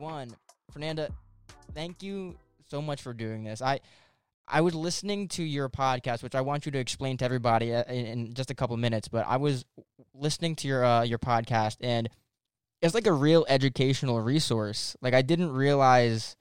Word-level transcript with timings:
one, 0.00 0.30
Fernanda, 0.72 1.10
thank 1.74 2.02
you 2.02 2.36
so 2.68 2.80
much 2.80 3.02
for 3.02 3.12
doing 3.12 3.44
this. 3.44 3.62
I 3.62 3.80
I 4.48 4.62
was 4.62 4.74
listening 4.74 5.28
to 5.28 5.44
your 5.44 5.68
podcast, 5.68 6.22
which 6.22 6.34
I 6.34 6.40
want 6.40 6.66
you 6.66 6.72
to 6.72 6.78
explain 6.78 7.16
to 7.18 7.24
everybody 7.24 7.72
uh, 7.72 7.84
in, 7.84 8.06
in 8.06 8.34
just 8.34 8.50
a 8.50 8.54
couple 8.54 8.76
minutes. 8.76 9.06
But 9.06 9.26
I 9.28 9.36
was 9.36 9.64
listening 10.14 10.56
to 10.56 10.68
your 10.68 10.84
uh, 10.84 11.02
your 11.02 11.18
podcast, 11.18 11.76
and 11.80 12.08
it's 12.82 12.94
like 12.94 13.06
a 13.06 13.12
real 13.12 13.46
educational 13.48 14.20
resource. 14.20 14.96
Like 15.00 15.14
I 15.14 15.22
didn't 15.22 15.52
realize 15.52 16.36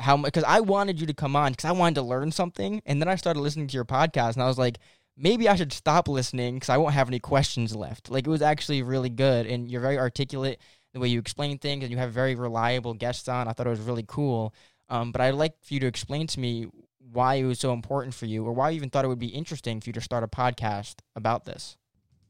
how 0.00 0.16
much 0.16 0.32
because 0.32 0.44
I 0.46 0.60
wanted 0.60 1.00
you 1.00 1.06
to 1.06 1.14
come 1.14 1.34
on 1.34 1.52
because 1.52 1.64
I 1.64 1.72
wanted 1.72 1.96
to 1.96 2.02
learn 2.02 2.30
something, 2.30 2.82
and 2.86 3.00
then 3.00 3.08
I 3.08 3.16
started 3.16 3.40
listening 3.40 3.68
to 3.68 3.74
your 3.74 3.84
podcast, 3.84 4.34
and 4.34 4.42
I 4.42 4.46
was 4.46 4.58
like, 4.58 4.78
maybe 5.16 5.48
I 5.48 5.56
should 5.56 5.72
stop 5.72 6.08
listening 6.08 6.54
because 6.54 6.68
I 6.68 6.76
won't 6.76 6.94
have 6.94 7.08
any 7.08 7.20
questions 7.20 7.74
left. 7.74 8.10
Like 8.10 8.26
it 8.26 8.30
was 8.30 8.42
actually 8.42 8.82
really 8.82 9.10
good, 9.10 9.46
and 9.46 9.70
you're 9.70 9.80
very 9.80 9.98
articulate 9.98 10.60
the 10.92 11.00
way 11.00 11.08
you 11.08 11.18
explain 11.18 11.58
things, 11.58 11.82
and 11.84 11.90
you 11.90 11.98
have 11.98 12.12
very 12.12 12.34
reliable 12.34 12.94
guests 12.94 13.28
on. 13.28 13.48
I 13.48 13.52
thought 13.52 13.66
it 13.66 13.70
was 13.70 13.80
really 13.80 14.04
cool. 14.06 14.54
Um, 14.88 15.12
but 15.12 15.20
I'd 15.20 15.34
like 15.34 15.54
for 15.62 15.74
you 15.74 15.80
to 15.80 15.86
explain 15.86 16.26
to 16.28 16.40
me 16.40 16.66
why 17.12 17.36
it 17.36 17.44
was 17.44 17.58
so 17.58 17.72
important 17.72 18.14
for 18.14 18.26
you, 18.26 18.44
or 18.44 18.52
why 18.52 18.70
you 18.70 18.76
even 18.76 18.90
thought 18.90 19.04
it 19.04 19.08
would 19.08 19.18
be 19.18 19.28
interesting 19.28 19.80
for 19.80 19.88
you 19.88 19.92
to 19.94 20.00
start 20.00 20.22
a 20.22 20.28
podcast 20.28 20.96
about 21.16 21.44
this. 21.44 21.76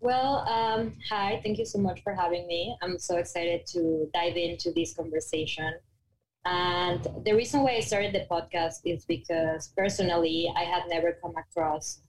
Well, 0.01 0.47
um, 0.49 0.97
hi, 1.09 1.41
thank 1.45 1.59
you 1.59 1.65
so 1.65 1.79
much 1.79 2.03
for 2.03 2.15
having 2.15 2.47
me. 2.47 2.77
I'm 2.83 2.99
so 2.99 3.19
excited 3.19 3.67
to 3.69 4.09
dive 4.13 4.37
into 4.37 4.73
this 4.73 4.95
conversation. 4.95 5.75
And 6.45 7.07
the 7.25 7.35
reason 7.35 7.63
why 7.63 7.77
I 7.77 7.81
started 7.81 8.13
the 8.13 8.27
podcast 8.29 8.81
is 8.85 9.05
because 9.05 9.73
personally, 9.77 10.53
I 10.57 10.65
had 10.65 10.83
never 10.89 11.17
come 11.23 11.35
across, 11.37 12.03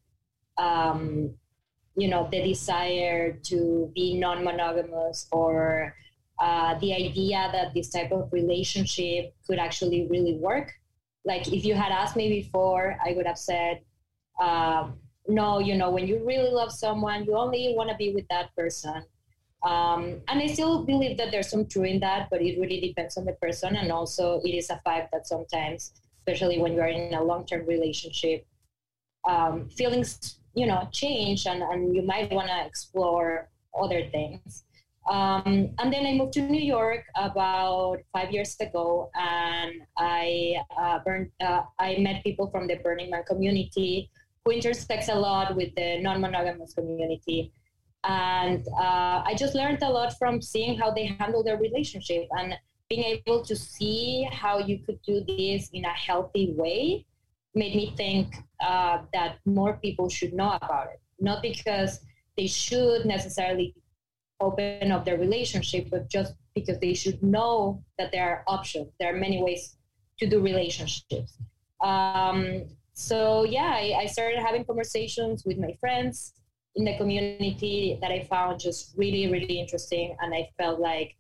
um, 0.58 1.36
you 1.96 2.08
know, 2.08 2.28
the 2.32 2.42
desire 2.42 3.34
to 3.44 3.92
be 3.94 4.18
non-monogamous 4.18 5.28
or 5.32 5.94
uh, 6.44 6.78
the 6.80 6.94
idea 6.94 7.50
that 7.54 7.74
this 7.74 7.90
type 7.90 8.12
of 8.12 8.28
relationship 8.34 9.34
could 9.48 9.60
actually 9.60 10.08
really 10.10 10.36
work. 10.36 10.74
Like 11.24 11.48
if 11.48 11.64
you 11.64 11.74
had 11.74 11.92
asked 11.94 12.18
me 12.18 12.28
before, 12.42 12.98
I 13.02 13.14
would 13.14 13.26
have 13.26 13.38
said, 13.38 13.80
uh, 14.42 14.90
no, 15.26 15.60
you 15.60 15.76
know, 15.76 15.90
when 15.90 16.06
you 16.06 16.22
really 16.26 16.52
love 16.52 16.74
someone, 16.74 17.24
you 17.24 17.38
only 17.38 17.74
want 17.78 17.90
to 17.92 17.96
be 17.96 18.14
with 18.14 18.28
that 18.30 18.54
person. 18.58 19.06
Um, 19.64 20.20
and 20.28 20.42
I 20.42 20.48
still 20.48 20.84
believe 20.84 21.18
that 21.18 21.32
there's 21.32 21.50
some 21.50 21.66
truth 21.66 21.88
in 21.88 22.00
that, 22.02 22.28
but 22.30 22.42
it 22.42 22.60
really 22.60 22.82
depends 22.82 23.16
on 23.16 23.24
the 23.24 23.38
person. 23.44 23.78
And 23.78 23.90
also, 23.90 24.42
it 24.44 24.54
is 24.54 24.70
a 24.70 24.82
fact 24.84 25.14
that 25.14 25.26
sometimes, 25.26 25.94
especially 26.20 26.60
when 26.60 26.74
you're 26.74 26.88
in 26.88 27.14
a 27.14 27.24
long 27.24 27.46
term 27.46 27.66
relationship, 27.66 28.46
um, 29.26 29.70
feelings, 29.70 30.40
you 30.56 30.68
know, 30.68 30.90
change 30.92 31.48
and, 31.48 31.64
and 31.64 31.96
you 31.96 32.02
might 32.02 32.30
want 32.34 32.50
to 32.50 32.66
explore 32.66 33.48
other 33.82 34.02
things. 34.12 34.66
Um, 35.10 35.76
and 35.80 35.92
then 35.92 36.06
I 36.06 36.14
moved 36.14 36.34
to 36.34 36.42
New 36.42 36.62
York 36.62 37.04
about 37.16 37.98
five 38.14 38.32
years 38.32 38.56
ago, 38.60 39.12
and 39.16 39.82
I 39.98 40.56
uh, 40.78 41.00
burned, 41.04 41.32
uh, 41.42 41.64
I 41.80 41.98
met 41.98 42.24
people 42.24 42.50
from 42.50 42.68
the 42.68 42.76
Burning 42.76 43.10
Man 43.10 43.24
community 43.24 44.10
who 44.46 44.52
intersects 44.52 45.10
a 45.10 45.16
lot 45.16 45.56
with 45.56 45.74
the 45.76 46.00
non-monogamous 46.02 46.74
community. 46.74 47.52
And 48.04 48.66
uh, 48.78 49.24
I 49.26 49.36
just 49.38 49.56
learned 49.56 49.82
a 49.82 49.90
lot 49.90 50.18
from 50.18 50.42
seeing 50.42 50.78
how 50.78 50.92
they 50.92 51.06
handle 51.06 51.44
their 51.44 51.58
relationship 51.58 52.28
and 52.32 52.56
being 52.90 53.04
able 53.04 53.44
to 53.46 53.56
see 53.56 54.28
how 54.32 54.60
you 54.60 54.80
could 54.80 55.02
do 55.04 55.24
this 55.26 55.70
in 55.72 55.86
a 55.86 55.94
healthy 55.94 56.54
way 56.58 57.06
made 57.56 57.76
me 57.76 57.94
think 57.96 58.36
uh, 58.62 59.00
that 59.14 59.38
more 59.46 59.78
people 59.78 60.10
should 60.10 60.34
know 60.34 60.58
about 60.62 60.88
it. 60.88 61.00
Not 61.20 61.42
because 61.42 62.00
they 62.36 62.48
should 62.48 63.06
necessarily 63.06 63.74
open 64.44 64.92
up 64.92 65.06
their 65.06 65.18
relationship, 65.18 65.90
but 65.90 66.10
just 66.10 66.34
because 66.56 66.80
they 66.80 66.94
should 66.94 67.22
know 67.24 67.84
that 67.98 68.12
there 68.12 68.30
are 68.30 68.44
options. 68.48 68.90
There 69.00 69.14
are 69.14 69.18
many 69.18 69.42
ways 69.42 69.78
to 70.20 70.28
do 70.28 70.40
relationships. 70.40 71.38
Um, 71.82 72.66
so 72.94 73.44
yeah, 73.44 73.72
I, 73.74 74.02
I 74.02 74.06
started 74.06 74.40
having 74.40 74.64
conversations 74.66 75.44
with 75.46 75.58
my 75.58 75.76
friends 75.80 76.34
in 76.76 76.86
the 76.86 76.96
community 76.98 77.98
that 78.02 78.12
I 78.12 78.24
found 78.24 78.60
just 78.60 78.94
really, 78.98 79.32
really 79.32 79.60
interesting, 79.60 80.16
and 80.22 80.34
I 80.34 80.50
felt 80.58 80.80
like 80.80 81.16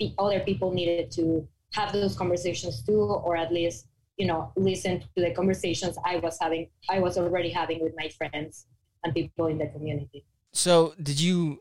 the 0.00 0.14
other 0.18 0.40
people 0.40 0.72
needed 0.72 1.10
to 1.12 1.46
have 1.72 1.92
those 1.92 2.16
conversations 2.16 2.82
too, 2.82 3.00
or 3.00 3.36
at 3.36 3.52
least 3.52 3.86
you 4.16 4.26
know 4.26 4.52
listen 4.56 5.00
to 5.00 5.22
the 5.22 5.32
conversations 5.32 5.96
I 6.04 6.16
was 6.16 6.38
having, 6.40 6.68
I 6.88 6.98
was 6.98 7.18
already 7.18 7.50
having 7.50 7.80
with 7.82 7.94
my 7.96 8.08
friends 8.08 8.66
and 9.04 9.14
people 9.14 9.46
in 9.46 9.58
the 9.58 9.68
community. 9.68 10.24
So, 10.52 10.94
did 11.02 11.20
you 11.20 11.60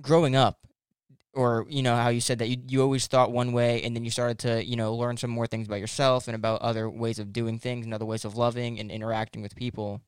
growing 0.00 0.36
up 0.36 0.58
or 1.32 1.66
you 1.68 1.82
know 1.82 1.96
how 1.96 2.08
you 2.08 2.20
said 2.20 2.38
that 2.38 2.48
you, 2.48 2.56
you 2.68 2.82
always 2.82 3.06
thought 3.06 3.30
one 3.30 3.52
way 3.52 3.82
and 3.82 3.94
then 3.94 4.04
you 4.04 4.10
started 4.10 4.38
to 4.38 4.64
you 4.64 4.76
know 4.76 4.94
learn 4.94 5.16
some 5.16 5.30
more 5.30 5.46
things 5.46 5.66
about 5.66 5.80
yourself 5.80 6.26
and 6.28 6.34
about 6.34 6.60
other 6.60 6.88
ways 6.88 7.18
of 7.18 7.32
doing 7.32 7.58
things 7.58 7.84
and 7.84 7.94
other 7.94 8.04
ways 8.04 8.24
of 8.24 8.36
loving 8.36 8.78
and 8.80 8.90
interacting 8.90 9.42
with 9.42 9.54
people. 9.54 10.00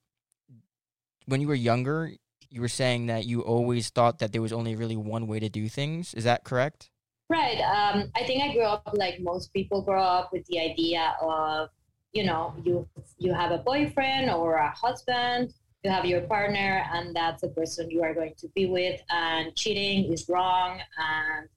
When 1.27 1.41
you 1.41 1.49
were 1.49 1.55
younger 1.55 2.13
you 2.51 2.61
were 2.61 2.69
saying 2.69 3.07
that 3.07 3.25
you 3.25 3.41
always 3.41 3.89
thought 3.89 4.19
that 4.19 4.33
there 4.33 4.43
was 4.43 4.53
only 4.53 4.77
really 4.77 4.97
one 4.97 5.27
way 5.27 5.41
to 5.41 5.49
do 5.49 5.71
things. 5.71 6.13
Is 6.13 6.25
that 6.25 6.45
correct? 6.45 6.91
Right. 7.31 7.59
Um, 7.61 8.11
i 8.15 8.25
think 8.25 8.43
i 8.43 8.53
grew 8.53 8.65
up 8.65 8.91
like 8.93 9.21
most 9.21 9.53
people 9.55 9.81
grow 9.81 10.03
up 10.03 10.33
with 10.33 10.45
the 10.47 10.61
idea 10.61 11.15
of 11.23 11.71
you 12.13 12.25
know 12.25 12.55
you 12.63 12.87
you 13.19 13.33
have 13.33 13.53
a 13.53 13.59
boyfriend 13.59 14.31
or 14.31 14.57
a 14.57 14.71
husband 14.71 15.55
you 15.83 15.91
have 15.91 16.05
your 16.05 16.21
partner 16.23 16.85
and 16.93 17.15
that's 17.15 17.43
the 17.43 17.49
person 17.49 17.91
you 17.91 18.03
are 18.03 18.15
going 18.15 18.35
to 18.39 18.49
be 18.55 18.67
with 18.67 19.01
and 19.11 19.55
cheating 19.57 20.13
is 20.13 20.29
wrong 20.29 20.81
and 20.99 21.49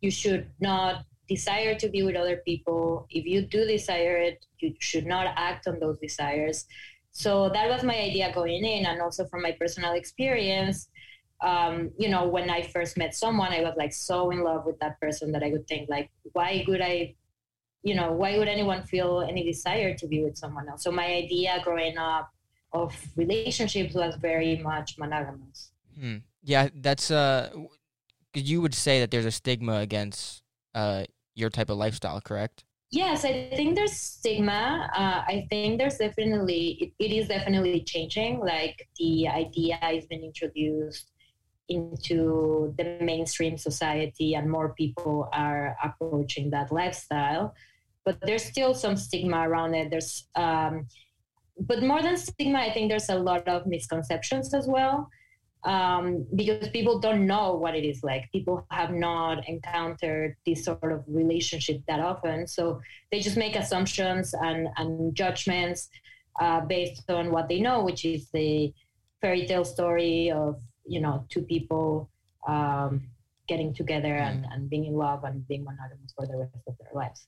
you 0.00 0.10
should 0.10 0.48
not 0.60 1.04
desire 1.28 1.74
to 1.74 1.88
be 1.88 2.02
with 2.02 2.16
other 2.16 2.36
people. 2.44 3.06
If 3.10 3.24
you 3.24 3.42
do 3.42 3.66
desire 3.66 4.16
it 4.16 4.44
you 4.58 4.74
should 4.80 5.06
not 5.06 5.26
act 5.36 5.66
on 5.66 5.80
those 5.80 5.98
desires. 5.98 6.66
So 7.12 7.48
that 7.50 7.68
was 7.68 7.82
my 7.82 7.96
idea 7.96 8.32
going 8.34 8.64
in 8.64 8.86
and 8.86 9.00
also 9.00 9.26
from 9.26 9.42
my 9.42 9.52
personal 9.52 9.92
experience 9.92 10.88
um, 11.40 11.90
you 11.98 12.08
know 12.08 12.26
when 12.26 12.48
i 12.48 12.62
first 12.62 12.96
met 12.96 13.14
someone 13.14 13.52
i 13.52 13.60
was 13.60 13.74
like 13.76 13.92
so 13.92 14.30
in 14.30 14.42
love 14.44 14.64
with 14.64 14.78
that 14.78 14.98
person 15.00 15.32
that 15.32 15.42
i 15.42 15.50
would 15.50 15.66
think 15.66 15.90
like 15.90 16.08
why 16.32 16.64
would 16.68 16.80
i 16.80 17.14
you 17.84 17.94
know 17.94 18.12
why 18.12 18.36
would 18.38 18.48
anyone 18.48 18.82
feel 18.82 19.20
any 19.20 19.44
desire 19.44 19.94
to 19.94 20.08
be 20.08 20.24
with 20.24 20.36
someone 20.36 20.68
else? 20.68 20.82
So 20.82 20.90
my 20.90 21.06
idea 21.06 21.60
growing 21.62 21.98
up 21.98 22.33
of 22.74 22.94
relationships 23.16 23.94
was 23.94 24.16
very 24.16 24.58
much 24.58 24.98
monogamous. 24.98 25.70
Hmm. 25.98 26.18
Yeah, 26.42 26.68
that's 26.74 27.10
uh, 27.10 27.50
you 28.34 28.60
would 28.60 28.74
say 28.74 29.00
that 29.00 29.10
there's 29.10 29.24
a 29.24 29.30
stigma 29.30 29.76
against 29.78 30.42
uh 30.74 31.04
your 31.34 31.50
type 31.50 31.70
of 31.70 31.78
lifestyle, 31.78 32.20
correct? 32.20 32.64
Yes, 32.90 33.24
I 33.24 33.50
think 33.56 33.74
there's 33.74 33.92
stigma. 33.92 34.88
Uh, 34.94 35.22
I 35.26 35.46
think 35.50 35.78
there's 35.78 35.98
definitely 35.98 36.78
it, 36.80 37.04
it 37.04 37.12
is 37.12 37.28
definitely 37.28 37.80
changing. 37.82 38.38
Like 38.38 38.76
the 38.98 39.26
idea 39.28 39.76
has 39.80 40.06
been 40.06 40.22
introduced 40.22 41.10
into 41.68 42.72
the 42.78 42.98
mainstream 43.00 43.56
society, 43.58 44.34
and 44.34 44.48
more 44.50 44.74
people 44.74 45.28
are 45.32 45.76
approaching 45.82 46.50
that 46.50 46.70
lifestyle. 46.70 47.54
But 48.04 48.18
there's 48.22 48.44
still 48.44 48.74
some 48.74 48.96
stigma 48.96 49.48
around 49.48 49.74
it. 49.74 49.90
There's 49.90 50.28
um, 50.36 50.86
but 51.58 51.82
more 51.82 52.02
than 52.02 52.16
stigma, 52.16 52.58
I 52.58 52.72
think 52.72 52.90
there's 52.90 53.08
a 53.08 53.18
lot 53.18 53.46
of 53.48 53.66
misconceptions 53.66 54.54
as 54.54 54.66
well. 54.66 55.08
Um, 55.64 56.26
because 56.34 56.68
people 56.68 56.98
don't 56.98 57.26
know 57.26 57.54
what 57.54 57.74
it 57.74 57.86
is 57.86 58.02
like. 58.02 58.30
People 58.32 58.66
have 58.70 58.90
not 58.90 59.48
encountered 59.48 60.36
this 60.44 60.62
sort 60.62 60.92
of 60.92 61.02
relationship 61.08 61.80
that 61.88 62.00
often. 62.00 62.46
So 62.46 62.82
they 63.10 63.20
just 63.20 63.38
make 63.38 63.56
assumptions 63.56 64.34
and, 64.34 64.68
and 64.76 65.14
judgments 65.14 65.88
uh, 66.38 66.60
based 66.60 67.08
on 67.10 67.30
what 67.30 67.48
they 67.48 67.60
know, 67.60 67.82
which 67.82 68.04
is 68.04 68.28
the 68.34 68.74
fairy 69.22 69.46
tale 69.46 69.64
story 69.64 70.30
of, 70.30 70.60
you 70.86 71.00
know, 71.00 71.24
two 71.30 71.40
people 71.40 72.10
um, 72.46 73.08
getting 73.48 73.72
together 73.72 74.14
and, 74.16 74.46
and 74.52 74.68
being 74.68 74.84
in 74.84 74.94
love 74.94 75.24
and 75.24 75.48
being 75.48 75.64
monogamous 75.64 76.12
for 76.14 76.26
the 76.26 76.36
rest 76.36 76.52
of 76.66 76.74
their 76.78 76.92
lives. 76.94 77.26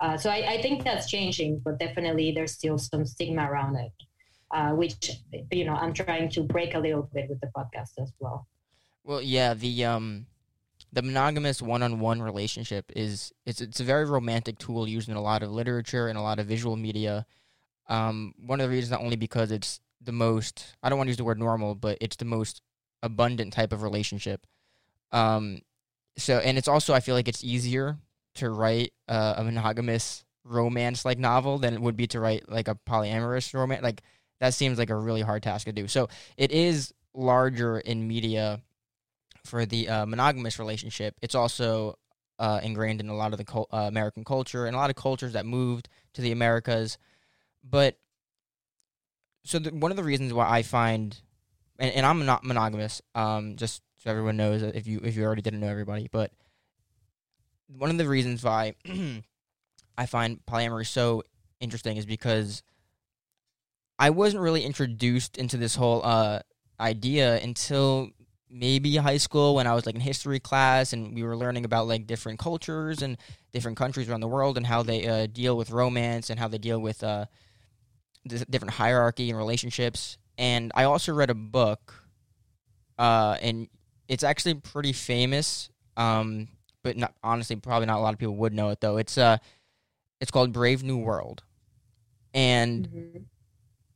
Uh, 0.00 0.16
so 0.16 0.30
I, 0.30 0.54
I, 0.54 0.62
think 0.62 0.84
that's 0.84 1.08
changing, 1.08 1.60
but 1.64 1.78
definitely 1.78 2.32
there's 2.32 2.52
still 2.52 2.78
some 2.78 3.06
stigma 3.06 3.48
around 3.48 3.76
it, 3.76 3.92
uh, 4.50 4.70
which 4.70 5.10
you 5.52 5.64
know 5.64 5.74
I'm 5.74 5.92
trying 5.92 6.28
to 6.30 6.42
break 6.42 6.74
a 6.74 6.78
little 6.78 7.08
bit 7.14 7.28
with 7.28 7.40
the 7.40 7.46
podcast 7.56 7.92
as 8.00 8.12
well. 8.18 8.46
Well, 9.04 9.22
yeah, 9.22 9.54
the 9.54 9.84
um, 9.84 10.26
the 10.92 11.02
monogamous 11.02 11.62
one-on-one 11.62 12.22
relationship 12.22 12.90
is 12.96 13.32
it's 13.46 13.60
it's 13.60 13.80
a 13.80 13.84
very 13.84 14.04
romantic 14.04 14.58
tool 14.58 14.88
used 14.88 15.08
in 15.08 15.16
a 15.16 15.22
lot 15.22 15.42
of 15.42 15.50
literature 15.50 16.08
and 16.08 16.18
a 16.18 16.22
lot 16.22 16.38
of 16.38 16.46
visual 16.46 16.76
media. 16.76 17.26
Um, 17.88 18.34
one 18.44 18.60
of 18.60 18.68
the 18.68 18.74
reasons 18.74 18.90
not 18.90 19.02
only 19.02 19.16
because 19.16 19.52
it's 19.52 19.80
the 20.00 20.12
most 20.12 20.74
I 20.82 20.88
don't 20.88 20.98
want 20.98 21.08
to 21.08 21.10
use 21.10 21.16
the 21.16 21.24
word 21.24 21.38
normal, 21.38 21.74
but 21.74 21.98
it's 22.00 22.16
the 22.16 22.24
most 22.24 22.62
abundant 23.02 23.52
type 23.52 23.72
of 23.72 23.82
relationship. 23.82 24.46
Um, 25.12 25.60
so 26.16 26.38
and 26.38 26.58
it's 26.58 26.68
also 26.68 26.94
I 26.94 27.00
feel 27.00 27.14
like 27.14 27.28
it's 27.28 27.44
easier 27.44 27.98
to 28.34 28.50
write 28.50 28.92
uh, 29.08 29.34
a 29.36 29.44
monogamous 29.44 30.24
romance 30.44 31.04
like 31.04 31.18
novel 31.18 31.58
than 31.58 31.74
it 31.74 31.80
would 31.80 31.96
be 31.96 32.06
to 32.06 32.20
write 32.20 32.48
like 32.50 32.68
a 32.68 32.74
polyamorous 32.86 33.52
romance. 33.54 33.82
Like 33.82 34.02
that 34.40 34.54
seems 34.54 34.78
like 34.78 34.90
a 34.90 34.96
really 34.96 35.22
hard 35.22 35.42
task 35.42 35.66
to 35.66 35.72
do. 35.72 35.88
So 35.88 36.08
it 36.36 36.50
is 36.50 36.92
larger 37.14 37.78
in 37.78 38.06
media 38.06 38.60
for 39.44 39.64
the 39.66 39.88
uh, 39.88 40.06
monogamous 40.06 40.58
relationship. 40.58 41.14
It's 41.22 41.34
also 41.34 41.98
uh, 42.38 42.60
ingrained 42.62 43.00
in 43.00 43.08
a 43.08 43.16
lot 43.16 43.32
of 43.32 43.38
the 43.38 43.44
cul- 43.44 43.68
uh, 43.72 43.86
American 43.88 44.24
culture 44.24 44.66
and 44.66 44.74
a 44.74 44.78
lot 44.78 44.90
of 44.90 44.96
cultures 44.96 45.32
that 45.34 45.46
moved 45.46 45.88
to 46.14 46.22
the 46.22 46.32
Americas. 46.32 46.98
But 47.62 47.98
so 49.44 49.58
the, 49.58 49.70
one 49.70 49.90
of 49.90 49.96
the 49.96 50.02
reasons 50.04 50.32
why 50.32 50.48
I 50.48 50.62
find, 50.62 51.16
and, 51.78 51.92
and 51.92 52.06
I'm 52.06 52.24
not 52.26 52.44
monogamous, 52.44 53.02
um, 53.14 53.56
just 53.56 53.82
so 53.98 54.10
everyone 54.10 54.36
knows 54.36 54.62
if 54.62 54.86
you 54.86 55.00
if 55.02 55.16
you 55.16 55.24
already 55.24 55.42
didn't 55.42 55.60
know 55.60 55.68
everybody, 55.68 56.08
but 56.10 56.32
one 57.68 57.90
of 57.90 57.98
the 57.98 58.08
reasons 58.08 58.42
why 58.42 58.74
I 59.98 60.06
find 60.06 60.40
polyamory 60.46 60.86
so 60.86 61.22
interesting 61.60 61.96
is 61.96 62.06
because 62.06 62.62
I 63.98 64.10
wasn't 64.10 64.42
really 64.42 64.64
introduced 64.64 65.38
into 65.38 65.56
this 65.56 65.76
whole 65.76 66.04
uh, 66.04 66.40
idea 66.80 67.40
until 67.40 68.10
maybe 68.50 68.96
high 68.96 69.16
school 69.16 69.56
when 69.56 69.66
I 69.66 69.74
was 69.74 69.86
like 69.86 69.94
in 69.94 70.00
history 70.00 70.38
class 70.38 70.92
and 70.92 71.14
we 71.14 71.22
were 71.22 71.36
learning 71.36 71.64
about 71.64 71.88
like 71.88 72.06
different 72.06 72.38
cultures 72.38 73.02
and 73.02 73.16
different 73.52 73.76
countries 73.76 74.08
around 74.08 74.20
the 74.20 74.28
world 74.28 74.56
and 74.56 74.66
how 74.66 74.82
they 74.82 75.06
uh, 75.06 75.26
deal 75.26 75.56
with 75.56 75.70
romance 75.70 76.30
and 76.30 76.38
how 76.38 76.48
they 76.48 76.58
deal 76.58 76.78
with 76.80 77.02
uh, 77.02 77.26
different 78.26 78.74
hierarchy 78.74 79.28
and 79.28 79.38
relationships. 79.38 80.18
And 80.38 80.72
I 80.74 80.84
also 80.84 81.12
read 81.12 81.30
a 81.30 81.34
book, 81.34 81.94
uh, 82.98 83.36
and 83.40 83.68
it's 84.08 84.24
actually 84.24 84.54
pretty 84.54 84.92
famous. 84.92 85.68
Um, 85.96 86.48
but 86.84 86.96
not 86.96 87.14
honestly, 87.24 87.56
probably 87.56 87.86
not 87.86 87.98
a 87.98 88.02
lot 88.02 88.12
of 88.12 88.20
people 88.20 88.36
would 88.36 88.54
know 88.54 88.68
it 88.68 88.80
though. 88.80 88.98
It's 88.98 89.18
uh, 89.18 89.38
it's 90.20 90.30
called 90.30 90.52
Brave 90.52 90.84
New 90.84 90.98
World, 90.98 91.42
and 92.32 92.88
mm-hmm. 92.88 93.18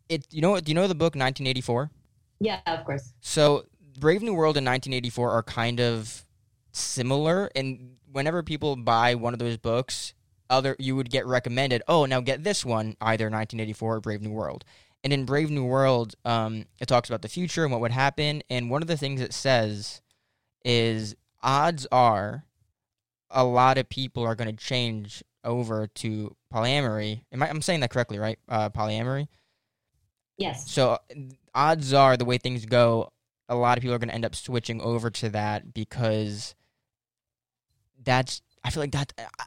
it 0.08 0.26
you 0.32 0.42
know 0.42 0.58
do 0.58 0.70
you 0.70 0.74
know 0.74 0.88
the 0.88 0.96
book 0.96 1.14
1984? 1.14 1.92
Yeah, 2.40 2.60
of 2.66 2.84
course. 2.84 3.12
So 3.20 3.66
Brave 4.00 4.22
New 4.22 4.34
World 4.34 4.56
and 4.56 4.66
1984 4.66 5.30
are 5.30 5.42
kind 5.44 5.80
of 5.80 6.24
similar, 6.72 7.50
and 7.54 7.96
whenever 8.10 8.42
people 8.42 8.74
buy 8.74 9.14
one 9.14 9.34
of 9.34 9.38
those 9.38 9.58
books, 9.58 10.14
other 10.50 10.74
you 10.80 10.96
would 10.96 11.10
get 11.10 11.26
recommended. 11.26 11.82
Oh, 11.86 12.06
now 12.06 12.20
get 12.20 12.42
this 12.42 12.64
one, 12.64 12.96
either 13.00 13.26
1984 13.26 13.96
or 13.96 14.00
Brave 14.00 14.22
New 14.22 14.32
World. 14.32 14.64
And 15.04 15.12
in 15.12 15.24
Brave 15.24 15.48
New 15.48 15.64
World, 15.64 16.16
um, 16.24 16.64
it 16.80 16.86
talks 16.86 17.08
about 17.08 17.22
the 17.22 17.28
future 17.28 17.62
and 17.62 17.70
what 17.70 17.80
would 17.80 17.92
happen. 17.92 18.42
And 18.50 18.68
one 18.68 18.82
of 18.82 18.88
the 18.88 18.96
things 18.96 19.20
it 19.20 19.32
says 19.32 20.00
is 20.64 21.14
odds 21.40 21.86
are 21.92 22.47
a 23.30 23.44
lot 23.44 23.78
of 23.78 23.88
people 23.88 24.24
are 24.24 24.34
going 24.34 24.50
to 24.50 24.56
change 24.56 25.22
over 25.44 25.86
to 25.86 26.34
polyamory. 26.52 27.22
Am 27.32 27.42
I, 27.42 27.48
I'm 27.48 27.62
saying 27.62 27.80
that 27.80 27.90
correctly, 27.90 28.18
right? 28.18 28.38
Uh, 28.48 28.70
polyamory. 28.70 29.28
Yes. 30.36 30.70
So 30.70 30.98
odds 31.54 31.92
are 31.92 32.16
the 32.16 32.24
way 32.24 32.38
things 32.38 32.64
go, 32.64 33.12
a 33.48 33.56
lot 33.56 33.78
of 33.78 33.82
people 33.82 33.94
are 33.94 33.98
going 33.98 34.08
to 34.08 34.14
end 34.14 34.24
up 34.24 34.34
switching 34.34 34.80
over 34.80 35.10
to 35.10 35.28
that 35.30 35.72
because 35.74 36.54
that's. 38.04 38.42
I 38.64 38.70
feel 38.70 38.82
like 38.82 38.92
that. 38.92 39.12
I, 39.18 39.44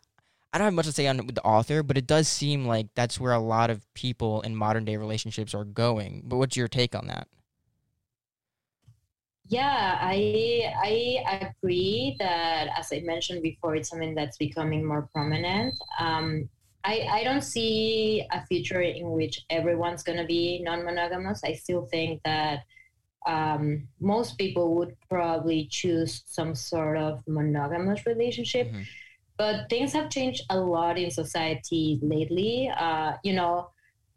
I 0.53 0.57
don't 0.57 0.65
have 0.65 0.73
much 0.73 0.87
to 0.87 0.91
say 0.91 1.07
on 1.07 1.17
the 1.17 1.41
author, 1.43 1.81
but 1.81 1.97
it 1.97 2.07
does 2.07 2.27
seem 2.27 2.65
like 2.65 2.87
that's 2.93 3.19
where 3.19 3.31
a 3.31 3.39
lot 3.39 3.69
of 3.69 3.85
people 3.93 4.41
in 4.41 4.55
modern 4.55 4.83
day 4.83 4.97
relationships 4.97 5.53
are 5.53 5.63
going. 5.63 6.23
But 6.25 6.37
what's 6.37 6.57
your 6.57 6.67
take 6.67 6.93
on 6.93 7.07
that? 7.07 7.27
Yeah, 9.51 9.97
I 9.99 10.73
I 10.81 11.49
agree 11.49 12.15
that 12.19 12.69
as 12.79 12.93
I 12.93 13.01
mentioned 13.01 13.43
before, 13.43 13.75
it's 13.75 13.89
something 13.89 14.15
that's 14.15 14.37
becoming 14.37 14.85
more 14.85 15.09
prominent. 15.13 15.75
Um, 15.99 16.47
I, 16.85 17.05
I 17.11 17.23
don't 17.25 17.43
see 17.43 18.25
a 18.31 18.45
future 18.45 18.81
in 18.81 19.11
which 19.11 19.41
everyone's 19.49 20.03
going 20.03 20.17
to 20.19 20.25
be 20.25 20.61
non-monogamous. 20.63 21.43
I 21.43 21.53
still 21.53 21.85
think 21.91 22.21
that 22.23 22.59
um, 23.27 23.89
most 23.99 24.37
people 24.37 24.73
would 24.75 24.95
probably 25.09 25.67
choose 25.69 26.23
some 26.25 26.55
sort 26.55 26.97
of 26.97 27.21
monogamous 27.27 28.05
relationship. 28.05 28.67
Mm-hmm. 28.67 28.81
But 29.37 29.69
things 29.69 29.91
have 29.91 30.09
changed 30.09 30.43
a 30.49 30.57
lot 30.57 30.97
in 30.97 31.11
society 31.11 31.99
lately. 32.01 32.71
Uh, 32.75 33.13
you 33.21 33.33
know, 33.33 33.69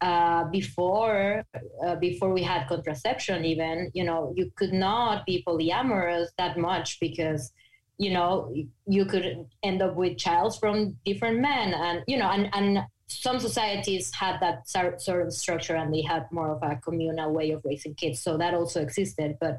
uh, 0.05 0.45
before 0.51 1.47
uh, 1.83 1.97
before 1.97 2.31
we 2.35 2.43
had 2.43 2.69
contraception, 2.69 3.45
even 3.47 3.91
you 3.95 4.05
know, 4.05 4.35
you 4.37 4.53
could 4.55 4.75
not 4.75 5.25
be 5.25 5.43
polyamorous 5.49 6.27
that 6.37 6.59
much 6.59 7.01
because 7.01 7.53
you 7.97 8.12
know 8.12 8.55
you 8.87 9.06
could 9.06 9.47
end 9.62 9.81
up 9.81 9.95
with 9.97 10.19
child 10.19 10.59
from 10.61 10.95
different 11.06 11.41
men, 11.41 11.73
and 11.73 12.03
you 12.06 12.19
know, 12.19 12.29
and 12.29 12.51
and 12.53 12.85
some 13.06 13.41
societies 13.41 14.12
had 14.12 14.37
that 14.41 14.69
sort 14.69 15.27
of 15.27 15.33
structure 15.33 15.77
and 15.77 15.93
they 15.95 16.03
had 16.03 16.27
more 16.31 16.51
of 16.51 16.62
a 16.62 16.77
communal 16.77 17.33
way 17.33 17.51
of 17.53 17.62
raising 17.65 17.95
kids. 17.95 18.21
So 18.21 18.37
that 18.37 18.53
also 18.53 18.83
existed. 18.83 19.37
But 19.41 19.59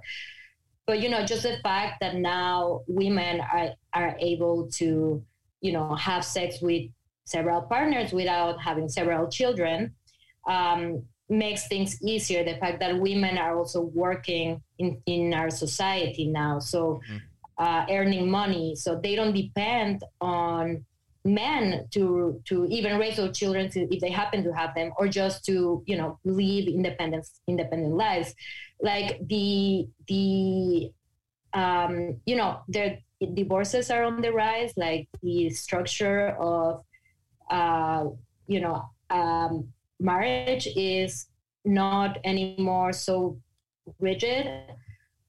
but 0.85 1.01
you 1.01 1.09
know 1.09 1.25
just 1.25 1.41
the 1.41 1.57
fact 1.63 2.01
that 2.01 2.15
now 2.15 2.81
women 2.87 3.41
are 3.41 3.69
are 3.93 4.15
able 4.19 4.69
to 4.73 5.23
you 5.61 5.71
know 5.71 5.95
have 5.95 6.23
sex 6.23 6.61
with 6.61 6.83
several 7.25 7.61
partners 7.63 8.13
without 8.13 8.61
having 8.61 8.87
several 8.87 9.27
children 9.27 9.95
um, 10.47 11.03
makes 11.29 11.67
things 11.67 12.01
easier. 12.03 12.43
The 12.43 12.57
fact 12.57 12.79
that 12.79 12.99
women 12.99 13.37
are 13.37 13.57
also 13.57 13.81
working 13.81 14.61
in, 14.77 15.01
in 15.05 15.33
our 15.33 15.49
society 15.49 16.27
now. 16.27 16.59
So 16.59 17.01
mm-hmm. 17.09 17.17
uh, 17.57 17.85
earning 17.89 18.29
money. 18.29 18.75
So 18.75 18.99
they 19.01 19.15
don't 19.15 19.33
depend 19.33 20.03
on 20.21 20.85
men 21.25 21.87
to 21.89 22.39
to 22.45 22.67
even 22.67 22.99
raise 22.99 23.17
their 23.17 23.31
children 23.31 23.67
to, 23.71 23.91
if 23.91 23.99
they 23.99 24.11
happen 24.11 24.43
to 24.43 24.53
have 24.53 24.75
them 24.75 24.93
or 24.97 25.07
just 25.07 25.43
to 25.43 25.83
you 25.87 25.97
know 25.97 26.19
live 26.23 26.67
independent 26.67 27.27
independent 27.47 27.95
lives. 27.95 28.35
Like 28.79 29.19
the 29.27 29.87
the 30.07 30.91
um 31.53 32.21
you 32.25 32.35
know 32.35 32.61
their 32.67 32.99
divorces 33.33 33.89
are 33.89 34.03
on 34.03 34.21
the 34.21 34.31
rise 34.31 34.73
like 34.75 35.07
the 35.23 35.49
structure 35.49 36.35
of 36.37 36.83
uh 37.49 38.05
you 38.47 38.59
know 38.59 38.83
um 39.09 39.69
marriage 39.99 40.67
is 40.75 41.27
not 41.63 42.17
anymore 42.23 42.93
so 42.93 43.37
rigid 43.99 44.47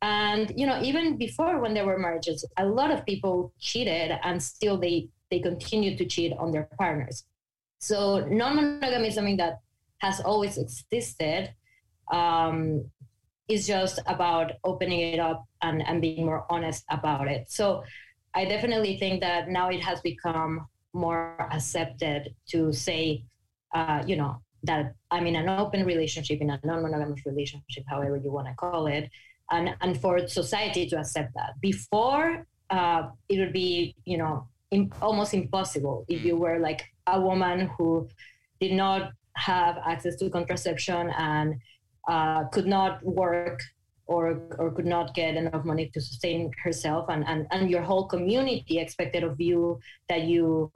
and 0.03 0.53
you 0.57 0.67
know 0.67 0.83
even 0.83 1.17
before 1.17 1.61
when 1.61 1.73
there 1.73 1.87
were 1.87 1.99
marriages 1.99 2.45
a 2.59 2.67
lot 2.67 2.91
of 2.91 3.05
people 3.07 3.53
cheated 3.59 4.13
and 4.23 4.43
still 4.43 4.79
they 4.79 5.09
they 5.31 5.41
continue 5.41 5.97
to 5.97 6.05
cheat 6.05 6.33
on 6.39 6.53
their 6.53 6.69
partners. 6.79 7.25
So 7.79 8.27
non-monogamy 8.29 9.09
is 9.09 9.15
something 9.15 9.37
that 9.39 9.61
has 9.99 10.21
always 10.21 10.59
existed. 10.59 11.53
Um, 12.13 12.91
it's 13.49 13.67
just 13.67 14.01
about 14.07 14.53
opening 14.65 15.01
it 15.01 15.21
up 15.21 15.45
and, 15.63 15.87
and 15.87 16.01
being 16.01 16.25
more 16.25 16.47
honest 16.51 16.85
about 16.91 17.29
it. 17.29 17.51
So 17.51 17.85
I 18.35 18.45
definitely 18.45 18.99
think 18.99 19.21
that 19.21 19.49
now 19.49 19.69
it 19.71 19.81
has 19.81 20.01
become 20.01 20.67
more 20.93 21.37
accepted 21.53 22.35
to 22.49 22.73
say, 22.73 23.25
uh, 23.75 24.03
you 24.07 24.17
know, 24.17 24.41
that 24.67 24.95
I'm 25.11 25.27
in 25.27 25.37
an 25.37 25.49
open 25.49 25.85
relationship, 25.85 26.41
in 26.41 26.51
a 26.51 26.61
non-monogamous 26.65 27.25
relationship, 27.27 27.85
however 27.89 28.17
you 28.17 28.31
want 28.33 28.49
to 28.49 28.55
call 28.55 28.87
it, 28.87 29.11
and 29.51 29.75
and 29.81 30.01
for 30.01 30.27
society 30.29 30.87
to 30.91 30.99
accept 30.99 31.35
that. 31.35 31.61
Before, 31.61 32.47
uh, 32.71 33.03
it 33.29 33.39
would 33.39 33.53
be, 33.53 33.95
you 34.05 34.19
know, 34.19 34.49
almost 35.01 35.35
impossible 35.35 36.05
if 36.09 36.25
you 36.25 36.37
were 36.37 36.59
like 36.59 36.85
a 37.07 37.21
woman 37.21 37.71
who 37.79 38.09
did 38.61 38.73
not 38.73 39.13
have 39.37 39.77
access 39.87 40.17
to 40.17 40.31
contraception 40.31 41.11
and 41.11 41.55
uh, 42.09 42.45
could 42.45 42.67
not 42.67 43.03
work 43.05 43.61
or 44.07 44.41
or 44.59 44.71
could 44.71 44.87
not 44.87 45.15
get 45.15 45.37
enough 45.37 45.65
money 45.65 45.91
to 45.93 46.01
sustain 46.01 46.51
herself 46.63 47.07
and, 47.09 47.25
and 47.27 47.47
and 47.51 47.71
your 47.71 47.83
whole 47.83 48.07
community 48.07 48.79
expected 48.79 49.23
of 49.25 49.41
you 49.41 49.79
that 50.09 50.23
you 50.23 50.71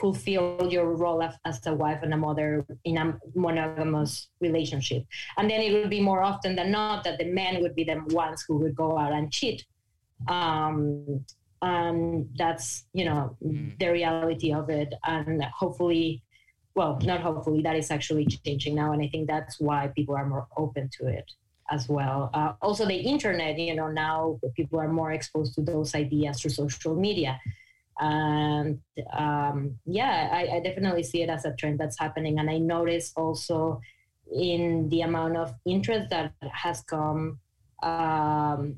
fulfill 0.00 0.68
your 0.70 0.96
role 0.96 1.22
as, 1.22 1.34
as 1.44 1.66
a 1.66 1.74
wife 1.74 2.00
and 2.02 2.12
a 2.12 2.16
mother 2.16 2.66
in 2.84 2.98
a 2.98 3.16
monogamous 3.34 4.28
relationship. 4.40 5.04
And 5.36 5.48
then 5.48 5.60
it 5.60 5.72
would 5.72 5.90
be 5.90 6.00
more 6.00 6.22
often 6.22 6.56
than 6.56 6.70
not 6.70 7.04
that 7.04 7.18
the 7.18 7.26
men 7.26 7.62
would 7.62 7.74
be 7.74 7.84
the 7.84 8.02
ones 8.08 8.44
who 8.46 8.56
would 8.58 8.74
go 8.74 8.98
out 8.98 9.12
and 9.12 9.32
cheat. 9.32 9.64
Um, 10.28 11.24
and 11.62 12.28
that's 12.36 12.84
you 12.92 13.04
know 13.04 13.36
mm. 13.44 13.78
the 13.78 13.88
reality 13.88 14.52
of 14.52 14.68
it. 14.68 14.92
And 15.04 15.42
hopefully 15.44 16.22
well 16.74 16.98
not 17.02 17.20
hopefully 17.20 17.62
that 17.62 17.76
is 17.76 17.90
actually 17.90 18.26
changing 18.26 18.74
now. 18.74 18.92
And 18.92 19.02
i 19.02 19.08
think 19.08 19.28
that's 19.28 19.60
why 19.60 19.88
people 19.94 20.16
are 20.16 20.26
more 20.26 20.46
open 20.56 20.90
to 20.98 21.06
it 21.06 21.30
as 21.70 21.88
well. 21.88 22.30
Uh, 22.34 22.52
also 22.60 22.84
the 22.84 22.96
internet 22.96 23.58
you 23.58 23.74
know 23.74 23.88
now 23.88 24.38
people 24.56 24.78
are 24.80 24.92
more 24.92 25.12
exposed 25.12 25.54
to 25.54 25.62
those 25.62 25.94
ideas 25.94 26.40
through 26.40 26.50
social 26.50 26.96
media 26.96 27.40
and 28.00 28.80
um, 29.16 29.78
yeah 29.86 30.30
I, 30.32 30.56
I 30.56 30.60
definitely 30.60 31.02
see 31.02 31.22
it 31.22 31.28
as 31.28 31.44
a 31.44 31.54
trend 31.54 31.78
that's 31.78 31.98
happening 31.98 32.38
and 32.38 32.50
i 32.50 32.58
notice 32.58 33.12
also 33.16 33.80
in 34.32 34.88
the 34.88 35.02
amount 35.02 35.36
of 35.36 35.54
interest 35.64 36.10
that 36.10 36.32
has 36.52 36.80
come 36.82 37.38
um, 37.82 38.76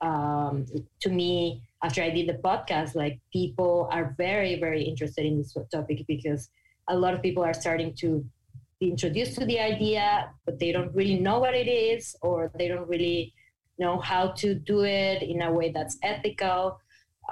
um, 0.00 0.66
to 1.00 1.08
me 1.08 1.62
after 1.82 2.02
I 2.02 2.10
did 2.10 2.28
the 2.28 2.34
podcast, 2.34 2.94
like 2.94 3.20
people 3.32 3.88
are 3.90 4.14
very, 4.16 4.58
very 4.58 4.82
interested 4.82 5.26
in 5.26 5.38
this 5.38 5.56
topic 5.72 6.04
because 6.06 6.48
a 6.88 6.96
lot 6.96 7.14
of 7.14 7.22
people 7.22 7.42
are 7.42 7.54
starting 7.54 7.94
to 7.94 8.24
be 8.80 8.90
introduced 8.90 9.38
to 9.38 9.44
the 9.46 9.58
idea, 9.58 10.30
but 10.44 10.58
they 10.58 10.72
don't 10.72 10.94
really 10.94 11.18
know 11.18 11.38
what 11.38 11.54
it 11.54 11.68
is 11.68 12.16
or 12.22 12.50
they 12.58 12.68
don't 12.68 12.88
really 12.88 13.32
know 13.78 13.98
how 13.98 14.28
to 14.28 14.54
do 14.54 14.84
it 14.84 15.22
in 15.22 15.42
a 15.42 15.52
way 15.52 15.72
that's 15.72 15.98
ethical. 16.02 16.78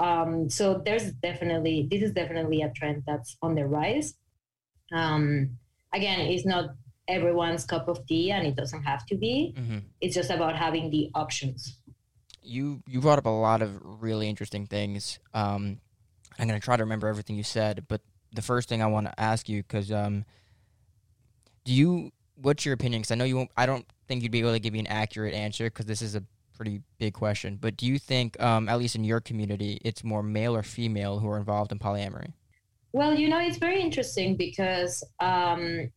Um, 0.00 0.49
so 0.49 0.83
there's 0.85 1.12
definitely 1.12 1.87
this 1.90 2.02
is 2.02 2.12
definitely 2.12 2.62
a 2.62 2.71
trend 2.71 3.04
that's 3.07 3.37
on 3.42 3.54
the 3.54 3.66
rise. 3.66 4.14
Um, 4.92 5.59
again, 5.92 6.21
it's 6.21 6.47
not 6.47 6.71
everyone's 7.07 7.66
cup 7.66 7.87
of 7.87 8.04
tea, 8.07 8.30
and 8.33 8.47
it 8.47 8.57
doesn't 8.57 8.83
have 8.83 9.04
to 9.07 9.16
be. 9.16 9.54
Mm-hmm. 9.57 9.78
It's 10.00 10.14
just 10.14 10.30
about 10.30 10.57
having 10.57 10.90
the 10.90 11.11
options. 11.14 11.76
You 12.42 12.83
you 12.88 13.00
brought 13.00 13.19
up 13.19 13.26
a 13.26 13.28
lot 13.28 13.61
of 13.61 13.78
really 13.83 14.28
interesting 14.28 14.66
things. 14.66 15.19
Um, 15.35 15.80
I'm 16.38 16.49
gonna 16.49 16.61
try 16.61 16.78
to 16.78 16.83
remember 16.83 17.07
everything 17.07 17.37
you 17.37 17.45
said, 17.45 17.85
but 17.87 18.00
the 18.33 18.42
first 18.42 18.71
thing 18.71 18.83
I 18.83 18.87
want 18.87 19.07
to 19.07 19.21
ask 19.21 19.50
you 19.50 19.62
because 19.62 19.92
um, 19.92 20.25
do 21.64 21.75
you 21.75 22.11
what's 22.37 22.64
your 22.64 22.73
opinion? 22.73 23.02
Because 23.02 23.11
I 23.11 23.16
know 23.16 23.25
you 23.25 23.37
won't. 23.37 23.50
I 23.54 23.66
don't 23.66 23.85
think 24.09 24.23
you'd 24.23 24.33
be 24.33 24.40
able 24.40 24.52
to 24.52 24.61
give 24.61 24.73
me 24.73 24.78
an 24.78 24.87
accurate 24.87 25.35
answer 25.35 25.64
because 25.64 25.85
this 25.85 26.00
is 26.00 26.14
a 26.14 26.25
pretty 26.61 26.83
big 26.99 27.14
question. 27.14 27.57
But 27.59 27.79
do 27.79 27.87
you 27.87 27.99
think, 27.99 28.38
um, 28.38 28.69
at 28.69 28.79
least 28.79 28.95
in 28.95 29.02
your 29.02 29.19
community, 29.19 29.81
it's 29.83 30.05
more 30.05 30.23
male 30.23 30.55
or 30.55 30.62
female 30.62 31.19
who 31.19 31.26
are 31.26 31.38
involved 31.38 31.73
in 31.73 31.79
polyamory? 31.79 32.35
Well, 32.93 33.14
you 33.14 33.31
know, 33.31 33.40
it's 33.40 33.57
very 33.57 33.81
interesting 33.81 34.37
because 34.37 35.02
um, 35.21 35.90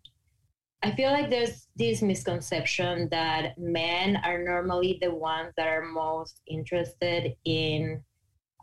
I 0.81 0.91
feel 0.95 1.11
like 1.11 1.29
there's 1.29 1.67
this 1.75 2.01
misconception 2.01 3.09
that 3.11 3.57
men 3.57 4.15
are 4.23 4.41
normally 4.41 4.99
the 5.01 5.13
ones 5.13 5.51
that 5.57 5.67
are 5.67 5.83
most 5.83 6.39
interested 6.47 7.33
in, 7.43 8.01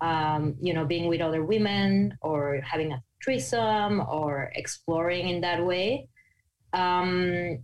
um, 0.00 0.57
you 0.59 0.73
know, 0.73 0.87
being 0.87 1.07
with 1.07 1.21
other 1.21 1.45
women 1.45 2.16
or 2.23 2.62
having 2.62 2.92
a 2.92 3.02
threesome 3.23 4.00
or 4.09 4.50
exploring 4.54 5.28
in 5.28 5.42
that 5.42 5.62
way. 5.66 6.09
Um, 6.73 7.62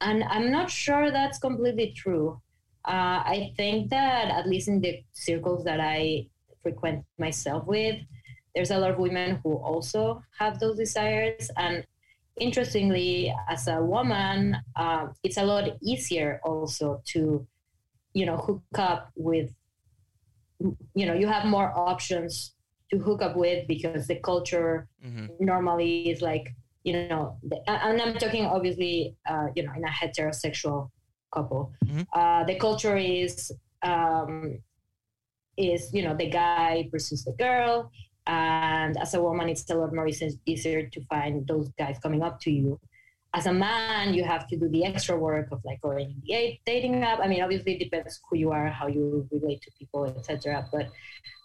and 0.00 0.24
I'm 0.24 0.50
not 0.50 0.70
sure 0.70 1.10
that's 1.10 1.38
completely 1.38 1.92
true. 1.94 2.40
Uh, 2.84 3.22
I 3.24 3.52
think 3.56 3.90
that 3.90 4.30
at 4.30 4.48
least 4.48 4.68
in 4.68 4.80
the 4.80 5.02
circles 5.12 5.64
that 5.64 5.80
I 5.80 6.26
frequent 6.62 7.04
myself 7.18 7.66
with, 7.66 7.96
there's 8.54 8.70
a 8.70 8.78
lot 8.78 8.90
of 8.90 8.98
women 8.98 9.40
who 9.42 9.54
also 9.54 10.22
have 10.38 10.58
those 10.58 10.76
desires. 10.76 11.50
And 11.56 11.86
interestingly, 12.40 13.34
as 13.48 13.68
a 13.68 13.82
woman, 13.82 14.56
uh, 14.76 15.06
it's 15.22 15.36
a 15.36 15.44
lot 15.44 15.70
easier 15.82 16.40
also 16.44 17.02
to, 17.06 17.46
you 18.14 18.26
know, 18.26 18.36
hook 18.36 18.62
up 18.76 19.10
with, 19.16 19.50
you 20.94 21.06
know, 21.06 21.14
you 21.14 21.26
have 21.26 21.46
more 21.46 21.72
options 21.76 22.54
to 22.90 22.98
hook 22.98 23.22
up 23.22 23.36
with 23.36 23.66
because 23.66 24.06
the 24.06 24.16
culture 24.16 24.88
mm-hmm. 25.04 25.26
normally 25.38 26.10
is 26.10 26.20
like, 26.20 26.54
you 26.84 27.08
know, 27.08 27.38
and 27.68 28.02
I'm 28.02 28.14
talking 28.14 28.44
obviously, 28.44 29.16
uh, 29.28 29.46
you 29.54 29.62
know, 29.62 29.72
in 29.76 29.84
a 29.84 29.88
heterosexual 29.88 30.90
couple. 31.32 31.72
Mm-hmm. 31.84 32.02
Uh, 32.12 32.44
the 32.44 32.56
culture 32.56 32.96
is 32.96 33.52
um, 33.82 34.58
is 35.56 35.90
you 35.92 36.02
know 36.02 36.14
the 36.16 36.28
guy 36.28 36.88
versus 36.90 37.24
the 37.24 37.32
girl, 37.32 37.90
and 38.26 38.96
as 38.98 39.14
a 39.14 39.22
woman, 39.22 39.48
it's 39.48 39.68
a 39.70 39.74
lot 39.74 39.94
more 39.94 40.08
easier 40.46 40.86
to 40.86 41.00
find 41.06 41.46
those 41.46 41.68
guys 41.78 41.98
coming 42.02 42.22
up 42.22 42.40
to 42.40 42.50
you. 42.50 42.78
As 43.34 43.46
a 43.46 43.52
man, 43.52 44.12
you 44.12 44.24
have 44.24 44.46
to 44.48 44.56
do 44.58 44.68
the 44.68 44.84
extra 44.84 45.16
work 45.16 45.48
of 45.52 45.60
like 45.64 45.80
going 45.80 46.10
in 46.10 46.22
the 46.26 46.58
dating 46.66 47.02
app. 47.02 47.18
I 47.20 47.26
mean, 47.26 47.42
obviously, 47.42 47.74
it 47.74 47.78
depends 47.78 48.20
who 48.28 48.36
you 48.36 48.50
are, 48.50 48.68
how 48.68 48.88
you 48.88 49.26
relate 49.32 49.62
to 49.62 49.70
people, 49.78 50.04
etc. 50.04 50.68
But 50.70 50.90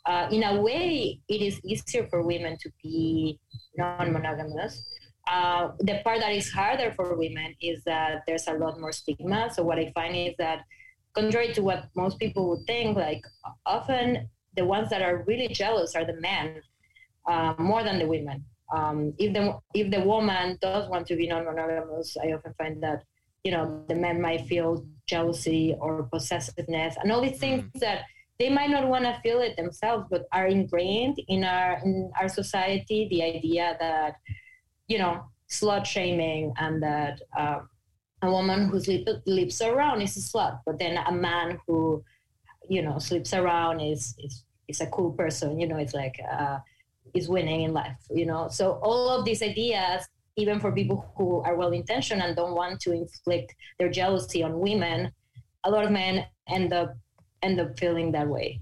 uh, 0.05 0.27
in 0.31 0.43
a 0.43 0.61
way, 0.61 1.19
it 1.29 1.41
is 1.41 1.59
easier 1.63 2.05
for 2.07 2.23
women 2.23 2.57
to 2.61 2.69
be 2.83 3.39
non-monogamous 3.77 4.83
uh, 5.29 5.71
the 5.79 5.99
part 6.03 6.19
that 6.19 6.31
is 6.31 6.49
harder 6.49 6.91
for 6.93 7.17
women 7.17 7.53
is 7.61 7.83
that 7.85 8.23
there's 8.25 8.47
a 8.47 8.53
lot 8.53 8.79
more 8.79 8.91
stigma. 8.91 9.49
So 9.53 9.63
what 9.63 9.77
I 9.77 9.91
find 9.93 10.15
is 10.15 10.33
that, 10.37 10.63
contrary 11.13 11.53
to 11.53 11.61
what 11.61 11.89
most 11.95 12.19
people 12.19 12.49
would 12.49 12.65
think, 12.65 12.95
like 12.95 13.21
often 13.65 14.29
the 14.55 14.65
ones 14.65 14.89
that 14.89 15.01
are 15.01 15.23
really 15.27 15.47
jealous 15.47 15.95
are 15.95 16.05
the 16.05 16.19
men 16.21 16.61
uh, 17.27 17.53
more 17.57 17.83
than 17.83 17.99
the 17.99 18.07
women. 18.07 18.43
Um, 18.75 19.13
if 19.17 19.33
the 19.33 19.57
if 19.73 19.91
the 19.91 20.01
woman 20.01 20.57
does 20.61 20.89
want 20.89 21.07
to 21.07 21.15
be 21.15 21.27
non-monogamous, 21.27 22.17
I 22.21 22.33
often 22.33 22.53
find 22.57 22.83
that 22.83 23.03
you 23.43 23.51
know 23.51 23.83
the 23.87 23.95
men 23.95 24.21
might 24.21 24.41
feel 24.41 24.85
jealousy 25.07 25.75
or 25.79 26.03
possessiveness 26.03 26.95
and 27.01 27.11
all 27.11 27.21
these 27.21 27.39
things 27.39 27.63
mm-hmm. 27.63 27.79
that 27.79 28.03
they 28.39 28.49
might 28.49 28.69
not 28.69 28.87
want 28.87 29.05
to 29.05 29.19
feel 29.23 29.39
it 29.39 29.55
themselves, 29.55 30.05
but 30.11 30.25
are 30.31 30.47
ingrained 30.47 31.17
in 31.27 31.43
our 31.43 31.79
in 31.83 32.11
our 32.19 32.27
society. 32.27 33.07
The 33.09 33.23
idea 33.23 33.77
that 33.79 34.15
you 34.87 34.97
know, 34.97 35.25
slut 35.49 35.85
shaming 35.85 36.53
and 36.57 36.81
that 36.81 37.21
uh, 37.37 37.59
a 38.21 38.31
woman 38.31 38.67
who 38.69 38.79
sleep, 38.79 39.07
sleeps 39.25 39.61
around 39.61 40.01
is 40.01 40.17
a 40.17 40.19
slut, 40.19 40.59
but 40.65 40.79
then 40.79 40.97
a 40.97 41.11
man 41.11 41.59
who, 41.67 42.03
you 42.69 42.81
know, 42.81 42.99
sleeps 42.99 43.33
around 43.33 43.79
is 43.79 44.15
is 44.19 44.43
is 44.67 44.81
a 44.81 44.87
cool 44.87 45.11
person. 45.11 45.59
You 45.59 45.67
know, 45.67 45.77
it's 45.77 45.93
like 45.93 46.19
uh, 46.29 46.59
is 47.13 47.29
winning 47.29 47.61
in 47.61 47.73
life. 47.73 47.97
You 48.09 48.25
know, 48.25 48.47
so 48.49 48.79
all 48.83 49.09
of 49.09 49.25
these 49.25 49.41
ideas, 49.41 50.07
even 50.35 50.59
for 50.59 50.71
people 50.71 51.13
who 51.17 51.41
are 51.41 51.55
well 51.55 51.71
intentioned 51.71 52.21
and 52.21 52.35
don't 52.35 52.55
want 52.55 52.79
to 52.81 52.91
inflict 52.91 53.55
their 53.79 53.89
jealousy 53.89 54.43
on 54.43 54.59
women, 54.59 55.11
a 55.63 55.69
lot 55.69 55.85
of 55.85 55.91
men 55.91 56.25
end 56.47 56.73
up 56.73 56.95
end 57.43 57.59
up 57.59 57.77
feeling 57.79 58.11
that 58.13 58.27
way. 58.27 58.61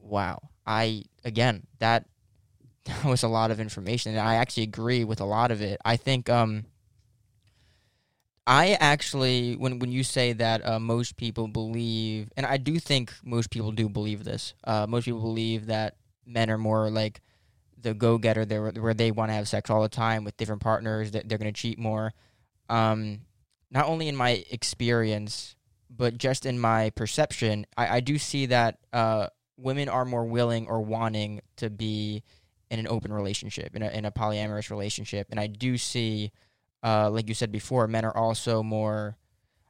Wow, 0.00 0.50
I 0.66 1.04
again 1.24 1.66
that 1.78 2.06
that 3.02 3.04
was 3.04 3.22
a 3.22 3.28
lot 3.28 3.50
of 3.50 3.60
information, 3.60 4.12
and 4.12 4.20
I 4.20 4.36
actually 4.36 4.62
agree 4.62 5.04
with 5.04 5.20
a 5.20 5.24
lot 5.24 5.50
of 5.50 5.60
it. 5.60 5.78
I 5.84 5.96
think 5.96 6.30
um, 6.30 6.64
I 8.46 8.78
actually 8.80 9.56
when 9.56 9.78
when 9.78 9.92
you 9.92 10.02
say 10.02 10.32
that 10.32 10.66
uh, 10.66 10.80
most 10.80 11.16
people 11.16 11.48
believe, 11.48 12.30
and 12.36 12.46
I 12.46 12.56
do 12.56 12.78
think 12.78 13.12
most 13.22 13.50
people 13.50 13.72
do 13.72 13.90
believe 13.90 14.24
this. 14.24 14.54
Uh, 14.64 14.86
most 14.88 15.04
people 15.04 15.20
believe 15.20 15.66
that 15.66 15.96
men 16.24 16.50
are 16.50 16.56
more 16.56 16.88
like 16.88 17.20
the 17.76 17.92
go 17.92 18.16
getter, 18.16 18.46
there 18.46 18.70
where 18.70 18.94
they 18.94 19.10
want 19.10 19.28
to 19.28 19.34
have 19.34 19.48
sex 19.48 19.68
all 19.68 19.82
the 19.82 19.88
time 19.90 20.24
with 20.24 20.38
different 20.38 20.62
partners. 20.62 21.10
That 21.10 21.28
they're 21.28 21.38
going 21.38 21.52
to 21.52 21.60
cheat 21.60 21.78
more. 21.78 22.14
Um, 22.70 23.20
not 23.70 23.84
only 23.84 24.08
in 24.08 24.16
my 24.16 24.44
experience, 24.50 25.56
but 25.90 26.16
just 26.16 26.46
in 26.46 26.58
my 26.58 26.88
perception, 26.90 27.66
I, 27.76 27.96
I 27.96 28.00
do 28.00 28.16
see 28.16 28.46
that 28.46 28.78
uh, 28.94 29.26
women 29.58 29.90
are 29.90 30.06
more 30.06 30.24
willing 30.24 30.66
or 30.68 30.80
wanting 30.80 31.42
to 31.56 31.68
be 31.68 32.22
in 32.70 32.78
an 32.78 32.86
open 32.88 33.12
relationship, 33.12 33.74
in 33.74 33.82
a, 33.82 33.88
in 33.88 34.04
a 34.04 34.10
polyamorous 34.10 34.70
relationship. 34.70 35.28
And 35.30 35.40
I 35.40 35.46
do 35.46 35.78
see, 35.78 36.32
uh, 36.82 37.10
like 37.10 37.28
you 37.28 37.34
said 37.34 37.50
before, 37.50 37.86
men 37.86 38.04
are 38.04 38.16
also 38.16 38.62
more, 38.62 39.16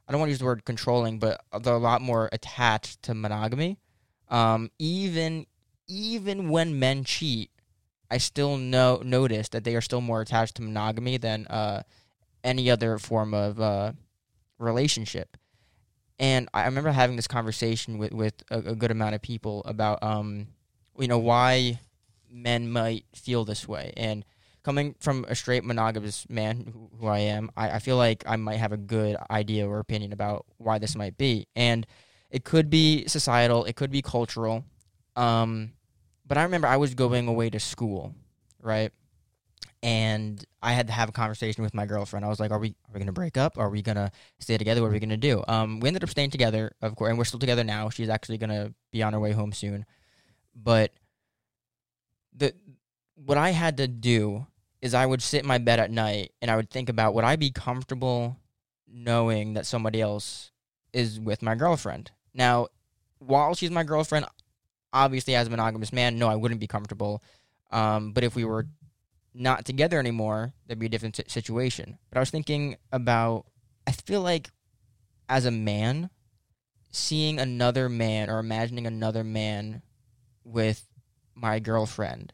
I 0.07 0.11
don't 0.11 0.19
want 0.19 0.29
to 0.29 0.31
use 0.31 0.39
the 0.39 0.45
word 0.45 0.65
controlling, 0.65 1.19
but 1.19 1.41
they're 1.61 1.73
a 1.73 1.77
lot 1.77 2.01
more 2.01 2.29
attached 2.31 3.03
to 3.03 3.13
monogamy. 3.13 3.77
Um, 4.29 4.69
even 4.77 5.47
even 5.87 6.49
when 6.49 6.77
men 6.77 7.03
cheat, 7.03 7.49
I 8.11 8.19
still 8.19 8.57
know 8.57 9.01
notice 9.03 9.49
that 9.49 9.63
they 9.63 9.75
are 9.75 9.81
still 9.81 10.01
more 10.01 10.21
attached 10.21 10.55
to 10.55 10.61
monogamy 10.61 11.17
than 11.17 11.47
uh, 11.47 11.83
any 12.43 12.69
other 12.69 12.99
form 12.99 13.33
of 13.33 13.59
uh, 13.59 13.93
relationship. 14.59 15.35
And 16.19 16.49
I 16.53 16.65
remember 16.65 16.91
having 16.91 17.15
this 17.15 17.27
conversation 17.27 17.97
with 17.97 18.13
with 18.13 18.33
a, 18.51 18.57
a 18.59 18.75
good 18.75 18.91
amount 18.91 19.15
of 19.15 19.21
people 19.21 19.63
about 19.65 20.03
um, 20.03 20.47
you 20.97 21.07
know 21.07 21.17
why 21.17 21.79
men 22.31 22.71
might 22.71 23.05
feel 23.13 23.45
this 23.45 23.67
way. 23.67 23.93
And 23.97 24.25
coming 24.63 24.95
from 24.99 25.25
a 25.27 25.35
straight 25.35 25.63
monogamous 25.63 26.27
man 26.29 26.71
who, 26.73 26.89
who 26.99 27.07
I 27.07 27.19
am, 27.19 27.49
I, 27.55 27.71
I, 27.71 27.79
feel 27.79 27.97
like 27.97 28.23
I 28.27 28.35
might 28.35 28.57
have 28.57 28.71
a 28.71 28.77
good 28.77 29.17
idea 29.31 29.67
or 29.67 29.79
opinion 29.79 30.13
about 30.13 30.45
why 30.57 30.79
this 30.79 30.95
might 30.95 31.17
be. 31.17 31.47
And 31.55 31.87
it 32.29 32.43
could 32.43 32.69
be 32.69 33.07
societal, 33.07 33.65
it 33.65 33.75
could 33.75 33.91
be 33.91 34.01
cultural. 34.01 34.63
Um, 35.15 35.73
but 36.25 36.37
I 36.37 36.43
remember 36.43 36.67
I 36.67 36.77
was 36.77 36.93
going 36.93 37.27
away 37.27 37.49
to 37.49 37.59
school, 37.59 38.13
right? 38.61 38.91
And 39.81 40.43
I 40.61 40.73
had 40.73 40.87
to 40.87 40.93
have 40.93 41.09
a 41.09 41.13
conversation 41.13 41.63
with 41.63 41.73
my 41.73 41.85
girlfriend. 41.85 42.25
I 42.25 42.29
was 42.29 42.39
like, 42.39 42.51
"Are 42.51 42.59
we 42.59 42.69
are 42.69 42.93
we 42.93 42.99
gonna 42.99 43.13
break 43.13 43.37
up? 43.37 43.57
Are 43.57 43.69
we 43.69 43.81
gonna 43.81 44.11
stay 44.37 44.57
together? 44.57 44.81
What 44.81 44.89
are 44.89 44.91
we 44.91 44.99
gonna 44.99 45.17
do?" 45.17 45.41
Um, 45.47 45.79
we 45.79 45.87
ended 45.87 46.03
up 46.03 46.09
staying 46.09 46.31
together, 46.31 46.75
of 46.81 46.95
course, 46.97 47.09
and 47.09 47.17
we're 47.17 47.23
still 47.23 47.39
together 47.39 47.63
now. 47.63 47.89
She's 47.89 48.09
actually 48.09 48.37
gonna 48.37 48.73
be 48.91 49.01
on 49.01 49.13
her 49.13 49.19
way 49.19 49.31
home 49.31 49.53
soon. 49.53 49.85
But 50.53 50.91
the 52.39 52.53
what 53.15 53.37
I 53.37 53.51
had 53.51 53.77
to 53.77 53.87
do 53.87 54.47
is 54.81 54.93
I 54.93 55.05
would 55.05 55.21
sit 55.21 55.41
in 55.41 55.47
my 55.47 55.57
bed 55.57 55.79
at 55.79 55.91
night 55.91 56.31
and 56.41 56.49
I 56.49 56.55
would 56.55 56.69
think 56.69 56.89
about 56.89 57.13
would 57.13 57.25
I 57.25 57.35
be 57.35 57.51
comfortable 57.51 58.37
knowing 58.87 59.53
that 59.53 59.65
somebody 59.65 60.01
else 60.01 60.51
is 60.93 61.19
with 61.19 61.41
my 61.41 61.55
girlfriend. 61.55 62.11
Now, 62.33 62.67
while 63.19 63.53
she's 63.53 63.71
my 63.71 63.83
girlfriend, 63.83 64.25
obviously 64.93 65.35
as 65.35 65.47
a 65.47 65.49
monogamous 65.49 65.93
man, 65.93 66.17
no, 66.17 66.27
I 66.27 66.35
wouldn't 66.35 66.61
be 66.61 66.67
comfortable. 66.67 67.21
Um, 67.71 68.13
but 68.13 68.23
if 68.23 68.35
we 68.35 68.45
were 68.45 68.67
not 69.33 69.65
together 69.65 69.99
anymore, 69.99 70.53
that'd 70.65 70.79
be 70.79 70.87
a 70.87 70.89
different 70.89 71.19
situation. 71.27 71.99
But 72.09 72.17
I 72.17 72.21
was 72.21 72.31
thinking 72.31 72.77
about, 72.91 73.45
I 73.85 73.91
feel 73.91 74.21
like 74.21 74.49
as 75.27 75.45
a 75.45 75.51
man, 75.51 76.09
seeing 76.91 77.39
another 77.39 77.89
man 77.89 78.29
or 78.29 78.39
imagining 78.39 78.87
another 78.87 79.23
man 79.23 79.83
with 80.43 80.88
my 81.39 81.59
girlfriend 81.59 82.33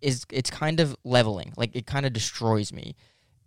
is 0.00 0.24
it's 0.30 0.50
kind 0.50 0.80
of 0.80 0.96
leveling. 1.04 1.52
Like 1.56 1.74
it 1.74 1.86
kind 1.86 2.06
of 2.06 2.12
destroys 2.12 2.72
me 2.72 2.96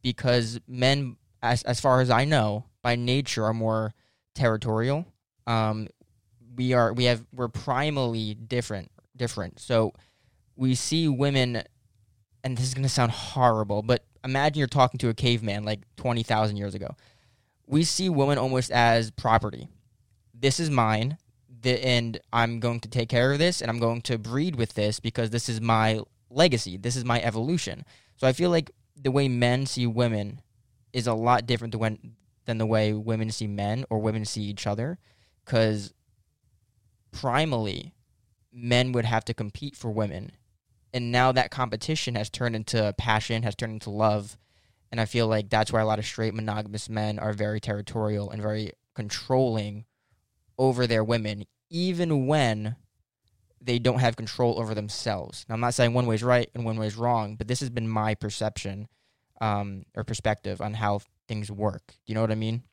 because 0.02 0.60
men, 0.68 1.18
as 1.42 1.64
as 1.64 1.80
far 1.80 2.02
as 2.02 2.10
I 2.10 2.26
know, 2.26 2.66
by 2.82 2.96
nature 2.96 3.46
are 3.46 3.54
more 3.54 3.94
territorial. 4.34 5.06
Um, 5.46 5.88
we 6.56 6.74
are 6.74 6.94
we 6.94 7.06
have 7.06 7.26
we're 7.34 7.50
primally 7.50 8.36
different 8.48 8.92
different. 9.16 9.60
So 9.60 9.94
we 10.56 10.76
see 10.76 11.08
women, 11.08 11.64
and 12.44 12.58
this 12.58 12.66
is 12.66 12.74
going 12.74 12.84
to 12.84 12.90
sound 12.90 13.12
horrible, 13.12 13.82
but 13.84 14.06
imagine 14.24 14.60
you're 14.60 14.68
talking 14.68 14.98
to 15.00 15.10
a 15.10 15.14
caveman 15.14 15.64
like 15.64 15.82
20,000 15.98 16.58
years 16.58 16.76
ago. 16.76 16.96
We 17.66 17.84
see 17.84 18.10
women 18.10 18.38
almost 18.38 18.72
as 18.72 19.12
property. 19.12 19.68
This 20.34 20.60
is 20.60 20.70
mine, 20.70 21.18
the, 21.62 21.84
and 21.86 22.20
I'm 22.32 22.60
going 22.60 22.80
to 22.82 22.90
take 22.90 23.10
care 23.10 23.32
of 23.32 23.40
this, 23.40 23.62
and 23.62 23.70
I'm 23.70 23.80
going 23.80 24.02
to 24.04 24.18
breed 24.18 24.56
with 24.56 24.74
this 24.74 25.00
because 25.00 25.30
this 25.30 25.50
is 25.50 25.62
my 25.62 26.02
legacy. 26.30 26.78
This 26.78 26.96
is 26.96 27.06
my 27.06 27.22
evolution. 27.22 27.86
So 28.16 28.28
I 28.28 28.34
feel 28.34 28.50
like 28.50 28.72
the 28.96 29.12
way 29.12 29.28
men 29.28 29.66
see 29.66 29.88
women 29.88 30.42
is 30.94 31.08
a 31.08 31.14
lot 31.14 31.46
different 31.46 31.72
than, 31.72 31.80
when, 31.80 32.16
than 32.46 32.58
the 32.58 32.66
way 32.66 32.94
women 32.94 33.30
see 33.30 33.48
men 33.48 33.86
or 33.90 34.00
women 34.00 34.26
see 34.26 34.42
each 34.42 34.66
other 34.66 34.98
because 35.46 35.94
primally 37.12 37.92
men 38.52 38.92
would 38.92 39.06
have 39.06 39.26
to 39.26 39.34
compete 39.34 39.76
for 39.76 39.92
women 39.92 40.32
and 40.94 41.12
now 41.12 41.32
that 41.32 41.52
competition 41.52 42.16
has 42.16 42.30
turned 42.30 42.56
into 42.56 42.94
passion 42.98 43.44
has 43.44 43.56
turned 43.56 43.74
into 43.74 43.90
love 43.90 44.38
and 44.92 45.00
i 45.00 45.06
feel 45.06 45.28
like 45.28 45.50
that's 45.50 45.72
why 45.72 45.82
a 45.82 45.86
lot 45.86 46.00
of 46.00 46.06
straight 46.06 46.34
monogamous 46.34 46.90
men 46.90 47.20
are 47.20 47.34
very 47.34 47.60
territorial 47.60 48.30
and 48.30 48.42
very 48.42 48.72
controlling 48.96 49.86
over 50.58 50.88
their 50.88 51.04
women 51.04 51.46
even 51.70 52.28
when 52.28 52.76
they 53.62 53.80
don't 53.80 54.00
have 54.00 54.16
control 54.16 54.60
over 54.60 54.74
themselves 54.74 55.46
now 55.48 55.56
i'm 55.56 55.62
not 55.62 55.74
saying 55.74 55.94
one 55.94 56.06
way 56.06 56.16
is 56.16 56.24
right 56.24 56.50
and 56.54 56.66
one 56.66 56.78
way 56.78 56.88
is 56.88 56.96
wrong 56.96 57.36
but 57.36 57.48
this 57.48 57.60
has 57.60 57.70
been 57.70 57.88
my 57.88 58.16
perception 58.16 58.88
um, 59.40 59.86
or 59.96 60.04
perspective 60.04 60.62
on 60.62 60.74
how 60.74 61.00
things 61.28 61.52
work 61.52 61.84
do 61.88 61.94
you 62.08 62.16
know 62.16 62.22
what 62.22 62.32
i 62.32 62.36
mean 62.36 62.64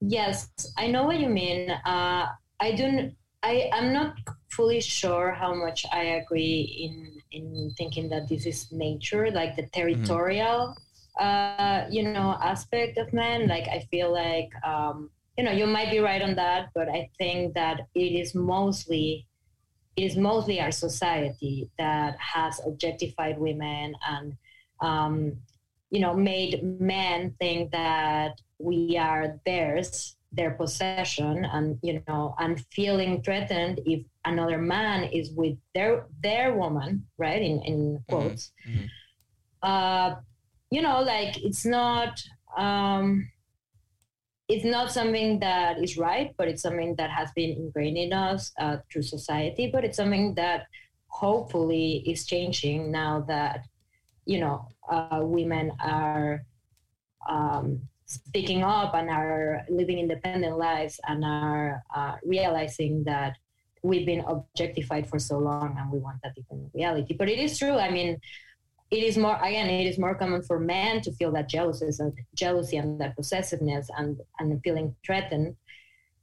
yes 0.00 0.48
i 0.78 0.86
know 0.86 1.04
what 1.04 1.18
you 1.18 1.28
mean 1.28 1.70
uh, 1.70 2.26
i 2.60 2.72
don't 2.72 3.14
I, 3.42 3.70
I'm 3.72 3.92
not 3.92 4.16
fully 4.50 4.80
sure 4.80 5.32
how 5.32 5.54
much 5.54 5.86
I 5.92 6.20
agree 6.20 6.60
in 6.84 7.20
in 7.32 7.72
thinking 7.78 8.08
that 8.10 8.28
this 8.28 8.44
is 8.44 8.70
nature, 8.72 9.30
like 9.30 9.56
the 9.56 9.66
territorial, 9.68 10.76
mm-hmm. 11.18 11.24
uh, 11.24 11.88
you 11.90 12.02
know, 12.02 12.36
aspect 12.42 12.98
of 12.98 13.12
man. 13.12 13.48
Like 13.48 13.66
I 13.68 13.86
feel 13.90 14.12
like, 14.12 14.50
um, 14.64 15.10
you 15.40 15.46
know, 15.46 15.52
you 15.52 15.66
might 15.66 15.90
be 15.90 16.00
right 16.00 16.20
on 16.20 16.34
that, 16.34 16.68
but 16.74 16.90
I 16.90 17.08
think 17.16 17.54
that 17.54 17.86
it 17.94 18.12
is 18.12 18.34
mostly, 18.34 19.26
it 19.96 20.02
is 20.02 20.14
mostly 20.14 20.60
our 20.60 20.70
society 20.70 21.70
that 21.78 22.18
has 22.18 22.60
objectified 22.66 23.38
women 23.38 23.94
and, 24.06 24.36
um, 24.82 25.38
you 25.88 26.00
know, 26.00 26.12
made 26.12 26.62
men 26.78 27.34
think 27.40 27.70
that 27.72 28.38
we 28.58 28.98
are 28.98 29.40
theirs 29.46 30.16
their 30.32 30.50
possession 30.52 31.44
and 31.46 31.76
you 31.82 32.00
know 32.06 32.36
and 32.38 32.64
feeling 32.70 33.20
threatened 33.20 33.80
if 33.84 34.04
another 34.26 34.58
man 34.58 35.02
is 35.02 35.32
with 35.32 35.56
their 35.74 36.06
their 36.22 36.54
woman 36.54 37.04
right 37.18 37.42
in 37.42 37.60
in 37.62 37.78
mm-hmm. 37.78 38.14
quotes 38.14 38.52
mm-hmm. 38.64 38.84
uh 39.64 40.14
you 40.70 40.80
know 40.82 41.00
like 41.00 41.36
it's 41.42 41.66
not 41.66 42.22
um 42.56 43.28
it's 44.50 44.64
not 44.64 44.90
something 44.90 45.38
that 45.38 45.78
is 45.82 45.96
right 45.96 46.34
but 46.36 46.48
it's 46.48 46.62
something 46.62 46.94
that 46.96 47.10
has 47.10 47.30
been 47.34 47.50
ingrained 47.50 47.96
in 47.96 48.12
us 48.12 48.52
uh, 48.60 48.76
through 48.90 49.02
society 49.02 49.70
but 49.72 49.84
it's 49.84 49.96
something 49.96 50.34
that 50.34 50.66
hopefully 51.06 52.02
is 52.06 52.26
changing 52.26 52.90
now 52.90 53.24
that 53.26 53.66
you 54.26 54.40
know 54.40 54.68
uh, 54.90 55.20
women 55.22 55.72
are 55.80 56.44
um, 57.28 57.80
speaking 58.06 58.64
up 58.64 58.94
and 58.94 59.08
are 59.08 59.62
living 59.70 59.98
independent 59.98 60.58
lives 60.58 60.98
and 61.06 61.24
are 61.24 61.82
uh, 61.94 62.16
realizing 62.24 63.04
that 63.04 63.36
we've 63.82 64.04
been 64.04 64.20
objectified 64.26 65.08
for 65.08 65.18
so 65.18 65.38
long 65.38 65.76
and 65.78 65.90
we 65.90 65.98
want 65.98 66.18
that 66.22 66.34
different 66.34 66.68
reality. 66.74 67.14
But 67.16 67.28
it 67.28 67.38
is 67.38 67.58
true. 67.58 67.78
I 67.78 67.90
mean, 67.90 68.18
it 68.90 69.02
is 69.02 69.16
more 69.16 69.36
again, 69.42 69.68
it 69.68 69.86
is 69.86 69.98
more 69.98 70.14
common 70.14 70.42
for 70.42 70.58
men 70.58 71.00
to 71.02 71.12
feel 71.12 71.32
that 71.32 71.48
jealousy 71.48 71.86
and 71.98 72.12
jealousy 72.34 72.76
and 72.76 73.00
that 73.00 73.16
possessiveness 73.16 73.88
and 73.96 74.20
and 74.38 74.60
feeling 74.62 74.94
threatened. 75.04 75.56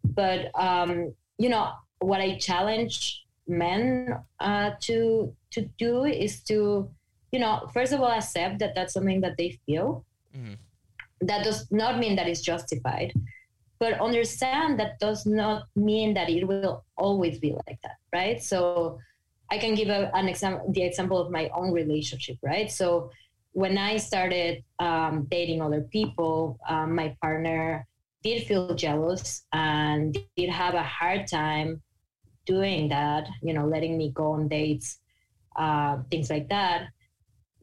But 0.03 0.51
um, 0.59 1.13
you 1.37 1.49
know, 1.49 1.71
what 1.99 2.21
I 2.21 2.37
challenge 2.37 3.25
men 3.47 4.19
uh, 4.39 4.71
to 4.81 5.33
to 5.51 5.61
do 5.77 6.05
is 6.05 6.43
to, 6.43 6.89
you 7.31 7.39
know, 7.39 7.69
first 7.73 7.93
of 7.93 8.01
all 8.01 8.11
accept 8.11 8.59
that 8.59 8.75
that's 8.75 8.93
something 8.93 9.21
that 9.21 9.37
they 9.37 9.59
feel. 9.65 10.05
Mm-hmm 10.35 10.53
that 11.21 11.43
does 11.43 11.71
not 11.71 11.99
mean 11.99 12.15
that 12.15 12.27
it's 12.27 12.41
justified 12.41 13.13
but 13.79 13.99
understand 14.01 14.79
that 14.79 14.99
does 14.99 15.25
not 15.25 15.67
mean 15.75 16.13
that 16.13 16.29
it 16.29 16.47
will 16.47 16.83
always 16.97 17.39
be 17.39 17.53
like 17.67 17.79
that 17.83 17.97
right 18.13 18.41
so 18.41 18.99
i 19.51 19.57
can 19.57 19.75
give 19.75 19.89
a, 19.89 20.11
an 20.15 20.27
example 20.27 20.71
the 20.73 20.83
example 20.83 21.19
of 21.19 21.31
my 21.31 21.49
own 21.55 21.71
relationship 21.71 22.37
right? 22.43 22.71
So 22.71 23.11
when 23.53 23.77
i 23.77 23.97
started 23.97 24.63
um, 24.79 25.27
dating 25.29 25.61
other 25.61 25.81
people 25.81 26.59
um, 26.69 26.95
my 26.95 27.15
partner 27.21 27.87
did 28.23 28.43
feel 28.43 28.75
jealous 28.75 29.45
and 29.53 30.17
did 30.35 30.49
have 30.49 30.73
a 30.73 30.83
hard 30.83 31.27
time 31.27 31.81
doing 32.45 32.89
that 32.89 33.27
you 33.41 33.53
know 33.53 33.65
letting 33.65 33.97
me 33.97 34.11
go 34.11 34.31
on 34.33 34.47
dates 34.47 34.99
uh, 35.57 35.97
things 36.09 36.29
like 36.29 36.47
that. 36.49 36.89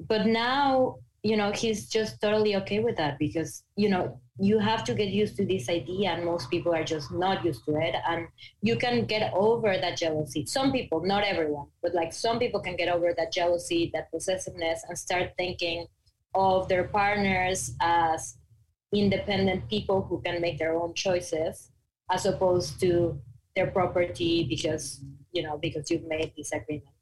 But 0.09 0.27
now 0.27 0.97
you 1.25 1.39
know 1.39 1.51
he's 1.53 1.89
just 1.89 2.21
totally 2.21 2.55
okay 2.55 2.81
with 2.81 2.97
that 2.97 3.19
because 3.19 3.65
you 3.77 3.89
know 3.89 4.21
you 4.39 4.59
have 4.59 4.85
to 4.85 4.95
get 4.95 5.09
used 5.09 5.37
to 5.37 5.47
this 5.47 5.69
idea 5.71 6.11
and 6.11 6.25
most 6.25 6.51
people 6.51 6.75
are 6.75 6.85
just 6.85 7.13
not 7.13 7.45
used 7.45 7.65
to 7.65 7.77
it. 7.77 7.95
And 8.09 8.27
you 8.63 8.77
can 8.77 9.05
get 9.05 9.33
over 9.33 9.79
that 9.79 9.97
jealousy. 9.97 10.45
Some 10.45 10.71
people 10.71 11.03
not 11.05 11.25
everyone 11.25 11.69
but 11.83 11.95
like 11.95 12.13
some 12.13 12.39
people 12.39 12.61
can 12.61 12.77
get 12.77 12.89
over 12.95 13.15
that 13.17 13.33
jealousy 13.33 13.91
that 13.95 14.11
possessiveness 14.11 14.85
and 14.87 14.99
start 14.99 15.33
thinking 15.39 15.87
of 16.35 16.69
their 16.69 16.85
partners 16.85 17.73
as 17.81 18.37
independent 18.93 19.69
people 19.71 20.03
who 20.03 20.21
can 20.21 20.41
make 20.41 20.59
their 20.59 20.75
own 20.75 20.93
choices 20.95 21.71
as 22.11 22.27
opposed 22.27 22.79
to 22.81 23.19
their 23.57 23.69
property 23.69 24.47
because 24.49 25.01
you 25.33 25.43
know 25.43 25.57
because 25.57 25.91
you've 25.91 26.07
made 26.07 26.33
this 26.37 26.53
agreement 26.53 26.94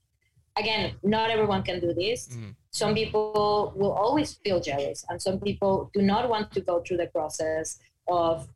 again, 0.57 0.95
not 1.03 1.31
everyone 1.31 1.63
can 1.63 1.81
do 1.81 1.93
this. 1.95 2.29
Mm-hmm. 2.29 2.51
Some 2.71 2.95
people 2.95 3.73
will 3.77 3.93
always 3.93 4.35
feel 4.45 4.61
jealous, 4.61 5.05
and 5.09 5.21
some 5.21 5.41
people 5.41 5.91
do 5.95 6.03
not 6.03 6.29
want 6.29 6.51
to 6.53 6.61
go 6.61 6.81
through 6.81 6.99
the 6.99 7.09
process 7.09 7.79
of, 8.09 8.49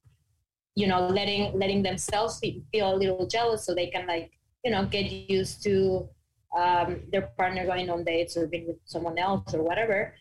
you 0.74 0.86
know, 0.86 1.06
letting 1.08 1.58
letting 1.58 1.82
themselves 1.82 2.40
feel 2.40 2.94
a 2.94 2.96
little 2.96 3.26
jealous, 3.26 3.64
so 3.64 3.74
they 3.74 3.88
can 3.88 4.06
like, 4.06 4.30
you 4.64 4.70
know, 4.70 4.84
get 4.86 5.10
used 5.10 5.62
to 5.64 6.08
um, 6.56 7.02
their 7.12 7.28
partner 7.38 7.66
going 7.66 7.90
on 7.90 8.04
dates 8.04 8.36
or 8.36 8.46
being 8.46 8.66
with 8.66 8.78
someone 8.84 9.18
else 9.18 9.52
or 9.54 9.62
whatever. 9.62 10.14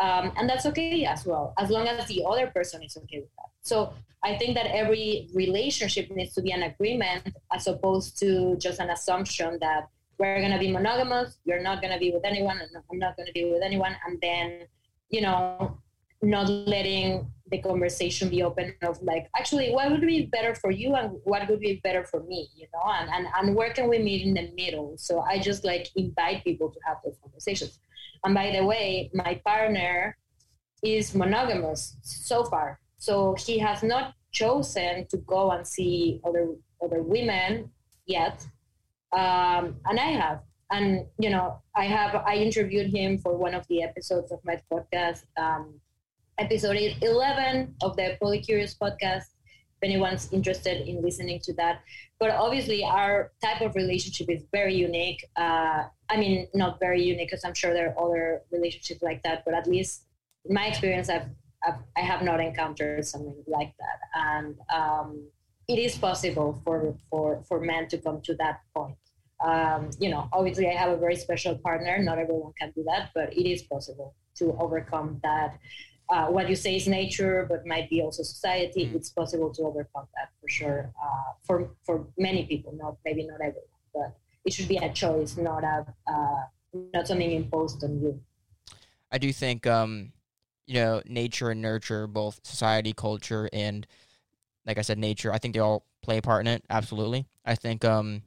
Um, 0.00 0.32
and 0.36 0.48
that's 0.48 0.66
okay 0.66 1.04
as 1.04 1.26
well, 1.26 1.52
as 1.58 1.70
long 1.70 1.86
as 1.86 2.08
the 2.08 2.24
other 2.26 2.48
person 2.48 2.82
is 2.82 2.96
okay 2.96 3.20
with 3.20 3.30
that. 3.36 3.50
So 3.60 3.92
I 4.24 4.36
think 4.36 4.54
that 4.56 4.66
every 4.66 5.28
relationship 5.34 6.10
needs 6.10 6.34
to 6.34 6.42
be 6.42 6.50
an 6.50 6.64
agreement 6.64 7.28
as 7.52 7.66
opposed 7.68 8.18
to 8.20 8.56
just 8.56 8.80
an 8.80 8.90
assumption 8.90 9.58
that 9.60 9.88
we're 10.22 10.38
going 10.38 10.56
to 10.58 10.62
be 10.66 10.70
monogamous 10.70 11.38
you're 11.44 11.64
not 11.68 11.80
going 11.82 11.92
to 11.92 11.98
be 11.98 12.10
with 12.14 12.24
anyone 12.24 12.56
i'm 12.90 12.98
not 13.06 13.16
going 13.16 13.26
to 13.26 13.32
be 13.32 13.44
with 13.52 13.62
anyone 13.70 13.94
and 14.06 14.20
then 14.26 14.44
you 15.10 15.20
know 15.20 15.76
not 16.22 16.48
letting 16.48 17.26
the 17.50 17.58
conversation 17.58 18.28
be 18.28 18.42
open 18.42 18.72
of 18.82 19.02
like 19.02 19.28
actually 19.36 19.70
what 19.72 19.90
would 19.90 20.00
be 20.00 20.26
better 20.26 20.54
for 20.54 20.70
you 20.70 20.94
and 20.94 21.10
what 21.24 21.46
would 21.48 21.60
be 21.60 21.80
better 21.82 22.04
for 22.04 22.20
me 22.22 22.48
you 22.54 22.66
know? 22.72 22.86
And, 22.98 23.10
and 23.14 23.26
and 23.36 23.56
where 23.56 23.72
can 23.72 23.88
we 23.88 23.98
meet 23.98 24.22
in 24.26 24.32
the 24.34 24.46
middle? 24.60 24.94
So 24.96 25.20
i 25.32 25.38
just 25.38 25.64
like 25.64 25.88
invite 25.96 26.44
people 26.44 26.70
to 26.70 26.80
have 26.86 26.98
those 27.04 27.18
conversations. 27.22 27.78
And 28.24 28.34
by 28.34 28.52
the 28.56 28.64
way 28.64 29.10
my 29.12 29.40
partner 29.44 30.16
is 30.82 31.14
monogamous 31.14 31.96
so 32.02 32.44
far. 32.44 32.80
So 32.98 33.34
he 33.46 33.58
has 33.58 33.82
not 33.82 34.14
chosen 34.30 35.06
to 35.08 35.16
go 35.34 35.50
and 35.50 35.66
see 35.66 36.20
other 36.26 36.44
other 36.84 37.02
women 37.02 37.70
yet 38.06 38.46
um, 39.12 39.76
and 39.86 39.98
I 40.00 40.10
have. 40.12 40.40
And 40.70 41.06
you 41.18 41.28
know, 41.30 41.60
I 41.76 41.84
have. 41.84 42.14
I 42.26 42.36
interviewed 42.36 42.90
him 42.90 43.18
for 43.18 43.36
one 43.36 43.54
of 43.54 43.66
the 43.68 43.82
episodes 43.82 44.32
of 44.32 44.40
my 44.42 44.60
podcast, 44.72 45.24
um, 45.36 45.74
episode 46.38 46.76
eleven 47.02 47.74
of 47.82 47.96
the 47.96 48.16
Polycurious 48.22 48.76
podcast. 48.76 49.24
If 49.76 49.90
anyone's 49.90 50.32
interested 50.32 50.88
in 50.88 51.02
listening 51.02 51.40
to 51.40 51.52
that, 51.54 51.82
but 52.18 52.30
obviously 52.30 52.84
our 52.84 53.32
type 53.44 53.60
of 53.60 53.74
relationship 53.74 54.30
is 54.30 54.44
very 54.50 54.74
unique. 54.74 55.26
Uh, 55.36 55.84
I 56.08 56.16
mean, 56.16 56.48
not 56.54 56.80
very 56.80 57.02
unique 57.02 57.28
because 57.30 57.44
I'm 57.44 57.52
sure 57.52 57.74
there 57.74 57.90
are 57.90 58.04
other 58.04 58.42
relationships 58.50 59.02
like 59.02 59.22
that, 59.24 59.44
but 59.44 59.54
at 59.54 59.66
least 59.66 60.04
in 60.46 60.54
my 60.54 60.68
experience, 60.68 61.10
I've, 61.10 61.26
I've 61.66 61.80
I 61.98 62.00
have 62.00 62.22
not 62.22 62.40
encountered 62.40 63.04
something 63.04 63.44
like 63.46 63.74
that, 63.78 63.98
and 64.14 64.56
um, 64.72 65.28
it 65.68 65.78
is 65.78 65.98
possible 65.98 66.62
for 66.64 66.96
for 67.10 67.42
for 67.46 67.60
men 67.60 67.88
to 67.88 67.98
come 67.98 68.22
to 68.22 68.34
that 68.36 68.60
point 68.74 68.96
um, 69.42 69.90
you 69.98 70.10
know, 70.10 70.28
obviously 70.32 70.68
I 70.68 70.74
have 70.74 70.90
a 70.90 70.96
very 70.96 71.16
special 71.16 71.56
partner. 71.58 71.98
Not 71.98 72.18
everyone 72.18 72.52
can 72.58 72.72
do 72.74 72.84
that, 72.84 73.10
but 73.14 73.32
it 73.32 73.48
is 73.48 73.62
possible 73.62 74.14
to 74.36 74.56
overcome 74.58 75.20
that. 75.22 75.58
Uh, 76.08 76.26
what 76.26 76.48
you 76.48 76.56
say 76.56 76.76
is 76.76 76.86
nature, 76.86 77.46
but 77.48 77.66
might 77.66 77.88
be 77.88 78.02
also 78.02 78.22
society. 78.22 78.86
Mm. 78.86 78.96
It's 78.96 79.10
possible 79.10 79.52
to 79.54 79.62
overcome 79.62 80.06
that 80.16 80.28
for 80.40 80.48
sure. 80.48 80.92
Uh, 81.02 81.32
for 81.44 81.70
for 81.84 82.06
many 82.18 82.44
people, 82.44 82.72
not 82.76 82.96
maybe 83.04 83.26
not 83.26 83.40
everyone, 83.40 83.82
but 83.94 84.16
it 84.44 84.52
should 84.52 84.68
be 84.68 84.76
a 84.76 84.92
choice, 84.92 85.36
not 85.36 85.64
a 85.64 85.86
uh, 86.06 86.42
not 86.94 87.06
something 87.06 87.30
imposed 87.30 87.82
on 87.84 88.00
you. 88.00 88.20
I 89.10 89.18
do 89.18 89.32
think, 89.32 89.66
um, 89.66 90.12
you 90.66 90.74
know, 90.74 91.02
nature 91.06 91.50
and 91.50 91.60
nurture, 91.60 92.06
both 92.06 92.40
society, 92.44 92.92
culture, 92.92 93.48
and 93.52 93.86
like 94.66 94.78
I 94.78 94.82
said, 94.82 94.98
nature. 94.98 95.32
I 95.32 95.38
think 95.38 95.54
they 95.54 95.60
all 95.60 95.84
play 96.02 96.18
a 96.18 96.22
part 96.22 96.46
in 96.46 96.52
it. 96.52 96.64
Absolutely. 96.70 97.26
I 97.44 97.54
think 97.54 97.84
um, 97.84 98.22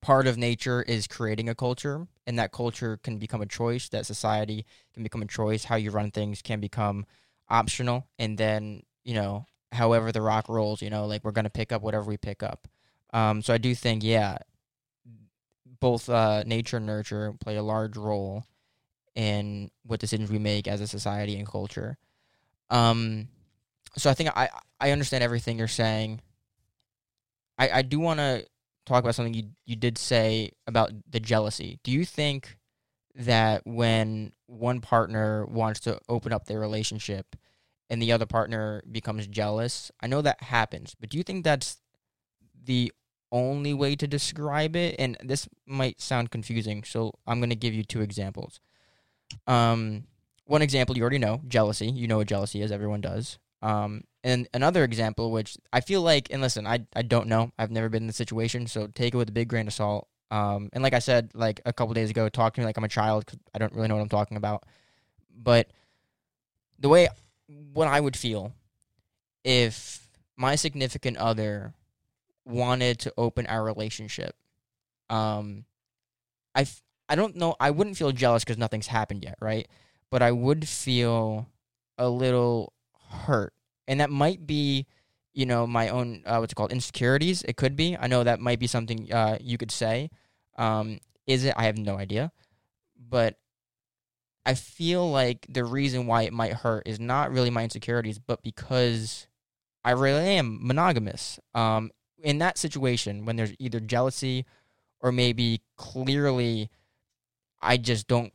part 0.00 0.26
of 0.26 0.36
nature 0.36 0.82
is 0.82 1.06
creating 1.06 1.48
a 1.48 1.54
culture, 1.54 2.06
and 2.26 2.38
that 2.38 2.52
culture 2.52 2.98
can 3.02 3.18
become 3.18 3.40
a 3.40 3.46
choice. 3.46 3.88
That 3.88 4.06
society 4.06 4.66
can 4.94 5.02
become 5.02 5.22
a 5.22 5.26
choice. 5.26 5.64
How 5.64 5.76
you 5.76 5.90
run 5.90 6.10
things 6.10 6.42
can 6.42 6.60
become 6.60 7.06
optional, 7.48 8.06
and 8.18 8.38
then 8.38 8.82
you 9.04 9.14
know, 9.14 9.46
however 9.72 10.12
the 10.12 10.22
rock 10.22 10.48
rolls, 10.48 10.82
you 10.82 10.90
know, 10.90 11.06
like 11.06 11.24
we're 11.24 11.32
gonna 11.32 11.50
pick 11.50 11.72
up 11.72 11.82
whatever 11.82 12.04
we 12.04 12.16
pick 12.16 12.42
up. 12.42 12.68
Um, 13.12 13.42
so 13.42 13.54
I 13.54 13.58
do 13.58 13.74
think, 13.74 14.04
yeah, 14.04 14.38
both 15.80 16.08
uh, 16.08 16.42
nature 16.44 16.76
and 16.76 16.86
nurture 16.86 17.32
play 17.40 17.56
a 17.56 17.62
large 17.62 17.96
role 17.96 18.44
in 19.14 19.70
what 19.84 20.00
decisions 20.00 20.30
we 20.30 20.38
make 20.38 20.68
as 20.68 20.80
a 20.80 20.86
society 20.86 21.36
and 21.36 21.46
culture. 21.46 21.98
Um, 22.70 23.28
so 23.96 24.10
I 24.10 24.14
think 24.14 24.30
I 24.36 24.48
I 24.80 24.90
understand 24.92 25.24
everything 25.24 25.58
you're 25.58 25.68
saying. 25.68 26.20
I 27.58 27.70
I 27.70 27.82
do 27.82 27.98
want 27.98 28.20
to 28.20 28.46
talk 28.88 29.04
about 29.04 29.14
something 29.14 29.34
you 29.34 29.44
you 29.64 29.76
did 29.76 29.98
say 29.98 30.50
about 30.66 30.90
the 31.08 31.20
jealousy. 31.20 31.78
Do 31.82 31.90
you 31.92 32.04
think 32.04 32.58
that 33.14 33.62
when 33.66 34.32
one 34.46 34.80
partner 34.80 35.44
wants 35.46 35.80
to 35.80 36.00
open 36.08 36.32
up 36.32 36.46
their 36.46 36.60
relationship 36.60 37.36
and 37.90 38.00
the 38.00 38.12
other 38.12 38.26
partner 38.26 38.82
becomes 38.90 39.26
jealous, 39.26 39.90
I 40.00 40.06
know 40.06 40.22
that 40.22 40.42
happens, 40.42 40.94
but 40.98 41.10
do 41.10 41.18
you 41.18 41.24
think 41.24 41.44
that's 41.44 41.78
the 42.64 42.92
only 43.30 43.74
way 43.74 43.96
to 43.96 44.06
describe 44.06 44.76
it? 44.76 44.96
And 44.98 45.16
this 45.22 45.48
might 45.66 46.00
sound 46.00 46.30
confusing, 46.30 46.84
so 46.84 47.12
I'm 47.26 47.40
going 47.40 47.50
to 47.50 47.56
give 47.56 47.74
you 47.74 47.84
two 47.84 48.00
examples. 48.00 48.60
Um, 49.46 50.04
one 50.44 50.62
example 50.62 50.96
you 50.96 51.02
already 51.02 51.18
know, 51.18 51.42
jealousy. 51.46 51.88
You 51.88 52.08
know 52.08 52.18
what 52.18 52.28
jealousy 52.28 52.62
is, 52.62 52.72
everyone 52.72 53.00
does. 53.00 53.38
Um, 53.62 54.04
and 54.24 54.48
another 54.54 54.84
example, 54.84 55.30
which 55.30 55.56
I 55.72 55.80
feel 55.80 56.02
like, 56.02 56.28
and 56.30 56.42
listen, 56.42 56.66
I 56.66 56.86
I 56.94 57.02
don't 57.02 57.28
know, 57.28 57.52
I've 57.58 57.70
never 57.70 57.88
been 57.88 58.04
in 58.04 58.06
the 58.06 58.12
situation, 58.12 58.66
so 58.66 58.86
take 58.88 59.14
it 59.14 59.16
with 59.16 59.28
a 59.28 59.32
big 59.32 59.48
grain 59.48 59.66
of 59.66 59.72
salt. 59.72 60.08
Um, 60.30 60.68
and 60.72 60.82
like 60.82 60.92
I 60.92 60.98
said, 60.98 61.30
like 61.34 61.60
a 61.64 61.72
couple 61.72 61.94
days 61.94 62.10
ago, 62.10 62.28
talk 62.28 62.54
to 62.54 62.60
me 62.60 62.66
like 62.66 62.76
I'm 62.76 62.84
a 62.84 62.88
child 62.88 63.26
because 63.26 63.40
I 63.54 63.58
don't 63.58 63.72
really 63.72 63.88
know 63.88 63.96
what 63.96 64.02
I'm 64.02 64.08
talking 64.08 64.36
about. 64.36 64.64
But 65.34 65.68
the 66.78 66.88
way 66.88 67.08
what 67.72 67.88
I 67.88 68.00
would 68.00 68.16
feel 68.16 68.52
if 69.44 70.06
my 70.36 70.54
significant 70.54 71.16
other 71.16 71.74
wanted 72.44 72.98
to 73.00 73.12
open 73.16 73.46
our 73.46 73.64
relationship, 73.64 74.36
um, 75.08 75.64
I 76.54 76.66
I 77.08 77.14
don't 77.14 77.36
know, 77.36 77.56
I 77.58 77.70
wouldn't 77.70 77.96
feel 77.96 78.12
jealous 78.12 78.44
because 78.44 78.58
nothing's 78.58 78.88
happened 78.88 79.24
yet, 79.24 79.38
right? 79.40 79.66
But 80.10 80.22
I 80.22 80.32
would 80.32 80.68
feel 80.68 81.48
a 81.96 82.08
little 82.08 82.72
hurt. 83.08 83.54
And 83.86 84.00
that 84.00 84.10
might 84.10 84.46
be 84.46 84.86
you 85.34 85.46
know 85.46 85.66
my 85.66 85.88
own 85.88 86.22
uh, 86.26 86.38
what's 86.38 86.52
it 86.52 86.56
called 86.56 86.72
insecurities. 86.72 87.42
It 87.42 87.56
could 87.56 87.76
be. 87.76 87.96
I 87.96 88.06
know 88.06 88.24
that 88.24 88.40
might 88.40 88.58
be 88.58 88.66
something 88.66 89.12
uh, 89.12 89.38
you 89.40 89.58
could 89.58 89.70
say. 89.70 90.10
Um, 90.56 90.98
is 91.26 91.44
it? 91.44 91.54
I 91.56 91.64
have 91.64 91.78
no 91.78 91.96
idea. 91.96 92.32
But 92.96 93.36
i 94.48 94.54
feel 94.54 95.08
like 95.10 95.46
the 95.50 95.62
reason 95.62 96.06
why 96.06 96.22
it 96.22 96.32
might 96.32 96.54
hurt 96.54 96.82
is 96.86 96.98
not 96.98 97.30
really 97.30 97.50
my 97.50 97.62
insecurities 97.62 98.18
but 98.18 98.42
because 98.42 99.28
i 99.84 99.90
really 99.90 100.24
am 100.24 100.58
monogamous. 100.66 101.38
Um, 101.54 101.90
in 102.20 102.38
that 102.38 102.58
situation 102.58 103.26
when 103.26 103.36
there's 103.36 103.54
either 103.58 103.78
jealousy 103.78 104.46
or 105.00 105.12
maybe 105.12 105.60
clearly 105.76 106.70
i 107.60 107.76
just 107.76 108.08
don't 108.08 108.32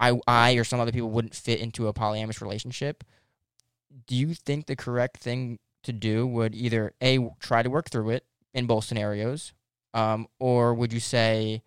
i 0.00 0.18
i 0.26 0.52
or 0.54 0.64
some 0.64 0.80
other 0.80 0.92
people 0.92 1.10
wouldn't 1.10 1.34
fit 1.34 1.60
into 1.60 1.86
a 1.86 1.94
polyamorous 1.94 2.42
relationship 2.42 3.04
do 4.06 4.16
you 4.16 4.34
think 4.34 4.66
the 4.66 4.76
correct 4.76 5.18
thing 5.18 5.58
to 5.84 5.92
do 5.92 6.26
would 6.26 6.54
either 6.54 6.94
a 7.02 7.18
try 7.40 7.62
to 7.62 7.70
work 7.70 7.90
through 7.90 8.10
it 8.10 8.24
in 8.54 8.66
both 8.66 8.84
scenarios, 8.84 9.52
um, 9.94 10.26
or 10.38 10.74
would 10.74 10.92
you 10.92 11.00
say 11.00 11.62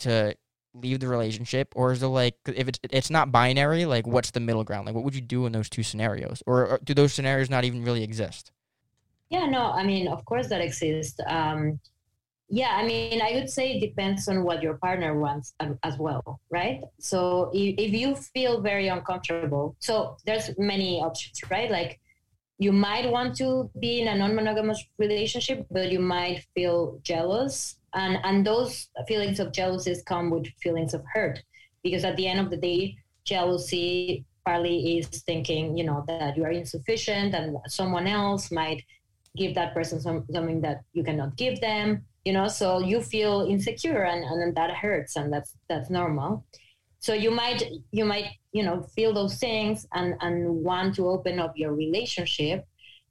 to 0.00 0.34
leave 0.74 1.00
the 1.00 1.06
relationship, 1.08 1.72
or 1.76 1.92
is 1.92 2.02
it 2.02 2.06
like 2.08 2.34
if 2.46 2.68
it's 2.68 2.80
it's 2.90 3.10
not 3.10 3.30
binary, 3.30 3.84
like 3.86 4.06
what's 4.06 4.32
the 4.32 4.40
middle 4.40 4.64
ground? 4.64 4.86
Like 4.86 4.94
what 4.94 5.04
would 5.04 5.14
you 5.14 5.20
do 5.20 5.46
in 5.46 5.52
those 5.52 5.68
two 5.68 5.82
scenarios, 5.82 6.42
or, 6.46 6.66
or 6.66 6.80
do 6.82 6.94
those 6.94 7.12
scenarios 7.12 7.48
not 7.48 7.64
even 7.64 7.84
really 7.84 8.02
exist? 8.02 8.50
Yeah, 9.30 9.46
no, 9.46 9.70
I 9.72 9.84
mean, 9.84 10.08
of 10.08 10.24
course 10.24 10.48
that 10.48 10.60
exists. 10.60 11.18
Um, 11.26 11.80
yeah, 12.54 12.76
I 12.76 12.86
mean, 12.86 13.20
I 13.20 13.32
would 13.34 13.50
say 13.50 13.72
it 13.72 13.80
depends 13.80 14.28
on 14.28 14.44
what 14.44 14.62
your 14.62 14.74
partner 14.74 15.18
wants 15.18 15.54
um, 15.58 15.76
as 15.82 15.98
well, 15.98 16.38
right? 16.50 16.82
So 17.00 17.50
if 17.52 17.92
you 17.92 18.14
feel 18.14 18.60
very 18.60 18.86
uncomfortable, 18.86 19.74
so 19.80 20.16
there's 20.24 20.56
many 20.56 21.00
options, 21.00 21.40
right? 21.50 21.68
Like 21.68 21.98
you 22.58 22.70
might 22.70 23.10
want 23.10 23.34
to 23.38 23.68
be 23.80 24.00
in 24.00 24.06
a 24.06 24.16
non-monogamous 24.16 24.84
relationship, 24.98 25.66
but 25.68 25.90
you 25.90 25.98
might 25.98 26.46
feel 26.54 27.00
jealous, 27.02 27.76
and 27.92 28.18
and 28.22 28.46
those 28.46 28.88
feelings 29.08 29.40
of 29.40 29.50
jealousy 29.50 29.92
come 30.06 30.30
with 30.30 30.46
feelings 30.62 30.94
of 30.94 31.02
hurt, 31.12 31.42
because 31.82 32.04
at 32.04 32.16
the 32.16 32.28
end 32.28 32.38
of 32.38 32.50
the 32.50 32.56
day, 32.56 32.96
jealousy 33.24 34.24
partly 34.46 34.98
is 34.98 35.08
thinking, 35.26 35.76
you 35.76 35.82
know, 35.82 36.04
that 36.06 36.36
you 36.36 36.44
are 36.44 36.52
insufficient, 36.52 37.34
and 37.34 37.56
someone 37.66 38.06
else 38.06 38.52
might 38.52 38.84
give 39.36 39.56
that 39.56 39.74
person 39.74 39.98
some, 40.00 40.24
something 40.30 40.60
that 40.60 40.82
you 40.92 41.02
cannot 41.02 41.36
give 41.36 41.60
them 41.60 42.04
you 42.24 42.32
know 42.32 42.48
so 42.48 42.78
you 42.80 43.02
feel 43.02 43.46
insecure 43.48 44.04
and, 44.04 44.24
and 44.24 44.54
that 44.56 44.70
hurts 44.70 45.16
and 45.16 45.32
that's 45.32 45.56
that's 45.68 45.90
normal. 45.90 46.44
So 47.00 47.12
you 47.12 47.30
might 47.30 47.62
you 47.92 48.04
might 48.04 48.28
you 48.52 48.62
know 48.62 48.82
feel 48.94 49.12
those 49.12 49.36
things 49.36 49.86
and 49.92 50.14
and 50.20 50.64
want 50.64 50.94
to 50.96 51.08
open 51.08 51.38
up 51.38 51.52
your 51.56 51.74
relationship 51.74 52.66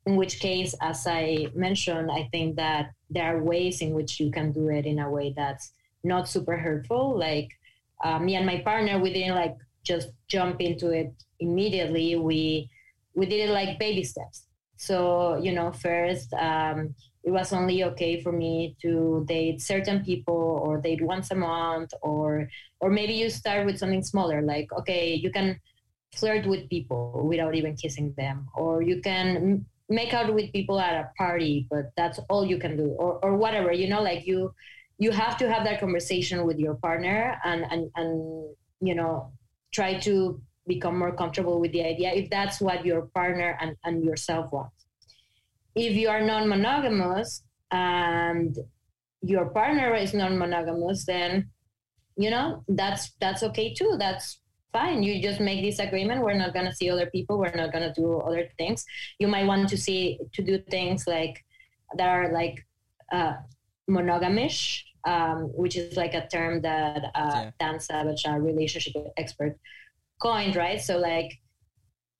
in 0.05 0.17
which 0.17 0.39
case 0.41 0.75
as 0.81 1.07
i 1.07 1.47
mentioned 1.55 2.11
i 2.11 2.27
think 2.33 2.57
that 2.57 2.91
there 3.09 3.37
are 3.37 3.41
ways 3.41 3.79
in 3.79 3.93
which 3.93 4.19
you 4.19 4.29
can 4.31 4.51
do 4.51 4.67
it 4.67 4.85
in 4.85 4.99
a 4.99 5.09
way 5.09 5.33
that's 5.33 5.71
not 6.03 6.27
super 6.27 6.57
hurtful 6.57 7.17
like 7.17 7.47
uh, 8.03 8.19
me 8.19 8.35
and 8.35 8.45
my 8.45 8.57
partner 8.59 8.99
we 8.99 9.13
didn't 9.13 9.35
like 9.35 9.55
just 9.83 10.09
jump 10.27 10.61
into 10.61 10.89
it 10.91 11.13
immediately. 11.39 12.15
We 12.15 12.69
we 13.13 13.25
did 13.25 13.49
it 13.49 13.53
like 13.53 13.77
baby 13.79 14.03
steps. 14.03 14.47
So 14.77 15.37
you 15.41 15.51
know 15.53 15.71
first 15.71 16.33
um, 16.33 16.95
it 17.23 17.31
was 17.31 17.53
only 17.53 17.83
okay 17.83 18.21
for 18.21 18.31
me 18.31 18.75
to 18.81 19.23
date 19.27 19.61
certain 19.61 20.03
people 20.03 20.59
or 20.63 20.77
date 20.77 21.01
once 21.01 21.31
a 21.31 21.35
month 21.35 21.91
or 22.01 22.49
or 22.79 22.89
maybe 22.89 23.13
you 23.13 23.29
start 23.29 23.65
with 23.65 23.77
something 23.77 24.03
smaller 24.03 24.41
like 24.41 24.71
okay 24.73 25.13
you 25.13 25.31
can 25.31 25.59
flirt 26.13 26.45
with 26.45 26.69
people 26.69 27.25
without 27.25 27.55
even 27.55 27.75
kissing 27.75 28.13
them 28.17 28.47
or 28.55 28.81
you 28.81 29.01
can 29.01 29.65
make 29.89 30.13
out 30.13 30.33
with 30.33 30.51
people 30.53 30.79
at 30.79 30.93
a 30.93 31.09
party 31.17 31.67
but 31.69 31.91
that's 31.95 32.19
all 32.29 32.45
you 32.45 32.57
can 32.57 32.77
do 32.77 32.87
or, 32.99 33.19
or 33.23 33.35
whatever 33.35 33.71
you 33.71 33.87
know 33.87 34.01
like 34.01 34.27
you 34.27 34.53
you 34.97 35.11
have 35.11 35.37
to 35.37 35.51
have 35.51 35.63
that 35.63 35.79
conversation 35.79 36.45
with 36.45 36.59
your 36.59 36.75
partner 36.75 37.39
and 37.43 37.65
and, 37.71 37.89
and 37.95 38.55
you 38.81 38.95
know 38.95 39.31
try 39.71 39.97
to 39.99 40.39
become 40.67 40.97
more 40.97 41.11
comfortable 41.11 41.59
with 41.59 41.71
the 41.71 41.83
idea 41.83 42.11
if 42.13 42.29
that's 42.29 42.61
what 42.61 42.85
your 42.85 43.01
partner 43.13 43.57
and, 43.59 43.75
and 43.83 44.03
yourself 44.03 44.51
want 44.51 44.71
if 45.75 45.95
you 45.95 46.09
are 46.09 46.21
non-monogamous 46.21 47.43
and 47.71 48.57
your 49.21 49.45
partner 49.49 49.95
is 49.95 50.13
non-monogamous 50.13 51.05
then 51.05 51.49
you 52.15 52.29
know 52.29 52.63
that's 52.67 53.11
that's 53.19 53.43
okay 53.43 53.73
too. 53.73 53.95
That's 53.97 54.39
fine. 54.71 55.03
You 55.03 55.21
just 55.21 55.39
make 55.39 55.63
this 55.63 55.79
agreement. 55.79 56.21
We're 56.21 56.33
not 56.37 56.53
going 56.53 56.65
to 56.65 56.75
see 56.75 56.89
other 56.89 57.07
people. 57.07 57.39
We're 57.39 57.55
not 57.55 57.71
going 57.71 57.87
to 57.91 57.93
do 57.93 58.19
other 58.19 58.49
things. 58.57 58.85
You 59.19 59.27
might 59.27 59.45
want 59.45 59.69
to 59.69 59.77
see 59.77 60.19
to 60.33 60.43
do 60.43 60.59
things 60.69 61.07
like 61.07 61.43
that 61.97 62.07
are 62.07 62.31
like 62.31 62.65
uh, 63.11 63.33
monogamish 63.89 64.83
um, 65.05 65.51
which 65.53 65.75
is 65.75 65.97
like 65.97 66.13
a 66.13 66.27
term 66.27 66.61
that 66.61 67.03
uh, 67.15 67.31
yeah. 67.33 67.51
dan 67.59 67.79
savage 67.79 68.23
a 68.25 68.39
relationship 68.39 68.93
expert 69.17 69.57
coined 70.21 70.55
right? 70.55 70.81
So 70.81 70.97
like 70.97 71.39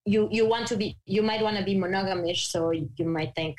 you 0.05 0.27
you 0.31 0.47
want 0.47 0.67
to 0.67 0.75
be 0.75 0.97
you 1.05 1.21
might 1.21 1.41
want 1.41 1.57
to 1.57 1.63
be 1.63 1.75
monogamish 1.75 2.47
so 2.47 2.71
you 2.71 3.05
might 3.05 3.33
think 3.35 3.57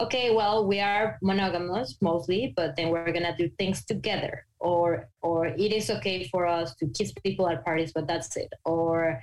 okay 0.00 0.34
well 0.34 0.66
we 0.66 0.80
are 0.80 1.18
monogamous 1.22 1.96
mostly 2.00 2.52
but 2.56 2.74
then 2.76 2.90
we're 2.90 3.12
gonna 3.12 3.36
do 3.36 3.48
things 3.58 3.84
together. 3.84 4.46
Or 4.58 5.08
or 5.20 5.46
it 5.46 5.72
is 5.72 5.90
okay 5.90 6.26
for 6.28 6.46
us 6.46 6.74
to 6.76 6.86
kiss 6.88 7.12
people 7.22 7.48
at 7.48 7.64
parties 7.64 7.92
but 7.92 8.06
that's 8.06 8.36
it. 8.36 8.52
Or 8.64 9.20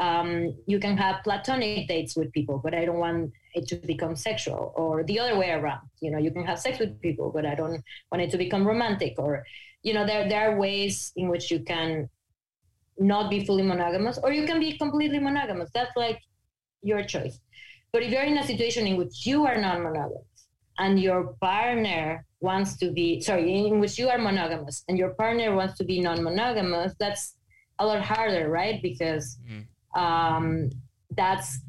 um, 0.00 0.54
you 0.66 0.78
can 0.78 0.96
have 0.96 1.22
platonic 1.24 1.88
dates 1.88 2.16
with 2.16 2.32
people 2.32 2.60
but 2.62 2.74
i 2.74 2.84
don't 2.84 2.98
want 2.98 3.32
it 3.54 3.66
to 3.68 3.76
become 3.76 4.14
sexual. 4.16 4.72
Or 4.76 5.02
the 5.04 5.18
other 5.18 5.36
way 5.36 5.50
around 5.50 5.88
you 6.00 6.10
know 6.10 6.18
you 6.18 6.30
can 6.30 6.44
have 6.44 6.58
sex 6.58 6.78
with 6.78 7.00
people 7.00 7.30
but 7.34 7.46
i 7.46 7.54
don't 7.54 7.82
want 8.10 8.22
it 8.22 8.30
to 8.30 8.38
become 8.38 8.66
romantic. 8.66 9.14
Or 9.18 9.44
you 9.82 9.94
know 9.94 10.06
there, 10.06 10.28
there 10.28 10.50
are 10.50 10.58
ways 10.58 11.12
in 11.16 11.28
which 11.28 11.50
you 11.50 11.60
can 11.60 12.08
not 12.98 13.30
be 13.30 13.44
fully 13.44 13.62
monogamous 13.62 14.18
or 14.22 14.32
you 14.32 14.46
can 14.46 14.60
be 14.60 14.76
completely 14.76 15.18
monogamous. 15.18 15.70
That's 15.74 15.96
like 15.96 16.20
your 16.82 17.02
choice. 17.04 17.40
But 17.92 18.02
if 18.02 18.10
you're 18.10 18.22
in 18.22 18.38
a 18.38 18.46
situation 18.46 18.86
in 18.86 18.96
which 18.96 19.26
you 19.26 19.44
are 19.46 19.60
non-monogamous 19.60 20.46
and 20.78 21.00
your 21.00 21.34
partner 21.40 22.24
wants 22.40 22.76
to 22.78 22.90
be 22.90 23.20
sorry 23.20 23.66
in 23.66 23.78
which 23.78 23.98
you 23.98 24.08
are 24.08 24.18
monogamous 24.18 24.84
and 24.88 24.98
your 24.98 25.10
partner 25.10 25.54
wants 25.54 25.76
to 25.78 25.84
be 25.84 26.00
non-monogamous 26.00 26.94
that's 26.98 27.36
a 27.78 27.86
lot 27.86 28.00
harder 28.02 28.48
right? 28.48 28.80
Because 28.82 29.38
mm. 29.48 29.64
um, 30.00 30.70
that's 31.16 31.60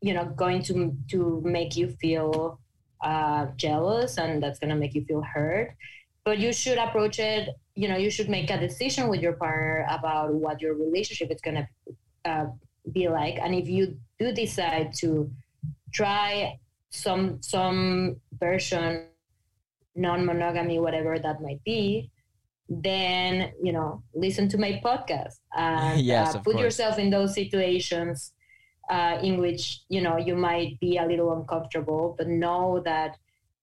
you 0.00 0.14
know 0.14 0.26
going 0.36 0.62
to 0.62 0.96
to 1.10 1.42
make 1.44 1.76
you 1.76 1.88
feel 2.00 2.58
uh, 3.02 3.46
jealous 3.56 4.18
and 4.18 4.42
that's 4.42 4.58
going 4.58 4.70
to 4.70 4.76
make 4.76 4.94
you 4.94 5.04
feel 5.04 5.22
hurt. 5.22 5.74
But 6.24 6.38
you 6.38 6.52
should 6.52 6.78
approach 6.78 7.18
it 7.18 7.48
you 7.74 7.88
know 7.88 7.96
you 7.96 8.10
should 8.10 8.28
make 8.28 8.50
a 8.50 8.58
decision 8.58 9.08
with 9.08 9.20
your 9.20 9.34
partner 9.34 9.86
about 9.90 10.34
what 10.34 10.60
your 10.60 10.74
relationship 10.74 11.30
is 11.30 11.40
going 11.40 11.56
to 11.56 12.30
uh, 12.30 12.46
be 12.92 13.08
like 13.08 13.36
and 13.40 13.54
if 13.54 13.68
you 13.68 13.96
do 14.18 14.32
decide 14.32 14.92
to 14.92 15.30
try 15.92 16.58
some 16.90 17.40
some 17.42 18.16
version 18.38 19.06
non-monogamy 19.94 20.78
whatever 20.78 21.18
that 21.18 21.40
might 21.40 21.62
be 21.64 22.10
then 22.68 23.52
you 23.62 23.72
know 23.72 24.02
listen 24.14 24.48
to 24.48 24.58
my 24.58 24.80
podcast 24.84 25.38
and 25.56 26.00
yes, 26.12 26.34
uh, 26.34 26.38
put 26.38 26.52
course. 26.52 26.62
yourself 26.62 26.98
in 26.98 27.10
those 27.10 27.34
situations 27.34 28.32
uh, 28.88 29.18
in 29.22 29.38
which 29.38 29.80
you 29.88 30.00
know 30.00 30.16
you 30.16 30.36
might 30.36 30.78
be 30.80 30.96
a 30.96 31.04
little 31.04 31.32
uncomfortable 31.32 32.14
but 32.16 32.28
know 32.28 32.80
that 32.84 33.16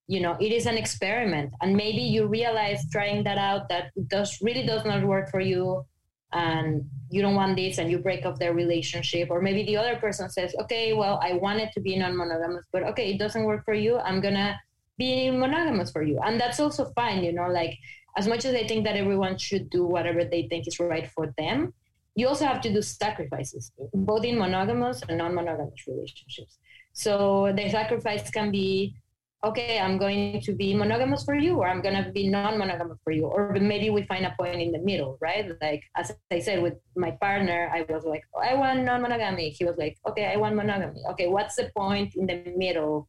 you 0.08 0.20
know 0.20 0.38
it 0.40 0.52
is 0.52 0.66
an 0.66 0.78
experiment. 0.78 1.54
And 1.62 1.76
maybe 1.76 2.02
you 2.02 2.28
realize 2.28 2.84
trying 2.92 3.24
that 3.24 3.38
out 3.38 3.70
that 3.70 3.92
does 4.08 4.40
really 4.42 4.66
does 4.66 4.86
not 4.86 5.04
work 5.04 5.30
for 5.30 5.40
you 5.40 5.86
and 6.34 6.84
you 7.10 7.22
don't 7.22 7.36
want 7.36 7.56
this 7.56 7.78
and 7.78 7.90
you 7.90 8.00
break 8.00 8.26
up 8.26 8.38
their 8.38 8.54
relationship. 8.54 9.30
Or 9.30 9.42
maybe 9.42 9.64
the 9.64 9.78
other 9.78 9.96
person 9.98 10.30
says 10.30 10.56
okay 10.62 10.94
well 10.94 11.20
i 11.24 11.34
wanted 11.34 11.72
to 11.74 11.80
be 11.82 11.98
non-monogamous 11.98 12.66
but 12.72 12.84
okay 12.84 13.12
it 13.14 13.18
doesn't 13.20 13.44
work 13.44 13.64
for 13.66 13.74
you. 13.74 13.98
I'm 13.98 14.22
gonna 14.22 14.60
be 14.98 15.30
monogamous 15.30 15.92
for 15.92 16.04
you. 16.04 16.20
And 16.24 16.40
that's 16.40 16.60
also 16.60 16.86
fine 16.96 17.24
you 17.24 17.34
know 17.34 17.48
like 17.48 17.78
as 18.18 18.28
much 18.28 18.46
as 18.46 18.56
i 18.56 18.66
think 18.66 18.84
that 18.84 18.96
everyone 18.96 19.38
should 19.38 19.70
do 19.70 19.86
whatever 19.86 20.26
they 20.26 20.48
think 20.48 20.68
is 20.68 20.80
right 20.80 21.08
for 21.12 21.32
them 21.38 21.72
you 22.18 22.28
also 22.28 22.46
have 22.46 22.62
to 22.62 22.74
do 22.74 22.82
sacrifices 22.82 23.72
both 23.94 24.26
in 24.26 24.40
monogamous 24.40 25.04
and 25.08 25.20
non-monogamous 25.20 25.88
relationships. 25.88 26.58
So 26.94 27.54
the 27.56 27.70
sacrifice 27.70 28.32
can 28.32 28.50
be 28.50 28.96
okay, 29.44 29.80
I'm 29.80 29.98
going 29.98 30.42
to 30.42 30.54
be 30.54 30.74
monogamous 30.74 31.24
for 31.24 31.36
you, 31.36 31.58
or 31.58 31.68
I'm 31.68 31.82
going 31.82 32.02
to 32.04 32.12
be 32.12 32.28
non 32.28 32.58
monogamous 32.58 32.98
for 33.04 33.12
you. 33.12 33.26
Or 33.26 33.56
maybe 33.60 33.90
we 33.90 34.04
find 34.04 34.26
a 34.26 34.34
point 34.38 34.62
in 34.62 34.72
the 34.72 34.80
middle, 34.80 35.18
right? 35.22 35.52
Like, 35.62 35.84
as 35.96 36.12
I 36.32 36.40
said, 36.40 36.62
with 36.62 36.74
my 36.96 37.12
partner, 37.22 37.72
I 37.74 37.86
was 37.92 38.04
like, 38.04 38.24
oh, 38.36 38.42
I 38.42 38.56
want 38.56 38.84
non 38.84 39.02
monogamy. 39.02 39.50
He 39.50 39.66
was 39.66 39.78
like, 39.78 39.98
okay, 40.08 40.26
I 40.26 40.38
want 40.38 40.56
monogamy. 40.56 41.02
Okay, 41.12 41.28
what's 41.28 41.56
the 41.56 41.70
point 41.76 42.16
in 42.16 42.26
the 42.26 42.54
middle? 42.56 43.08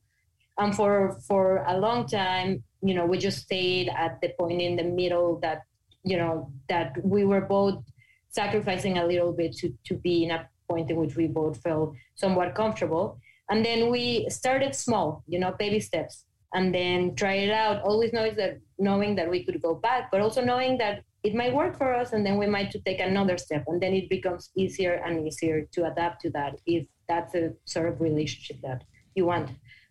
And 0.59 0.75
for, 0.75 1.19
for 1.27 1.65
a 1.67 1.79
long 1.79 2.07
time, 2.07 2.63
you 2.83 2.95
know, 2.95 3.07
we 3.07 3.19
just 3.19 3.43
stayed 3.45 3.89
at 3.89 4.21
the 4.21 4.31
point 4.39 4.61
in 4.61 4.77
the 4.77 4.85
middle 4.85 5.39
that, 5.41 5.63
you 6.05 6.17
know, 6.17 6.53
that 6.69 6.93
we 7.03 7.25
were 7.25 7.41
both 7.41 7.83
sacrificing 8.31 8.99
a 8.99 9.07
little 9.07 9.33
bit 9.33 9.57
to, 9.57 9.73
to 9.87 9.95
be 9.95 10.25
in 10.25 10.31
a 10.33 10.49
point 10.69 10.91
in 10.91 10.97
which 10.97 11.17
we 11.17 11.27
both 11.27 11.61
felt 11.63 11.95
somewhat 12.15 12.55
comfortable 12.55 13.19
and 13.51 13.65
then 13.65 13.91
we 13.91 14.29
started 14.29 14.75
small 14.75 15.23
you 15.27 15.39
know 15.39 15.53
baby 15.59 15.81
steps 15.81 16.25
and 16.55 16.75
then 16.75 17.15
try 17.15 17.35
it 17.35 17.51
out 17.51 17.83
always 17.83 18.13
knowing 18.13 18.35
that 18.37 18.59
knowing 18.79 19.15
that 19.15 19.29
we 19.29 19.45
could 19.45 19.61
go 19.61 19.75
back 19.75 20.11
but 20.11 20.21
also 20.21 20.43
knowing 20.43 20.79
that 20.79 21.03
it 21.25 21.35
might 21.35 21.53
work 21.53 21.77
for 21.77 21.95
us 21.95 22.13
and 22.13 22.25
then 22.25 22.39
we 22.39 22.47
might 22.47 22.71
to 22.71 22.79
take 22.81 23.01
another 23.01 23.37
step 23.37 23.65
and 23.67 23.83
then 23.83 23.93
it 23.93 24.09
becomes 24.09 24.51
easier 24.57 24.95
and 25.05 25.27
easier 25.27 25.69
to 25.73 25.91
adapt 25.91 26.21
to 26.23 26.31
that 26.31 26.59
if 26.67 26.87
that's 27.09 27.35
a 27.35 27.53
sort 27.65 27.89
of 27.89 28.01
relationship 28.01 28.57
that 28.63 28.85
you 29.15 29.25
want. 29.25 29.51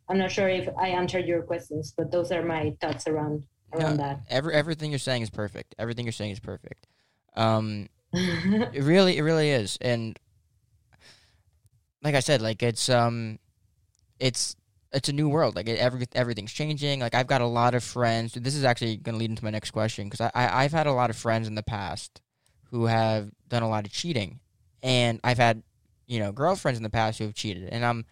I'm 0.10 0.18
not 0.18 0.32
sure 0.32 0.48
if 0.48 0.70
i 0.80 0.88
answered 0.88 1.26
your 1.26 1.42
questions 1.42 1.94
but 1.98 2.12
those 2.12 2.32
are 2.32 2.44
my 2.44 2.76
thoughts 2.80 3.08
around 3.08 3.44
around 3.74 3.98
that. 3.98 4.22
every, 4.30 4.54
everything 4.54 4.92
you're 4.92 5.00
saying 5.00 5.22
is 5.22 5.30
perfect. 5.30 5.76
Everything 5.78 6.06
you're 6.06 6.14
saying 6.14 6.32
is 6.32 6.40
perfect. 6.40 6.88
Um 7.36 7.90
it 8.14 8.84
really 8.84 9.18
it 9.18 9.22
really 9.22 9.50
is. 9.50 9.78
And 9.82 10.18
like 12.04 12.16
i 12.16 12.22
said 12.22 12.42
like 12.42 12.64
it's 12.64 12.88
um 12.90 13.38
it's 14.20 14.56
it's 14.94 15.10
a 15.10 15.14
new 15.14 15.30
world. 15.30 15.56
Like 15.56 15.68
every 15.70 16.06
everything's 16.14 16.54
changing. 16.54 17.00
Like 17.00 17.14
I've 17.14 17.28
got 17.28 17.42
a 17.42 17.48
lot 17.48 17.76
of 17.76 17.84
friends. 17.84 18.34
This 18.34 18.56
is 18.56 18.64
actually 18.64 18.98
going 18.98 19.14
to 19.16 19.20
lead 19.20 19.30
into 19.30 19.44
my 19.44 19.52
next 19.52 19.72
question 19.72 20.10
because 20.10 20.22
I, 20.22 20.32
I 20.34 20.64
I've 20.64 20.72
had 20.72 20.88
a 20.88 20.94
lot 20.94 21.10
of 21.10 21.16
friends 21.16 21.48
in 21.48 21.56
the 21.56 21.64
past 21.64 22.22
who 22.72 22.86
have 22.86 23.32
done 23.48 23.64
a 23.64 23.70
lot 23.70 23.86
of 23.86 23.92
cheating, 23.92 24.40
and 24.82 25.20
I've 25.24 25.38
had 25.38 25.64
you 26.06 26.20
know 26.20 26.32
girlfriends 26.32 26.78
in 26.78 26.84
the 26.84 26.90
past 26.90 27.20
who 27.20 27.26
have 27.26 27.36
cheated, 27.36 27.70
and 27.70 27.86
I'm 27.86 28.06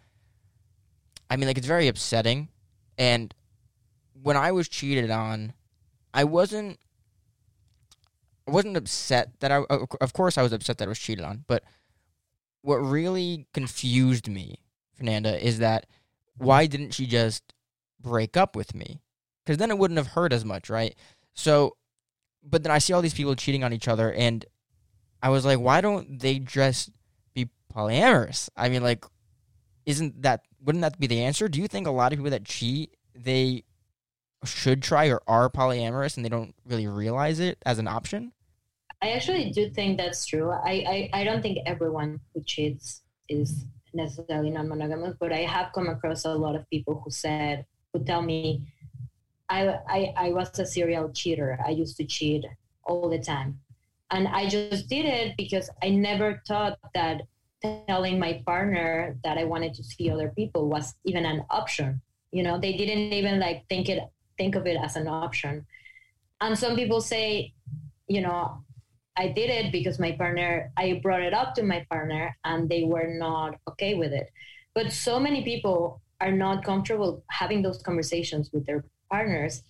I 1.30 1.38
mean 1.38 1.48
like 1.48 1.58
it's 1.58 1.68
very 1.68 1.88
upsetting. 1.88 2.50
And 2.98 3.34
when 4.22 4.38
I 4.38 4.52
was 4.52 4.70
cheated 4.70 5.12
on, 5.12 5.54
I 6.14 6.24
wasn't 6.24 6.80
I 8.48 8.52
wasn't 8.52 8.78
upset 8.78 9.40
that 9.40 9.52
I 9.52 9.64
of 10.02 10.14
course 10.14 10.38
I 10.38 10.44
was 10.44 10.54
upset 10.54 10.78
that 10.78 10.86
I 10.86 10.90
was 10.90 11.00
cheated 11.00 11.24
on, 11.24 11.46
but 11.48 11.64
what 12.62 12.78
really 12.78 13.46
confused 13.54 14.28
me, 14.28 14.60
Fernanda, 14.96 15.44
is 15.44 15.60
that 15.60 15.86
why 16.38 16.66
didn't 16.66 16.94
she 16.94 17.06
just 17.06 17.54
break 18.00 18.38
up 18.38 18.56
with 18.56 18.76
me? 18.76 19.02
Because 19.44 19.58
then 19.58 19.72
it 19.72 19.78
wouldn't 19.78 19.98
have 19.98 20.08
hurt 20.08 20.34
as 20.34 20.44
much, 20.44 20.70
right? 20.70 20.96
So, 21.34 21.78
but 22.44 22.64
then 22.64 22.72
I 22.72 22.80
see 22.80 22.94
all 22.94 23.02
these 23.02 23.14
people 23.14 23.36
cheating 23.36 23.64
on 23.64 23.74
each 23.74 23.88
other, 23.88 24.12
and 24.12 24.46
I 25.22 25.30
was 25.30 25.46
like, 25.46 25.60
why 25.60 25.82
don't 25.82 26.20
they 26.20 26.40
just 26.40 26.92
be 27.34 27.50
polyamorous? 27.74 28.50
I 28.56 28.70
mean, 28.70 28.84
like, 28.84 29.06
isn't 29.86 30.22
that 30.24 30.42
wouldn't 30.64 30.82
that 30.82 31.00
be 31.00 31.08
the 31.08 31.22
answer? 31.22 31.48
Do 31.48 31.62
you 31.62 31.68
think 31.68 31.88
a 31.88 31.92
lot 31.92 32.12
of 32.12 32.20
people 32.20 32.32
that 32.32 32.46
cheat 32.46 32.96
they 33.14 33.64
should 34.44 34.84
try 34.84 35.08
or 35.08 35.22
are 35.28 35.50
polyamorous 35.50 36.18
and 36.18 36.26
they 36.26 36.30
don't 36.30 36.56
really 36.66 36.88
realize 36.88 37.40
it 37.40 37.58
as 37.66 37.80
an 37.80 37.88
option? 37.88 38.32
I 39.02 39.12
actually 39.12 39.52
do 39.52 39.70
think 39.70 39.98
that's 39.98 40.26
true. 40.26 40.52
I, 40.52 41.10
I, 41.14 41.22
I 41.22 41.24
don't 41.24 41.42
think 41.42 41.60
everyone 41.66 42.20
who 42.34 42.44
cheats 42.44 43.02
is 43.30 43.66
necessarily 43.96 44.52
non-monogamous, 44.52 45.16
but 45.20 45.32
I 45.34 45.42
have 45.42 45.72
come 45.74 45.88
across 45.88 46.26
a 46.26 46.34
lot 46.34 46.56
of 46.56 46.70
people 46.70 47.02
who 47.04 47.10
said, 47.10 47.66
who 47.94 48.04
tell 48.04 48.22
me, 48.22 48.68
I, 49.50 49.80
I, 49.88 50.14
I 50.18 50.30
was 50.32 50.58
a 50.60 50.66
serial 50.66 51.12
cheater. 51.12 51.58
I 51.66 51.72
used 51.72 51.98
to 51.98 52.06
cheat 52.06 52.46
all 52.84 53.10
the 53.10 53.20
time. 53.20 53.60
And 54.12 54.28
I 54.28 54.48
just 54.48 54.88
did 54.88 55.06
it 55.06 55.36
because 55.38 55.70
I 55.82 55.90
never 55.90 56.42
thought 56.48 56.78
that 56.94 57.22
telling 57.88 58.20
my 58.20 58.44
partner 58.46 59.18
that 59.24 59.38
I 59.38 59.44
wanted 59.44 59.74
to 59.76 59.84
see 59.84 60.10
other 60.10 60.32
people 60.36 60.70
was 60.70 60.94
even 61.06 61.26
an 61.26 61.44
option. 61.50 62.02
You 62.32 62.44
know, 62.44 62.60
they 62.60 62.74
didn't 62.74 63.14
even 63.14 63.40
like 63.40 63.66
think 63.70 63.90
it 63.90 64.04
think 64.38 64.56
of 64.56 64.68
it 64.68 64.78
as 64.78 64.96
an 64.96 65.08
option. 65.08 65.66
And 66.42 66.58
some 66.58 66.76
people 66.76 67.02
say, 67.02 67.54
you 68.08 68.22
know, 68.22 68.65
I 69.18 69.30
did 69.30 69.50
it 69.50 69.72
because 69.72 70.00
my 70.00 70.12
partner, 70.12 70.72
I 70.76 71.00
brought 71.02 71.22
it 71.22 71.34
up 71.34 71.56
to 71.56 71.64
my 71.64 71.86
partner 71.90 72.36
and 72.44 72.70
they 72.70 72.84
were 72.84 73.08
not 73.08 73.56
okay 73.70 73.96
with 73.96 74.12
it. 74.12 74.30
But 74.74 74.92
so 74.92 75.20
many 75.20 75.44
people 75.44 76.02
are 76.20 76.32
not 76.32 76.64
comfortable 76.64 77.24
having 77.30 77.62
those 77.62 77.82
conversations 77.82 78.52
with 78.52 78.66
their 78.66 78.84
partners. 79.10 79.64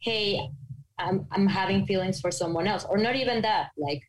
Hey, 0.00 0.50
I'm, 0.98 1.26
I'm 1.30 1.46
having 1.46 1.86
feelings 1.86 2.20
for 2.20 2.30
someone 2.30 2.66
else, 2.66 2.84
or 2.88 2.98
not 2.98 3.16
even 3.16 3.42
that. 3.42 3.70
Like 3.76 4.02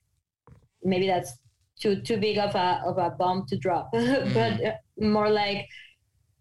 maybe 0.83 1.07
that's 1.07 1.33
too 1.79 2.01
too 2.01 2.17
big 2.17 2.37
of 2.37 2.55
a 2.55 2.81
of 2.85 2.97
a 2.97 3.11
bomb 3.11 3.45
to 3.47 3.57
drop, 3.57 3.91
mm-hmm. 3.93 4.33
but 4.33 4.65
uh, 4.65 4.73
more 4.99 5.29
like, 5.29 5.67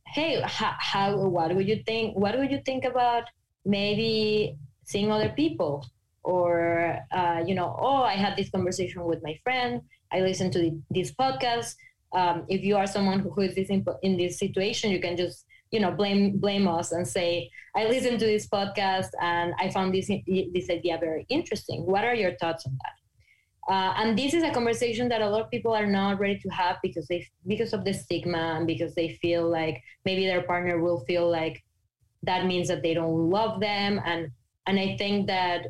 hey, 0.06 0.40
how, 0.44 0.74
how 0.78 1.16
what 1.16 1.54
would 1.54 1.68
you 1.68 1.82
think? 1.86 2.16
What 2.16 2.38
would 2.38 2.50
you 2.50 2.60
think 2.64 2.84
about 2.84 3.24
maybe 3.64 4.56
seeing 4.84 5.10
other 5.10 5.30
people? 5.30 5.86
Or 6.22 6.98
uh, 7.12 7.42
you 7.46 7.54
know 7.54 7.76
oh 7.80 8.02
i 8.02 8.14
had 8.14 8.36
this 8.36 8.50
conversation 8.50 9.04
with 9.04 9.20
my 9.22 9.38
friend 9.42 9.80
i 10.12 10.20
listened 10.20 10.52
to 10.52 10.78
this 10.90 11.12
podcast. 11.12 11.74
Um, 12.12 12.44
if 12.48 12.64
you 12.64 12.76
are 12.76 12.88
someone 12.88 13.20
who 13.20 13.40
is 13.42 13.54
in, 13.54 13.84
in 14.02 14.16
this 14.16 14.38
situation 14.38 14.90
you 14.90 15.00
can 15.00 15.16
just 15.16 15.46
you 15.70 15.78
know 15.78 15.92
blame 15.92 16.38
blame 16.38 16.66
us 16.66 16.90
and 16.90 17.06
say 17.06 17.48
i 17.76 17.84
listened 17.84 18.18
to 18.18 18.26
this 18.26 18.48
podcast 18.48 19.10
and 19.22 19.54
i 19.60 19.70
found 19.70 19.94
this 19.94 20.08
this 20.08 20.68
idea 20.70 20.98
very 20.98 21.24
interesting. 21.28 21.86
What 21.86 22.04
are 22.04 22.14
your 22.14 22.36
thoughts 22.38 22.66
on 22.66 22.76
that? 22.82 23.72
Uh, 23.72 23.92
and 23.98 24.18
this 24.18 24.34
is 24.34 24.42
a 24.42 24.50
conversation 24.50 25.08
that 25.08 25.22
a 25.22 25.28
lot 25.28 25.42
of 25.42 25.50
people 25.50 25.72
are 25.72 25.86
not 25.86 26.18
ready 26.18 26.36
to 26.40 26.48
have 26.48 26.78
because 26.82 27.06
they 27.06 27.24
because 27.46 27.72
of 27.72 27.84
the 27.84 27.94
stigma 27.94 28.56
and 28.56 28.66
because 28.66 28.94
they 28.96 29.10
feel 29.22 29.48
like 29.48 29.80
maybe 30.04 30.26
their 30.26 30.42
partner 30.42 30.80
will 30.80 31.04
feel 31.04 31.30
like 31.30 31.62
that 32.24 32.46
means 32.46 32.66
that 32.66 32.82
they 32.82 32.94
don't 32.94 33.30
love 33.30 33.60
them. 33.60 34.00
And 34.04 34.32
and 34.66 34.78
i 34.78 34.96
think 34.96 35.26
that 35.26 35.66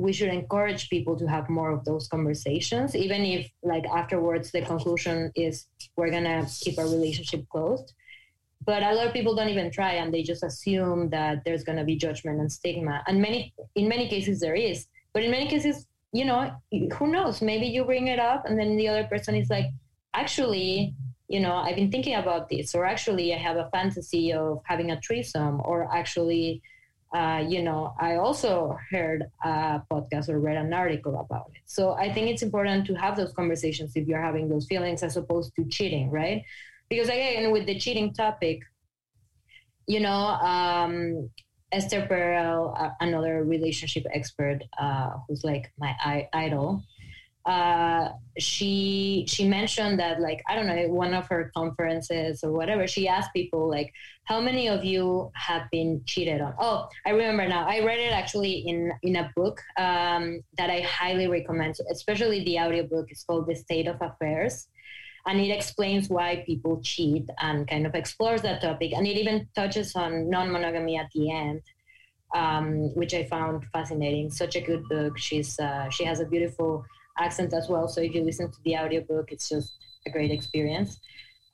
we 0.00 0.12
should 0.12 0.28
encourage 0.28 0.88
people 0.88 1.16
to 1.16 1.26
have 1.26 1.48
more 1.48 1.70
of 1.70 1.84
those 1.84 2.08
conversations 2.08 2.96
even 2.96 3.22
if 3.22 3.50
like 3.62 3.84
afterwards 3.86 4.50
the 4.50 4.62
conclusion 4.62 5.30
is 5.34 5.66
we're 5.96 6.10
gonna 6.10 6.46
keep 6.60 6.78
our 6.78 6.88
relationship 6.88 7.48
closed. 7.48 7.92
But 8.64 8.82
a 8.82 8.92
lot 8.92 9.06
of 9.06 9.12
people 9.12 9.34
don't 9.34 9.48
even 9.48 9.70
try 9.70 9.92
and 9.94 10.12
they 10.12 10.22
just 10.22 10.42
assume 10.42 11.08
that 11.10 11.42
there's 11.44 11.64
to 11.64 11.84
be 11.84 11.96
judgment 11.96 12.40
and 12.40 12.52
stigma. 12.52 13.02
And 13.06 13.20
many 13.20 13.54
in 13.74 13.88
many 13.88 14.08
cases 14.08 14.40
there 14.40 14.54
is. 14.54 14.86
But 15.12 15.22
in 15.24 15.30
many 15.30 15.48
cases 15.48 15.86
you 16.12 16.24
know 16.24 16.52
who 16.94 17.06
knows? 17.06 17.40
Maybe 17.40 17.66
you 17.66 17.84
bring 17.84 18.08
it 18.08 18.18
up 18.18 18.46
and 18.46 18.58
then 18.58 18.76
the 18.76 18.88
other 18.88 19.04
person 19.04 19.34
is 19.34 19.48
like 19.50 19.66
actually 20.14 20.94
you 21.28 21.38
know 21.38 21.54
i've 21.54 21.76
been 21.76 21.92
thinking 21.92 22.16
about 22.16 22.48
this 22.48 22.74
or 22.74 22.84
actually 22.84 23.32
i 23.32 23.38
have 23.38 23.56
a 23.56 23.70
fantasy 23.70 24.32
of 24.32 24.60
having 24.64 24.90
a 24.90 25.00
threesome 25.00 25.62
or 25.64 25.88
actually 25.94 26.60
uh, 27.12 27.44
you 27.46 27.62
know, 27.62 27.94
I 27.98 28.16
also 28.16 28.78
heard 28.90 29.24
a 29.44 29.82
podcast 29.90 30.28
or 30.28 30.38
read 30.38 30.56
an 30.56 30.72
article 30.72 31.18
about 31.18 31.50
it. 31.54 31.62
So 31.66 31.92
I 31.92 32.12
think 32.12 32.28
it's 32.28 32.42
important 32.42 32.86
to 32.86 32.94
have 32.94 33.16
those 33.16 33.32
conversations 33.32 33.92
if 33.96 34.06
you're 34.06 34.22
having 34.22 34.48
those 34.48 34.66
feelings 34.66 35.02
as 35.02 35.16
opposed 35.16 35.52
to 35.56 35.64
cheating, 35.64 36.10
right? 36.10 36.44
Because 36.88 37.08
again, 37.08 37.50
with 37.50 37.66
the 37.66 37.78
cheating 37.78 38.12
topic, 38.12 38.60
you 39.86 40.00
know, 40.00 40.12
um, 40.12 41.30
Esther 41.72 42.06
Perel, 42.06 42.94
another 43.00 43.44
relationship 43.44 44.04
expert, 44.12 44.60
uh, 44.80 45.10
who's 45.26 45.44
like 45.44 45.72
my 45.78 45.94
I- 46.00 46.28
idol, 46.32 46.82
uh, 47.50 48.12
she 48.38 49.24
she 49.26 49.42
mentioned 49.58 49.98
that 49.98 50.20
like 50.20 50.40
I 50.48 50.54
don't 50.54 50.68
know 50.68 50.82
one 50.88 51.14
of 51.14 51.26
her 51.32 51.50
conferences 51.56 52.44
or 52.44 52.52
whatever 52.52 52.86
she 52.86 53.08
asked 53.08 53.32
people 53.32 53.68
like 53.68 53.92
how 54.24 54.40
many 54.40 54.68
of 54.68 54.84
you 54.84 55.32
have 55.34 55.64
been 55.72 56.02
cheated 56.06 56.40
on? 56.40 56.54
Oh 56.58 56.88
I 57.04 57.10
remember 57.10 57.48
now. 57.48 57.66
I 57.66 57.84
read 57.84 57.98
it 57.98 58.12
actually 58.12 58.54
in 58.70 58.92
in 59.02 59.16
a 59.16 59.30
book 59.34 59.60
um, 59.76 60.24
that 60.58 60.70
I 60.70 60.80
highly 60.82 61.26
recommend 61.26 61.74
especially 61.90 62.44
the 62.44 62.56
audiobook. 62.60 63.06
It's 63.10 63.24
called 63.24 63.46
The 63.48 63.56
State 63.56 63.88
of 63.88 63.98
Affairs 64.00 64.68
and 65.26 65.40
it 65.40 65.50
explains 65.50 66.08
why 66.08 66.44
people 66.46 66.80
cheat 66.82 67.26
and 67.38 67.68
kind 67.68 67.84
of 67.84 67.94
explores 67.94 68.42
that 68.42 68.62
topic 68.62 68.92
and 68.96 69.06
it 69.06 69.16
even 69.22 69.48
touches 69.54 69.96
on 69.96 70.30
non-monogamy 70.30 70.96
at 70.96 71.10
the 71.14 71.30
end 71.30 71.62
um, 72.32 72.94
which 72.94 73.12
I 73.12 73.24
found 73.24 73.64
fascinating. 73.72 74.30
Such 74.30 74.54
a 74.54 74.60
good 74.60 74.84
book. 74.88 75.18
She's 75.18 75.58
uh, 75.58 75.90
she 75.90 76.04
has 76.04 76.20
a 76.20 76.26
beautiful 76.26 76.84
accent 77.20 77.52
as 77.52 77.68
well. 77.68 77.86
So 77.88 78.00
if 78.00 78.14
you 78.14 78.22
listen 78.22 78.50
to 78.50 78.58
the 78.64 78.76
audiobook, 78.76 79.30
it's 79.32 79.48
just 79.48 79.76
a 80.06 80.10
great 80.10 80.30
experience. 80.30 81.00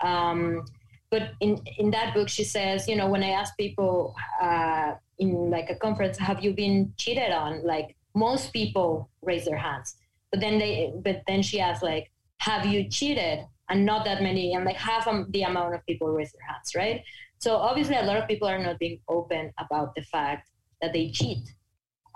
Um, 0.00 0.64
but 1.11 1.31
in, 1.40 1.61
in 1.79 1.90
that 1.90 2.14
book, 2.14 2.29
she 2.29 2.44
says, 2.44 2.88
you 2.88 2.96
know, 2.96 3.09
when 3.09 3.22
I 3.22 3.31
ask 3.31 3.57
people 3.57 4.14
uh, 4.42 4.92
in 5.18 5.50
like 5.50 5.68
a 5.70 5.76
conference, 5.76 6.18
have 6.18 6.42
you 6.44 6.52
been 6.52 6.92
cheated 6.98 7.33
on? 7.33 7.64
Like 7.64 7.96
most 8.14 8.52
people 8.52 9.11
raise 9.22 9.44
their 9.44 9.57
hands, 9.57 9.96
but 10.31 10.40
then 10.40 10.59
they, 10.59 10.92
but 11.05 11.22
then 11.26 11.42
she 11.42 11.61
asks 11.61 11.83
like, 11.83 12.11
have 12.38 12.66
you 12.66 12.88
cheated? 12.88 13.40
And 13.68 13.85
not 13.85 14.05
that 14.05 14.22
many, 14.22 14.55
and 14.55 14.64
like 14.64 14.76
half 14.76 15.09
the 15.31 15.42
amount 15.42 15.74
of 15.74 15.85
people 15.87 16.07
raise 16.09 16.31
their 16.31 16.46
hands, 16.46 16.76
right? 16.76 17.02
So 17.38 17.57
obviously, 17.57 17.96
a 17.96 18.02
lot 18.02 18.16
of 18.16 18.29
people 18.29 18.46
are 18.46 18.62
not 18.62 18.79
being 18.79 19.00
open 19.09 19.52
about 19.59 19.92
the 19.96 20.02
fact 20.02 20.48
that 20.81 20.92
they 20.92 21.11
cheat, 21.11 21.42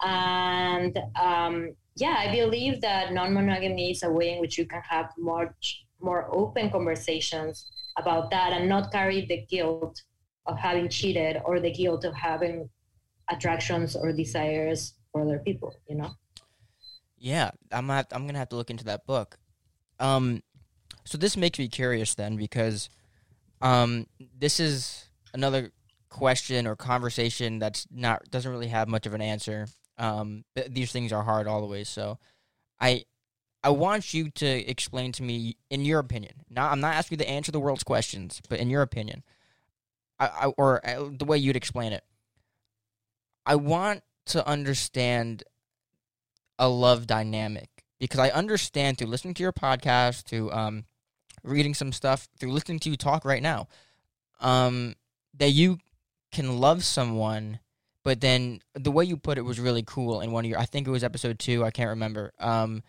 and 0.01 0.97
um, 1.21 1.75
yeah, 2.01 2.17
I 2.19 2.33
believe 2.33 2.81
that 2.81 3.13
non-monogamy 3.13 3.91
is 3.91 4.03
a 4.03 4.11
way 4.11 4.33
in 4.33 4.41
which 4.41 4.57
you 4.57 4.67
can 4.67 4.81
have 4.89 5.13
much 5.19 5.85
more 6.01 6.29
open 6.33 6.71
conversations 6.71 7.67
about 7.99 8.31
that 8.31 8.53
and 8.53 8.69
not 8.69 8.91
carry 8.91 9.27
the 9.27 9.45
guilt 9.49 10.03
of 10.47 10.57
having 10.57 10.89
cheated 10.89 11.43
or 11.45 11.61
the 11.61 11.71
guilt 11.71 12.05
of 12.05 12.15
having 12.15 12.71
attractions 13.29 13.95
or 13.95 14.13
desires 14.13 14.95
for 15.13 15.23
other 15.23 15.39
people, 15.41 15.75
you 15.89 15.97
know? 15.97 16.11
Yeah, 17.19 17.51
I'm 17.71 17.87
gonna 17.87 17.97
have 17.97 18.09
to, 18.09 18.15
I'm 18.17 18.27
gonna 18.27 18.39
have 18.39 18.49
to 18.49 18.57
look 18.57 18.71
into 18.71 18.85
that 18.85 19.07
book. 19.07 19.37
Um, 19.99 20.43
so 21.05 21.19
this 21.19 21.37
makes 21.37 21.59
me 21.59 21.69
curious 21.69 22.15
then 22.15 22.37
because, 22.37 22.89
um, 23.61 24.07
this 24.39 24.59
is 24.59 25.05
another 25.35 25.71
question 26.09 26.67
or 26.67 26.77
conversation 26.77 27.59
that's 27.59 27.87
not 27.91 28.23
doesn't 28.31 28.51
really 28.51 28.69
have 28.69 28.89
much 28.89 29.07
of 29.07 29.13
an 29.13 29.21
answer. 29.21 29.67
Um, 30.01 30.45
th- 30.57 30.71
these 30.71 30.91
things 30.91 31.13
are 31.13 31.23
hard 31.23 31.47
always. 31.47 31.89
So, 31.89 32.19
I 32.81 33.05
I 33.63 33.71
want 33.71 34.15
you 34.15 34.31
to 34.31 34.47
explain 34.47 35.13
to 35.13 35.23
me, 35.23 35.57
in 35.69 35.85
your 35.85 35.99
opinion. 35.99 36.33
Now, 36.49 36.71
I'm 36.71 36.81
not 36.81 36.95
asking 36.95 37.19
you 37.19 37.25
to 37.25 37.31
answer 37.31 37.53
the 37.53 37.61
world's 37.61 37.85
questions, 37.85 38.41
but 38.49 38.59
in 38.59 38.71
your 38.71 38.83
opinion, 38.83 39.23
I, 40.19 40.27
I 40.27 40.47
or 40.57 40.87
uh, 40.87 41.11
the 41.13 41.25
way 41.25 41.39
you'd 41.39 41.57
explain 41.57 41.93
it. 41.93 42.03
I 43.45 43.57
want 43.57 44.03
to 44.27 44.47
understand 44.47 45.45
a 46.59 46.69
love 46.69 47.07
dynamic 47.07 47.69
because 47.99 48.21
I 48.21 48.31
understand 48.31 48.99
through 48.99 49.09
listening 49.09 49.35
to 49.35 49.43
your 49.43 49.53
podcast, 49.53 50.25
through 50.25 50.51
um, 50.53 50.85
reading 51.43 51.75
some 51.75 51.93
stuff, 51.93 52.29
through 52.39 52.53
listening 52.53 52.79
to 52.81 52.91
you 52.91 52.97
talk 52.97 53.25
right 53.25 53.43
now, 53.43 53.69
um, 54.41 54.95
that 55.37 55.51
you 55.51 55.79
can 56.33 56.59
love 56.59 56.85
someone 56.85 57.61
but 58.03 58.21
then 58.21 58.61
the 58.75 58.91
way 58.91 59.05
you 59.05 59.17
put 59.17 59.39
it 59.39 59.45
was 59.45 59.61
really 59.61 59.83
cool 59.87 60.21
in 60.21 60.33
one 60.33 60.45
of 60.45 60.49
your 60.49 60.59
I 60.59 60.67
think 60.67 60.87
it 60.87 60.91
was 60.91 61.05
episode 61.05 61.39
2, 61.39 61.65
I 61.65 61.71
can't 61.71 61.91
remember. 61.91 62.33
Um 62.39 62.83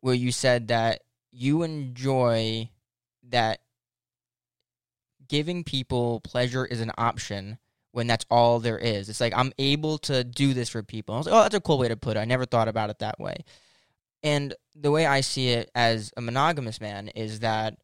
where 0.00 0.14
you 0.14 0.32
said 0.32 0.68
that 0.68 1.02
you 1.30 1.62
enjoy 1.62 2.68
that 3.28 3.60
giving 5.28 5.64
people 5.64 6.20
pleasure 6.20 6.66
is 6.66 6.80
an 6.80 6.92
option 6.98 7.58
when 7.92 8.06
that's 8.06 8.26
all 8.30 8.58
there 8.58 8.78
is. 8.78 9.08
It's 9.08 9.20
like 9.20 9.32
I'm 9.36 9.52
able 9.58 9.98
to 9.98 10.24
do 10.24 10.54
this 10.54 10.68
for 10.68 10.82
people. 10.82 11.14
I 11.14 11.18
was 11.18 11.26
like, 11.26 11.34
oh, 11.34 11.42
that's 11.42 11.54
a 11.54 11.60
cool 11.60 11.78
way 11.78 11.88
to 11.88 11.96
put 11.96 12.16
it. 12.16 12.20
I 12.20 12.24
never 12.24 12.44
thought 12.44 12.68
about 12.68 12.90
it 12.90 12.98
that 12.98 13.20
way. 13.20 13.44
And 14.22 14.54
the 14.74 14.90
way 14.90 15.06
I 15.06 15.20
see 15.20 15.48
it 15.50 15.70
as 15.74 16.12
a 16.16 16.20
monogamous 16.20 16.80
man 16.80 17.08
is 17.08 17.40
that 17.40 17.76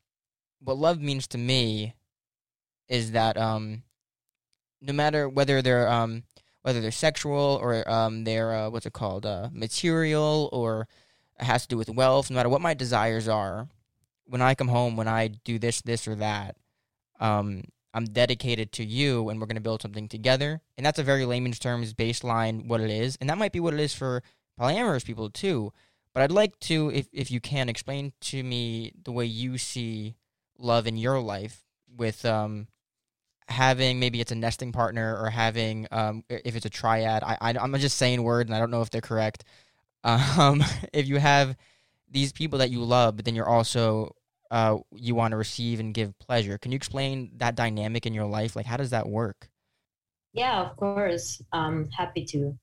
what 0.60 0.78
love 0.78 1.00
means 1.00 1.26
to 1.28 1.38
me 1.38 1.94
is 2.88 3.12
that 3.12 3.36
um 3.36 3.82
no 4.80 4.92
matter 4.92 5.28
whether 5.28 5.62
they're 5.62 5.88
um 5.88 6.24
whether 6.62 6.80
they're 6.80 6.90
sexual 6.90 7.58
or 7.60 7.88
um, 7.90 8.24
they're 8.24 8.52
uh, 8.54 8.70
what's 8.70 8.86
it 8.86 8.92
called, 8.92 9.24
uh, 9.24 9.48
material, 9.52 10.48
or 10.52 10.88
it 11.38 11.44
has 11.44 11.62
to 11.62 11.68
do 11.68 11.76
with 11.76 11.90
wealth. 11.90 12.30
No 12.30 12.36
matter 12.36 12.48
what 12.48 12.60
my 12.60 12.74
desires 12.74 13.28
are, 13.28 13.68
when 14.26 14.42
I 14.42 14.54
come 14.54 14.68
home, 14.68 14.96
when 14.96 15.08
I 15.08 15.28
do 15.28 15.58
this, 15.58 15.80
this, 15.82 16.06
or 16.06 16.14
that, 16.16 16.56
um, 17.20 17.64
I'm 17.94 18.04
dedicated 18.04 18.72
to 18.72 18.84
you, 18.84 19.28
and 19.28 19.40
we're 19.40 19.46
going 19.46 19.56
to 19.56 19.62
build 19.62 19.82
something 19.82 20.08
together. 20.08 20.60
And 20.76 20.84
that's 20.84 20.98
a 20.98 21.04
very 21.04 21.24
layman's 21.24 21.58
terms 21.58 21.94
baseline 21.94 22.66
what 22.66 22.80
it 22.80 22.90
is, 22.90 23.16
and 23.20 23.30
that 23.30 23.38
might 23.38 23.52
be 23.52 23.60
what 23.60 23.74
it 23.74 23.80
is 23.80 23.94
for 23.94 24.22
polyamorous 24.60 25.04
people 25.04 25.30
too. 25.30 25.72
But 26.12 26.22
I'd 26.22 26.32
like 26.32 26.58
to, 26.60 26.90
if 26.90 27.08
if 27.12 27.30
you 27.30 27.40
can, 27.40 27.68
explain 27.68 28.12
to 28.22 28.42
me 28.42 28.92
the 29.04 29.12
way 29.12 29.24
you 29.24 29.56
see 29.58 30.16
love 30.58 30.86
in 30.86 30.96
your 30.96 31.20
life 31.20 31.64
with 31.96 32.24
um 32.24 32.66
having 33.48 33.98
maybe 33.98 34.20
it's 34.20 34.32
a 34.32 34.34
nesting 34.34 34.72
partner 34.72 35.18
or 35.20 35.30
having 35.30 35.86
um, 35.90 36.22
if 36.28 36.54
it's 36.54 36.66
a 36.66 36.70
triad 36.70 37.22
I, 37.22 37.36
I 37.40 37.64
am 37.64 37.74
just 37.78 37.96
saying 37.96 38.22
words 38.22 38.48
and 38.48 38.54
i 38.54 38.58
don't 38.58 38.70
know 38.70 38.82
if 38.82 38.90
they're 38.90 39.00
correct. 39.00 39.44
Um, 40.04 40.62
if 40.92 41.08
you 41.08 41.16
have 41.16 41.56
these 42.08 42.32
people 42.32 42.60
that 42.60 42.70
you 42.70 42.84
love 42.84 43.16
but 43.16 43.24
then 43.24 43.34
you're 43.34 43.48
also 43.48 44.14
uh, 44.52 44.78
you 44.94 45.16
want 45.16 45.32
to 45.32 45.36
receive 45.36 45.80
and 45.80 45.92
give 45.92 46.16
pleasure 46.20 46.56
can 46.56 46.70
you 46.70 46.76
explain 46.76 47.32
that 47.38 47.56
dynamic 47.56 48.06
in 48.06 48.14
your 48.14 48.24
life? 48.24 48.54
Like 48.54 48.64
how 48.64 48.76
does 48.76 48.90
that 48.90 49.08
work? 49.08 49.50
Yeah 50.32 50.62
of 50.62 50.76
course. 50.76 51.42
I'm 51.52 51.90
happy 51.90 52.24
to. 52.26 52.56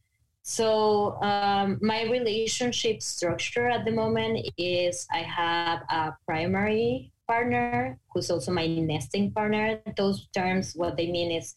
So 0.44 1.22
um, 1.22 1.78
my 1.82 2.04
relationship 2.04 3.02
structure 3.02 3.68
at 3.68 3.84
the 3.84 3.92
moment 3.92 4.48
is 4.58 5.06
i 5.12 5.20
have 5.20 5.82
a 5.90 6.14
primary 6.26 7.12
partner, 7.28 7.98
who's 8.14 8.30
also 8.30 8.52
my 8.52 8.68
nesting 8.68 9.32
partner. 9.32 9.82
Those 9.98 10.28
terms, 10.34 10.74
what 10.76 10.98
they 10.98 11.12
mean 11.12 11.32
is 11.32 11.56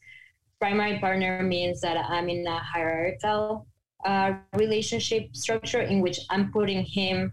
primary 0.60 0.98
partner 0.98 1.42
means 1.42 1.80
that 1.80 1.96
I'm 1.96 2.28
in 2.28 2.46
a 2.46 2.58
hierarchical 2.58 3.66
uh, 4.04 4.34
relationship 4.54 5.34
structure 5.34 5.82
in 5.82 6.00
which 6.00 6.20
I'm 6.30 6.52
putting 6.52 6.84
him 6.84 7.32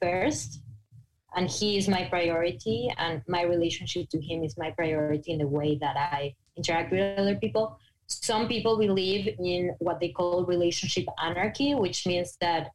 first 0.00 0.62
and 1.34 1.48
he 1.48 1.78
is 1.78 1.88
my 1.88 2.04
priority 2.04 2.92
and 2.98 3.22
my 3.26 3.42
relationship 3.42 4.08
to 4.10 4.20
him 4.20 4.44
is 4.44 4.56
my 4.58 4.70
priority 4.70 5.32
in 5.32 5.38
the 5.38 5.46
way 5.46 5.76
that 5.80 5.96
I 5.96 6.34
interact 6.56 6.92
with 6.92 7.18
other 7.18 7.36
people. 7.36 7.78
Some 8.06 8.48
people 8.48 8.76
believe 8.76 9.34
in 9.38 9.74
what 9.78 10.00
they 10.00 10.10
call 10.10 10.44
relationship 10.44 11.06
anarchy, 11.22 11.74
which 11.74 12.06
means 12.06 12.36
that 12.40 12.70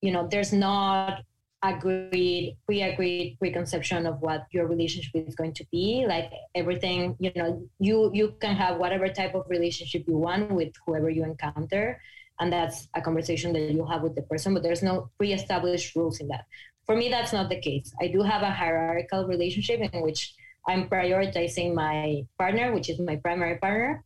you 0.00 0.12
know 0.12 0.28
there's 0.30 0.52
not 0.52 1.22
agreed 1.62 2.56
pre-agreed 2.66 3.36
preconception 3.38 4.06
of 4.06 4.20
what 4.20 4.46
your 4.52 4.66
relationship 4.66 5.10
is 5.14 5.34
going 5.34 5.52
to 5.54 5.66
be. 5.72 6.06
Like 6.06 6.30
everything 6.54 7.16
you 7.18 7.32
know 7.34 7.62
you 7.78 8.10
you 8.14 8.34
can 8.40 8.54
have 8.54 8.78
whatever 8.78 9.08
type 9.08 9.34
of 9.34 9.44
relationship 9.48 10.04
you 10.06 10.16
want 10.16 10.50
with 10.52 10.72
whoever 10.86 11.10
you 11.10 11.24
encounter 11.24 12.00
and 12.40 12.52
that's 12.52 12.86
a 12.94 13.00
conversation 13.00 13.52
that 13.52 13.72
you 13.72 13.84
have 13.86 14.02
with 14.02 14.14
the 14.14 14.22
person 14.22 14.54
but 14.54 14.62
there's 14.62 14.82
no 14.82 15.10
pre-established 15.18 15.96
rules 15.96 16.20
in 16.20 16.28
that. 16.28 16.44
For 16.86 16.94
me 16.96 17.08
that's 17.08 17.32
not 17.32 17.48
the 17.48 17.60
case. 17.60 17.92
I 18.00 18.08
do 18.08 18.22
have 18.22 18.42
a 18.42 18.50
hierarchical 18.50 19.26
relationship 19.26 19.80
in 19.80 20.02
which 20.02 20.34
i'm 20.66 20.88
prioritizing 20.88 21.72
my 21.72 22.26
partner 22.36 22.74
which 22.74 22.90
is 22.90 22.98
my 22.98 23.16
primary 23.16 23.56
partner 23.58 24.04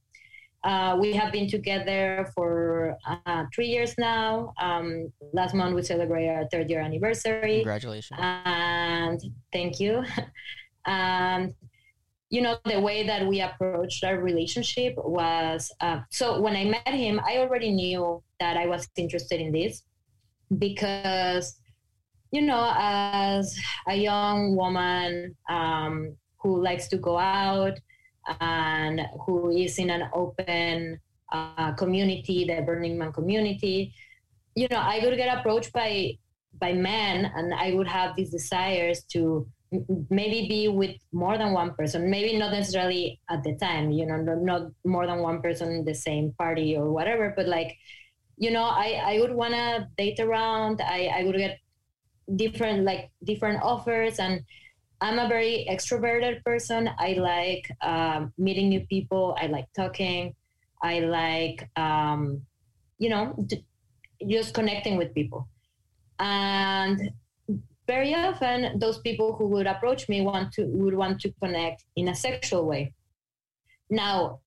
uh, 0.64 0.96
we 1.00 1.12
have 1.12 1.32
been 1.32 1.48
together 1.48 2.30
for 2.34 2.96
uh, 3.26 3.44
three 3.54 3.66
years 3.66 3.94
now. 3.98 4.52
Um, 4.60 5.12
last 5.32 5.54
month 5.54 5.74
we 5.74 5.82
celebrated 5.82 6.30
our 6.30 6.48
third 6.50 6.70
year 6.70 6.80
anniversary. 6.80 7.56
Congratulations! 7.56 8.18
And 8.22 9.20
thank 9.52 9.80
you. 9.80 10.04
and 10.86 11.52
you 12.30 12.40
know 12.40 12.58
the 12.64 12.80
way 12.80 13.06
that 13.06 13.26
we 13.26 13.40
approached 13.40 14.04
our 14.04 14.18
relationship 14.18 14.94
was 14.96 15.70
uh, 15.80 16.00
so 16.10 16.40
when 16.40 16.54
I 16.54 16.64
met 16.64 16.88
him, 16.88 17.20
I 17.26 17.38
already 17.38 17.70
knew 17.70 18.22
that 18.38 18.56
I 18.56 18.66
was 18.66 18.88
interested 18.96 19.40
in 19.40 19.52
this 19.52 19.82
because 20.58 21.58
you 22.30 22.42
know 22.42 22.72
as 22.76 23.56
a 23.88 23.96
young 23.96 24.54
woman 24.54 25.36
um, 25.50 26.16
who 26.40 26.62
likes 26.62 26.88
to 26.88 26.98
go 26.98 27.18
out 27.18 27.78
and 28.40 29.00
who 29.26 29.50
is 29.50 29.78
in 29.78 29.90
an 29.90 30.08
open 30.12 31.00
uh, 31.32 31.72
community, 31.72 32.44
the 32.44 32.62
Burning 32.62 32.98
Man 32.98 33.12
community, 33.12 33.94
you 34.54 34.68
know, 34.70 34.78
I 34.78 35.00
would 35.04 35.16
get 35.16 35.38
approached 35.38 35.72
by 35.72 36.18
by 36.60 36.72
men, 36.74 37.32
and 37.34 37.54
I 37.54 37.72
would 37.72 37.88
have 37.88 38.14
these 38.14 38.30
desires 38.30 39.02
to 39.12 39.46
maybe 40.10 40.48
be 40.48 40.68
with 40.68 40.96
more 41.12 41.38
than 41.38 41.52
one 41.52 41.74
person 41.74 42.10
maybe 42.10 42.36
not 42.36 42.52
necessarily 42.52 43.18
at 43.30 43.42
the 43.42 43.56
time 43.56 43.90
you 43.90 44.04
know 44.04 44.16
not 44.16 44.70
more 44.84 45.06
than 45.06 45.20
one 45.20 45.40
person 45.40 45.72
in 45.72 45.84
the 45.84 45.94
same 45.94 46.30
party 46.36 46.76
or 46.76 46.92
whatever 46.92 47.32
but 47.34 47.48
like 47.48 47.78
you 48.36 48.50
know 48.50 48.64
i 48.64 49.00
i 49.04 49.18
would 49.20 49.32
want 49.32 49.54
to 49.54 49.88
date 49.96 50.20
around. 50.20 50.80
I 50.82 51.06
i 51.18 51.24
would 51.24 51.36
get 51.36 51.58
different 52.36 52.84
like 52.84 53.10
different 53.24 53.62
offers 53.62 54.18
and 54.18 54.42
i'm 55.02 55.18
a 55.18 55.28
very 55.28 55.66
extroverted 55.68 56.42
person. 56.44 56.88
I 56.98 57.10
like 57.14 57.64
um, 57.82 58.32
meeting 58.38 58.68
new 58.68 58.80
people. 58.86 59.36
I 59.38 59.46
like 59.48 59.68
talking. 59.74 60.34
I 60.82 61.00
like 61.00 61.68
um, 61.76 62.42
you 62.98 63.10
know 63.10 63.34
d- 63.46 63.64
just 64.26 64.54
connecting 64.54 64.96
with 64.96 65.12
people. 65.12 65.48
And 66.18 67.10
very 67.88 68.14
often 68.14 68.78
those 68.78 68.98
people 68.98 69.34
who 69.36 69.46
would 69.48 69.66
approach 69.66 70.08
me 70.08 70.20
want 70.22 70.52
to 70.54 70.62
would 70.66 70.94
want 70.94 71.20
to 71.22 71.32
connect 71.42 71.84
in 71.96 72.08
a 72.08 72.14
sexual 72.14 72.64
way. 72.64 72.94
Now 73.90 74.40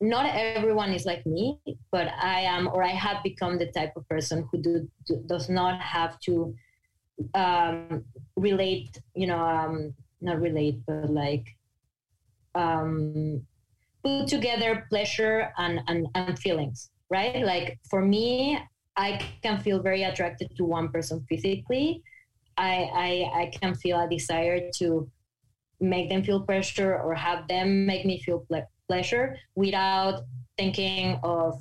not 0.00 0.24
everyone 0.34 0.94
is 0.94 1.04
like 1.04 1.24
me 1.26 1.58
but 1.92 2.08
i 2.22 2.40
am 2.40 2.66
or 2.68 2.82
i 2.82 2.88
have 2.88 3.22
become 3.22 3.58
the 3.58 3.66
type 3.66 3.92
of 3.96 4.08
person 4.08 4.48
who 4.50 4.56
do, 4.56 4.88
do 5.06 5.22
does 5.26 5.50
not 5.50 5.78
have 5.78 6.18
to 6.20 6.54
um, 7.34 8.04
relate 8.36 9.00
you 9.14 9.26
know 9.26 9.38
um, 9.38 9.94
not 10.20 10.40
relate 10.40 10.78
but 10.86 11.10
like 11.10 11.46
um, 12.54 13.42
put 14.02 14.26
together 14.26 14.86
pleasure 14.88 15.52
and, 15.58 15.80
and 15.88 16.06
and 16.14 16.38
feelings 16.38 16.90
right? 17.10 17.44
Like 17.44 17.78
for 17.90 18.02
me 18.02 18.58
i 18.96 19.20
can 19.42 19.60
feel 19.60 19.80
very 19.80 20.02
attracted 20.02 20.54
to 20.56 20.64
one 20.64 20.88
person 20.88 21.24
physically. 21.28 22.02
I, 22.56 22.74
I, 22.92 23.40
I 23.40 23.52
can 23.58 23.74
feel 23.74 23.98
a 23.98 24.08
desire 24.08 24.70
to 24.76 25.08
make 25.80 26.10
them 26.10 26.22
feel 26.22 26.42
pressure 26.42 27.00
or 27.00 27.14
have 27.14 27.48
them 27.48 27.86
make 27.86 28.04
me 28.04 28.20
feel 28.20 28.40
ple- 28.40 28.68
pleasure 28.88 29.38
without 29.54 30.24
thinking 30.58 31.18
of 31.22 31.54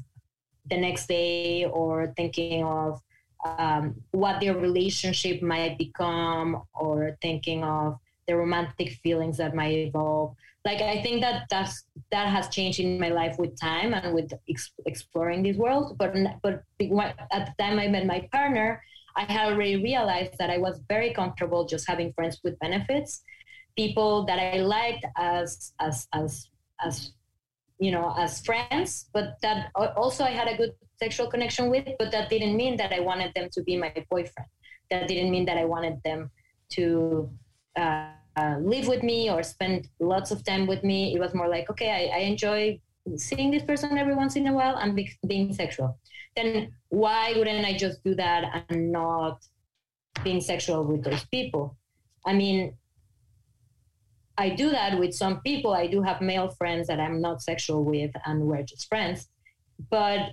the 0.69 0.77
next 0.77 1.07
day 1.07 1.65
or 1.65 2.13
thinking 2.17 2.63
of 2.63 2.99
um, 3.45 3.95
what 4.11 4.39
their 4.39 4.57
relationship 4.57 5.41
might 5.41 5.77
become 5.77 6.63
or 6.73 7.17
thinking 7.21 7.63
of 7.63 7.97
the 8.27 8.35
romantic 8.35 8.91
feelings 9.03 9.37
that 9.37 9.55
might 9.55 9.73
evolve. 9.73 10.35
Like 10.65 10.81
i 10.81 11.01
think 11.01 11.21
that 11.21 11.45
that's 11.49 11.85
that 12.11 12.27
has 12.27 12.49
changed 12.49 12.79
in 12.81 12.99
my 12.99 13.09
life 13.09 13.39
with 13.39 13.59
time 13.59 13.93
and 13.93 14.13
with 14.13 14.31
ex- 14.49 14.73
exploring 14.85 15.41
this 15.41 15.55
world. 15.55 15.97
But 15.97 16.13
but 16.43 16.63
at 17.31 17.47
the 17.47 17.53
time 17.57 17.79
i 17.79 17.87
met 17.87 18.05
my 18.05 18.27
partner 18.31 18.81
I 19.15 19.31
had 19.31 19.51
already 19.51 19.75
realized 19.75 20.37
that 20.39 20.49
I 20.49 20.57
was 20.57 20.79
very 20.87 21.13
comfortable 21.13 21.65
just 21.65 21.87
having 21.87 22.13
friends 22.13 22.39
with 22.43 22.57
benefits, 22.59 23.21
people 23.75 24.25
that 24.25 24.39
I 24.39 24.59
liked 24.59 25.05
as 25.17 25.73
as 25.79 26.07
as 26.13 26.47
as 26.81 27.11
you 27.79 27.91
know 27.91 28.13
as 28.17 28.41
friends, 28.41 29.09
but 29.13 29.35
that 29.41 29.71
also 29.75 30.23
I 30.23 30.31
had 30.31 30.47
a 30.47 30.55
good 30.55 30.73
sexual 31.01 31.27
connection 31.29 31.69
with. 31.69 31.87
But 31.97 32.11
that 32.11 32.29
didn't 32.29 32.55
mean 32.55 32.77
that 32.77 32.91
I 32.93 32.99
wanted 32.99 33.33
them 33.35 33.49
to 33.53 33.63
be 33.63 33.77
my 33.77 33.93
boyfriend. 34.09 34.49
That 34.91 35.07
didn't 35.07 35.31
mean 35.31 35.45
that 35.45 35.57
I 35.57 35.65
wanted 35.65 36.01
them 36.03 36.31
to. 36.73 37.29
Uh, 37.75 38.11
uh, 38.37 38.57
live 38.61 38.87
with 38.87 39.03
me 39.03 39.29
or 39.29 39.43
spend 39.43 39.89
lots 39.99 40.31
of 40.31 40.45
time 40.45 40.65
with 40.65 40.81
me. 40.81 41.13
It 41.13 41.19
was 41.19 41.33
more 41.33 41.49
like, 41.49 41.69
okay, 41.69 41.89
I, 41.91 42.19
I 42.19 42.21
enjoy 42.21 42.79
seeing 43.17 43.51
this 43.51 43.63
person 43.63 43.97
every 43.97 44.15
once 44.15 44.37
in 44.37 44.47
a 44.47 44.53
while 44.53 44.77
and 44.77 44.95
be, 44.95 45.11
being 45.27 45.51
sexual 45.51 45.99
then 46.35 46.71
why 46.89 47.33
wouldn't 47.35 47.65
I 47.65 47.77
just 47.77 48.03
do 48.03 48.15
that 48.15 48.65
and 48.69 48.91
not 48.91 49.43
being 50.23 50.41
sexual 50.41 50.83
with 50.85 51.03
those 51.03 51.25
people? 51.25 51.77
I 52.25 52.33
mean, 52.33 52.73
I 54.37 54.49
do 54.49 54.69
that 54.69 54.97
with 54.97 55.13
some 55.13 55.41
people. 55.41 55.73
I 55.73 55.87
do 55.87 56.01
have 56.01 56.21
male 56.21 56.49
friends 56.49 56.87
that 56.87 56.99
I'm 56.99 57.21
not 57.21 57.41
sexual 57.41 57.83
with, 57.83 58.11
and 58.25 58.41
we're 58.43 58.63
just 58.63 58.87
friends. 58.87 59.27
But 59.89 60.31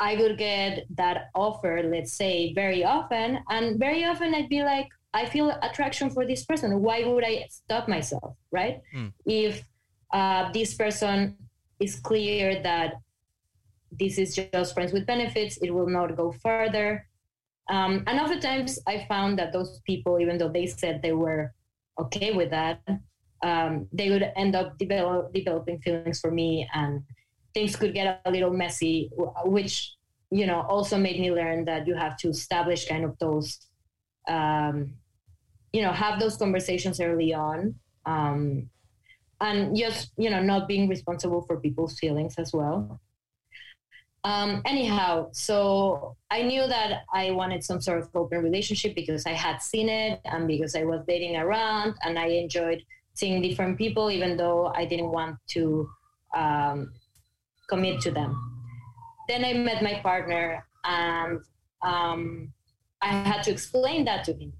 I 0.00 0.16
would 0.16 0.38
get 0.38 0.86
that 0.96 1.30
offer, 1.34 1.82
let's 1.84 2.12
say, 2.12 2.52
very 2.54 2.84
often. 2.84 3.40
And 3.48 3.78
very 3.78 4.04
often 4.04 4.34
I'd 4.34 4.48
be 4.48 4.62
like, 4.62 4.88
I 5.14 5.26
feel 5.26 5.50
attraction 5.62 6.10
for 6.10 6.26
this 6.26 6.44
person. 6.44 6.80
Why 6.82 7.04
would 7.04 7.24
I 7.24 7.46
stop 7.50 7.88
myself, 7.88 8.36
right? 8.52 8.80
Mm. 8.94 9.12
If 9.26 9.64
uh, 10.12 10.52
this 10.52 10.74
person 10.74 11.36
is 11.80 11.96
clear 11.96 12.62
that 12.62 12.94
this 13.90 14.18
is 14.18 14.36
just 14.36 14.74
friends 14.74 14.92
with 14.92 15.06
benefits, 15.06 15.58
it 15.62 15.72
will 15.72 15.88
not 15.88 16.16
go 16.16 16.32
further. 16.32 17.06
Um, 17.70 18.04
and 18.06 18.20
oftentimes 18.20 18.78
I 18.86 19.06
found 19.08 19.38
that 19.38 19.52
those 19.52 19.80
people, 19.86 20.20
even 20.20 20.38
though 20.38 20.48
they 20.48 20.66
said 20.66 21.02
they 21.02 21.12
were 21.12 21.52
okay 21.98 22.32
with 22.32 22.50
that, 22.50 22.80
um, 23.42 23.86
they 23.92 24.10
would 24.10 24.30
end 24.36 24.54
up 24.54 24.78
develop, 24.78 25.32
developing 25.32 25.78
feelings 25.80 26.20
for 26.20 26.30
me 26.30 26.68
and 26.74 27.02
things 27.58 27.74
could 27.74 27.92
get 27.92 28.20
a 28.24 28.30
little 28.30 28.52
messy, 28.52 29.10
which, 29.44 29.94
you 30.30 30.46
know, 30.46 30.60
also 30.68 30.96
made 30.96 31.18
me 31.18 31.32
learn 31.32 31.64
that 31.64 31.86
you 31.88 31.94
have 31.94 32.16
to 32.18 32.28
establish 32.28 32.86
kind 32.86 33.04
of 33.04 33.18
those, 33.18 33.58
um, 34.28 34.94
you 35.72 35.82
know, 35.82 35.92
have 35.92 36.20
those 36.20 36.36
conversations 36.36 37.00
early 37.00 37.34
on. 37.34 37.74
Um, 38.06 38.70
and 39.40 39.76
just, 39.76 40.12
you 40.16 40.30
know, 40.30 40.42
not 40.42 40.68
being 40.68 40.88
responsible 40.88 41.42
for 41.42 41.58
people's 41.60 41.98
feelings 41.98 42.34
as 42.38 42.52
well. 42.52 43.00
Um, 44.24 44.62
anyhow, 44.66 45.28
so 45.32 46.16
I 46.30 46.42
knew 46.42 46.66
that 46.66 47.02
I 47.12 47.30
wanted 47.30 47.62
some 47.64 47.80
sort 47.80 47.98
of 48.02 48.08
open 48.14 48.42
relationship 48.42 48.94
because 48.94 49.26
I 49.26 49.34
had 49.46 49.58
seen 49.62 49.88
it 49.88 50.20
and 50.24 50.46
because 50.46 50.74
I 50.74 50.84
was 50.84 51.00
dating 51.06 51.36
around 51.36 51.94
and 52.02 52.18
I 52.18 52.26
enjoyed 52.42 52.82
seeing 53.14 53.42
different 53.42 53.78
people, 53.78 54.10
even 54.10 54.36
though 54.36 54.72
I 54.74 54.84
didn't 54.86 55.10
want 55.10 55.36
to 55.54 55.88
um, 56.34 56.92
commit 57.68 58.00
to 58.02 58.10
them. 58.10 58.36
Then 59.28 59.44
I 59.44 59.52
met 59.52 59.82
my 59.82 60.00
partner 60.02 60.66
and 60.84 61.40
um, 61.82 62.52
I 63.02 63.08
had 63.08 63.42
to 63.44 63.50
explain 63.50 64.04
that 64.06 64.24
to 64.24 64.32
him. 64.32 64.52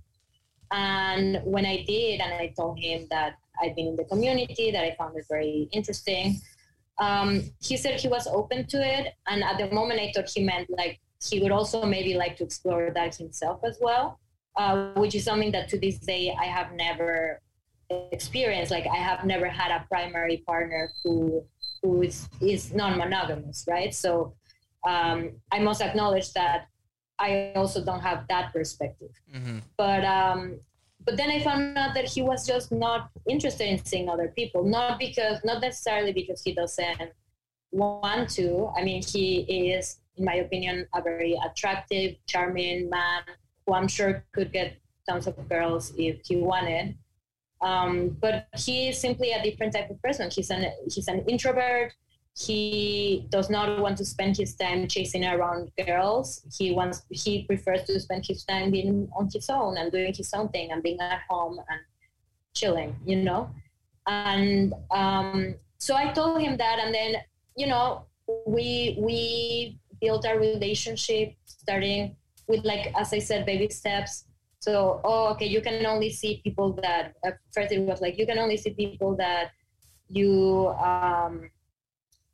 And 0.71 1.41
when 1.45 1.65
I 1.65 1.85
did, 1.87 2.21
and 2.21 2.35
I 2.35 2.53
told 2.57 2.79
him 2.79 3.07
that 3.11 3.37
I'd 3.63 3.75
been 3.75 3.87
in 3.89 3.97
the 3.97 4.05
community, 4.05 4.71
that 4.71 4.85
I 4.85 4.95
found 4.97 5.17
it 5.17 5.25
very 5.29 5.69
interesting, 5.73 6.41
um, 6.99 7.43
he 7.61 7.77
said 7.77 8.01
he 8.01 8.09
was 8.09 8.27
open 8.27 8.67
to 8.67 8.77
it. 8.77 9.15
And 9.27 9.43
at 9.43 9.59
the 9.59 9.75
moment, 9.75 10.01
I 10.01 10.13
thought 10.15 10.29
he 10.29 10.45
meant 10.45 10.69
like 10.71 11.01
he 11.27 11.41
would 11.41 11.53
also 11.53 11.85
maybe 11.85 12.15
like 12.15 12.37
to 12.37 12.45
explore 12.45 12.91
that 12.95 13.15
himself 13.15 13.61
as 13.65 13.79
well, 13.81 14.21
uh, 14.57 14.93
which 14.95 15.15
is 15.15 15.25
something 15.25 15.53
that 15.53 15.69
to 15.71 15.79
this 15.79 15.99
day 15.99 16.37
I 16.39 16.45
have 16.45 16.73
never 16.73 17.41
experienced. 18.13 18.71
Like 18.71 18.87
I 18.87 18.97
have 18.97 19.25
never 19.25 19.49
had 19.49 19.71
a 19.71 19.85
primary 19.89 20.39
partner 20.47 20.93
who 21.03 21.45
who 21.83 22.03
is, 22.03 22.29
is 22.41 22.73
non-monogamous, 22.73 23.65
right? 23.69 23.95
So 23.95 24.35
um, 24.87 25.33
I 25.53 25.59
must 25.59 25.81
acknowledge 25.81 26.33
that 26.33 26.69
I 27.19 27.53
also 27.57 27.85
don't 27.85 28.01
have 28.01 28.27
that 28.29 28.53
perspective. 28.53 29.11
Mm-hmm. 29.35 29.59
But 29.77 30.05
um, 30.05 30.61
but 31.05 31.17
then 31.17 31.31
I 31.31 31.43
found 31.43 31.79
out 31.79 31.95
that 31.95 32.07
he 32.07 32.23
was 32.23 32.47
just 32.47 32.71
not 32.71 33.11
interested 33.29 33.67
in 33.67 33.83
seeing 33.85 34.09
other 34.09 34.29
people, 34.37 34.63
not 34.63 34.99
because, 34.99 35.43
not 35.45 35.63
necessarily 35.63 36.13
because 36.13 36.43
he 36.43 36.53
doesn't 36.53 37.13
want 37.71 38.29
to. 38.31 38.71
I 38.77 38.85
mean, 38.85 39.03
he 39.03 39.71
is, 39.73 40.01
in 40.17 40.25
my 40.25 40.35
opinion, 40.35 40.87
a 40.95 41.01
very 41.01 41.39
attractive, 41.45 42.17
charming 42.27 42.91
man 42.91 43.23
who 43.67 43.75
I'm 43.75 43.89
sure 43.89 44.25
could 44.33 44.53
get 44.53 44.77
tons 45.09 45.27
of 45.27 45.49
girls 45.49 45.93
if 45.97 46.21
he 46.27 46.37
wanted. 46.37 46.95
Um, 47.61 48.17
but 48.21 48.47
he 48.57 48.89
is 48.89 49.01
simply 49.01 49.33
a 49.33 49.43
different 49.43 49.73
type 49.75 49.91
of 49.91 50.01
person. 50.03 50.31
He's 50.31 50.51
an 50.51 50.71
he's 50.89 51.09
an 51.09 51.25
introvert 51.29 51.93
he 52.39 53.27
does 53.31 53.51
not 53.51 53.81
want 53.81 53.99
to 53.99 54.05
spend 54.05 54.37
his 54.37 54.55
time 54.55 54.87
chasing 54.87 55.25
around 55.25 55.73
girls. 55.87 56.43
He 56.57 56.71
wants 56.73 57.03
he 57.11 57.43
prefers 57.43 57.83
to 57.85 57.99
spend 57.99 58.27
his 58.27 58.45
time 58.45 58.71
being 58.71 59.09
on 59.19 59.29
his 59.33 59.51
own 59.51 59.77
and 59.77 59.91
doing 59.91 60.15
his 60.15 60.33
own 60.33 60.49
thing 60.51 60.71
and 60.71 60.81
being 60.81 61.01
at 61.01 61.23
home 61.29 61.59
and 61.59 61.81
chilling, 62.55 62.97
you 63.05 63.17
know. 63.17 63.51
And 64.07 64.73
um, 64.93 65.57
so 65.79 65.97
I 65.97 66.13
told 66.13 66.41
him 66.41 66.57
that, 66.59 66.79
and 66.79 66.95
then 66.95 67.17
you 67.57 67.67
know 67.67 68.05
we 68.47 68.97
we 69.01 69.81
built 70.01 70.25
our 70.25 70.39
relationship 70.39 71.35
starting 71.45 72.15
with 72.47 72.65
like 72.65 72.93
as 72.97 73.13
I 73.13 73.19
said, 73.19 73.47
baby 73.47 73.69
steps. 73.69 74.27
So 74.69 75.01
oh 75.03 75.33
okay, 75.33 75.47
you 75.47 75.63
can 75.63 75.87
only 75.87 76.11
see 76.11 76.43
people 76.45 76.75
that 76.83 77.15
at 77.25 77.39
first 77.55 77.73
it 77.73 77.81
was 77.81 78.03
like 78.03 78.19
you 78.19 78.27
can 78.27 78.39
only 78.39 78.59
see 78.59 78.75
people 78.75 79.17
that 79.17 79.53
you 80.09 80.69
um, 80.77 81.49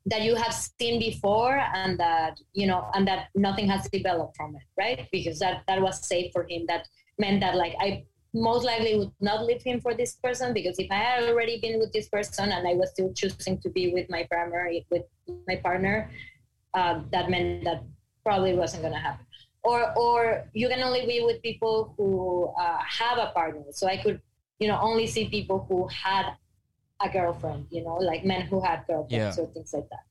that 0.07 0.22
you 0.22 0.35
have 0.35 0.53
seen 0.53 0.99
before 0.99 1.62
and 1.80 1.97
that 2.01 2.41
you 2.53 2.66
know 2.66 2.91
and 2.95 3.07
that 3.07 3.28
nothing 3.37 3.68
has 3.68 3.89
developed 3.89 4.37
from 4.37 4.57
it 4.57 4.66
right 4.76 5.07
because 5.12 5.39
that 5.39 5.62
that 5.68 5.80
was 5.80 6.05
safe 6.07 6.32
for 6.32 6.45
him 6.51 6.66
that 6.66 6.89
meant 7.18 7.41
that 7.41 7.55
like 7.55 7.74
i 7.80 8.05
most 8.35 8.64
likely 8.64 8.99
would 8.99 9.12
not 9.20 9.47
leave 9.47 9.62
him 9.62 9.80
for 9.80 9.95
this 9.95 10.16
person 10.16 10.53
because 10.53 10.78
if 10.80 10.91
I 10.91 10.97
had 10.97 11.22
already 11.30 11.61
been 11.61 11.78
with 11.78 11.93
this 11.93 12.09
person 12.09 12.51
and 12.51 12.66
I 12.66 12.74
was 12.74 12.91
still 12.91 13.12
choosing 13.14 13.61
to 13.61 13.70
be 13.70 13.93
with 13.95 14.11
my 14.11 14.26
primary 14.28 14.85
with 14.91 15.05
my 15.47 15.55
partner, 15.55 16.11
uh, 16.74 17.03
that 17.12 17.30
meant 17.30 17.62
that 17.62 17.85
probably 18.24 18.55
wasn't 18.55 18.82
going 18.82 18.93
to 18.93 18.99
happen. 18.99 19.24
Or 19.64 19.96
or 19.96 20.44
you 20.52 20.68
can 20.68 20.80
only 20.82 21.06
be 21.06 21.22
with 21.24 21.40
people 21.42 21.94
who 21.96 22.52
uh, 22.60 22.78
have 22.86 23.18
a 23.18 23.32
partner. 23.32 23.64
So 23.72 23.86
I 23.86 23.96
could 23.96 24.20
you 24.58 24.68
know 24.68 24.78
only 24.80 25.06
see 25.06 25.28
people 25.28 25.66
who 25.68 25.88
had 25.88 26.34
a 27.00 27.08
girlfriend. 27.08 27.66
You 27.70 27.84
know, 27.84 27.96
like 27.96 28.24
men 28.24 28.42
who 28.42 28.60
had 28.60 28.84
girlfriends 28.86 29.38
yeah. 29.38 29.42
or 29.42 29.46
things 29.48 29.72
like 29.72 29.88
that. 29.88 30.04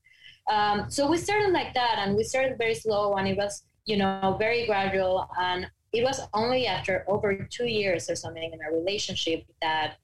Um, 0.54 0.90
so 0.90 1.10
we 1.10 1.18
started 1.18 1.52
like 1.52 1.74
that, 1.76 1.96
and 2.00 2.16
we 2.18 2.24
started 2.24 2.58
very 2.58 2.76
slow, 2.76 3.16
and 3.16 3.28
it 3.28 3.38
was 3.38 3.64
you 3.86 3.98
know 3.98 4.36
very 4.40 4.66
gradual 4.66 5.28
and 5.40 5.68
it 5.92 6.04
was 6.04 6.22
only 6.34 6.66
after 6.66 7.06
over 7.08 7.48
two 7.52 7.68
years 7.68 8.10
or 8.10 8.16
something 8.16 8.52
in 8.52 8.60
our 8.66 8.74
relationship 8.74 9.44
that 9.62 9.98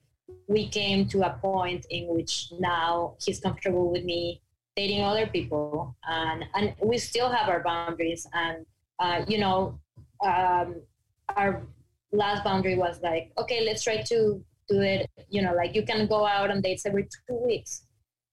we 0.48 0.68
came 0.68 1.08
to 1.08 1.24
a 1.24 1.32
point 1.42 1.86
in 1.90 2.08
which 2.08 2.52
now 2.60 3.16
he's 3.20 3.40
comfortable 3.40 3.92
with 3.92 4.04
me 4.04 4.42
dating 4.76 5.02
other 5.02 5.28
people 5.28 5.96
and 6.08 6.46
and 6.56 6.76
we 6.84 6.98
still 6.98 7.30
have 7.30 7.50
our 7.50 7.64
boundaries 7.64 8.28
and 8.34 8.66
uh, 9.00 9.24
you 9.28 9.38
know 9.38 9.80
um, 10.26 10.82
our 11.36 11.64
last 12.12 12.44
boundary 12.44 12.76
was 12.76 13.02
like 13.02 13.32
okay 13.38 13.64
let's 13.66 13.84
try 13.84 14.02
to 14.02 14.44
do 14.68 14.82
it 14.82 15.10
you 15.30 15.42
know 15.42 15.54
like 15.54 15.76
you 15.76 15.84
can 15.84 16.08
go 16.08 16.26
out 16.26 16.50
on 16.52 16.62
dates 16.62 16.86
every 16.86 17.04
two 17.28 17.40
weeks. 17.46 17.84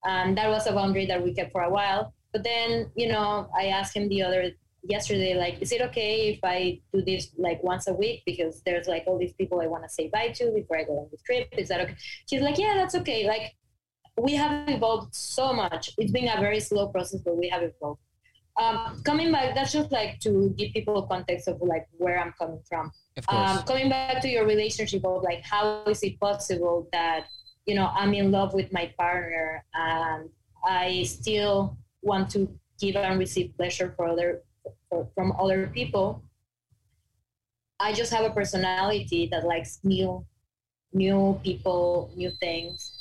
And 0.04 0.38
that 0.38 0.48
was 0.48 0.68
a 0.68 0.72
boundary 0.72 1.06
that 1.06 1.20
we 1.20 1.34
kept 1.34 1.50
for 1.50 1.62
a 1.62 1.70
while. 1.70 2.14
But 2.32 2.44
then 2.44 2.90
you 2.94 3.08
know 3.08 3.48
i 3.58 3.66
asked 3.66 3.96
him 3.96 4.08
the 4.08 4.22
other 4.22 4.50
yesterday 4.82 5.34
like 5.34 5.56
is 5.60 5.72
it 5.72 5.80
okay 5.80 6.28
if 6.34 6.38
i 6.44 6.80
do 6.92 7.02
this 7.02 7.30
like 7.38 7.62
once 7.62 7.88
a 7.88 7.94
week? 7.94 8.22
Because 8.26 8.62
there's 8.64 8.86
like 8.86 9.04
all 9.06 9.18
these 9.18 9.34
people 9.34 9.60
i 9.60 9.66
want 9.66 9.82
to 9.84 9.88
say 9.88 10.08
bye 10.12 10.28
to 10.28 10.52
before 10.52 10.78
i 10.78 10.84
go 10.84 10.98
on 10.98 11.08
this 11.10 11.22
trip. 11.22 11.48
Is 11.56 11.68
that 11.68 11.80
okay? 11.80 11.96
She's 12.28 12.42
like 12.42 12.58
yeah 12.58 12.74
that's 12.76 12.94
okay. 12.96 13.26
Like 13.26 13.54
we 14.18 14.34
have 14.34 14.68
evolved 14.68 15.14
so 15.14 15.52
much. 15.52 15.90
It's 15.98 16.12
been 16.12 16.28
a 16.28 16.40
very 16.40 16.60
slow 16.60 16.88
process 16.88 17.20
but 17.24 17.36
we 17.36 17.48
have 17.48 17.62
evolved 17.62 18.00
um, 18.58 19.02
coming 19.04 19.30
back 19.32 19.54
that's 19.54 19.72
just 19.72 19.92
like 19.92 20.18
to 20.20 20.54
give 20.56 20.72
people 20.72 21.02
context 21.06 21.46
of 21.48 21.60
like 21.60 21.86
where 21.98 22.18
i'm 22.18 22.32
coming 22.38 22.60
from. 22.68 22.90
Um, 23.28 23.62
coming 23.64 23.88
back 23.88 24.20
to 24.22 24.28
your 24.28 24.46
relationship 24.46 25.04
of 25.04 25.22
like 25.22 25.42
how 25.42 25.84
is 25.84 26.02
it 26.02 26.18
possible 26.20 26.88
that 26.92 27.26
you 27.66 27.74
know 27.74 27.90
i'm 27.94 28.14
in 28.14 28.30
love 28.30 28.54
with 28.54 28.72
my 28.72 28.92
partner 28.98 29.64
and 29.74 30.30
i 30.66 31.02
still 31.02 31.76
want 32.02 32.30
to 32.30 32.48
give 32.80 32.96
and 32.96 33.18
receive 33.18 33.56
pleasure 33.56 33.92
for 33.96 34.06
other 34.08 34.42
from 35.14 35.32
other 35.38 35.68
people. 35.68 36.22
I 37.78 37.92
just 37.92 38.12
have 38.12 38.24
a 38.24 38.30
personality 38.30 39.28
that 39.30 39.44
likes 39.44 39.80
new 39.84 40.24
new 40.92 41.38
people 41.44 42.10
new 42.16 42.30
things. 42.40 42.92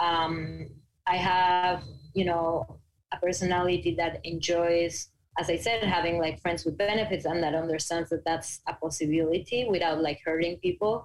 Um, 0.00 0.68
i 1.06 1.16
have 1.16 1.82
you 2.14 2.24
know 2.24 2.78
a 3.12 3.16
personality 3.18 3.94
that 3.96 4.20
enjoys 4.24 5.08
as 5.38 5.48
i 5.50 5.56
said 5.56 5.82
having 5.82 6.18
like 6.18 6.40
friends 6.40 6.64
with 6.64 6.76
benefits 6.76 7.24
and 7.24 7.42
that 7.42 7.54
understands 7.54 8.10
that 8.10 8.24
that's 8.24 8.60
a 8.68 8.74
possibility 8.74 9.66
without 9.68 10.00
like 10.02 10.20
hurting 10.24 10.56
people 10.58 11.04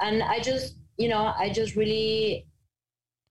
and 0.00 0.22
i 0.22 0.40
just 0.40 0.76
you 0.96 1.08
know 1.08 1.32
i 1.38 1.50
just 1.50 1.76
really 1.76 2.46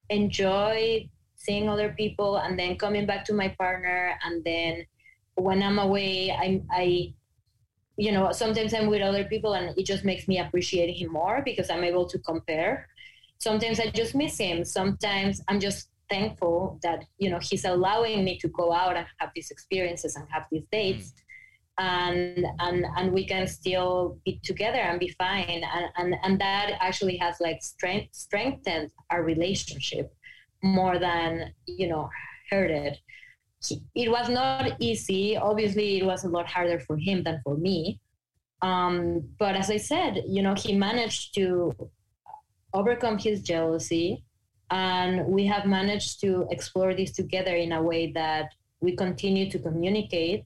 enjoy 0.10 1.08
seeing 1.36 1.70
other 1.70 1.90
people 1.90 2.38
and 2.38 2.58
then 2.58 2.76
coming 2.78 3.06
back 3.06 3.26
to 3.26 3.34
my 3.34 3.50
partner 3.60 4.18
and 4.24 4.44
then 4.44 4.86
when 5.38 5.62
I'm 5.62 5.80
away, 5.80 6.32
I, 6.32 6.62
I, 6.72 7.14
you 7.96 8.12
know, 8.12 8.32
sometimes 8.32 8.74
I'm 8.74 8.88
with 8.88 9.02
other 9.02 9.24
people 9.26 9.54
and 9.54 9.78
it 9.78 9.86
just 9.86 10.04
makes 10.04 10.28
me 10.28 10.40
appreciate 10.40 10.94
him 10.94 11.12
more 11.12 11.42
because 11.46 11.70
I'm 11.70 11.84
able 11.84 12.08
to 12.10 12.20
compare. 12.20 12.88
Sometimes 13.38 13.80
I 13.80 13.90
just 13.92 14.16
miss 14.16 14.38
him. 14.38 14.66
Sometimes 14.66 15.42
I'm 15.48 15.60
just 15.60 15.90
thankful 16.10 16.80
that, 16.84 17.06
you 17.18 17.30
know, 17.30 17.40
he's 17.42 17.66
allowing 17.66 18.24
me 18.24 18.38
to 18.40 18.48
go 18.50 18.74
out 18.74 18.96
and 18.96 19.06
have 19.20 19.32
these 19.36 19.52
experiences 19.52 20.16
and 20.16 20.28
have 20.32 20.46
these 20.52 20.64
dates. 20.72 21.10
Mm. 21.10 21.24
And, 21.80 22.46
and 22.58 22.86
and 22.98 23.14
we 23.14 23.28
can 23.28 23.46
still 23.46 24.18
be 24.26 24.40
together 24.44 24.80
and 24.80 25.00
be 25.00 25.10
fine 25.10 25.62
and, 25.76 25.86
and 25.98 26.16
and 26.24 26.42
that 26.42 26.72
actually 26.80 27.18
has 27.18 27.36
like 27.40 27.62
strength 27.62 28.16
strengthened 28.16 28.90
our 29.12 29.22
relationship 29.22 30.12
more 30.64 30.98
than 30.98 31.54
you 31.68 31.88
know 31.88 32.10
hurt 32.50 32.72
it 32.72 32.98
it 33.96 34.10
was 34.10 34.30
not 34.30 34.80
easy. 34.80 35.38
Obviously, 35.38 35.98
it 35.98 36.06
was 36.06 36.24
a 36.24 36.30
lot 36.30 36.48
harder 36.48 36.80
for 36.80 36.98
him 36.98 37.24
than 37.24 37.42
for 37.44 37.58
me. 37.58 38.00
Um, 38.62 39.30
but 39.38 39.56
as 39.56 39.70
I 39.70 39.78
said, 39.78 40.24
you 40.28 40.42
know, 40.42 40.56
he 40.56 40.76
managed 40.76 41.36
to 41.36 41.74
overcome 42.74 43.18
his 43.18 43.42
jealousy, 43.42 44.24
and 44.70 45.26
we 45.26 45.46
have 45.46 45.66
managed 45.66 46.20
to 46.22 46.48
explore 46.52 46.94
this 46.94 47.12
together 47.12 47.56
in 47.56 47.72
a 47.72 47.82
way 47.82 48.12
that 48.12 48.54
we 48.82 48.96
continue 48.96 49.50
to 49.50 49.60
communicate 49.60 50.44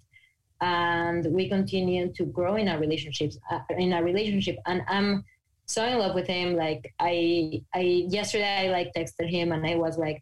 and 0.62 1.26
we 1.32 1.50
continue 1.50 2.12
to 2.14 2.26
grow 2.26 2.56
in 2.56 2.68
our 2.68 2.78
relationships 2.78 3.38
uh, 3.52 3.60
in 3.78 3.94
our 3.94 4.04
relationship. 4.04 4.58
And 4.68 4.84
i'm 4.88 5.26
so 5.66 5.86
in 5.86 5.98
love 5.98 6.16
with 6.16 6.28
him. 6.28 6.56
Like 6.56 6.94
i 7.00 7.64
i 7.74 8.06
yesterday 8.10 8.68
i 8.68 8.72
like 8.72 8.92
texted 8.96 9.30
him 9.30 9.52
and 9.52 9.66
i 9.66 9.76
was 9.76 9.98
like 9.98 10.22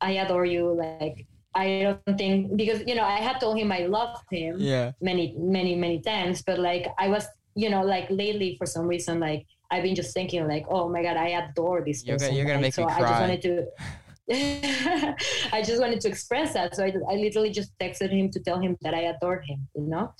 i 0.00 0.12
adore 0.12 0.44
you. 0.44 0.72
Like 0.72 1.26
I 1.54 1.82
don't 1.82 2.18
think 2.18 2.56
because 2.56 2.82
you 2.86 2.94
know 2.94 3.04
I 3.04 3.18
had 3.18 3.40
told 3.40 3.58
him 3.58 3.72
I 3.72 3.86
loved 3.86 4.24
him 4.30 4.56
yeah. 4.58 4.92
many 5.00 5.34
many 5.38 5.74
many 5.74 6.00
times, 6.00 6.42
but 6.42 6.58
like 6.58 6.86
I 6.98 7.08
was 7.08 7.26
you 7.54 7.70
know 7.70 7.82
like 7.82 8.08
lately 8.10 8.56
for 8.58 8.66
some 8.66 8.86
reason 8.86 9.18
like 9.18 9.46
I've 9.70 9.82
been 9.82 9.94
just 9.94 10.14
thinking 10.14 10.46
like 10.48 10.66
oh 10.68 10.88
my 10.88 11.02
god 11.02 11.16
I 11.16 11.28
adore 11.28 11.82
this 11.84 12.04
you're 12.04 12.16
person. 12.16 12.28
Gonna, 12.28 12.38
you're 12.38 12.46
gonna 12.46 12.60
make 12.60 12.74
so 12.74 12.86
me 12.86 12.92
cry. 12.92 12.96
I 12.96 13.08
just 13.08 13.20
wanted 13.20 13.42
to. 13.42 13.66
I 14.30 15.62
just 15.62 15.80
wanted 15.80 16.02
to 16.02 16.08
express 16.08 16.52
that, 16.52 16.76
so 16.76 16.84
I, 16.84 16.92
I 17.10 17.14
literally 17.14 17.48
just 17.48 17.72
texted 17.78 18.10
him 18.10 18.30
to 18.32 18.40
tell 18.40 18.60
him 18.60 18.76
that 18.82 18.92
I 18.92 19.04
adored 19.12 19.42
him, 19.46 19.66
you 19.74 19.88
know, 19.88 20.12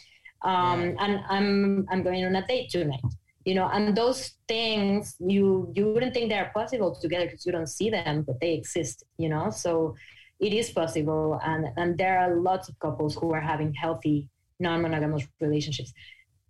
um, 0.42 0.80
yeah. 0.80 0.94
and 1.00 1.20
I'm 1.28 1.86
I'm 1.90 2.02
going 2.02 2.24
on 2.24 2.34
a 2.36 2.46
date 2.46 2.70
tonight, 2.70 3.02
you 3.44 3.54
know, 3.54 3.68
and 3.68 3.94
those 3.94 4.32
things 4.48 5.14
you 5.20 5.70
you 5.74 5.92
wouldn't 5.92 6.14
think 6.14 6.30
they 6.30 6.38
are 6.38 6.50
possible 6.54 6.98
together 6.98 7.26
because 7.26 7.44
you 7.44 7.52
don't 7.52 7.68
see 7.68 7.90
them, 7.90 8.22
but 8.22 8.40
they 8.40 8.54
exist, 8.54 9.04
you 9.18 9.28
know. 9.28 9.50
So 9.50 9.94
it 10.40 10.54
is 10.54 10.70
possible 10.70 11.38
and 11.44 11.66
and 11.76 11.98
there 11.98 12.18
are 12.18 12.36
lots 12.36 12.68
of 12.68 12.78
couples 12.78 13.14
who 13.14 13.34
are 13.34 13.40
having 13.40 13.74
healthy 13.74 14.28
non-monogamous 14.60 15.26
relationships 15.40 15.92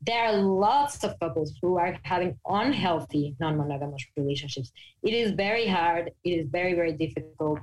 there 0.03 0.25
are 0.27 0.33
lots 0.33 1.03
of 1.05 1.19
couples 1.19 1.55
who 1.61 1.77
are 1.77 1.99
having 2.03 2.39
unhealthy 2.47 3.35
non-monogamous 3.41 4.05
relationships. 4.17 4.73
It 5.03 5.15
is 5.15 5.33
very 5.33 5.67
hard. 5.67 6.13
It 6.25 6.31
is 6.31 6.47
very 6.49 6.75
very 6.75 6.93
difficult 6.93 7.61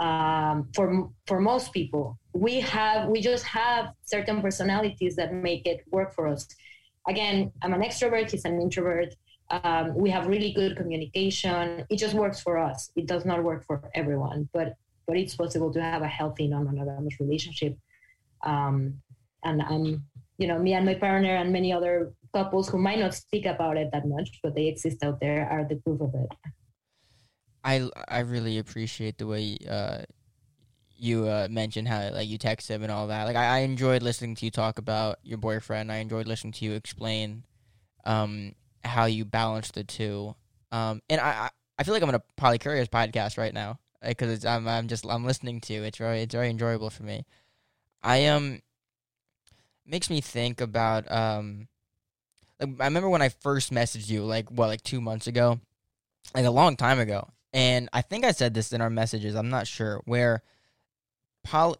um, 0.00 0.68
for 0.74 1.10
for 1.26 1.40
most 1.40 1.72
people. 1.72 2.18
We 2.32 2.60
have 2.60 3.08
we 3.08 3.20
just 3.20 3.44
have 3.44 3.92
certain 4.04 4.40
personalities 4.40 5.16
that 5.16 5.32
make 5.32 5.66
it 5.66 5.80
work 5.90 6.14
for 6.14 6.26
us. 6.26 6.46
Again 7.06 7.52
i'm 7.62 7.74
an 7.74 7.82
extrovert 7.82 8.30
he's 8.30 8.44
an 8.44 8.60
introvert. 8.60 9.14
Um, 9.50 9.94
we 9.94 10.08
have 10.08 10.26
really 10.26 10.52
good 10.52 10.74
communication. 10.76 11.84
It 11.90 11.98
just 11.98 12.14
works 12.14 12.40
for 12.40 12.58
us. 12.58 12.90
It 12.96 13.06
does 13.06 13.24
not 13.26 13.44
work 13.44 13.64
for 13.66 13.90
everyone 13.94 14.48
but 14.52 14.74
but 15.06 15.16
it's 15.18 15.36
possible 15.36 15.70
to 15.72 15.82
have 15.82 16.02
a 16.02 16.08
healthy 16.08 16.48
non-monogamous 16.48 17.20
relationship. 17.20 17.76
Um, 18.42 19.02
and 19.44 19.62
I'm, 19.62 20.04
you 20.38 20.46
know, 20.46 20.58
me 20.58 20.74
and 20.74 20.84
my 20.84 20.94
partner 20.94 21.36
and 21.36 21.52
many 21.52 21.72
other 21.72 22.12
couples 22.32 22.68
who 22.68 22.78
might 22.78 22.98
not 22.98 23.14
speak 23.14 23.46
about 23.46 23.76
it 23.76 23.90
that 23.92 24.06
much, 24.06 24.40
but 24.42 24.54
they 24.54 24.66
exist 24.66 25.02
out 25.02 25.20
there, 25.20 25.48
are 25.48 25.64
the 25.64 25.76
proof 25.76 26.00
of 26.00 26.14
it. 26.14 26.28
I 27.64 27.88
I 28.08 28.20
really 28.20 28.58
appreciate 28.58 29.18
the 29.18 29.26
way 29.26 29.56
uh, 29.68 30.02
you 30.96 31.26
uh, 31.26 31.48
mentioned 31.50 31.88
how 31.88 32.10
like 32.10 32.28
you 32.28 32.38
text 32.38 32.68
him 32.68 32.82
and 32.82 32.92
all 32.92 33.06
that. 33.08 33.24
Like 33.24 33.36
I, 33.36 33.56
I 33.56 33.58
enjoyed 33.60 34.02
listening 34.02 34.34
to 34.36 34.44
you 34.44 34.50
talk 34.50 34.78
about 34.78 35.18
your 35.22 35.38
boyfriend. 35.38 35.90
I 35.90 35.96
enjoyed 35.96 36.26
listening 36.26 36.52
to 36.54 36.64
you 36.64 36.72
explain 36.72 37.44
um, 38.04 38.54
how 38.84 39.06
you 39.06 39.24
balance 39.24 39.70
the 39.70 39.84
two. 39.84 40.34
Um, 40.72 41.00
and 41.08 41.20
I 41.20 41.50
I 41.78 41.82
feel 41.84 41.94
like 41.94 42.02
I'm 42.02 42.08
on 42.10 42.16
a 42.16 42.22
polycurious 42.40 42.88
podcast 42.88 43.38
right 43.38 43.54
now 43.54 43.78
because 44.06 44.44
I'm 44.44 44.68
I'm 44.68 44.88
just 44.88 45.06
I'm 45.06 45.24
listening 45.24 45.60
to 45.62 45.74
it's 45.74 45.98
very 45.98 46.20
it's 46.20 46.34
very 46.34 46.50
enjoyable 46.50 46.90
for 46.90 47.02
me. 47.02 47.24
I 48.02 48.26
um 48.26 48.60
makes 49.86 50.10
me 50.10 50.20
think 50.20 50.60
about 50.60 51.10
um 51.10 51.68
like 52.60 52.70
I 52.80 52.84
remember 52.84 53.08
when 53.08 53.22
I 53.22 53.28
first 53.28 53.72
messaged 53.72 54.08
you 54.08 54.24
like 54.24 54.50
what 54.50 54.68
like 54.68 54.82
two 54.82 55.00
months 55.00 55.26
ago, 55.26 55.60
like 56.34 56.44
a 56.44 56.50
long 56.50 56.76
time 56.76 56.98
ago, 56.98 57.28
and 57.52 57.88
I 57.92 58.02
think 58.02 58.24
I 58.24 58.32
said 58.32 58.54
this 58.54 58.72
in 58.72 58.80
our 58.80 58.90
messages. 58.90 59.34
I'm 59.34 59.50
not 59.50 59.66
sure 59.66 60.00
where 60.04 60.42
poly 61.42 61.76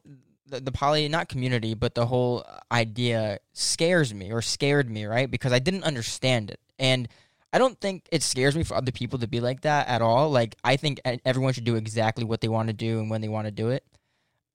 the, 0.46 0.60
the 0.60 0.72
poly 0.72 1.08
not 1.08 1.28
community 1.28 1.72
but 1.72 1.94
the 1.94 2.04
whole 2.04 2.44
idea 2.70 3.38
scares 3.54 4.12
me 4.12 4.30
or 4.30 4.42
scared 4.42 4.90
me 4.90 5.06
right 5.06 5.30
because 5.30 5.52
I 5.52 5.58
didn't 5.58 5.84
understand 5.84 6.50
it 6.50 6.60
and 6.78 7.08
I 7.54 7.58
don't 7.58 7.80
think 7.80 8.08
it 8.10 8.24
scares 8.24 8.56
me 8.56 8.64
for 8.64 8.74
other 8.74 8.90
people 8.90 9.20
to 9.20 9.28
be 9.28 9.38
like 9.38 9.60
that 9.60 9.86
at 9.86 10.02
all. 10.02 10.28
Like 10.28 10.56
I 10.64 10.74
think 10.74 11.00
everyone 11.24 11.52
should 11.52 11.62
do 11.62 11.76
exactly 11.76 12.24
what 12.24 12.40
they 12.40 12.48
want 12.48 12.66
to 12.66 12.72
do 12.72 12.98
and 12.98 13.08
when 13.08 13.20
they 13.20 13.28
want 13.28 13.46
to 13.46 13.52
do 13.52 13.68
it. 13.68 13.84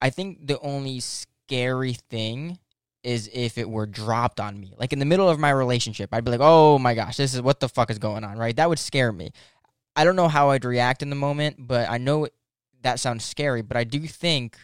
I 0.02 0.10
think 0.10 0.45
the 0.45 0.60
only 0.60 1.00
scary 1.00 1.93
thing 1.93 2.60
is 3.04 3.30
if 3.34 3.58
it 3.58 3.70
were 3.70 3.86
dropped 3.86 4.39
on 4.39 4.60
me. 4.60 4.74
Like 4.78 4.93
in 4.93 5.00
the 5.00 5.06
middle 5.06 5.30
of 5.30 5.39
my 5.39 5.50
relationship, 5.50 6.10
I'd 6.12 6.26
be 6.26 6.32
like, 6.32 6.41
"Oh 6.41 6.80
my 6.80 6.93
gosh, 6.95 7.18
this 7.18 7.34
is 7.34 7.41
what 7.41 7.60
the 7.60 7.70
fuck 7.70 7.89
is 7.89 8.00
going 8.00 8.24
on?" 8.24 8.38
Right? 8.38 8.56
That 8.56 8.70
would 8.70 8.80
scare 8.80 9.12
me. 9.12 9.32
I 9.95 10.04
don't 10.04 10.16
know 10.16 10.28
how 10.28 10.52
I'd 10.52 10.66
react 10.66 11.02
in 11.02 11.10
the 11.10 11.16
moment, 11.16 11.56
but 11.60 11.89
I 11.89 11.97
know 11.97 12.28
that 12.82 13.00
sounds 13.00 13.26
scary, 13.26 13.62
but 13.62 13.78
I 13.78 13.84
do 13.84 14.00
think 14.08 14.58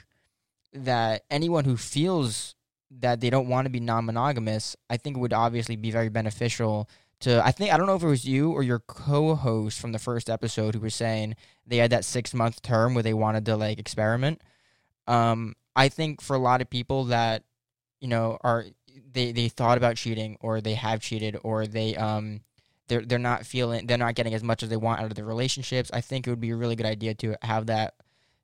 that 0.74 1.24
anyone 1.30 1.66
who 1.66 1.78
feels 1.78 2.56
that 2.92 3.20
they 3.20 3.30
don't 3.30 3.50
want 3.50 3.66
to 3.66 3.70
be 3.70 3.80
non-monogamous, 3.80 4.76
I 4.90 4.98
think 4.98 5.18
it 5.18 5.20
would 5.20 5.34
obviously 5.34 5.76
be 5.76 5.92
very 5.92 6.10
beneficial 6.10 6.90
to 7.22 7.46
I 7.46 7.52
think 7.52 7.74
I 7.74 7.78
don't 7.78 7.88
know 7.88 7.96
if 7.96 8.04
it 8.04 8.08
was 8.08 8.26
you 8.26 8.52
or 8.52 8.62
your 8.64 8.80
co-host 8.80 9.80
from 9.80 9.92
the 9.92 10.00
first 10.00 10.30
episode 10.30 10.76
who 10.76 10.82
was 10.82 10.96
saying 10.96 11.36
they 11.66 11.78
had 11.78 11.92
that 11.92 12.04
6-month 12.04 12.62
term 12.62 12.94
where 12.94 13.04
they 13.04 13.14
wanted 13.14 13.46
to 13.46 13.56
like 13.56 13.80
experiment. 13.80 14.42
Um 15.08 15.56
I 15.76 15.90
think 15.90 16.22
for 16.22 16.36
a 16.36 16.40
lot 16.40 16.62
of 16.62 16.70
people 16.70 17.06
that 17.06 17.44
you 18.00 18.08
know 18.08 18.38
are 18.41 18.66
they 19.12 19.32
they 19.32 19.50
thought 19.50 19.78
about 19.78 19.96
cheating 19.96 20.38
or 20.41 20.62
they 20.62 20.76
have 20.76 21.00
cheated 21.02 21.38
or 21.43 21.66
they 21.68 21.96
um 21.96 22.41
they're 22.88 23.02
they're 23.02 23.20
not 23.20 23.46
feeling 23.46 23.88
they're 23.88 23.98
not 23.98 24.16
getting 24.16 24.34
as 24.34 24.43
much 24.43 24.64
as 24.64 24.70
they 24.70 24.78
want 24.78 25.00
out 25.00 25.08
of 25.08 25.16
their 25.16 25.26
relationships. 25.26 25.89
I 25.93 26.02
think 26.02 26.28
it 26.28 26.30
would 26.30 26.41
be 26.41 26.52
a 26.52 26.56
really 26.56 26.76
good 26.76 26.86
idea 26.86 27.14
to 27.16 27.36
have 27.41 27.68
that 27.68 27.96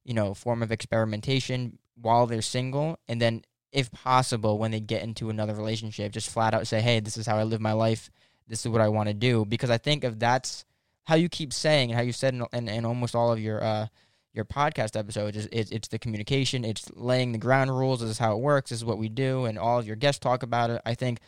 you 0.03 0.13
know 0.13 0.33
form 0.33 0.63
of 0.63 0.71
experimentation 0.71 1.77
while 1.95 2.25
they're 2.25 2.41
single 2.41 2.97
and 3.07 3.21
then 3.21 3.43
if 3.71 3.91
possible 3.91 4.57
when 4.57 4.71
they 4.71 4.79
get 4.79 5.03
into 5.03 5.29
another 5.29 5.53
relationship 5.53 6.11
just 6.11 6.29
flat 6.29 6.53
out 6.53 6.67
say 6.67 6.81
hey 6.81 6.99
this 6.99 7.17
is 7.17 7.27
how 7.27 7.37
i 7.37 7.43
live 7.43 7.61
my 7.61 7.73
life 7.73 8.09
this 8.47 8.65
is 8.65 8.69
what 8.69 8.81
i 8.81 8.87
want 8.87 9.07
to 9.07 9.13
do 9.13 9.45
because 9.45 9.69
i 9.69 9.77
think 9.77 10.03
if 10.03 10.17
that's 10.17 10.65
how 11.03 11.15
you 11.15 11.29
keep 11.29 11.53
saying 11.53 11.91
and 11.91 11.97
how 11.97 12.03
you 12.03 12.11
said 12.11 12.33
in, 12.33 12.45
in, 12.53 12.67
in 12.67 12.85
almost 12.85 13.15
all 13.15 13.31
of 13.31 13.39
your 13.39 13.63
uh 13.63 13.87
your 14.33 14.45
podcast 14.45 14.97
episodes. 14.97 15.37
Is 15.37 15.49
it's, 15.51 15.71
it's 15.71 15.87
the 15.87 15.99
communication. 15.99 16.63
It's 16.63 16.89
laying 16.93 17.31
the 17.31 17.37
ground 17.37 17.69
rules. 17.69 18.01
This 18.01 18.09
is 18.09 18.17
how 18.17 18.33
it 18.35 18.39
works. 18.39 18.69
This 18.69 18.79
is 18.79 18.85
what 18.85 18.97
we 18.97 19.09
do. 19.09 19.45
And 19.45 19.57
all 19.57 19.79
of 19.79 19.87
your 19.87 19.95
guests 19.95 20.19
talk 20.19 20.43
about 20.43 20.69
it. 20.69 20.81
I 20.85 20.95
think 20.95 21.19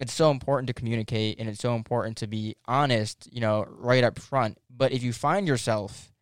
it's 0.00 0.12
so 0.12 0.30
important 0.30 0.66
to 0.66 0.74
communicate 0.74 1.38
and 1.38 1.48
it's 1.48 1.60
so 1.60 1.76
important 1.76 2.16
to 2.16 2.26
be 2.26 2.56
honest 2.66 3.28
you 3.32 3.40
know 3.40 3.64
right 3.68 4.04
up 4.04 4.18
front. 4.18 4.58
But 4.68 4.92
if 4.92 5.02
you 5.02 5.12
find 5.12 5.46
yourself 5.46 6.12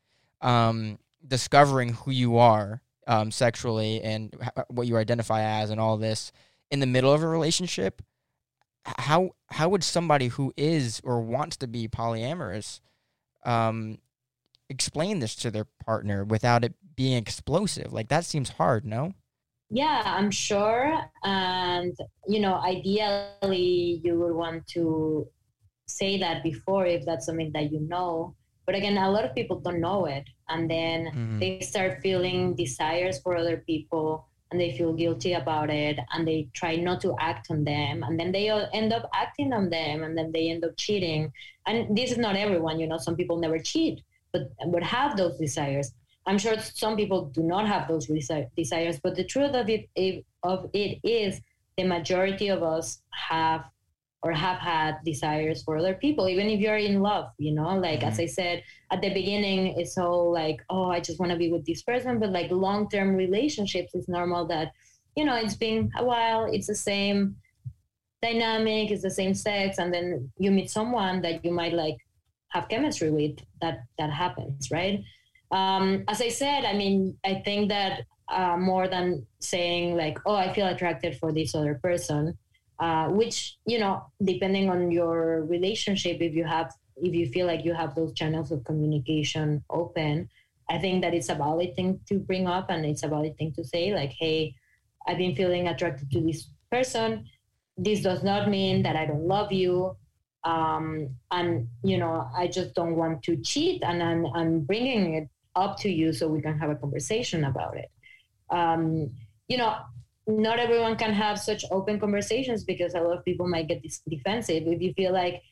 um 0.40 0.98
discovering 1.26 1.94
who 1.94 2.10
you 2.10 2.38
are 2.38 2.82
um, 3.06 3.30
sexually 3.30 4.00
and 4.02 4.34
h- 4.42 4.64
what 4.68 4.86
you 4.86 4.96
identify 4.96 5.42
as 5.42 5.70
and 5.70 5.80
all 5.80 5.96
this 5.96 6.32
in 6.70 6.80
the 6.80 6.86
middle 6.86 7.12
of 7.12 7.22
a 7.22 7.26
relationship 7.26 8.02
how 8.84 9.30
how 9.50 9.68
would 9.68 9.84
somebody 9.84 10.28
who 10.28 10.52
is 10.56 11.00
or 11.04 11.20
wants 11.20 11.56
to 11.58 11.66
be 11.66 11.88
polyamorous 11.88 12.80
um, 13.44 13.98
explain 14.70 15.18
this 15.18 15.34
to 15.34 15.50
their 15.50 15.66
partner 15.84 16.24
without 16.24 16.64
it 16.64 16.74
being 16.96 17.16
explosive? 17.16 17.92
Like 17.92 18.08
that 18.08 18.24
seems 18.24 18.50
hard 18.50 18.86
no? 18.86 19.12
Yeah 19.70 20.02
i'm 20.04 20.30
sure. 20.30 20.98
And 21.24 21.94
you 22.26 22.40
know 22.40 22.54
ideally 22.54 24.00
you 24.04 24.18
would 24.20 24.34
want 24.34 24.66
to 24.68 25.28
say 25.86 26.18
that 26.18 26.42
before 26.42 26.86
if 26.86 27.04
that's 27.04 27.26
something 27.26 27.50
that 27.52 27.72
you 27.72 27.80
know. 27.80 28.34
But 28.64 28.76
again 28.76 28.96
a 28.96 29.10
lot 29.10 29.24
of 29.24 29.34
people 29.34 29.60
don't 29.60 29.80
know 29.80 30.06
it. 30.06 30.24
And 30.48 30.70
then 30.70 31.06
mm-hmm. 31.06 31.38
they 31.38 31.60
start 31.60 32.00
feeling 32.02 32.54
desires 32.54 33.20
for 33.20 33.36
other 33.36 33.58
people 33.66 34.28
and 34.50 34.60
they 34.60 34.76
feel 34.76 34.92
guilty 34.92 35.34
about 35.34 35.70
it 35.70 35.98
and 36.12 36.26
they 36.26 36.48
try 36.54 36.74
not 36.74 37.00
to 37.02 37.14
act 37.20 37.50
on 37.50 37.62
them. 37.62 38.02
And 38.02 38.18
then 38.18 38.32
they 38.32 38.50
end 38.50 38.92
up 38.92 39.08
acting 39.14 39.52
on 39.52 39.70
them 39.70 40.02
and 40.02 40.18
then 40.18 40.32
they 40.32 40.50
end 40.50 40.64
up 40.64 40.72
cheating. 40.76 41.32
And 41.66 41.96
this 41.96 42.10
is 42.10 42.18
not 42.18 42.36
everyone 42.36 42.80
you 42.80 42.88
know 42.88 42.98
some 42.98 43.16
people 43.16 43.38
never 43.38 43.58
cheat 43.58 44.02
but 44.33 44.43
but 44.70 44.83
have 44.83 45.16
those 45.16 45.37
desires 45.39 45.93
i'm 46.26 46.39
sure 46.39 46.59
some 46.59 46.97
people 46.97 47.26
do 47.26 47.43
not 47.43 47.66
have 47.66 47.89
those 47.89 48.09
desires 48.57 49.01
but 49.03 49.14
the 49.16 49.24
truth 49.24 49.55
of 49.55 49.68
it 49.68 50.24
of 50.43 50.68
it 50.72 50.99
is 51.05 51.41
the 51.76 51.85
majority 51.85 52.49
of 52.49 52.62
us 52.62 53.03
have 53.11 53.64
or 54.22 54.33
have 54.33 54.59
had 54.59 54.99
desires 55.05 55.62
for 55.62 55.78
other 55.78 55.95
people 55.95 56.28
even 56.28 56.49
if 56.49 56.61
you're 56.61 56.76
in 56.76 57.01
love 57.01 57.31
you 57.39 57.53
know 57.53 57.78
like 57.78 58.01
mm-hmm. 58.01 58.09
as 58.09 58.20
i 58.20 58.26
said 58.26 58.62
at 58.91 59.01
the 59.01 59.12
beginning 59.14 59.74
it's 59.78 59.97
all 59.97 60.31
like 60.33 60.61
oh 60.68 60.91
i 60.91 61.01
just 61.01 61.18
want 61.18 61.33
to 61.33 61.39
be 61.39 61.51
with 61.51 61.64
this 61.64 61.83
person 61.83 62.18
but 62.18 62.31
like 62.31 62.51
long-term 62.51 63.16
relationships 63.16 63.93
it's 63.95 64.09
normal 64.09 64.47
that 64.47 64.72
you 65.16 65.24
know 65.24 65.37
it's 65.37 65.57
been 65.57 65.91
a 65.97 66.05
while 66.05 66.45
it's 66.45 66.66
the 66.66 66.74
same 66.74 67.35
dynamic 68.22 68.91
it's 68.91 69.03
the 69.03 69.11
same 69.11 69.33
sex 69.33 69.78
and 69.78 69.93
then 69.93 70.31
you 70.37 70.51
meet 70.51 70.70
someone 70.70 71.22
that 71.22 71.43
you 71.45 71.51
might 71.51 71.72
like 71.72 71.97
have 72.51 72.68
chemistry 72.68 73.11
with 73.11 73.38
that 73.61 73.84
that 73.98 74.11
happens 74.11 74.70
right? 74.70 75.03
Um, 75.53 76.05
as 76.07 76.20
i 76.22 76.28
said 76.28 76.64
i 76.64 76.74
mean 76.74 77.18
i 77.24 77.42
think 77.44 77.70
that 77.70 78.03
uh, 78.30 78.57
more 78.57 78.86
than 78.86 79.26
saying 79.40 79.96
like 79.96 80.16
oh 80.24 80.36
i 80.36 80.53
feel 80.53 80.68
attracted 80.68 81.18
for 81.18 81.32
this 81.32 81.57
other 81.57 81.74
person 81.82 82.38
uh, 82.78 83.09
which 83.09 83.59
you 83.66 83.78
know 83.78 84.05
depending 84.22 84.70
on 84.70 84.90
your 84.90 85.44
relationship 85.46 86.18
if 86.20 86.34
you 86.34 86.44
have 86.44 86.72
if 86.96 87.14
you 87.14 87.26
feel 87.28 87.46
like 87.46 87.64
you 87.64 87.74
have 87.74 87.94
those 87.94 88.12
channels 88.14 88.53
of 88.53 88.64
communication 88.64 89.62
open 89.70 90.28
i 90.70 90.78
think 90.78 91.03
that 91.03 91.14
it's 91.14 91.28
a 91.28 91.34
valid 91.34 91.74
thing 91.74 91.98
to 92.09 92.18
bring 92.18 92.46
up 92.46 92.70
and 92.70 92.86
it's 92.86 93.03
a 93.03 93.09
valid 93.09 93.36
thing 93.36 93.53
to 93.53 93.64
say 93.64 93.92
like 93.92 94.12
hey 94.18 94.55
i've 95.09 95.18
been 95.18 95.34
feeling 95.34 95.68
attracted 95.68 96.11
to 96.11 96.20
this 96.20 96.48
person. 96.70 97.26
This 97.76 98.03
does 98.03 98.22
not 98.22 98.48
mean 98.48 98.82
that 98.82 98.94
i 98.94 99.05
don't 99.05 99.26
love 99.26 99.53
you 99.53 99.96
um, 100.45 101.09
and 101.30 101.68
you 101.82 101.99
know 101.99 102.28
i 102.36 102.47
just 102.47 102.74
don't 102.74 102.97
want 102.97 103.22
to 103.22 103.36
cheat 103.36 103.82
and 103.82 104.03
I'm, 104.03 104.26
I'm 104.34 104.61
bringing 104.61 105.14
it 105.14 105.28
up 105.57 105.78
to 105.80 105.91
you 105.91 106.12
so 106.12 106.28
we 106.28 106.41
can 106.41 106.59
have 106.59 106.70
a 106.70 106.76
conversation 106.76 107.45
about 107.45 107.76
it 107.76 107.91
um, 108.51 109.11
you 109.49 109.59
know 109.59 109.76
not 110.26 110.59
everyone 110.59 110.97
can 110.97 111.12
have 111.12 111.38
such 111.38 111.64
open 111.70 111.99
conversations 111.99 112.64
because 112.64 112.95
a 112.95 113.01
lot 113.01 113.18
of 113.18 113.24
people 113.24 113.49
might 113.49 113.68
get 113.68 113.84
defensive. 114.09 114.64
If 114.66 114.80
you 114.80 114.93
feel 114.95 115.12
like 115.12 115.43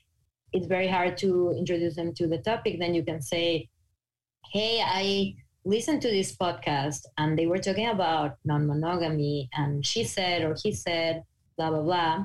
it's 0.52 0.66
very 0.66 0.88
hard 0.88 1.16
to 1.18 1.54
introduce 1.56 1.96
them 1.96 2.14
to 2.14 2.26
the 2.26 2.38
topic, 2.38 2.78
then 2.78 2.94
you 2.94 3.04
can 3.04 3.20
say, 3.20 3.68
Hey, 4.52 4.82
I 4.84 5.34
listened 5.64 6.00
to 6.02 6.08
this 6.08 6.36
podcast 6.36 7.00
and 7.18 7.38
they 7.38 7.46
were 7.46 7.58
talking 7.58 7.88
about 7.88 8.36
non 8.44 8.66
monogamy, 8.66 9.48
and 9.52 9.84
she 9.84 10.04
said, 10.04 10.42
or 10.42 10.56
he 10.62 10.72
said, 10.72 11.24
blah, 11.56 11.70
blah, 11.70 11.82
blah. 11.82 12.24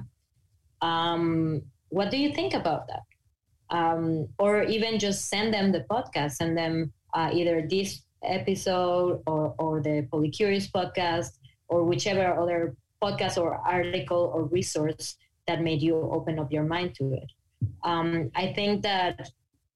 Um, 0.82 1.64
what 1.94 2.10
do 2.10 2.18
you 2.18 2.34
think 2.34 2.54
about 2.56 2.88
that? 2.88 3.06
Um, 3.70 4.28
or 4.40 4.64
even 4.64 4.98
just 4.98 5.30
send 5.30 5.54
them 5.54 5.72
the 5.72 5.86
podcast, 5.92 6.32
send 6.42 6.58
them 6.58 6.92
uh, 7.14 7.30
either 7.32 7.68
this 7.70 8.02
episode 8.24 9.22
or, 9.28 9.54
or 9.60 9.82
the 9.82 10.08
Polycurious 10.12 10.70
podcast 10.72 11.38
or 11.68 11.84
whichever 11.84 12.26
other 12.42 12.76
podcast 13.02 13.38
or 13.38 13.56
article 13.56 14.32
or 14.34 14.46
resource 14.46 15.18
that 15.48 15.62
made 15.62 15.82
you 15.82 15.96
open 16.18 16.40
up 16.40 16.52
your 16.52 16.64
mind 16.64 16.96
to 16.96 17.14
it. 17.14 17.30
Um, 17.84 18.32
I 18.36 18.54
think 18.54 18.82
that 18.84 19.30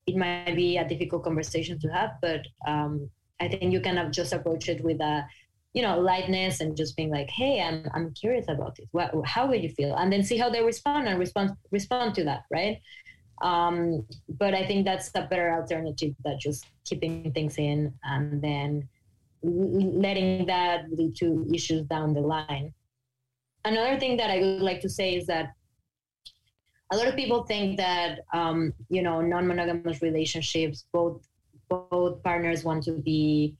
it 0.07 0.15
might 0.15 0.55
be 0.55 0.78
a 0.78 0.88
difficult 0.88 1.24
conversation 1.24 1.78
to 1.80 1.88
have, 1.89 2.11
but 2.22 2.41
um, 2.68 3.09
I 3.39 3.47
think 3.47 3.74
you 3.74 3.82
can 3.82 4.11
just 4.11 4.34
approach 4.34 4.70
it 4.70 4.84
with 4.84 4.99
a, 5.01 5.26
you 5.74 5.82
know, 5.82 5.99
lightness 5.99 6.59
and 6.59 6.76
just 6.76 6.95
being 6.95 7.09
like, 7.11 7.30
"Hey, 7.30 7.61
I'm 7.61 7.88
I'm 7.93 8.13
curious 8.13 8.45
about 8.49 8.76
this. 8.76 8.88
What, 8.91 9.11
how 9.26 9.47
will 9.47 9.55
you 9.55 9.70
feel?" 9.70 9.95
And 9.95 10.11
then 10.11 10.24
see 10.24 10.38
how 10.38 10.49
they 10.49 10.63
respond 10.63 11.07
and 11.07 11.20
respond 11.20 11.51
respond 11.72 12.15
to 12.15 12.24
that, 12.26 12.43
right? 12.51 12.82
Um, 13.41 14.05
but 14.28 14.53
I 14.55 14.65
think 14.65 14.86
that's 14.86 15.11
a 15.13 15.28
better 15.30 15.53
alternative 15.53 16.15
than 16.24 16.39
just 16.39 16.65
keeping 16.86 17.32
things 17.34 17.57
in 17.57 17.93
and 18.03 18.41
then 18.41 18.89
letting 19.43 20.45
that 20.47 20.91
lead 20.91 21.15
to 21.18 21.47
issues 21.53 21.86
down 21.86 22.13
the 22.13 22.22
line. 22.22 22.74
Another 23.63 23.99
thing 23.99 24.18
that 24.18 24.32
I 24.32 24.39
would 24.39 24.61
like 24.61 24.82
to 24.82 24.89
say 24.89 25.15
is 25.15 25.28
that 25.28 25.53
a 26.91 26.97
lot 26.97 27.07
of 27.07 27.15
people 27.15 27.43
think 27.43 27.78
that 27.78 28.20
um, 28.34 28.74
you 28.89 29.01
know 29.01 29.22
non-monogamous 29.22 30.01
relationships, 30.01 30.86
both 30.91 31.28
both 31.70 32.24
partners 32.24 32.63
want 32.63 32.84
to 32.86 32.93
be 32.93 33.55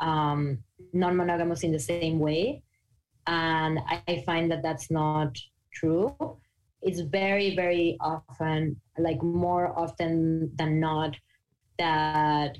um, 0.00 0.58
non-monogamous 0.94 1.62
in 1.62 1.72
the 1.72 1.78
same 1.78 2.18
way, 2.18 2.62
and 3.26 3.78
I 3.88 4.22
find 4.26 4.50
that 4.50 4.62
that's 4.62 4.90
not 4.90 5.36
true. 5.72 6.14
It's 6.82 7.00
very 7.00 7.56
very 7.56 7.96
often, 8.00 8.80
like 8.98 9.22
more 9.22 9.78
often 9.78 10.50
than 10.56 10.80
not, 10.80 11.16
that 11.78 12.56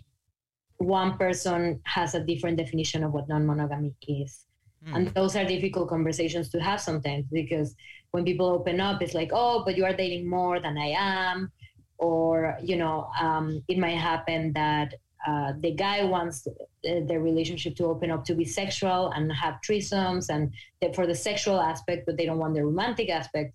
one 0.79 1.17
person 1.17 1.81
has 1.85 2.15
a 2.15 2.25
different 2.25 2.59
definition 2.59 3.05
of 3.05 3.13
what 3.13 3.29
non-monogamy 3.29 3.95
is 4.09 4.47
mm. 4.87 4.95
and 4.95 5.09
those 5.15 5.37
are 5.37 5.45
difficult 5.45 5.89
conversations 5.89 6.49
to 6.51 6.61
have 6.61 6.81
sometimes 6.81 7.27
because 7.31 7.75
when 8.11 8.25
people 8.25 8.47
open 8.47 8.81
up 8.81 9.03
it's 9.03 9.15
like 9.15 9.31
oh 9.33 9.63
but 9.65 9.77
you 9.77 9.85
are 9.85 9.93
dating 9.93 10.29
more 10.29 10.61
than 10.61 10.77
i 10.77 10.93
am 10.97 11.51
or 11.99 12.59
you 12.63 12.77
know 12.77 13.09
um, 13.21 13.63
it 13.69 13.79
might 13.79 13.97
happen 13.97 14.53
that 14.53 14.95
uh, 15.27 15.53
the 15.61 15.73
guy 15.73 16.05
wants 16.05 16.43
the, 16.43 17.05
the, 17.09 17.19
relationship 17.19 17.75
to 17.77 17.85
open 17.87 18.11
up 18.11 18.25
to 18.25 18.35
be 18.35 18.45
sexual 18.45 19.11
and 19.13 19.33
have 19.33 19.59
threesomes 19.67 20.29
and 20.29 20.53
for 20.95 21.07
the 21.07 21.15
sexual 21.15 21.61
aspect 21.61 22.05
but 22.07 22.17
they 22.17 22.27
don't 22.27 22.39
want 22.39 22.55
the 22.55 22.63
romantic 22.63 23.09
aspect 23.09 23.55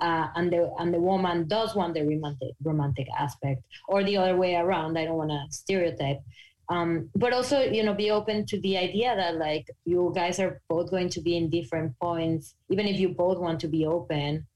uh, 0.00 0.28
and 0.36 0.52
the 0.52 0.70
and 0.78 0.92
the 0.92 1.00
woman 1.00 1.48
does 1.48 1.74
want 1.74 1.94
the 1.94 2.02
romantic 2.02 2.50
romantic 2.62 3.06
aspect 3.18 3.62
or 3.88 4.04
the 4.04 4.16
other 4.16 4.36
way 4.36 4.54
around 4.54 4.98
i 4.98 5.04
don't 5.04 5.16
want 5.16 5.30
to 5.30 5.42
stereotype. 5.50 6.20
Um, 6.70 7.08
but 7.14 7.32
also 7.32 7.60
you 7.62 7.82
know 7.82 7.94
be 7.94 8.10
open 8.10 8.44
to 8.44 8.60
the 8.60 8.76
idea 8.76 9.16
that 9.16 9.36
like 9.36 9.70
you 9.86 10.12
guys 10.14 10.38
are 10.38 10.60
both 10.68 10.90
going 10.90 11.08
to 11.08 11.22
be 11.22 11.34
in 11.34 11.48
different 11.48 11.98
points 11.98 12.54
even 12.68 12.86
if 12.86 13.00
you 13.00 13.08
both 13.08 13.38
want 13.38 13.58
to 13.60 13.68
be 13.68 13.86
open 13.86 14.46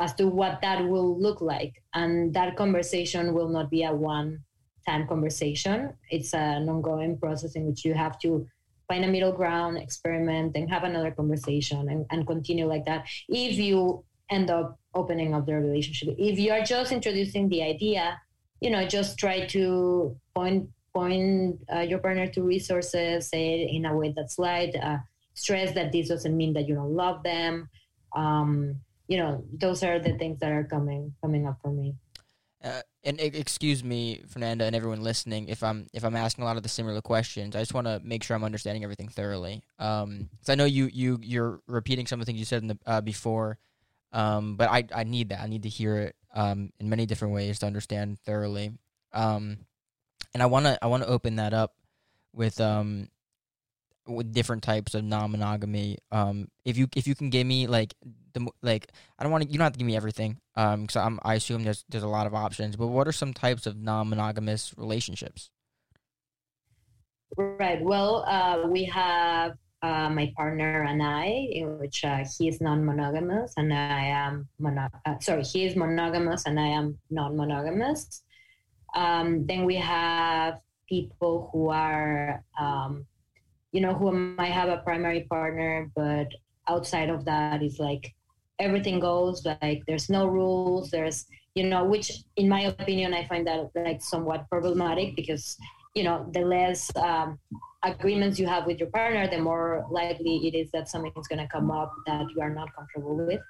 as 0.00 0.14
to 0.14 0.26
what 0.26 0.60
that 0.62 0.88
will 0.88 1.20
look 1.20 1.42
like 1.42 1.74
and 1.92 2.32
that 2.32 2.56
conversation 2.56 3.34
will 3.34 3.50
not 3.50 3.68
be 3.68 3.84
a 3.84 3.92
one 3.92 4.42
time 4.86 5.06
conversation 5.06 5.92
it's 6.10 6.34
an 6.34 6.68
ongoing 6.68 7.18
process 7.18 7.54
in 7.54 7.66
which 7.66 7.84
you 7.84 7.94
have 7.94 8.18
to 8.18 8.46
find 8.88 9.04
a 9.04 9.08
middle 9.08 9.32
ground 9.32 9.78
experiment 9.78 10.52
and 10.56 10.68
have 10.68 10.84
another 10.84 11.10
conversation 11.10 11.88
and, 11.88 12.06
and 12.10 12.26
continue 12.26 12.66
like 12.66 12.84
that 12.84 13.06
if 13.28 13.56
you 13.56 14.04
end 14.30 14.50
up 14.50 14.78
opening 14.94 15.34
up 15.34 15.46
the 15.46 15.54
relationship 15.54 16.14
if 16.18 16.38
you 16.38 16.50
are 16.52 16.62
just 16.62 16.92
introducing 16.92 17.48
the 17.48 17.62
idea 17.62 18.20
you 18.60 18.70
know 18.70 18.86
just 18.86 19.18
try 19.18 19.46
to 19.46 20.16
point 20.34 20.68
point 20.92 21.58
uh, 21.72 21.80
your 21.80 21.98
partner 21.98 22.26
to 22.26 22.42
resources, 22.42 23.28
say 23.28 23.68
in 23.70 23.84
a 23.84 23.96
way 23.96 24.12
that's 24.14 24.38
light. 24.38 24.74
Uh, 24.74 24.98
stress 25.34 25.72
that 25.74 25.92
this 25.92 26.08
doesn't 26.08 26.36
mean 26.36 26.52
that 26.52 26.68
you 26.68 26.74
don't 26.74 26.94
love 26.94 27.22
them. 27.22 27.68
Um, 28.14 28.76
you 29.08 29.16
know, 29.16 29.44
those 29.52 29.82
are 29.82 29.98
the 29.98 30.16
things 30.18 30.38
that 30.40 30.52
are 30.52 30.64
coming 30.64 31.14
coming 31.22 31.46
up 31.46 31.58
for 31.62 31.70
me. 31.70 31.94
Uh, 32.62 32.82
and 33.02 33.18
excuse 33.18 33.82
me, 33.82 34.22
Fernanda, 34.28 34.64
and 34.64 34.76
everyone 34.76 35.02
listening, 35.02 35.48
if 35.48 35.62
I'm 35.62 35.86
if 35.94 36.04
I'm 36.04 36.16
asking 36.16 36.42
a 36.42 36.46
lot 36.46 36.56
of 36.56 36.62
the 36.62 36.68
similar 36.68 37.00
questions, 37.00 37.56
I 37.56 37.60
just 37.60 37.72
want 37.72 37.86
to 37.86 38.00
make 38.04 38.22
sure 38.22 38.36
I'm 38.36 38.44
understanding 38.44 38.84
everything 38.84 39.08
thoroughly. 39.08 39.62
Um, 39.78 40.28
I 40.48 40.54
know 40.54 40.66
you 40.66 40.90
you 40.92 41.18
you're 41.22 41.60
repeating 41.66 42.06
some 42.06 42.20
of 42.20 42.26
the 42.26 42.30
things 42.30 42.38
you 42.38 42.44
said 42.44 42.62
in 42.62 42.68
the 42.68 42.78
uh, 42.86 43.00
before, 43.00 43.58
um, 44.12 44.56
but 44.56 44.68
I 44.70 44.84
I 44.94 45.04
need 45.04 45.30
that. 45.30 45.40
I 45.40 45.46
need 45.46 45.62
to 45.62 45.68
hear 45.68 45.96
it 45.96 46.16
um 46.34 46.72
in 46.78 46.88
many 46.90 47.06
different 47.06 47.34
ways 47.34 47.58
to 47.60 47.66
understand 47.66 48.18
thoroughly. 48.20 48.72
Um, 49.12 49.58
and 50.34 50.42
I 50.42 50.46
want 50.46 50.66
to 50.66 50.78
I 50.82 50.88
want 50.88 51.02
to 51.02 51.08
open 51.08 51.36
that 51.36 51.54
up 51.54 51.74
with 52.34 52.60
um 52.60 53.08
with 54.06 54.32
different 54.32 54.62
types 54.62 54.94
of 54.94 55.04
non-monogamy. 55.04 55.98
Um, 56.12 56.48
if 56.64 56.76
you 56.76 56.88
if 56.94 57.06
you 57.06 57.14
can 57.14 57.30
give 57.30 57.46
me 57.46 57.66
like 57.66 57.94
the 58.32 58.48
like 58.62 58.92
I 59.18 59.22
don't 59.22 59.32
want 59.32 59.44
to 59.44 59.50
you 59.50 59.58
don't 59.58 59.64
have 59.64 59.72
to 59.72 59.78
give 59.78 59.86
me 59.86 59.96
everything. 59.96 60.38
Um, 60.56 60.82
because 60.82 60.96
I'm 60.96 61.18
I 61.22 61.34
assume 61.34 61.64
there's 61.64 61.84
there's 61.88 62.04
a 62.04 62.08
lot 62.08 62.26
of 62.26 62.34
options. 62.34 62.76
But 62.76 62.88
what 62.88 63.06
are 63.08 63.12
some 63.12 63.32
types 63.32 63.66
of 63.66 63.76
non-monogamous 63.76 64.74
relationships? 64.76 65.50
Right. 67.36 67.80
Well, 67.80 68.24
uh, 68.26 68.66
we 68.66 68.84
have 68.84 69.52
uh, 69.82 70.10
my 70.10 70.32
partner 70.36 70.82
and 70.82 71.02
I, 71.02 71.26
in 71.52 71.78
which 71.78 72.04
uh, 72.04 72.24
he 72.38 72.48
is 72.48 72.60
non-monogamous 72.60 73.54
and 73.56 73.72
I 73.72 74.04
am 74.04 74.48
mono- 74.58 74.88
uh, 75.06 75.18
sorry, 75.20 75.42
he 75.42 75.64
is 75.64 75.76
monogamous 75.76 76.46
and 76.46 76.58
I 76.60 76.66
am 76.66 76.98
non-monogamous. 77.10 78.22
Um, 78.94 79.46
then 79.46 79.64
we 79.64 79.76
have 79.76 80.60
people 80.88 81.48
who 81.52 81.70
are, 81.70 82.44
um, 82.58 83.06
you 83.72 83.80
know, 83.80 83.94
who 83.94 84.12
might 84.12 84.52
have 84.52 84.68
a 84.68 84.78
primary 84.78 85.22
partner, 85.30 85.90
but 85.94 86.28
outside 86.68 87.08
of 87.08 87.24
that 87.24 87.62
is 87.62 87.78
like 87.78 88.14
everything 88.60 89.00
goes. 89.00 89.44
Like 89.44 89.82
there's 89.86 90.08
no 90.08 90.26
rules. 90.26 90.90
There's, 90.90 91.26
you 91.54 91.64
know, 91.64 91.84
which 91.84 92.12
in 92.36 92.48
my 92.48 92.62
opinion, 92.62 93.14
I 93.14 93.26
find 93.26 93.46
that 93.46 93.70
like 93.74 94.02
somewhat 94.02 94.48
problematic 94.48 95.16
because, 95.16 95.56
you 95.94 96.04
know, 96.04 96.28
the 96.32 96.40
less 96.40 96.94
um, 96.96 97.38
agreements 97.82 98.38
you 98.38 98.46
have 98.46 98.66
with 98.66 98.78
your 98.78 98.90
partner, 98.90 99.28
the 99.28 99.40
more 99.40 99.86
likely 99.90 100.36
it 100.46 100.54
is 100.54 100.70
that 100.72 100.88
something 100.88 101.12
is 101.16 101.26
going 101.26 101.38
to 101.40 101.48
come 101.48 101.70
up 101.70 101.92
that 102.06 102.26
you 102.34 102.40
are 102.42 102.50
not 102.50 102.68
comfortable 102.76 103.16
with. 103.16 103.40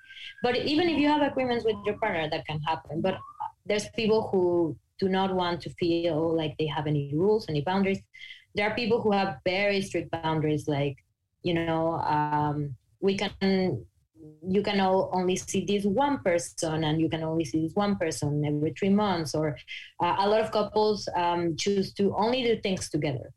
But 0.42 0.56
even 0.56 0.88
if 0.88 0.98
you 0.98 1.08
have 1.08 1.22
agreements 1.22 1.64
with 1.64 1.76
your 1.84 1.98
partner, 1.98 2.30
that 2.30 2.46
can 2.46 2.60
happen. 2.62 3.00
But 3.00 3.18
there's 3.66 3.88
people 3.90 4.28
who 4.30 4.76
do 4.98 5.08
not 5.08 5.34
want 5.34 5.60
to 5.62 5.70
feel 5.70 6.36
like 6.36 6.54
they 6.58 6.66
have 6.66 6.86
any 6.86 7.12
rules, 7.14 7.46
any 7.48 7.62
boundaries. 7.62 8.00
There 8.54 8.68
are 8.68 8.74
people 8.74 9.00
who 9.00 9.12
have 9.12 9.38
very 9.44 9.80
strict 9.80 10.10
boundaries, 10.10 10.68
like, 10.68 10.96
you 11.42 11.54
know, 11.54 11.94
um, 11.94 12.74
we 13.00 13.16
can 13.16 13.84
you 14.46 14.62
can 14.62 14.80
only 14.80 15.36
see 15.36 15.64
this 15.64 15.84
one 15.84 16.18
person 16.20 16.84
and 16.84 17.00
you 17.00 17.08
can 17.08 17.22
only 17.22 17.44
see 17.44 17.62
this 17.62 17.74
one 17.74 17.96
person 17.96 18.44
every 18.44 18.72
three 18.78 18.90
months 18.90 19.34
or 19.34 19.56
uh, 20.02 20.16
a 20.18 20.28
lot 20.28 20.40
of 20.40 20.50
couples 20.50 21.08
um, 21.16 21.56
choose 21.56 21.92
to 21.94 22.14
only 22.16 22.42
do 22.42 22.60
things 22.60 22.88
together. 22.90 23.32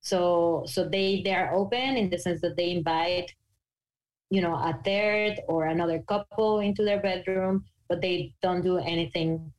So 0.00 0.64
so 0.66 0.88
they 0.88 1.22
they 1.24 1.34
are 1.34 1.54
open 1.54 1.96
in 1.96 2.10
the 2.10 2.18
sense 2.18 2.40
that 2.42 2.56
they 2.56 2.70
invite 2.70 3.32
you 4.30 4.40
know 4.40 4.54
a 4.54 4.78
third 4.84 5.40
or 5.48 5.66
another 5.66 6.00
couple 6.00 6.60
into 6.60 6.82
their 6.84 7.00
bedroom 7.00 7.64
but 7.88 8.00
they 8.00 8.34
don't 8.42 8.62
do 8.62 8.78
anything 8.78 9.52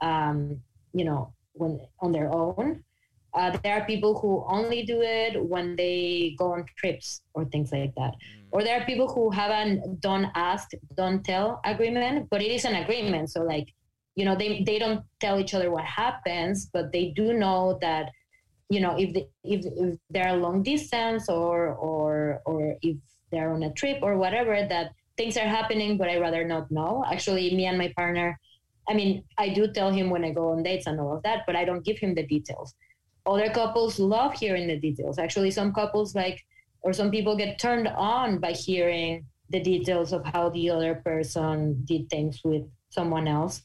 um, 0.00 0.60
you 0.92 1.04
know 1.04 1.32
when 1.54 1.80
on 2.00 2.12
their 2.12 2.30
own. 2.30 2.84
Uh, 3.32 3.56
there 3.64 3.74
are 3.74 3.84
people 3.84 4.16
who 4.20 4.44
only 4.46 4.84
do 4.84 5.02
it 5.02 5.42
when 5.44 5.74
they 5.74 6.36
go 6.38 6.52
on 6.52 6.64
trips 6.76 7.22
or 7.34 7.44
things 7.46 7.72
like 7.72 7.92
that. 7.96 8.12
Mm. 8.14 8.43
Or 8.54 8.62
there 8.62 8.80
are 8.80 8.86
people 8.86 9.08
who 9.12 9.30
haven't 9.30 10.00
done 10.00 10.30
ask 10.34 10.70
don't 10.96 11.24
tell 11.24 11.60
agreement 11.64 12.28
but 12.30 12.40
it 12.40 12.50
is 12.50 12.64
an 12.64 12.76
agreement 12.76 13.28
so 13.28 13.42
like 13.42 13.68
you 14.14 14.24
know 14.24 14.36
they, 14.36 14.62
they 14.64 14.78
don't 14.78 15.02
tell 15.20 15.38
each 15.40 15.54
other 15.54 15.70
what 15.70 15.84
happens 15.84 16.70
but 16.72 16.92
they 16.92 17.12
do 17.16 17.34
know 17.34 17.78
that 17.82 18.10
you 18.70 18.80
know 18.80 18.96
if, 18.96 19.12
they, 19.12 19.26
if, 19.42 19.66
if 19.66 19.98
they're 20.10 20.36
long 20.36 20.62
distance 20.62 21.28
or 21.28 21.74
or 21.74 22.40
or 22.46 22.76
if 22.80 22.96
they're 23.30 23.52
on 23.52 23.64
a 23.64 23.72
trip 23.72 23.98
or 24.02 24.16
whatever 24.16 24.54
that 24.68 24.92
things 25.16 25.36
are 25.36 25.50
happening 25.58 25.98
but 25.98 26.08
i 26.08 26.16
rather 26.16 26.44
not 26.44 26.70
know 26.70 27.04
actually 27.10 27.54
me 27.54 27.66
and 27.66 27.76
my 27.76 27.92
partner 27.96 28.38
I 28.88 28.94
mean, 28.94 29.24
I 29.38 29.48
do 29.48 29.72
tell 29.72 29.90
him 29.90 30.10
when 30.10 30.24
I 30.24 30.30
go 30.30 30.52
on 30.52 30.62
dates 30.62 30.86
and 30.86 31.00
all 31.00 31.16
of 31.16 31.22
that, 31.22 31.44
but 31.46 31.56
I 31.56 31.64
don't 31.64 31.84
give 31.84 31.98
him 31.98 32.14
the 32.14 32.26
details. 32.26 32.74
Other 33.26 33.48
couples 33.48 33.98
love 33.98 34.34
hearing 34.34 34.68
the 34.68 34.78
details. 34.78 35.18
Actually, 35.18 35.50
some 35.50 35.72
couples 35.72 36.14
like, 36.14 36.44
or 36.84 36.92
some 36.92 37.10
people 37.10 37.36
get 37.36 37.58
turned 37.58 37.88
on 37.88 38.38
by 38.38 38.52
hearing 38.52 39.26
the 39.50 39.60
details 39.60 40.12
of 40.12 40.24
how 40.24 40.50
the 40.50 40.70
other 40.70 40.96
person 40.96 41.82
did 41.84 42.08
things 42.10 42.40
with 42.44 42.62
someone 42.90 43.26
else. 43.26 43.62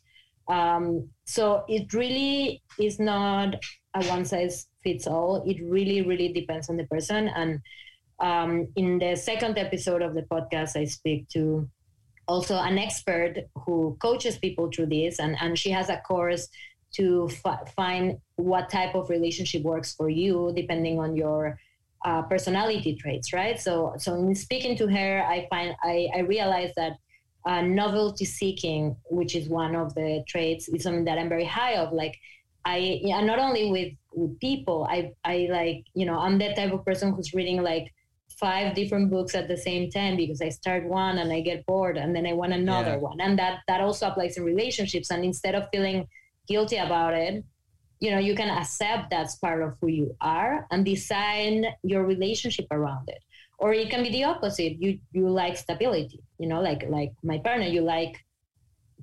Um, 0.48 1.10
so 1.26 1.64
it 1.68 1.94
really 1.94 2.64
is 2.80 3.00
not 3.00 3.56
a 3.94 4.06
one 4.06 4.26
size 4.26 4.68
fits 4.84 5.06
all. 5.06 5.44
It 5.46 5.58
really, 5.62 6.02
really 6.02 6.32
depends 6.34 6.70
on 6.70 6.78
the 6.78 6.86
person. 6.86 7.28
And 7.28 7.60
um, 8.20 8.68
in 8.76 9.00
the 9.00 9.16
second 9.16 9.58
episode 9.58 10.02
of 10.02 10.16
the 10.16 10.24
podcast, 10.24 10.76
I 10.76 10.86
speak 10.86 11.28
to 11.30 11.70
also 12.28 12.56
an 12.56 12.78
expert 12.78 13.36
who 13.66 13.98
coaches 14.02 14.38
people 14.38 14.70
through 14.74 14.88
this, 14.88 15.20
and, 15.20 15.36
and 15.42 15.58
she 15.58 15.72
has 15.72 15.90
a 15.90 15.98
course 15.98 16.48
to 16.92 17.30
find 17.76 18.18
what 18.38 18.70
type 18.70 18.96
of 18.96 19.10
relationship 19.10 19.62
works 19.64 19.94
for 19.94 20.10
you 20.10 20.52
depending 20.56 21.00
on 21.00 21.16
your 21.16 21.60
uh, 22.06 22.22
personality 22.24 22.96
traits, 22.96 23.34
right? 23.34 23.60
So, 23.60 23.94
so 23.98 24.16
in 24.16 24.34
speaking 24.36 24.78
to 24.78 24.88
her, 24.88 25.24
I 25.28 25.48
find 25.50 25.76
I, 25.84 26.10
I 26.16 26.20
realized 26.20 26.74
that 26.78 26.94
uh, 27.46 27.62
novelty 27.62 28.26
seeking, 28.26 28.96
which 29.10 29.36
is 29.36 29.50
one 29.50 29.76
of 29.76 29.94
the 29.96 30.24
traits, 30.28 30.68
is 30.70 30.84
something 30.84 31.06
that 31.06 31.18
I'm 31.18 31.30
very 31.30 31.46
high 31.46 31.76
of. 31.76 31.94
Like, 31.94 32.16
I 32.66 33.00
yeah, 33.02 33.22
not 33.22 33.40
only 33.40 33.72
with 33.72 33.94
with 34.14 34.40
people, 34.40 34.88
I 34.90 35.14
I 35.24 35.48
like 35.50 35.84
you 35.94 36.06
know 36.06 36.20
I'm 36.20 36.38
that 36.40 36.56
type 36.56 36.74
of 36.74 36.86
person 36.86 37.14
who's 37.14 37.34
reading 37.34 37.64
like 37.64 37.94
five 38.40 38.74
different 38.74 39.10
books 39.12 39.36
at 39.36 39.48
the 39.48 39.58
same 39.58 39.90
time 39.92 40.16
because 40.16 40.42
I 40.42 40.50
start 40.50 40.88
one 40.88 41.18
and 41.18 41.32
I 41.32 41.42
get 41.42 41.66
bored 41.66 41.98
and 41.98 42.16
then 42.16 42.26
I 42.26 42.34
want 42.34 42.54
another 42.54 42.92
yeah. 42.92 42.98
one. 42.98 43.20
And 43.20 43.38
that 43.38 43.60
that 43.68 43.82
also 43.82 44.08
applies 44.08 44.38
in 44.38 44.44
relationships. 44.44 45.12
And 45.12 45.24
instead 45.26 45.56
of 45.56 45.68
feeling 45.72 46.08
guilty 46.48 46.78
about 46.78 47.14
it, 47.14 47.44
you 48.00 48.12
know, 48.12 48.20
you 48.20 48.36
can 48.36 48.50
accept 48.50 49.10
that's 49.10 49.36
part 49.36 49.62
of 49.62 49.76
who 49.82 49.88
you 49.88 50.16
are 50.22 50.66
and 50.72 50.86
design 50.86 51.66
your 51.84 52.06
relationship 52.06 52.66
around 52.72 53.10
it. 53.10 53.22
Or 53.58 53.74
it 53.74 53.90
can 53.90 54.04
be 54.04 54.10
the 54.10 54.24
opposite. 54.24 54.80
You 54.80 55.00
you 55.12 55.30
like 55.30 55.58
stability, 55.58 56.24
you 56.38 56.48
know, 56.48 56.62
like 56.62 56.86
like 56.88 57.12
my 57.24 57.40
partner, 57.40 57.68
you 57.68 57.82
like 57.82 58.16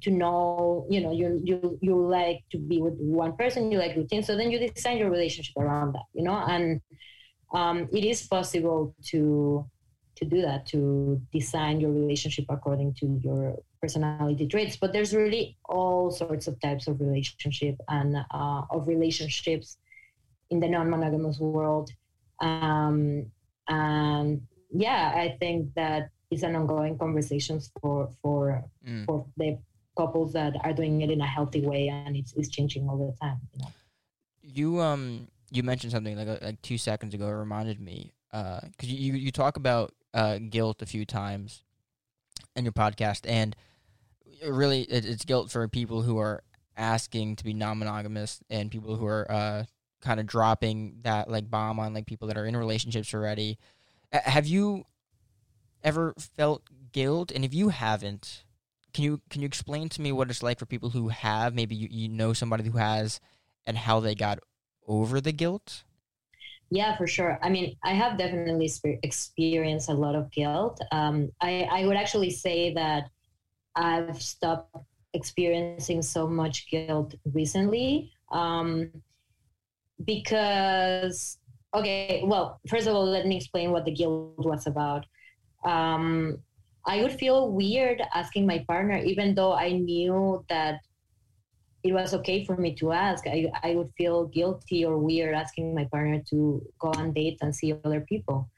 to 0.03 0.11
know, 0.11 0.87
you 0.89 1.01
know, 1.01 1.13
you 1.13 1.41
you 1.45 1.79
you 1.83 1.95
like 1.95 2.41
to 2.53 2.59
be 2.59 2.81
with 2.81 2.95
one 2.95 3.37
person, 3.37 3.71
you 3.71 3.79
like 3.79 3.97
routine. 3.97 4.23
So 4.23 4.37
then 4.37 4.51
you 4.51 4.59
design 4.59 4.97
your 4.97 5.11
relationship 5.11 5.57
around 5.59 5.93
that, 5.93 6.05
you 6.15 6.23
know, 6.23 6.37
and 6.49 6.81
um, 7.53 7.89
it 7.93 8.05
is 8.05 8.27
possible 8.27 8.95
to 9.13 9.67
to 10.17 10.25
do 10.25 10.41
that 10.41 10.67
to 10.67 11.21
design 11.33 11.81
your 11.81 11.93
relationship 11.93 12.47
according 12.49 12.95
to 12.95 13.21
your 13.23 13.57
personality 13.87 14.47
traits 14.47 14.77
but 14.77 14.93
there's 14.93 15.15
really 15.15 15.57
all 15.65 16.11
sorts 16.11 16.47
of 16.47 16.59
types 16.61 16.87
of 16.89 17.01
relationship 17.01 17.77
and 17.89 18.17
uh, 18.17 18.63
of 18.71 18.89
relationships 18.89 19.79
in 20.51 20.61
the 20.61 20.69
non-monogamous 20.69 21.39
world 21.39 21.91
um, 22.41 23.25
and 23.69 24.41
yeah 24.71 25.13
i 25.15 25.37
think 25.41 25.73
that 25.75 26.11
it's 26.31 26.43
an 26.43 26.57
ongoing 26.57 26.99
conversation 26.99 27.61
for 27.81 28.09
for 28.21 28.63
mm. 28.87 29.05
for 29.07 29.25
the 29.37 29.59
couples 29.97 30.33
that 30.33 30.53
are 30.65 30.73
doing 30.73 31.01
it 31.01 31.11
in 31.11 31.21
a 31.21 31.27
healthy 31.27 31.63
way 31.63 31.89
and 31.89 32.17
it's, 32.17 32.33
it's 32.35 32.51
changing 32.51 32.89
all 32.89 32.99
the 32.99 33.17
time 33.25 33.39
you 33.53 33.61
know 33.63 33.73
you 34.43 34.81
um 34.81 35.29
you 35.51 35.63
mentioned 35.63 35.93
something 35.93 36.17
like 36.17 36.29
uh, 36.29 36.39
like 36.43 36.63
two 36.63 36.79
seconds 36.79 37.15
ago. 37.15 37.27
It 37.29 37.33
reminded 37.33 37.81
me 37.81 38.13
because 38.31 38.65
uh, 38.65 38.87
you 38.87 39.15
you 39.15 39.31
talk 39.31 39.57
about 39.57 39.95
uh, 40.15 40.39
guilt 40.39 40.83
a 40.83 40.87
few 40.87 41.05
times 41.05 41.63
in 42.55 42.65
your 42.65 42.73
podcast, 42.73 43.23
and 43.25 43.57
really 44.45 44.83
it, 44.83 45.05
it's 45.05 45.25
guilt 45.25 45.51
for 45.51 45.67
people 45.69 46.03
who 46.03 46.19
are 46.19 46.43
asking 46.77 47.37
to 47.37 47.45
be 47.45 47.55
non-monogamous 47.55 48.41
and 48.51 48.71
people 48.71 48.97
who 48.97 49.07
are 49.07 49.31
uh, 49.31 49.65
kind 50.01 50.21
of 50.21 50.27
dropping 50.27 50.99
that 51.03 51.31
like 51.31 51.51
bomb 51.51 51.79
on 51.79 51.95
like 51.95 52.07
people 52.07 52.29
that 52.29 52.37
are 52.37 52.47
in 52.47 52.57
relationships 52.57 53.15
already. 53.15 53.59
have 54.13 54.47
you 54.47 54.85
ever 55.83 56.15
felt 56.19 56.63
guilt? 56.93 57.31
And 57.31 57.45
if 57.45 57.55
you 57.55 57.71
haven't, 57.71 58.45
can 58.93 59.05
you 59.05 59.21
can 59.31 59.43
you 59.43 59.47
explain 59.47 59.89
to 59.91 60.01
me 60.01 60.13
what 60.13 60.31
it's 60.31 60.43
like 60.43 60.59
for 60.59 60.67
people 60.67 60.91
who 60.91 61.09
have? 61.09 61.55
Maybe 61.55 61.75
you, 61.75 61.89
you 61.91 62.09
know 62.09 62.33
somebody 62.33 62.65
who 62.65 62.79
has, 62.79 63.21
and 63.67 63.77
how 63.77 64.01
they 64.01 64.15
got 64.15 64.39
over 64.87 65.21
the 65.21 65.33
guilt. 65.33 65.85
Yeah, 66.71 66.97
for 66.97 67.07
sure. 67.07 67.39
I 67.43 67.49
mean, 67.49 67.77
I 67.85 67.93
have 67.93 68.19
definitely 68.19 68.71
experienced 69.03 69.89
a 69.89 69.93
lot 69.93 70.17
of 70.17 70.31
guilt. 70.33 70.81
Um, 70.91 71.31
I, 71.41 71.69
I 71.71 71.87
would 71.87 71.97
actually 71.97 72.31
say 72.31 72.75
that 72.75 73.09
I've 73.77 74.21
stopped 74.21 74.77
experiencing 75.13 76.03
so 76.03 76.27
much 76.27 76.69
guilt 76.71 77.15
recently 77.33 78.13
um, 78.33 78.91
because, 80.05 81.39
okay, 81.75 82.23
well, 82.25 82.61
first 82.69 82.87
of 82.87 82.95
all, 82.95 83.05
let 83.05 83.27
me 83.27 83.37
explain 83.37 83.71
what 83.71 83.85
the 83.85 83.93
guilt 83.93 84.35
was 84.39 84.67
about. 84.67 85.07
Um, 85.65 86.39
I 86.87 87.03
would 87.03 87.13
feel 87.13 87.51
weird 87.51 88.03
asking 88.15 88.47
my 88.47 88.65
partner, 88.69 88.99
even 88.99 89.35
though 89.35 89.53
I 89.53 89.73
knew 89.73 90.45
that 90.49 90.81
it 91.83 91.93
was 91.93 92.15
okay 92.15 92.45
for 92.45 92.57
me 92.57 92.75
to 92.77 92.93
ask. 92.93 93.27
I, 93.27 93.51
I 93.63 93.75
would 93.75 93.91
feel 93.97 94.27
guilty 94.27 94.85
or 94.85 94.99
weird 94.99 95.35
asking 95.35 95.75
my 95.75 95.85
partner 95.85 96.23
to 96.31 96.63
go 96.81 96.89
on 96.89 97.13
dates 97.13 97.43
and 97.43 97.55
see 97.55 97.75
other 97.85 98.01
people. 98.01 98.51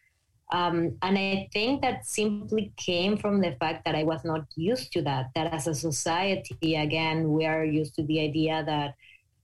Um, 0.51 0.97
and 1.03 1.19
I 1.19 1.49
think 1.53 1.83
that 1.83 2.07
simply 2.07 2.73
came 2.77 3.17
from 3.17 3.41
the 3.41 3.57
fact 3.61 3.85
that 3.85 3.95
I 3.95 4.05
was 4.05 4.25
not 4.25 4.47
used 4.57 4.93
to 4.93 5.03
that. 5.03 5.31
That 5.35 5.53
as 5.53 5.67
a 5.67 5.75
society, 5.75 6.75
again, 6.77 7.33
we 7.33 7.45
are 7.45 7.65
used 7.65 7.95
to 7.97 8.03
the 8.03 8.21
idea 8.21 8.65
that, 8.65 8.95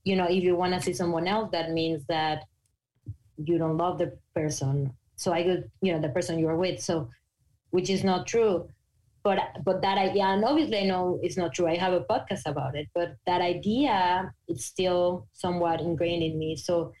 you 0.03 0.15
know, 0.15 0.25
if 0.25 0.43
you 0.43 0.55
want 0.55 0.73
to 0.73 0.81
see 0.81 0.93
someone 0.93 1.27
else, 1.27 1.49
that 1.51 1.71
means 1.71 2.03
that 2.07 2.45
you 3.37 3.57
don't 3.57 3.77
love 3.77 3.99
the 3.99 4.17
person. 4.33 4.93
So 5.15 5.31
I 5.31 5.43
could, 5.43 5.69
you 5.81 5.93
know, 5.93 6.01
the 6.01 6.09
person 6.09 6.39
you're 6.39 6.55
with. 6.55 6.81
So, 6.81 7.09
which 7.69 7.89
is 7.89 8.03
not 8.03 8.25
true 8.25 8.67
but 9.25 9.39
but 9.65 9.81
that 9.81 9.97
idea 9.97 10.23
and 10.23 10.45
obviously 10.45 10.77
i 10.77 10.85
know 10.85 11.19
it's 11.21 11.35
not 11.35 11.51
true 11.53 11.67
i 11.67 11.75
have 11.75 11.93
a 11.93 12.05
podcast 12.11 12.45
about 12.45 12.75
it 12.75 12.87
but 12.93 13.15
that 13.25 13.41
idea 13.41 14.31
it's 14.47 14.65
still 14.65 15.27
somewhat 15.33 15.81
ingrained 15.81 16.23
in 16.23 16.37
me 16.37 16.55
so 16.55 16.93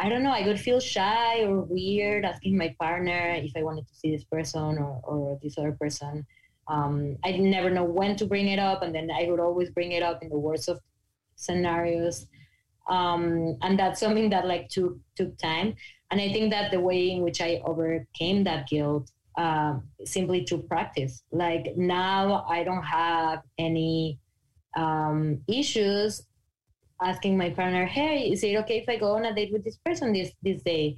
i 0.00 0.08
don't 0.08 0.22
know 0.22 0.32
i 0.32 0.46
would 0.46 0.58
feel 0.58 0.80
shy 0.80 1.42
or 1.44 1.60
weird 1.60 2.24
asking 2.24 2.56
my 2.56 2.74
partner 2.80 3.34
if 3.36 3.52
i 3.56 3.62
wanted 3.62 3.86
to 3.86 3.94
see 3.94 4.10
this 4.10 4.24
person 4.24 4.78
or, 4.78 5.00
or 5.04 5.38
this 5.42 5.56
other 5.58 5.72
person. 5.72 6.26
Um, 6.68 7.16
i 7.24 7.32
never 7.32 7.70
know 7.70 7.84
when 7.84 8.16
to 8.16 8.26
bring 8.26 8.48
it 8.48 8.58
up 8.58 8.82
and 8.82 8.94
then 8.94 9.10
i 9.10 9.26
would 9.28 9.40
always 9.40 9.70
bring 9.70 9.92
it 9.92 10.02
up 10.02 10.22
in 10.22 10.28
the 10.28 10.38
worst 10.38 10.68
of 10.68 10.80
scenarios. 11.36 12.26
Um, 12.88 13.56
and 13.62 13.78
that's 13.78 14.00
something 14.00 14.30
that 14.30 14.46
like 14.46 14.68
took 14.68 14.96
took 15.16 15.36
time. 15.38 15.74
And 16.10 16.20
i 16.20 16.32
think 16.32 16.50
that 16.50 16.70
the 16.70 16.80
way 16.80 17.10
in 17.10 17.22
which 17.22 17.40
i 17.40 17.60
overcame 17.64 18.44
that 18.44 18.68
guilt 18.68 19.10
um, 19.40 19.84
simply 20.04 20.44
to 20.44 20.58
practice. 20.58 21.22
Like 21.32 21.76
now, 21.76 22.44
I 22.48 22.64
don't 22.64 22.82
have 22.82 23.42
any 23.58 24.18
um, 24.76 25.40
issues 25.48 26.22
asking 27.02 27.36
my 27.36 27.50
partner, 27.50 27.86
"Hey, 27.86 28.30
is 28.30 28.42
it 28.42 28.56
okay 28.62 28.78
if 28.78 28.88
I 28.88 28.96
go 28.96 29.16
on 29.16 29.24
a 29.24 29.34
date 29.34 29.52
with 29.52 29.64
this 29.64 29.78
person 29.84 30.12
this 30.12 30.32
this 30.42 30.62
day?" 30.62 30.96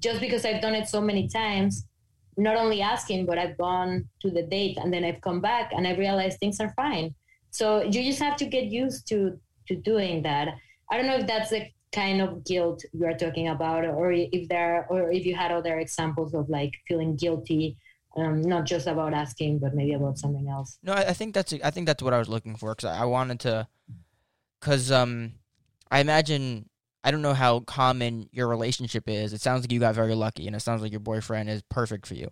Just 0.00 0.20
because 0.20 0.44
I've 0.44 0.60
done 0.60 0.74
it 0.74 0.88
so 0.88 1.00
many 1.00 1.28
times, 1.28 1.86
not 2.36 2.56
only 2.56 2.82
asking, 2.82 3.26
but 3.26 3.38
I've 3.38 3.56
gone 3.56 4.08
to 4.20 4.30
the 4.30 4.42
date 4.42 4.76
and 4.76 4.92
then 4.92 5.04
I've 5.04 5.20
come 5.20 5.40
back 5.40 5.72
and 5.72 5.86
I 5.86 5.94
realized 5.96 6.38
things 6.38 6.60
are 6.60 6.72
fine. 6.76 7.14
So 7.50 7.82
you 7.82 8.02
just 8.02 8.20
have 8.20 8.36
to 8.36 8.46
get 8.46 8.64
used 8.64 9.08
to 9.08 9.38
to 9.68 9.76
doing 9.76 10.22
that. 10.22 10.48
I 10.90 10.96
don't 10.96 11.06
know 11.06 11.16
if 11.16 11.26
that's 11.26 11.50
the 11.50 11.66
kind 11.92 12.20
of 12.20 12.44
guilt 12.44 12.84
you 12.92 13.06
are 13.06 13.16
talking 13.16 13.48
about 13.48 13.84
or 13.84 14.12
if 14.12 14.48
there 14.48 14.86
or 14.90 15.10
if 15.10 15.24
you 15.24 15.34
had 15.34 15.50
other 15.50 15.78
examples 15.78 16.34
of 16.34 16.48
like 16.48 16.72
feeling 16.86 17.16
guilty 17.16 17.76
um, 18.16 18.42
not 18.42 18.66
just 18.66 18.86
about 18.86 19.14
asking 19.14 19.58
but 19.58 19.74
maybe 19.74 19.94
about 19.94 20.18
something 20.18 20.46
else 20.48 20.78
no 20.82 20.92
i, 20.92 21.08
I 21.08 21.12
think 21.12 21.34
that's 21.34 21.54
i 21.64 21.70
think 21.70 21.86
that's 21.86 22.02
what 22.02 22.12
i 22.12 22.18
was 22.18 22.28
looking 22.28 22.56
for 22.56 22.74
because 22.74 22.90
I, 22.90 23.02
I 23.02 23.04
wanted 23.04 23.40
to 23.40 23.68
because 24.66 24.90
um 24.90 25.32
i 25.92 26.00
imagine 26.00 26.68
i 27.04 27.12
don't 27.12 27.22
know 27.22 27.32
how 27.32 27.60
common 27.60 28.28
your 28.32 28.48
relationship 28.48 29.08
is 29.08 29.32
it 29.32 29.40
sounds 29.40 29.62
like 29.62 29.70
you 29.70 29.78
got 29.78 29.94
very 29.94 30.14
lucky 30.14 30.48
and 30.48 30.56
it 30.56 30.60
sounds 30.60 30.82
like 30.82 30.90
your 30.90 30.98
boyfriend 30.98 31.48
is 31.48 31.62
perfect 31.68 32.04
for 32.04 32.14
you 32.14 32.28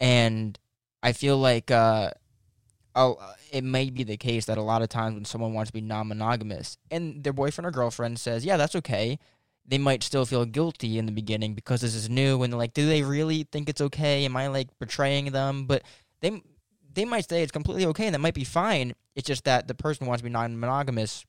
and 0.00 0.58
i 1.02 1.12
feel 1.12 1.36
like 1.36 1.70
uh 1.70 2.10
it 3.50 3.64
may 3.64 3.90
be 3.90 4.04
the 4.04 4.16
case 4.16 4.46
that 4.46 4.58
a 4.58 4.62
lot 4.62 4.82
of 4.82 4.88
times 4.88 5.14
when 5.14 5.24
someone 5.24 5.54
wants 5.54 5.70
to 5.70 5.72
be 5.72 5.80
non-monogamous 5.80 6.76
and 6.90 7.24
their 7.24 7.32
boyfriend 7.32 7.66
or 7.66 7.70
girlfriend 7.70 8.20
says, 8.20 8.44
"Yeah, 8.44 8.58
that's 8.58 8.76
okay," 8.76 9.18
they 9.66 9.78
might 9.78 10.02
still 10.02 10.26
feel 10.26 10.44
guilty 10.44 10.98
in 10.98 11.06
the 11.06 11.12
beginning 11.12 11.54
because 11.54 11.80
this 11.80 11.94
is 11.94 12.10
new 12.10 12.42
and 12.42 12.52
they're 12.52 12.58
like, 12.58 12.74
"Do 12.74 12.86
they 12.86 13.02
really 13.02 13.44
think 13.50 13.70
it's 13.70 13.80
okay? 13.80 14.26
Am 14.26 14.36
I 14.36 14.48
like 14.48 14.68
betraying 14.78 15.32
them?" 15.32 15.64
But 15.64 15.84
they 16.20 16.42
they 16.94 17.06
might 17.06 17.28
say 17.28 17.42
it's 17.42 17.52
completely 17.52 17.86
okay 17.86 18.06
and 18.06 18.14
that 18.14 18.18
might 18.20 18.34
be 18.34 18.44
fine. 18.44 18.92
It's 19.14 19.26
just 19.26 19.44
that 19.44 19.68
the 19.68 19.74
person 19.74 20.04
who 20.04 20.08
wants 20.08 20.20
to 20.20 20.24
be 20.24 20.30
non-monogamous 20.30 21.24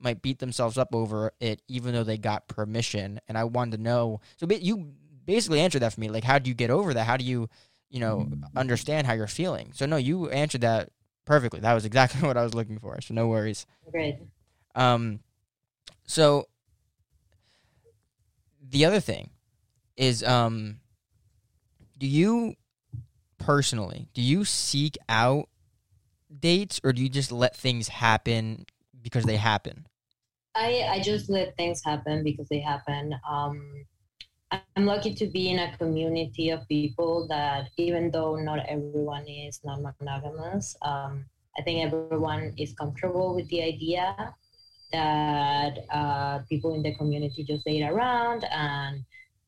might 0.00 0.22
beat 0.22 0.38
themselves 0.38 0.78
up 0.78 0.94
over 0.94 1.32
it 1.40 1.62
even 1.68 1.92
though 1.92 2.04
they 2.04 2.18
got 2.18 2.48
permission. 2.48 3.20
And 3.28 3.36
I 3.36 3.44
wanted 3.44 3.76
to 3.76 3.82
know. 3.82 4.20
So 4.36 4.46
you 4.48 4.92
basically 5.24 5.60
answered 5.60 5.80
that 5.80 5.92
for 5.92 6.00
me. 6.00 6.08
Like, 6.08 6.24
how 6.24 6.38
do 6.38 6.48
you 6.48 6.54
get 6.54 6.70
over 6.70 6.94
that? 6.94 7.04
How 7.04 7.16
do 7.16 7.24
you 7.24 7.48
you 7.90 8.00
know, 8.00 8.28
understand 8.56 9.06
how 9.06 9.14
you're 9.14 9.26
feeling. 9.26 9.72
So 9.74 9.86
no, 9.86 9.96
you 9.96 10.28
answered 10.28 10.60
that 10.60 10.90
perfectly. 11.24 11.60
That 11.60 11.74
was 11.74 11.84
exactly 11.84 12.20
what 12.26 12.36
I 12.36 12.42
was 12.42 12.54
looking 12.54 12.78
for. 12.78 13.00
So 13.00 13.14
no 13.14 13.28
worries. 13.28 13.66
Great. 13.90 14.18
Um, 14.74 15.20
so 16.04 16.48
the 18.62 18.84
other 18.84 19.00
thing 19.00 19.30
is, 19.96 20.22
um, 20.22 20.80
do 21.96 22.06
you 22.06 22.54
personally 23.38 24.08
do 24.14 24.20
you 24.20 24.44
seek 24.44 24.98
out 25.08 25.48
dates 26.36 26.80
or 26.82 26.92
do 26.92 27.00
you 27.00 27.08
just 27.08 27.30
let 27.30 27.56
things 27.56 27.88
happen 27.88 28.66
because 29.00 29.24
they 29.24 29.36
happen? 29.36 29.86
I 30.58 30.88
I 30.90 31.00
just 31.00 31.30
let 31.30 31.56
things 31.56 31.82
happen 31.84 32.24
because 32.24 32.48
they 32.48 32.58
happen. 32.58 33.14
Um, 33.28 33.86
I'm 34.50 34.86
lucky 34.86 35.14
to 35.14 35.26
be 35.26 35.50
in 35.50 35.58
a 35.58 35.76
community 35.76 36.50
of 36.50 36.66
people 36.68 37.26
that, 37.28 37.68
even 37.76 38.10
though 38.10 38.36
not 38.36 38.60
everyone 38.66 39.26
is 39.28 39.60
non 39.64 39.82
monogamous, 39.82 40.74
um, 40.82 41.26
I 41.58 41.62
think 41.62 41.84
everyone 41.84 42.54
is 42.56 42.72
comfortable 42.74 43.34
with 43.34 43.48
the 43.48 43.62
idea 43.62 44.34
that 44.92 45.78
uh, 45.92 46.38
people 46.48 46.74
in 46.74 46.82
the 46.82 46.94
community 46.96 47.44
just 47.44 47.64
date 47.64 47.82
around 47.82 48.44
and 48.50 49.04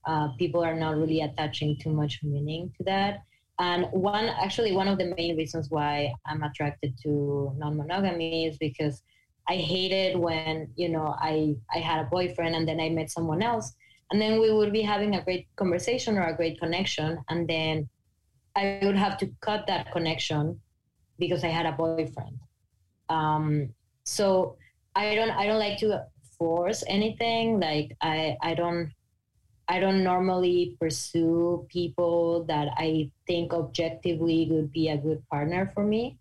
uh, 0.06 0.28
people 0.38 0.62
are 0.62 0.76
not 0.76 0.96
really 0.96 1.22
attaching 1.22 1.78
too 1.78 1.92
much 1.92 2.20
meaning 2.22 2.70
to 2.76 2.84
that. 2.84 3.22
And 3.58 3.86
one, 3.92 4.26
actually, 4.26 4.72
one 4.72 4.88
of 4.88 4.98
the 4.98 5.14
main 5.16 5.36
reasons 5.36 5.70
why 5.70 6.12
I'm 6.26 6.42
attracted 6.42 6.94
to 7.02 7.52
non 7.56 7.76
monogamy 7.76 8.46
is 8.46 8.58
because 8.58 9.02
I 9.49 9.57
hated 9.57 10.16
when, 10.16 10.70
you 10.76 10.88
know, 10.88 11.16
I, 11.18 11.57
I 11.74 11.78
had 11.78 12.01
a 12.01 12.09
boyfriend 12.09 12.55
and 12.55 12.68
then 12.68 12.80
I 12.80 12.88
met 12.88 13.11
someone 13.11 13.43
else. 13.43 13.74
And 14.11 14.20
then 14.20 14.41
we 14.41 14.53
would 14.53 14.72
be 14.72 14.82
having 14.82 15.14
a 15.14 15.22
great 15.22 15.47
conversation 15.57 16.18
or 16.18 16.22
a 16.22 16.36
great 16.36 16.61
connection. 16.61 17.18
And 17.28 17.49
then 17.49 17.88
i 18.57 18.80
would 18.82 18.97
have 18.97 19.16
to 19.16 19.30
cut 19.41 19.66
that 19.68 19.93
connection 19.93 20.61
because 21.18 21.45
i 21.45 21.49
had 21.49 21.66
a 21.66 21.72
boyfriend. 21.72 22.38
Um, 23.09 23.74
so 24.05 24.57
i 24.95 25.14
don't 25.14 25.30
i 25.30 25.47
don't 25.47 25.59
like 25.59 25.78
to 25.78 26.05
force 26.38 26.82
anything. 26.88 27.61
Like 27.61 27.97
i 28.01 28.36
i 28.43 28.55
don't 28.55 28.93
i 29.68 29.78
don't 29.78 30.03
normally 30.03 30.76
pursue 30.80 31.66
people 31.68 32.45
that 32.45 32.68
i 32.76 33.09
think 33.26 33.53
objectively 33.53 34.49
would 34.51 34.72
be 34.72 34.88
a 34.88 34.97
good 34.99 35.22
partner 35.28 35.70
for 35.74 35.84
me. 35.84 36.18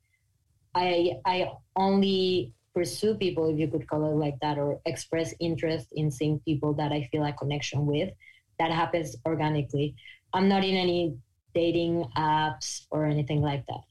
I 0.75 1.17
i 1.25 1.51
only 1.75 2.53
pursue 2.73 3.15
people, 3.15 3.49
if 3.49 3.57
you 3.57 3.67
could 3.67 3.87
call 3.87 4.05
it 4.11 4.15
like 4.15 4.37
that, 4.41 4.57
or 4.57 4.79
express 4.85 5.33
interest 5.39 5.87
in 5.93 6.11
seeing 6.11 6.39
people 6.39 6.73
that 6.73 6.91
I 6.91 7.07
feel 7.11 7.23
a 7.25 7.33
connection 7.33 7.85
with. 7.85 8.09
That 8.59 8.71
happens 8.71 9.15
organically. 9.25 9.95
I'm 10.33 10.47
not 10.47 10.63
in 10.63 10.75
any 10.75 11.15
dating 11.55 12.05
apps 12.17 12.85
or 12.91 13.05
anything 13.05 13.41
like 13.41 13.65
that. 13.67 13.81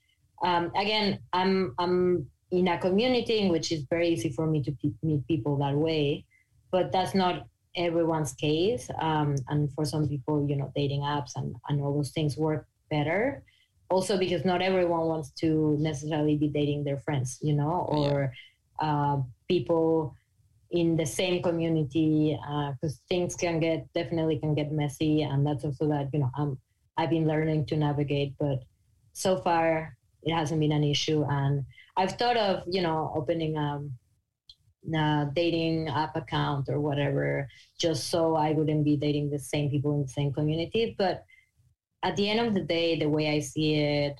Um, 0.46 0.70
again, 0.76 1.18
I'm 1.32 1.74
I'm 1.78 2.26
in 2.50 2.68
a 2.68 2.78
community 2.78 3.38
in 3.38 3.48
which 3.50 3.72
it's 3.72 3.84
very 3.90 4.08
easy 4.08 4.30
for 4.30 4.46
me 4.46 4.62
to 4.62 4.72
meet 5.02 5.26
people 5.26 5.56
that 5.58 5.74
way, 5.74 6.24
but 6.70 6.92
that's 6.92 7.14
not 7.14 7.46
everyone's 7.76 8.32
case. 8.32 8.88
Um, 9.00 9.36
and 9.48 9.72
for 9.74 9.84
some 9.84 10.08
people, 10.08 10.46
you 10.48 10.56
know, 10.56 10.72
dating 10.74 11.02
apps 11.02 11.32
and, 11.36 11.54
and 11.68 11.80
all 11.80 11.94
those 11.94 12.10
things 12.10 12.36
work 12.36 12.66
better. 12.90 13.42
Also, 13.90 14.18
because 14.18 14.44
not 14.44 14.60
everyone 14.60 15.06
wants 15.06 15.30
to 15.40 15.76
necessarily 15.78 16.36
be 16.36 16.48
dating 16.48 16.84
their 16.84 16.98
friends, 16.98 17.38
you 17.42 17.54
know, 17.54 17.86
or 17.88 18.32
uh, 18.80 19.18
people 19.48 20.14
in 20.70 20.96
the 20.96 21.06
same 21.06 21.42
community 21.42 22.38
because 22.72 22.96
uh, 22.96 23.02
things 23.08 23.34
can 23.34 23.58
get 23.58 23.90
definitely 23.94 24.38
can 24.38 24.54
get 24.54 24.70
messy 24.70 25.22
and 25.22 25.46
that's 25.46 25.64
also 25.64 25.88
that 25.88 26.10
you 26.12 26.20
know 26.20 26.30
I'm, 26.36 26.58
i've 26.98 27.08
been 27.08 27.26
learning 27.26 27.64
to 27.66 27.76
navigate 27.76 28.34
but 28.38 28.58
so 29.14 29.38
far 29.38 29.96
it 30.22 30.34
hasn't 30.34 30.60
been 30.60 30.72
an 30.72 30.84
issue 30.84 31.24
and 31.26 31.64
i've 31.96 32.18
thought 32.18 32.36
of 32.36 32.64
you 32.66 32.82
know 32.82 33.10
opening 33.16 33.56
um, 33.56 33.92
uh, 34.96 35.26
dating 35.34 35.88
app 35.88 36.16
account 36.16 36.68
or 36.68 36.80
whatever, 36.80 37.48
just 37.78 38.08
so 38.08 38.34
I 38.36 38.52
wouldn't 38.52 38.84
be 38.84 38.96
dating 38.96 39.30
the 39.30 39.38
same 39.38 39.70
people 39.70 39.94
in 39.94 40.02
the 40.02 40.08
same 40.08 40.32
community. 40.32 40.94
But 40.96 41.24
at 42.02 42.16
the 42.16 42.28
end 42.28 42.40
of 42.40 42.54
the 42.54 42.60
day, 42.60 42.98
the 42.98 43.08
way 43.08 43.28
I 43.28 43.40
see 43.40 43.74
it, 43.74 44.16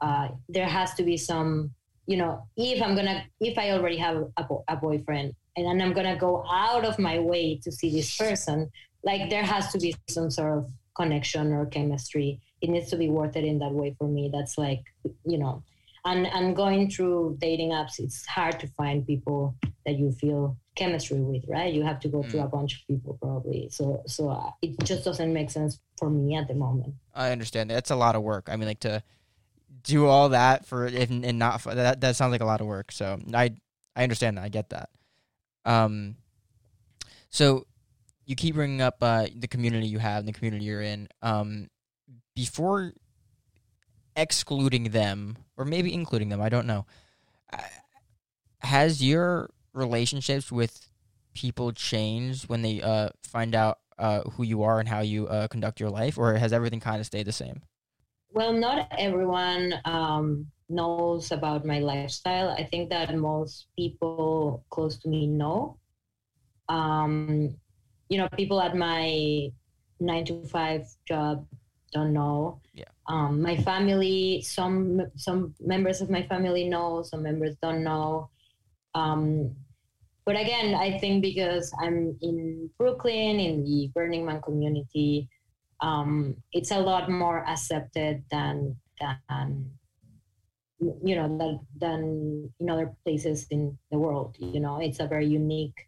uh, 0.00 0.28
there 0.48 0.66
has 0.66 0.94
to 0.94 1.02
be 1.02 1.16
some, 1.16 1.72
you 2.08 2.16
know, 2.16 2.42
if 2.56 2.82
I'm 2.82 2.96
gonna, 2.96 3.22
if 3.38 3.58
I 3.58 3.72
already 3.72 3.98
have 3.98 4.16
a, 4.38 4.44
a 4.68 4.76
boyfriend 4.76 5.34
and 5.56 5.82
I'm 5.82 5.92
gonna 5.92 6.16
go 6.16 6.42
out 6.50 6.86
of 6.86 6.98
my 6.98 7.18
way 7.18 7.60
to 7.62 7.70
see 7.70 7.90
this 7.92 8.16
person, 8.16 8.70
like 9.04 9.28
there 9.28 9.44
has 9.44 9.70
to 9.72 9.78
be 9.78 9.94
some 10.08 10.30
sort 10.30 10.56
of 10.56 10.70
connection 10.96 11.52
or 11.52 11.66
chemistry. 11.66 12.40
It 12.62 12.70
needs 12.70 12.88
to 12.90 12.96
be 12.96 13.10
worth 13.10 13.36
it 13.36 13.44
in 13.44 13.58
that 13.58 13.72
way 13.72 13.94
for 13.98 14.08
me. 14.08 14.30
That's 14.32 14.56
like, 14.56 14.82
you 15.26 15.36
know, 15.36 15.62
and 16.06 16.26
and 16.28 16.56
going 16.56 16.90
through 16.90 17.36
dating 17.40 17.70
apps 17.70 17.98
it's 17.98 18.24
hard 18.26 18.58
to 18.60 18.66
find 18.68 19.06
people 19.06 19.54
that 19.84 19.98
you 19.98 20.12
feel 20.12 20.56
chemistry 20.76 21.20
with 21.20 21.44
right 21.48 21.74
you 21.74 21.82
have 21.82 21.98
to 21.98 22.08
go 22.08 22.22
mm. 22.22 22.30
through 22.30 22.40
a 22.40 22.48
bunch 22.48 22.80
of 22.80 22.86
people 22.86 23.18
probably 23.20 23.68
so 23.70 24.00
so 24.06 24.28
uh, 24.28 24.50
it 24.62 24.78
just 24.84 25.04
doesn't 25.04 25.32
make 25.32 25.50
sense 25.50 25.80
for 25.98 26.08
me 26.08 26.36
at 26.36 26.46
the 26.48 26.54
moment 26.54 26.94
i 27.14 27.30
understand 27.30 27.68
that's 27.70 27.90
a 27.90 27.96
lot 27.96 28.14
of 28.14 28.22
work 28.22 28.48
i 28.48 28.56
mean 28.56 28.68
like 28.68 28.80
to 28.80 29.02
do 29.82 30.06
all 30.06 30.30
that 30.30 30.66
for 30.66 30.86
and, 30.86 31.24
and 31.24 31.38
not 31.38 31.62
that 31.64 32.00
that 32.00 32.16
sounds 32.16 32.32
like 32.32 32.40
a 32.40 32.46
lot 32.46 32.60
of 32.60 32.66
work 32.66 32.90
so 32.92 33.18
i 33.34 33.50
i 33.96 34.02
understand 34.02 34.36
that 34.36 34.44
i 34.44 34.48
get 34.48 34.70
that 34.70 34.90
um 35.64 36.16
so 37.30 37.66
you 38.24 38.36
keep 38.36 38.54
bringing 38.54 38.82
up 38.82 38.96
uh, 39.02 39.26
the 39.34 39.48
community 39.48 39.86
you 39.86 39.98
have 39.98 40.18
and 40.18 40.28
the 40.28 40.32
community 40.32 40.64
you're 40.64 40.82
in 40.82 41.08
um 41.22 41.68
before 42.34 42.92
excluding 44.18 44.90
them 44.90 45.38
or 45.56 45.64
maybe 45.64 45.94
including 45.94 46.28
them, 46.28 46.40
I 46.40 46.48
don't 46.48 46.66
know. 46.66 46.86
Uh, 47.52 47.58
has 48.60 49.02
your 49.02 49.50
relationships 49.72 50.50
with 50.50 50.88
people 51.34 51.72
changed 51.72 52.48
when 52.48 52.62
they 52.62 52.82
uh, 52.82 53.10
find 53.22 53.54
out 53.54 53.78
uh, 53.98 54.22
who 54.22 54.42
you 54.42 54.62
are 54.62 54.80
and 54.80 54.88
how 54.88 55.00
you 55.00 55.26
uh, 55.28 55.48
conduct 55.48 55.80
your 55.80 55.90
life, 55.90 56.18
or 56.18 56.34
has 56.34 56.52
everything 56.52 56.80
kind 56.80 57.00
of 57.00 57.06
stayed 57.06 57.26
the 57.26 57.32
same? 57.32 57.62
Well, 58.38 58.52
not 58.52 58.86
everyone 58.96 59.74
um, 59.84 60.46
knows 60.68 61.32
about 61.32 61.66
my 61.66 61.80
lifestyle. 61.80 62.50
I 62.50 62.62
think 62.62 62.88
that 62.90 63.12
most 63.16 63.66
people 63.76 64.62
close 64.70 64.96
to 64.98 65.08
me 65.08 65.26
know. 65.26 65.76
Um, 66.68 67.56
you 68.08 68.16
know, 68.16 68.28
people 68.36 68.60
at 68.60 68.76
my 68.76 69.50
nine 69.98 70.24
to 70.26 70.46
five 70.46 70.86
job 71.04 71.48
don't 71.92 72.12
know. 72.12 72.60
Yeah. 72.74 72.84
Um, 73.08 73.42
my 73.42 73.56
family, 73.56 74.40
some 74.42 75.02
some 75.16 75.52
members 75.58 76.00
of 76.00 76.08
my 76.08 76.22
family 76.22 76.62
know, 76.68 77.02
some 77.02 77.24
members 77.24 77.56
don't 77.60 77.82
know. 77.82 78.30
Um, 78.94 79.50
but 80.24 80.38
again, 80.38 80.76
I 80.76 80.96
think 81.00 81.22
because 81.22 81.72
I'm 81.82 82.16
in 82.22 82.70
Brooklyn 82.78 83.40
in 83.40 83.64
the 83.64 83.90
Burning 83.92 84.24
Man 84.24 84.40
community, 84.42 85.28
um, 85.80 86.36
it's 86.52 86.70
a 86.70 86.78
lot 86.78 87.10
more 87.10 87.46
accepted 87.46 88.24
than 88.30 88.76
than 89.00 89.70
you 90.80 91.14
know 91.16 91.38
than, 91.38 91.60
than 91.76 92.52
in 92.60 92.70
other 92.70 92.94
places 93.04 93.46
in 93.50 93.78
the 93.90 93.98
world. 93.98 94.36
You 94.38 94.60
know, 94.60 94.80
it's 94.80 95.00
a 95.00 95.06
very 95.06 95.26
unique 95.26 95.78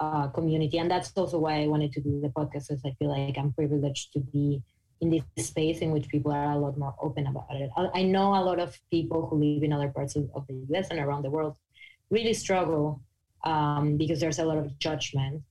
uh, 0.00 0.28
community, 0.28 0.78
and 0.78 0.90
that's 0.90 1.12
also 1.16 1.38
why 1.38 1.62
I 1.62 1.66
wanted 1.66 1.92
to 1.92 2.00
do 2.00 2.20
the 2.20 2.28
podcast. 2.28 2.70
Is 2.70 2.82
I 2.84 2.92
feel 2.98 3.10
like 3.10 3.36
I'm 3.38 3.52
privileged 3.52 4.12
to 4.14 4.20
be 4.20 4.62
in 5.00 5.10
this 5.10 5.46
space 5.46 5.80
in 5.80 5.90
which 5.90 6.08
people 6.08 6.32
are 6.32 6.52
a 6.52 6.58
lot 6.58 6.78
more 6.78 6.94
open 7.02 7.26
about 7.26 7.46
it. 7.50 7.70
I 7.94 8.02
know 8.02 8.34
a 8.34 8.42
lot 8.42 8.58
of 8.58 8.78
people 8.90 9.26
who 9.26 9.36
live 9.36 9.62
in 9.62 9.72
other 9.72 9.88
parts 9.88 10.16
of, 10.16 10.30
of 10.34 10.46
the 10.46 10.54
US 10.74 10.88
and 10.88 10.98
around 10.98 11.22
the 11.22 11.30
world 11.30 11.58
really 12.10 12.32
struggle 12.32 13.02
um, 13.44 13.96
because 13.96 14.20
there's 14.20 14.38
a 14.38 14.44
lot 14.44 14.58
of 14.58 14.78
judgment. 14.78 15.42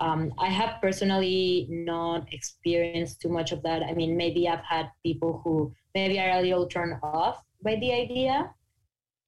Um, 0.00 0.32
I 0.38 0.48
have 0.48 0.80
personally 0.80 1.66
not 1.70 2.32
experienced 2.32 3.20
too 3.20 3.28
much 3.28 3.52
of 3.52 3.62
that. 3.62 3.82
I 3.82 3.92
mean, 3.94 4.16
maybe 4.16 4.48
I've 4.48 4.64
had 4.64 4.90
people 5.02 5.40
who 5.42 5.72
maybe 5.94 6.20
are 6.20 6.38
a 6.38 6.42
little 6.42 6.66
turned 6.66 6.94
off 7.02 7.42
by 7.62 7.76
the 7.76 7.92
idea. 7.92 8.54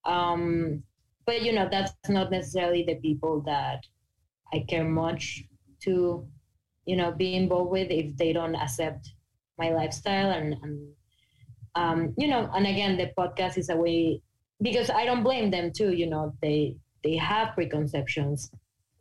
Um, 0.04 0.82
but, 1.26 1.42
you 1.42 1.52
know, 1.52 1.68
that's 1.70 1.92
not 2.08 2.30
necessarily 2.30 2.84
the 2.84 2.96
people 2.96 3.40
that 3.46 3.84
I 4.52 4.64
care 4.68 4.84
much 4.84 5.42
to, 5.82 6.26
you 6.86 6.96
know, 6.96 7.10
be 7.10 7.34
involved 7.34 7.70
with 7.70 7.90
if 7.90 8.16
they 8.16 8.32
don't 8.32 8.54
accept 8.54 9.12
my 9.60 9.70
lifestyle 9.70 10.30
and, 10.30 10.54
and 10.62 10.88
um, 11.74 12.14
you 12.16 12.28
know 12.28 12.50
and 12.54 12.66
again 12.66 12.96
the 12.96 13.12
podcast 13.16 13.58
is 13.58 13.68
a 13.68 13.76
way 13.76 14.20
because 14.62 14.90
i 14.90 15.04
don't 15.04 15.22
blame 15.22 15.50
them 15.50 15.70
too 15.72 15.92
you 15.92 16.06
know 16.06 16.32
they 16.42 16.76
they 17.04 17.16
have 17.16 17.54
preconceptions 17.54 18.50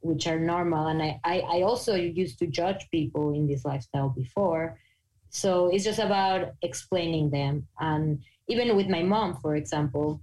which 0.01 0.27
are 0.27 0.39
normal 0.39 0.87
and 0.87 1.01
I, 1.01 1.19
I, 1.23 1.39
I 1.39 1.61
also 1.61 1.95
used 1.95 2.39
to 2.39 2.47
judge 2.47 2.87
people 2.91 3.33
in 3.33 3.47
this 3.47 3.65
lifestyle 3.65 4.09
before 4.09 4.77
so 5.29 5.67
it's 5.67 5.83
just 5.83 5.99
about 5.99 6.53
explaining 6.61 7.29
them 7.29 7.67
and 7.79 8.19
even 8.47 8.75
with 8.75 8.87
my 8.87 9.03
mom 9.03 9.35
for 9.41 9.55
example 9.55 10.21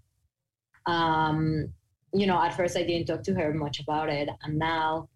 um, 0.86 1.68
you 2.12 2.26
know 2.26 2.40
at 2.42 2.56
first 2.56 2.76
i 2.76 2.82
didn't 2.82 3.06
talk 3.06 3.22
to 3.24 3.34
her 3.34 3.52
much 3.52 3.80
about 3.80 4.08
it 4.08 4.28
and 4.42 4.58
now 4.58 5.08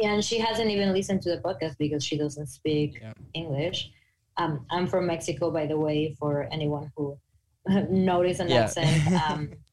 and 0.00 0.24
she 0.24 0.38
hasn't 0.38 0.70
even 0.70 0.92
listened 0.92 1.20
to 1.22 1.30
the 1.30 1.38
podcast 1.38 1.76
because 1.78 2.04
she 2.04 2.16
doesn't 2.16 2.46
speak 2.46 2.98
yeah. 3.00 3.12
english 3.34 3.90
um, 4.38 4.64
I'm 4.70 4.86
from 4.86 5.06
Mexico, 5.06 5.50
by 5.50 5.66
the 5.66 5.76
way, 5.76 6.14
for 6.18 6.48
anyone 6.52 6.90
who 6.96 7.18
noticed 7.90 8.40
an 8.40 8.48
yeah. 8.48 8.62
accent. 8.62 9.12
Um, 9.28 9.50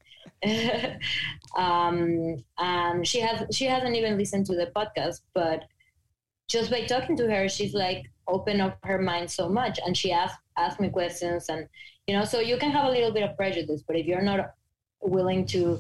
um, 1.58 2.44
and 2.58 3.08
she 3.08 3.20
has 3.20 3.56
she 3.56 3.66
hasn't 3.66 3.96
even 3.96 4.18
listened 4.18 4.46
to 4.48 4.56
the 4.56 4.72
podcast, 4.76 5.22
but 5.34 5.64
just 6.48 6.70
by 6.70 6.86
talking 6.86 7.18
to 7.18 7.30
her, 7.30 7.50
she's 7.50 7.74
like 7.74 8.04
opened 8.28 8.62
up 8.62 8.78
her 8.84 9.02
mind 9.02 9.30
so 9.30 9.50
much, 9.50 9.80
and 9.86 9.98
she 9.98 10.12
asked 10.12 10.40
asked 10.58 10.80
me 10.80 10.90
questions, 10.90 11.50
and 11.50 11.68
you 12.08 12.16
know, 12.16 12.26
so 12.26 12.40
you 12.40 12.58
can 12.58 12.72
have 12.72 12.86
a 12.86 12.92
little 12.92 13.12
bit 13.12 13.24
of 13.24 13.36
prejudice, 13.36 13.84
but 13.88 13.96
if 13.96 14.06
you're 14.06 14.22
not 14.22 14.54
willing 15.02 15.46
to 15.46 15.80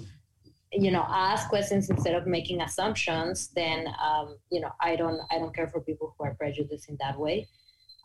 you 0.72 0.92
know 0.92 1.06
ask 1.08 1.48
questions 1.50 1.90
instead 1.90 2.16
of 2.16 2.28
making 2.28 2.60
assumptions 2.62 3.48
then 3.56 3.88
um, 4.04 4.36
you 4.52 4.60
know 4.60 4.70
i 4.82 4.96
don't 4.96 5.22
i 5.32 5.38
don't 5.40 5.56
care 5.56 5.70
for 5.70 5.80
people 5.80 6.14
who 6.18 6.26
are 6.26 6.34
prejudiced 6.36 6.90
in 6.90 6.98
that 7.00 7.18
way 7.18 7.48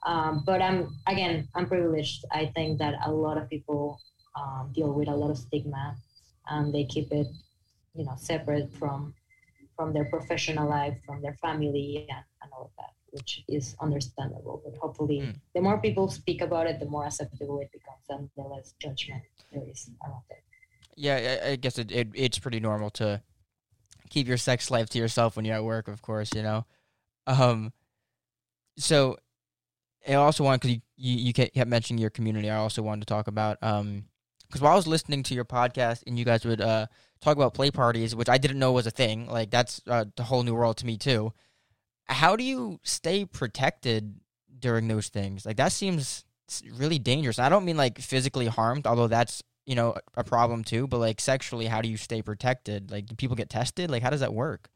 um, 0.04 0.42
but 0.46 0.62
I'm 0.62 0.96
again, 1.06 1.48
I'm 1.54 1.66
privileged. 1.66 2.24
I 2.32 2.46
think 2.54 2.78
that 2.78 2.94
a 3.04 3.12
lot 3.12 3.36
of 3.36 3.48
people 3.48 4.00
um, 4.36 4.70
deal 4.74 4.92
with 4.92 5.08
a 5.08 5.14
lot 5.14 5.30
of 5.30 5.38
stigma, 5.38 5.96
and 6.48 6.74
they 6.74 6.84
keep 6.84 7.12
it, 7.12 7.26
you 7.94 8.04
know, 8.04 8.14
separate 8.16 8.72
from 8.72 9.14
from 9.76 9.92
their 9.94 10.04
professional 10.04 10.68
life, 10.68 10.94
from 11.06 11.22
their 11.22 11.34
family, 11.34 12.06
and, 12.10 12.24
and 12.42 12.52
all 12.52 12.64
of 12.64 12.70
that, 12.76 12.92
which 13.10 13.42
is 13.48 13.74
understandable. 13.80 14.60
But 14.62 14.78
hopefully, 14.78 15.20
mm. 15.20 15.34
the 15.54 15.62
more 15.62 15.78
people 15.78 16.08
speak 16.08 16.42
about 16.42 16.66
it, 16.66 16.80
the 16.80 16.86
more 16.86 17.06
acceptable 17.06 17.60
it 17.60 17.70
becomes, 17.72 18.04
and 18.10 18.28
the 18.36 18.42
less 18.42 18.74
judgment 18.78 19.22
there 19.52 19.62
is 19.70 19.90
around 20.04 20.22
it. 20.30 20.44
Yeah, 20.96 21.38
I, 21.44 21.50
I 21.52 21.56
guess 21.56 21.78
it, 21.78 21.90
it 21.90 22.08
it's 22.14 22.38
pretty 22.38 22.60
normal 22.60 22.90
to 22.90 23.22
keep 24.10 24.26
your 24.26 24.36
sex 24.36 24.70
life 24.70 24.90
to 24.90 24.98
yourself 24.98 25.36
when 25.36 25.44
you're 25.44 25.56
at 25.56 25.64
work, 25.64 25.88
of 25.88 26.02
course, 26.02 26.30
you 26.34 26.42
know. 26.42 26.66
Um, 27.26 27.72
so 28.76 29.16
I 30.06 30.14
also 30.14 30.44
want 30.44 30.60
because 30.60 30.76
you, 30.76 30.80
you, 30.96 31.26
you 31.26 31.32
kept 31.32 31.68
mentioning 31.68 32.00
your 32.00 32.10
community. 32.10 32.50
I 32.50 32.56
also 32.56 32.82
wanted 32.82 33.06
to 33.06 33.06
talk 33.06 33.28
about 33.28 33.58
um 33.62 34.04
because 34.50 34.60
while 34.60 34.72
I 34.72 34.76
was 34.76 34.88
listening 34.88 35.22
to 35.24 35.34
your 35.34 35.44
podcast 35.44 36.02
and 36.06 36.18
you 36.18 36.24
guys 36.24 36.44
would 36.44 36.60
uh 36.60 36.86
talk 37.20 37.36
about 37.36 37.54
play 37.54 37.70
parties, 37.70 38.14
which 38.16 38.28
I 38.28 38.38
didn't 38.38 38.58
know 38.58 38.72
was 38.72 38.86
a 38.86 38.90
thing. 38.90 39.26
Like 39.26 39.50
that's 39.50 39.80
uh, 39.86 40.06
the 40.16 40.24
whole 40.24 40.42
new 40.42 40.54
world 40.54 40.78
to 40.78 40.86
me 40.86 40.96
too. 40.96 41.32
How 42.06 42.34
do 42.34 42.42
you 42.42 42.80
stay 42.82 43.24
protected 43.24 44.16
during 44.58 44.88
those 44.88 45.08
things? 45.08 45.46
Like 45.46 45.56
that 45.56 45.72
seems 45.72 46.24
really 46.72 46.98
dangerous. 46.98 47.38
I 47.38 47.48
don't 47.48 47.64
mean 47.64 47.76
like 47.76 47.98
physically 47.98 48.46
harmed, 48.46 48.86
although 48.86 49.06
that's 49.06 49.42
you 49.66 49.74
know 49.74 49.94
a 50.16 50.24
problem 50.24 50.64
too. 50.64 50.86
But 50.86 50.98
like 50.98 51.20
sexually, 51.20 51.66
how 51.66 51.80
do 51.82 51.88
you 51.88 51.96
stay 51.96 52.22
protected? 52.22 52.90
Like 52.90 53.06
do 53.06 53.14
people 53.14 53.36
get 53.36 53.50
tested? 53.50 53.90
Like 53.90 54.02
how 54.02 54.10
does 54.10 54.20
that 54.20 54.34
work? 54.34 54.68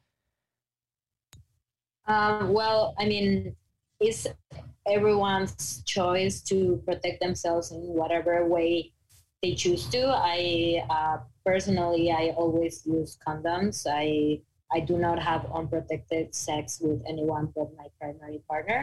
Um, 2.07 2.53
well, 2.53 2.95
I 2.99 3.07
mean, 3.07 3.57
it's 3.99 4.27
everyone's 4.87 5.83
choice 5.85 6.43
to 6.43 6.83
protect 6.85 7.21
themselves 7.21 7.73
in 7.73 7.81
whatever 7.81 8.47
way 8.47 8.93
they 9.45 9.55
choose 9.55 9.85
to. 9.95 10.03
I 10.09 10.83
uh, 10.97 11.19
personally, 11.45 12.11
I 12.11 12.25
always 12.41 12.75
use 12.87 13.19
condoms. 13.27 13.77
I 13.87 14.41
I 14.75 14.81
do 14.81 14.97
not 15.07 15.19
have 15.31 15.43
unprotected 15.59 16.35
sex 16.35 16.81
with 16.85 17.01
anyone 17.13 17.53
but 17.55 17.69
my 17.77 17.89
primary 18.01 18.41
partner. 18.49 18.81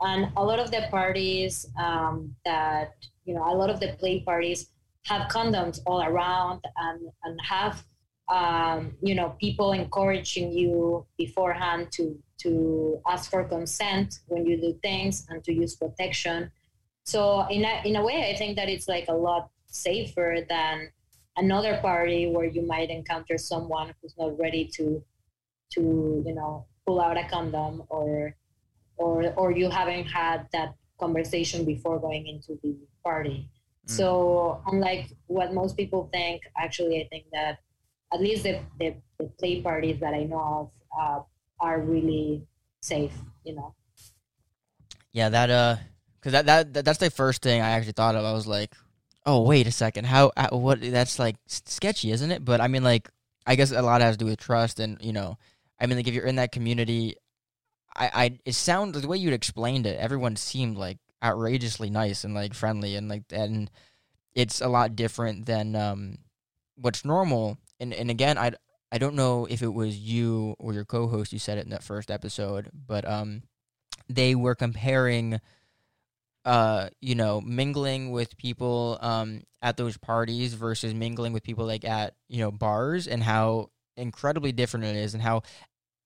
And 0.00 0.20
a 0.36 0.44
lot 0.50 0.58
of 0.64 0.68
the 0.70 0.82
parties 0.90 1.66
um, 1.86 2.36
that 2.44 2.92
you 3.24 3.34
know, 3.34 3.44
a 3.52 3.56
lot 3.60 3.70
of 3.74 3.80
the 3.80 3.90
play 4.00 4.16
parties 4.20 4.60
have 5.10 5.22
condoms 5.36 5.76
all 5.86 6.02
around 6.10 6.60
and 6.86 7.00
and 7.24 7.34
have 7.56 7.74
um, 8.38 8.80
you 9.08 9.14
know 9.18 9.28
people 9.46 9.72
encouraging 9.72 10.52
you 10.60 11.06
beforehand 11.16 11.82
to 11.96 12.04
to 12.44 13.00
ask 13.12 13.30
for 13.30 13.42
consent 13.56 14.08
when 14.30 14.44
you 14.48 14.54
do 14.66 14.70
things 14.82 15.14
and 15.30 15.42
to 15.46 15.50
use 15.62 15.72
protection. 15.76 16.50
So 17.06 17.46
in 17.48 17.64
a, 17.64 17.74
in 17.88 17.96
a 17.96 18.02
way, 18.02 18.18
I 18.30 18.34
think 18.36 18.56
that 18.56 18.68
it's 18.68 18.88
like 18.88 19.06
a 19.08 19.18
lot 19.28 19.50
safer 19.74 20.38
than 20.48 20.90
another 21.36 21.78
party 21.78 22.30
where 22.30 22.44
you 22.44 22.62
might 22.66 22.90
encounter 22.90 23.36
someone 23.36 23.94
who's 24.00 24.14
not 24.18 24.38
ready 24.38 24.70
to 24.76 25.02
to 25.72 26.22
you 26.26 26.34
know 26.34 26.66
pull 26.86 27.00
out 27.00 27.16
a 27.16 27.24
condom 27.28 27.82
or 27.88 28.36
or 28.96 29.32
or 29.36 29.50
you 29.50 29.68
haven't 29.70 30.04
had 30.06 30.46
that 30.52 30.74
conversation 30.98 31.64
before 31.64 31.98
going 31.98 32.26
into 32.26 32.58
the 32.62 32.76
party. 33.02 33.48
Mm. 33.86 33.90
So 33.90 34.62
unlike 34.66 35.10
what 35.26 35.52
most 35.52 35.76
people 35.76 36.08
think, 36.12 36.42
actually, 36.56 37.02
I 37.02 37.08
think 37.08 37.26
that 37.32 37.58
at 38.12 38.20
least 38.20 38.44
the, 38.44 38.60
the, 38.78 38.94
the 39.18 39.26
play 39.38 39.60
parties 39.60 39.98
that 40.00 40.14
I 40.14 40.24
know 40.24 40.70
of 40.98 41.00
uh, 41.00 41.20
are 41.58 41.80
really 41.80 42.46
safe. 42.80 43.12
You 43.44 43.56
know. 43.56 43.74
Yeah, 45.12 45.28
that 45.28 45.50
uh, 45.50 45.76
because 46.20 46.32
that, 46.32 46.46
that 46.46 46.74
that 46.74 46.84
that's 46.84 46.98
the 46.98 47.10
first 47.10 47.42
thing 47.42 47.60
I 47.60 47.70
actually 47.70 47.92
thought 47.92 48.14
of. 48.14 48.24
I 48.24 48.32
was 48.32 48.46
like, 48.46 48.72
oh 49.26 49.42
wait 49.42 49.66
a 49.66 49.72
second, 49.72 50.06
how 50.06 50.32
uh, 50.36 50.48
what? 50.50 50.80
That's 50.80 51.18
like 51.18 51.36
sketchy, 51.46 52.10
isn't 52.10 52.30
it? 52.30 52.44
But 52.44 52.60
I 52.60 52.68
mean, 52.68 52.84
like, 52.84 53.10
I 53.46 53.56
guess 53.56 53.72
a 53.72 53.82
lot 53.82 54.00
has 54.00 54.16
to 54.16 54.24
do 54.24 54.30
with 54.30 54.38
trust, 54.38 54.80
and 54.80 54.98
you 55.00 55.12
know, 55.12 55.38
I 55.80 55.86
mean, 55.86 55.96
like 55.98 56.08
if 56.08 56.14
you're 56.14 56.26
in 56.26 56.36
that 56.36 56.52
community, 56.52 57.16
I, 57.96 58.10
I 58.14 58.38
it 58.44 58.54
sounds 58.54 59.00
the 59.00 59.08
way 59.08 59.16
you'd 59.16 59.32
explained 59.32 59.86
it. 59.86 59.98
Everyone 59.98 60.36
seemed 60.36 60.76
like 60.76 60.98
outrageously 61.22 61.90
nice 61.90 62.24
and 62.24 62.34
like 62.34 62.54
friendly 62.54 62.96
and 62.96 63.08
like 63.08 63.22
and 63.32 63.70
it's 64.34 64.60
a 64.60 64.68
lot 64.68 64.96
different 64.96 65.46
than 65.46 65.74
um 65.76 66.18
what's 66.76 67.04
normal. 67.04 67.58
And 67.80 67.94
and 67.94 68.10
again, 68.10 68.38
I 68.38 68.52
I 68.92 68.98
don't 68.98 69.16
know 69.16 69.46
if 69.46 69.62
it 69.62 69.72
was 69.72 69.96
you 69.96 70.54
or 70.58 70.72
your 70.72 70.84
co-host 70.84 71.32
who 71.32 71.38
said 71.38 71.58
it 71.58 71.64
in 71.64 71.70
that 71.70 71.82
first 71.82 72.10
episode, 72.10 72.70
but 72.86 73.08
um 73.08 73.42
they 74.08 74.34
were 74.34 74.54
comparing 74.54 75.40
uh 76.44 76.88
you 77.00 77.14
know 77.14 77.40
mingling 77.40 78.10
with 78.10 78.36
people 78.36 78.98
um 79.00 79.42
at 79.62 79.76
those 79.76 79.96
parties 79.96 80.54
versus 80.54 80.92
mingling 80.92 81.32
with 81.32 81.42
people 81.42 81.64
like 81.66 81.84
at 81.84 82.14
you 82.28 82.38
know 82.38 82.50
bars 82.50 83.06
and 83.06 83.22
how 83.22 83.70
incredibly 83.96 84.52
different 84.52 84.84
it 84.84 84.96
is 84.96 85.14
and 85.14 85.22
how 85.22 85.42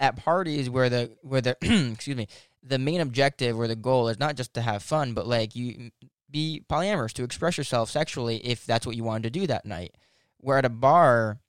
at 0.01 0.16
parties 0.16 0.70
where 0.70 0.89
the 0.89 1.11
where 1.22 1.41
the 1.41 1.57
excuse 1.93 2.16
me 2.16 2.28
the 2.62 2.78
main 2.78 3.01
objective 3.01 3.59
or 3.59 3.66
the 3.66 3.76
goal 3.76 4.09
is 4.09 4.18
not 4.18 4.36
just 4.36 4.55
to 4.55 4.61
have 4.61 4.82
fun 4.82 5.12
but 5.12 5.26
like 5.26 5.57
you 5.57 5.91
be 6.30 6.62
polyamorous 6.68 7.12
to 7.14 7.24
express 7.24 7.57
yourself 7.57 7.91
sexually 7.91 8.36
if 8.47 8.66
that's 8.66 8.86
what 8.86 8.97
you 8.97 9.05
wanted 9.05 9.22
to 9.22 9.41
do 9.41 9.47
that 9.47 9.64
night. 9.64 9.95
Where 10.39 10.59
at 10.59 10.64
a 10.64 10.70
bar 10.70 11.41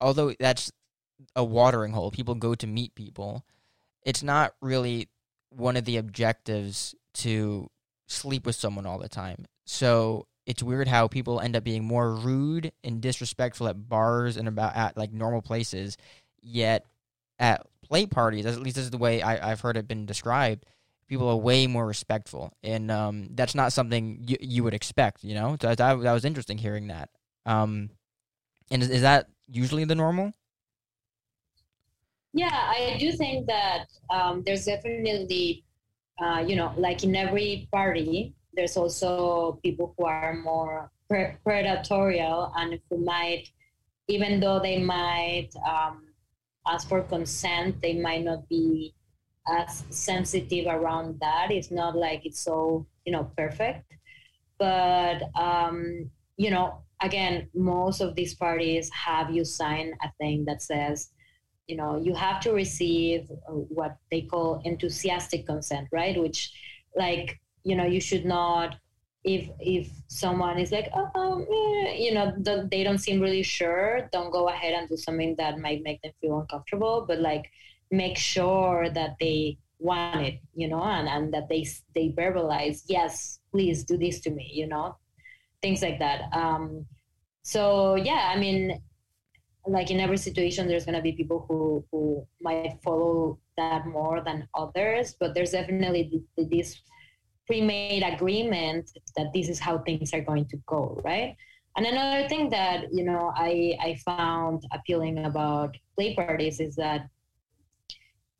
although 0.00 0.34
that's 0.38 0.70
a 1.34 1.42
watering 1.42 1.92
hole 1.92 2.10
people 2.10 2.34
go 2.34 2.54
to 2.54 2.66
meet 2.66 2.94
people 2.94 3.42
it's 4.02 4.22
not 4.22 4.54
really 4.60 5.08
one 5.48 5.76
of 5.76 5.86
the 5.86 5.96
objectives 5.96 6.94
to 7.14 7.68
sleep 8.06 8.46
with 8.46 8.54
someone 8.54 8.86
all 8.86 8.98
the 8.98 9.08
time 9.08 9.46
so 9.64 10.26
it's 10.46 10.62
weird 10.62 10.86
how 10.86 11.08
people 11.08 11.40
end 11.40 11.56
up 11.56 11.64
being 11.64 11.84
more 11.84 12.14
rude 12.14 12.72
and 12.84 13.00
disrespectful 13.00 13.66
at 13.66 13.88
bars 13.88 14.36
and 14.36 14.46
about 14.46 14.76
at 14.76 14.96
like 14.96 15.12
normal 15.12 15.42
places 15.42 15.96
yet 16.40 16.86
at 17.38 17.66
play 17.82 18.06
parties, 18.06 18.46
at 18.46 18.60
least 18.60 18.76
this 18.76 18.84
is 18.84 18.90
the 18.90 18.98
way 18.98 19.22
I, 19.22 19.48
have 19.48 19.60
heard 19.60 19.76
it 19.76 19.88
been 19.88 20.06
described, 20.06 20.64
people 21.08 21.28
are 21.28 21.36
way 21.36 21.66
more 21.66 21.86
respectful, 21.86 22.52
and 22.62 22.90
um, 22.90 23.28
that's 23.32 23.54
not 23.54 23.72
something 23.72 24.24
you, 24.26 24.36
you 24.40 24.64
would 24.64 24.74
expect. 24.74 25.24
You 25.24 25.34
know, 25.34 25.56
so 25.60 25.74
that, 25.74 25.76
that 25.76 26.12
was 26.12 26.24
interesting 26.24 26.58
hearing 26.58 26.88
that. 26.88 27.10
Um, 27.44 27.90
and 28.70 28.82
is, 28.82 28.90
is 28.90 29.02
that 29.02 29.28
usually 29.48 29.84
the 29.84 29.94
normal? 29.94 30.32
Yeah, 32.32 32.50
I 32.52 32.96
do 32.98 33.12
think 33.12 33.46
that 33.46 33.86
um, 34.10 34.42
there's 34.44 34.66
definitely, 34.66 35.64
uh, 36.22 36.44
you 36.46 36.56
know, 36.56 36.72
like 36.76 37.04
in 37.04 37.14
every 37.14 37.68
party, 37.72 38.34
there's 38.54 38.76
also 38.76 39.58
people 39.62 39.94
who 39.96 40.06
are 40.06 40.34
more 40.34 40.90
pre- 41.08 41.36
predatorial 41.46 42.52
and 42.56 42.80
who 42.88 42.98
might, 43.04 43.50
even 44.08 44.40
though 44.40 44.58
they 44.60 44.78
might 44.78 45.50
um, 45.68 46.04
ask 46.66 46.88
for 46.88 47.02
consent, 47.02 47.80
they 47.82 47.94
might 47.94 48.24
not 48.24 48.48
be 48.48 48.94
as 49.48 49.84
sensitive 49.90 50.66
around 50.66 51.20
that. 51.20 51.50
It's 51.50 51.70
not 51.70 51.96
like 51.96 52.24
it's 52.24 52.40
so, 52.40 52.86
you 53.04 53.12
know, 53.12 53.30
perfect. 53.36 53.92
But, 54.58 55.22
um, 55.38 56.10
you 56.36 56.50
know, 56.50 56.82
again, 57.02 57.48
most 57.54 58.00
of 58.00 58.14
these 58.14 58.34
parties 58.34 58.90
have 58.90 59.30
you 59.30 59.44
sign 59.44 59.92
a 60.02 60.10
thing 60.18 60.46
that 60.46 60.62
says, 60.62 61.10
you 61.66 61.76
know, 61.76 62.00
you 62.00 62.14
have 62.14 62.40
to 62.40 62.52
receive 62.52 63.28
what 63.48 63.96
they 64.10 64.22
call 64.22 64.62
enthusiastic 64.64 65.46
consent, 65.46 65.88
right? 65.92 66.20
Which, 66.20 66.52
like, 66.94 67.40
you 67.64 67.74
know, 67.74 67.84
you 67.84 68.00
should 68.00 68.24
not 68.24 68.76
if 69.26 69.50
if 69.58 69.90
someone 70.06 70.56
is 70.56 70.70
like 70.70 70.88
oh, 70.94 71.42
eh, 71.42 71.94
you 71.98 72.14
know 72.14 72.32
they 72.70 72.84
don't 72.84 72.98
seem 72.98 73.20
really 73.20 73.42
sure 73.42 74.08
don't 74.12 74.30
go 74.30 74.48
ahead 74.48 74.72
and 74.72 74.88
do 74.88 74.96
something 74.96 75.34
that 75.36 75.58
might 75.58 75.82
make 75.82 76.00
them 76.02 76.12
feel 76.20 76.38
uncomfortable 76.38 77.04
but 77.06 77.18
like 77.18 77.50
make 77.90 78.16
sure 78.16 78.88
that 78.88 79.16
they 79.18 79.58
want 79.80 80.22
it 80.22 80.40
you 80.54 80.68
know 80.68 80.82
and, 80.82 81.08
and 81.08 81.34
that 81.34 81.48
they 81.48 81.66
they 81.94 82.14
verbalize 82.16 82.84
yes 82.86 83.40
please 83.50 83.84
do 83.84 83.98
this 83.98 84.20
to 84.20 84.30
me 84.30 84.48
you 84.52 84.66
know 84.66 84.96
things 85.60 85.82
like 85.82 85.98
that 85.98 86.22
um 86.32 86.86
so 87.42 87.96
yeah 87.96 88.30
i 88.32 88.38
mean 88.38 88.80
like 89.66 89.90
in 89.90 90.00
every 90.00 90.16
situation 90.16 90.66
there's 90.66 90.84
going 90.84 90.94
to 90.94 91.02
be 91.02 91.12
people 91.12 91.44
who 91.48 91.84
who 91.90 92.26
might 92.40 92.78
follow 92.84 93.38
that 93.56 93.86
more 93.86 94.22
than 94.24 94.48
others 94.54 95.16
but 95.18 95.34
there's 95.34 95.52
definitely 95.52 96.22
this 96.36 96.80
pre-made 97.46 98.02
agreement 98.02 98.90
that 99.16 99.32
this 99.32 99.48
is 99.48 99.58
how 99.58 99.78
things 99.78 100.12
are 100.12 100.20
going 100.20 100.46
to 100.46 100.56
go 100.66 101.00
right? 101.04 101.36
And 101.76 101.84
another 101.84 102.26
thing 102.26 102.48
that 102.50 102.86
you 102.90 103.04
know 103.04 103.32
i 103.36 103.76
i 103.80 103.94
found 104.04 104.64
appealing 104.72 105.24
about 105.26 105.76
play 105.94 106.14
parties 106.14 106.58
is 106.58 106.74
that 106.76 107.06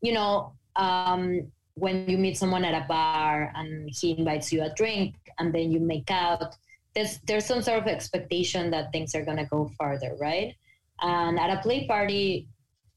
you 0.00 0.12
know 0.12 0.54
um, 0.76 1.52
when 1.74 2.08
you 2.08 2.16
meet 2.16 2.36
someone 2.38 2.64
at 2.64 2.82
a 2.82 2.86
bar 2.86 3.52
and 3.54 3.90
he 3.92 4.16
invites 4.16 4.52
you 4.52 4.62
a 4.62 4.72
drink 4.74 5.16
and 5.38 5.54
then 5.54 5.70
you 5.70 5.80
make 5.80 6.10
out 6.10 6.56
there's 6.94 7.18
there's 7.26 7.44
some 7.44 7.60
sort 7.60 7.78
of 7.78 7.86
expectation 7.86 8.70
that 8.70 8.90
things 8.90 9.14
are 9.14 9.24
going 9.24 9.36
to 9.36 9.44
go 9.44 9.70
further 9.78 10.16
right 10.18 10.56
and 11.00 11.38
at 11.38 11.50
a 11.50 11.60
play 11.62 11.86
party 11.86 12.48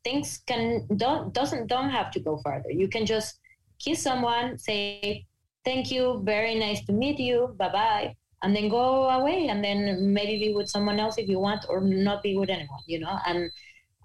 things 0.03 0.39
can 0.47 0.87
don't 0.97 1.33
doesn't 1.33 1.67
don't 1.67 1.89
have 1.89 2.09
to 2.11 2.19
go 2.19 2.39
further. 2.43 2.71
you 2.71 2.87
can 2.87 3.05
just 3.05 3.39
kiss 3.79 4.01
someone 4.01 4.57
say 4.57 5.25
thank 5.65 5.91
you, 5.91 6.21
very 6.23 6.55
nice 6.55 6.83
to 6.85 6.93
meet 6.93 7.19
you, 7.19 7.55
bye 7.57 7.69
bye, 7.69 8.15
and 8.43 8.55
then 8.55 8.69
go 8.69 9.09
away, 9.09 9.47
and 9.47 9.63
then 9.63 10.13
maybe 10.13 10.39
be 10.39 10.53
with 10.53 10.69
someone 10.69 10.99
else 10.99 11.17
if 11.17 11.27
you 11.27 11.39
want, 11.39 11.65
or 11.69 11.81
not 11.81 12.23
be 12.23 12.35
with 12.37 12.49
anyone, 12.49 12.79
you 12.87 12.99
know. 12.99 13.17
And 13.25 13.51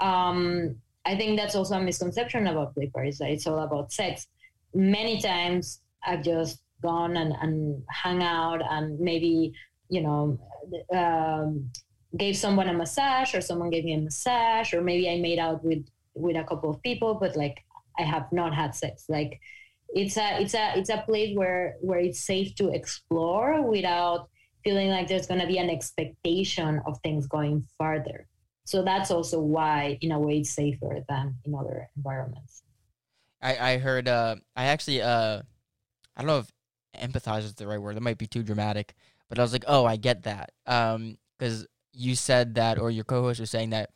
um, 0.01 0.77
I 1.05 1.17
think 1.17 1.39
that's 1.39 1.55
also 1.55 1.77
a 1.77 1.83
misconception 1.83 2.47
about 2.47 2.75
play 2.75 2.91
parties 2.95 3.19
that 3.19 3.31
it's 3.31 3.47
all 3.47 3.61
about 3.61 3.93
sex. 3.93 4.27
Many 4.75 5.21
times 5.21 5.81
I've 6.07 6.23
just 6.23 6.61
gone 6.83 7.17
and, 7.17 7.33
and 7.41 7.83
hung 7.91 8.23
out 8.23 8.61
and 8.69 8.99
maybe 9.01 9.55
you 9.89 10.03
know 10.03 10.39
um, 10.93 11.71
gave 12.17 12.37
someone 12.37 12.69
a 12.69 12.75
massage 12.75 13.35
or 13.35 13.41
someone 13.41 13.71
gave 13.71 13.85
me 13.85 13.95
a 13.95 14.01
massage 14.01 14.73
or 14.73 14.81
maybe 14.81 15.09
I 15.11 15.19
made 15.19 15.39
out 15.39 15.65
with 15.65 15.85
with 16.15 16.37
a 16.37 16.45
couple 16.45 16.71
of 16.71 16.83
people, 16.83 17.15
but 17.15 17.37
like 17.37 17.65
I 17.99 18.03
have 18.03 18.31
not 18.33 18.55
had 18.55 18.75
sex. 18.75 19.05
Like 19.09 19.41
it's 19.89 20.17
a 20.17 20.41
it's 20.41 20.55
a 20.55 20.79
it's 20.79 20.91
a 20.91 21.03
place 21.07 21.37
where 21.37 21.77
where 21.81 21.99
it's 21.99 22.21
safe 22.21 22.55
to 22.57 22.69
explore 22.69 23.63
without 23.63 24.29
feeling 24.63 24.89
like 24.89 25.09
there's 25.09 25.27
going 25.27 25.41
to 25.41 25.47
be 25.47 25.59
an 25.59 25.71
expectation 25.71 26.81
of 26.87 26.99
things 27.03 27.27
going 27.27 27.65
farther. 27.79 28.29
So 28.65 28.83
that's 28.83 29.11
also 29.11 29.41
why 29.41 29.99
in 30.01 30.11
a 30.13 30.19
way 30.19 30.39
it's 30.39 30.51
safer 30.51 31.01
than 31.09 31.37
in 31.45 31.55
other 31.55 31.89
environments. 31.97 32.63
I 33.43 33.73
i 33.73 33.79
heard 33.79 34.09
uh 34.09 34.37
i 34.57 34.67
actually 34.67 35.03
uh 35.03 35.43
i 36.17 36.23
don't 36.23 36.27
know 36.27 36.39
if 36.39 36.51
empathize 36.99 37.41
is 37.43 37.55
the 37.55 37.67
right 37.67 37.81
word. 37.81 37.97
That 37.97 38.03
might 38.03 38.19
be 38.19 38.27
too 38.27 38.43
dramatic 38.43 38.95
but 39.29 39.39
i 39.39 39.43
was 39.43 39.53
like 39.53 39.65
oh 39.67 39.85
i 39.85 39.97
get 39.97 40.23
that. 40.23 40.53
Um 40.67 41.19
because 41.39 41.67
you 41.95 42.15
said 42.15 42.57
that 42.57 42.79
or 42.79 42.91
your 42.91 43.05
co-host 43.05 43.41
was 43.41 43.51
saying 43.51 43.71
that 43.71 43.91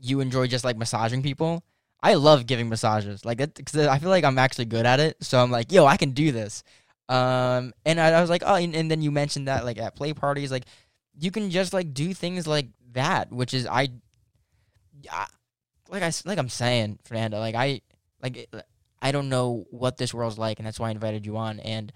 you 0.00 0.20
enjoy 0.20 0.46
just 0.46 0.64
like 0.64 0.76
massaging 0.76 1.22
people 1.22 1.64
I 2.00 2.14
love 2.14 2.46
giving 2.46 2.68
massages. 2.68 3.24
Like, 3.24 3.38
because 3.38 3.86
I 3.86 3.98
feel 3.98 4.10
like 4.10 4.24
I'm 4.24 4.38
actually 4.38 4.66
good 4.66 4.86
at 4.86 5.00
it. 5.00 5.16
So 5.20 5.42
I'm 5.42 5.50
like, 5.50 5.72
yo, 5.72 5.84
I 5.86 5.96
can 5.96 6.12
do 6.12 6.32
this. 6.32 6.62
Um, 7.08 7.72
and 7.84 7.98
I, 7.98 8.10
I 8.10 8.20
was 8.20 8.30
like, 8.30 8.42
oh, 8.44 8.54
and, 8.54 8.74
and, 8.76 8.90
then 8.90 9.00
you 9.00 9.10
mentioned 9.10 9.48
that 9.48 9.64
like 9.64 9.78
at 9.78 9.96
play 9.96 10.12
parties, 10.12 10.50
like 10.50 10.64
you 11.18 11.30
can 11.30 11.50
just 11.50 11.72
like 11.72 11.94
do 11.94 12.12
things 12.12 12.46
like 12.46 12.66
that, 12.92 13.32
which 13.32 13.54
is 13.54 13.66
I, 13.66 13.88
I 15.10 15.26
like 15.88 16.02
I 16.02 16.12
like 16.26 16.36
I'm 16.36 16.50
saying, 16.50 16.98
Fernanda, 17.04 17.38
like 17.38 17.54
I 17.54 17.80
like 18.22 18.54
I 19.00 19.10
don't 19.10 19.30
know 19.30 19.64
what 19.70 19.96
this 19.96 20.12
world's 20.12 20.36
like, 20.36 20.58
and 20.58 20.66
that's 20.66 20.78
why 20.78 20.88
I 20.88 20.90
invited 20.90 21.24
you 21.24 21.38
on. 21.38 21.60
And 21.60 21.90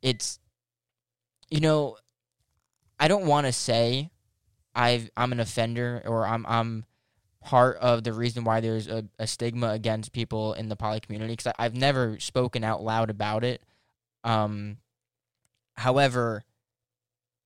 it's, 0.00 0.38
you 1.50 1.58
know, 1.58 1.96
I 3.00 3.08
don't 3.08 3.26
want 3.26 3.48
to 3.48 3.52
say 3.52 4.10
I've 4.76 5.10
I'm 5.16 5.32
an 5.32 5.40
offender 5.40 6.02
or 6.04 6.26
I'm 6.26 6.44
I'm 6.46 6.84
part 7.40 7.78
of 7.78 8.04
the 8.04 8.12
reason 8.12 8.44
why 8.44 8.60
there's 8.60 8.88
a, 8.88 9.04
a 9.18 9.26
stigma 9.26 9.70
against 9.70 10.12
people 10.12 10.52
in 10.52 10.68
the 10.68 10.76
poly 10.76 11.00
community 11.00 11.32
because 11.32 11.52
I've 11.58 11.74
never 11.74 12.18
spoken 12.20 12.62
out 12.62 12.82
loud 12.82 13.08
about 13.08 13.42
it. 13.42 13.62
Um, 14.22 14.78
however, 15.74 16.44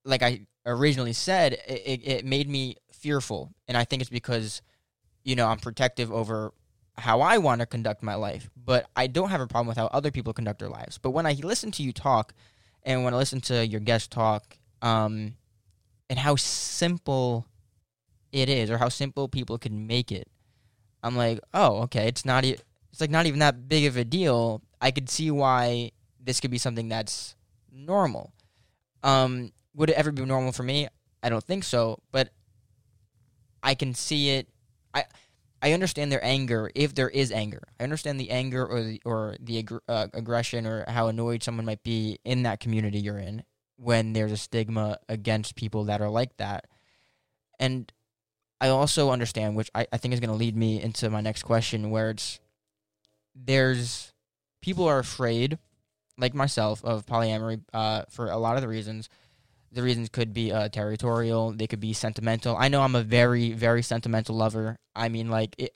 like 0.03 0.23
I 0.23 0.41
originally 0.65 1.13
said, 1.13 1.53
it, 1.67 2.01
it 2.03 2.25
made 2.25 2.49
me 2.49 2.75
fearful, 2.91 3.51
and 3.67 3.77
I 3.77 3.85
think 3.85 4.01
it's 4.01 4.09
because 4.09 4.61
you 5.23 5.35
know 5.35 5.47
I'm 5.47 5.59
protective 5.59 6.11
over 6.11 6.51
how 6.97 7.21
I 7.21 7.37
want 7.37 7.61
to 7.61 7.65
conduct 7.65 8.03
my 8.03 8.15
life, 8.15 8.49
but 8.55 8.87
I 8.95 9.07
don't 9.07 9.29
have 9.29 9.41
a 9.41 9.47
problem 9.47 9.67
with 9.67 9.77
how 9.77 9.87
other 9.87 10.11
people 10.11 10.33
conduct 10.33 10.59
their 10.59 10.69
lives. 10.69 10.97
But 10.97 11.11
when 11.11 11.25
I 11.25 11.33
listen 11.33 11.71
to 11.71 11.83
you 11.83 11.93
talk, 11.93 12.33
and 12.83 13.03
when 13.05 13.13
I 13.13 13.17
listen 13.17 13.39
to 13.41 13.65
your 13.65 13.79
guest 13.79 14.11
talk, 14.11 14.57
um, 14.81 15.35
and 16.11 16.19
how 16.19 16.35
simple 16.35 17.47
it 18.33 18.49
is, 18.49 18.69
or 18.69 18.77
how 18.77 18.89
simple 18.89 19.29
people 19.29 19.57
can 19.57 19.87
make 19.87 20.11
it, 20.11 20.27
I'm 21.01 21.15
like, 21.15 21.39
oh, 21.53 21.83
okay, 21.83 22.05
it's 22.09 22.25
not. 22.25 22.43
E- 22.43 22.57
it's 22.91 22.99
like 22.99 23.09
not 23.09 23.25
even 23.25 23.39
that 23.39 23.69
big 23.69 23.85
of 23.85 23.95
a 23.95 24.03
deal. 24.03 24.61
I 24.81 24.91
could 24.91 25.09
see 25.09 25.31
why 25.31 25.91
this 26.21 26.41
could 26.41 26.51
be 26.51 26.57
something 26.57 26.89
that's 26.89 27.35
normal. 27.71 28.33
Um, 29.03 29.53
would 29.73 29.89
it 29.89 29.95
ever 29.95 30.11
be 30.11 30.25
normal 30.25 30.51
for 30.51 30.63
me? 30.63 30.89
I 31.23 31.29
don't 31.29 31.45
think 31.45 31.63
so, 31.63 31.99
but 32.11 32.31
I 33.63 33.73
can 33.73 33.93
see 33.93 34.31
it. 34.31 34.49
I 34.93 35.05
I 35.61 35.71
understand 35.71 36.11
their 36.11 36.23
anger 36.25 36.69
if 36.75 36.93
there 36.93 37.09
is 37.09 37.31
anger. 37.31 37.63
I 37.79 37.85
understand 37.85 38.19
the 38.19 38.31
anger 38.31 38.67
or 38.67 38.83
the 38.83 39.01
or 39.05 39.37
the 39.39 39.65
uh, 39.87 40.07
aggression 40.13 40.67
or 40.67 40.83
how 40.89 41.07
annoyed 41.07 41.41
someone 41.41 41.65
might 41.65 41.83
be 41.83 42.19
in 42.25 42.43
that 42.43 42.59
community 42.59 42.99
you're 42.99 43.17
in 43.17 43.43
when 43.81 44.13
there's 44.13 44.31
a 44.31 44.37
stigma 44.37 44.99
against 45.09 45.55
people 45.55 45.85
that 45.85 46.01
are 46.01 46.09
like 46.09 46.37
that. 46.37 46.67
And 47.59 47.91
I 48.59 48.69
also 48.69 49.09
understand, 49.09 49.55
which 49.55 49.71
I, 49.73 49.87
I 49.91 49.97
think 49.97 50.13
is 50.13 50.19
going 50.19 50.29
to 50.29 50.35
lead 50.35 50.55
me 50.55 50.79
into 50.81 51.09
my 51.09 51.21
next 51.21 51.43
question, 51.43 51.89
where 51.89 52.11
it's 52.11 52.39
there's 53.33 54.13
people 54.61 54.87
are 54.87 54.99
afraid, 54.99 55.57
like 56.17 56.35
myself, 56.35 56.85
of 56.85 57.07
polyamory 57.07 57.61
uh, 57.73 58.03
for 58.09 58.27
a 58.27 58.37
lot 58.37 58.55
of 58.55 58.61
the 58.61 58.67
reasons 58.67 59.09
the 59.71 59.81
reasons 59.81 60.09
could 60.09 60.33
be 60.33 60.51
uh, 60.51 60.69
territorial. 60.69 61.51
They 61.51 61.67
could 61.67 61.79
be 61.79 61.93
sentimental. 61.93 62.57
I 62.57 62.67
know 62.67 62.81
I'm 62.81 62.95
a 62.95 63.03
very, 63.03 63.53
very 63.53 63.81
sentimental 63.81 64.35
lover. 64.35 64.77
I 64.95 65.09
mean, 65.09 65.29
like, 65.29 65.55
it, 65.57 65.73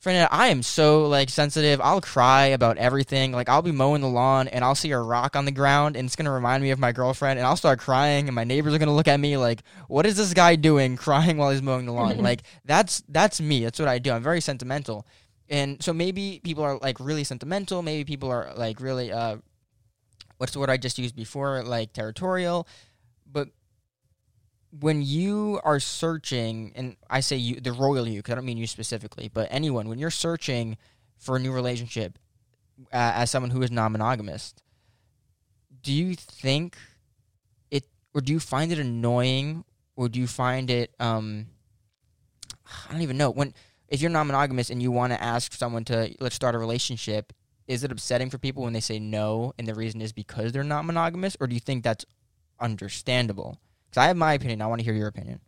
Fernanda, 0.00 0.32
I 0.32 0.48
am 0.48 0.62
so 0.62 1.08
like 1.08 1.28
sensitive. 1.28 1.80
I'll 1.80 2.00
cry 2.00 2.46
about 2.46 2.78
everything. 2.78 3.32
Like, 3.32 3.48
I'll 3.48 3.62
be 3.62 3.72
mowing 3.72 4.00
the 4.00 4.08
lawn 4.08 4.46
and 4.46 4.64
I'll 4.64 4.76
see 4.76 4.92
a 4.92 4.98
rock 4.98 5.34
on 5.34 5.44
the 5.44 5.50
ground, 5.50 5.96
and 5.96 6.06
it's 6.06 6.14
gonna 6.14 6.30
remind 6.30 6.62
me 6.62 6.70
of 6.70 6.78
my 6.78 6.92
girlfriend, 6.92 7.38
and 7.38 7.46
I'll 7.46 7.56
start 7.56 7.80
crying, 7.80 8.28
and 8.28 8.34
my 8.34 8.44
neighbors 8.44 8.72
are 8.74 8.78
gonna 8.78 8.94
look 8.94 9.08
at 9.08 9.18
me 9.18 9.36
like, 9.36 9.64
"What 9.88 10.06
is 10.06 10.16
this 10.16 10.32
guy 10.34 10.54
doing, 10.54 10.96
crying 10.96 11.36
while 11.36 11.50
he's 11.50 11.62
mowing 11.62 11.86
the 11.86 11.92
lawn?" 11.92 12.18
like, 12.22 12.42
that's 12.64 13.02
that's 13.08 13.40
me. 13.40 13.64
That's 13.64 13.80
what 13.80 13.88
I 13.88 13.98
do. 13.98 14.12
I'm 14.12 14.22
very 14.22 14.40
sentimental, 14.40 15.04
and 15.48 15.82
so 15.82 15.92
maybe 15.92 16.40
people 16.44 16.62
are 16.62 16.78
like 16.78 17.00
really 17.00 17.24
sentimental. 17.24 17.82
Maybe 17.82 18.04
people 18.04 18.30
are 18.30 18.52
like 18.56 18.80
really 18.80 19.10
uh, 19.10 19.38
what's 20.36 20.52
the 20.52 20.60
word 20.60 20.70
I 20.70 20.76
just 20.76 20.98
used 20.98 21.16
before, 21.16 21.64
like 21.64 21.92
territorial 21.92 22.68
but 23.30 23.48
when 24.70 25.02
you 25.02 25.60
are 25.64 25.80
searching, 25.80 26.72
and 26.74 26.96
I 27.08 27.20
say 27.20 27.36
you, 27.36 27.60
the 27.60 27.72
royal 27.72 28.06
you, 28.06 28.18
because 28.18 28.32
I 28.32 28.34
don't 28.36 28.44
mean 28.44 28.58
you 28.58 28.66
specifically, 28.66 29.30
but 29.32 29.48
anyone, 29.50 29.88
when 29.88 29.98
you're 29.98 30.10
searching 30.10 30.76
for 31.16 31.36
a 31.36 31.38
new 31.38 31.52
relationship 31.52 32.18
uh, 32.92 33.12
as 33.14 33.30
someone 33.30 33.50
who 33.50 33.62
is 33.62 33.70
non 33.70 33.92
monogamous, 33.92 34.54
do 35.82 35.92
you 35.92 36.14
think 36.14 36.76
it, 37.70 37.84
or 38.14 38.20
do 38.20 38.32
you 38.32 38.40
find 38.40 38.70
it 38.70 38.78
annoying, 38.78 39.64
or 39.96 40.08
do 40.08 40.20
you 40.20 40.26
find 40.26 40.70
it, 40.70 40.94
um, 41.00 41.46
I 42.88 42.92
don't 42.92 43.02
even 43.02 43.16
know, 43.16 43.30
when, 43.30 43.54
if 43.88 44.02
you're 44.02 44.10
non 44.10 44.26
monogamous 44.26 44.68
and 44.68 44.82
you 44.82 44.92
want 44.92 45.12
to 45.12 45.22
ask 45.22 45.54
someone 45.54 45.84
to, 45.84 46.14
let's 46.20 46.34
start 46.34 46.54
a 46.54 46.58
relationship, 46.58 47.32
is 47.66 47.84
it 47.84 47.92
upsetting 47.92 48.30
for 48.30 48.38
people 48.38 48.62
when 48.64 48.72
they 48.74 48.80
say 48.80 48.98
no 48.98 49.54
and 49.58 49.66
the 49.66 49.74
reason 49.74 50.00
is 50.00 50.12
because 50.12 50.52
they're 50.52 50.62
not 50.62 50.84
monogamous, 50.84 51.36
or 51.40 51.46
do 51.46 51.54
you 51.54 51.60
think 51.60 51.84
that's 51.84 52.04
understandable? 52.60 53.58
Because 53.88 54.02
I 54.02 54.06
have 54.06 54.16
my 54.16 54.34
opinion. 54.34 54.62
I 54.62 54.66
want 54.66 54.80
to 54.80 54.84
hear 54.84 54.94
your 54.94 55.08
opinion. 55.08 55.40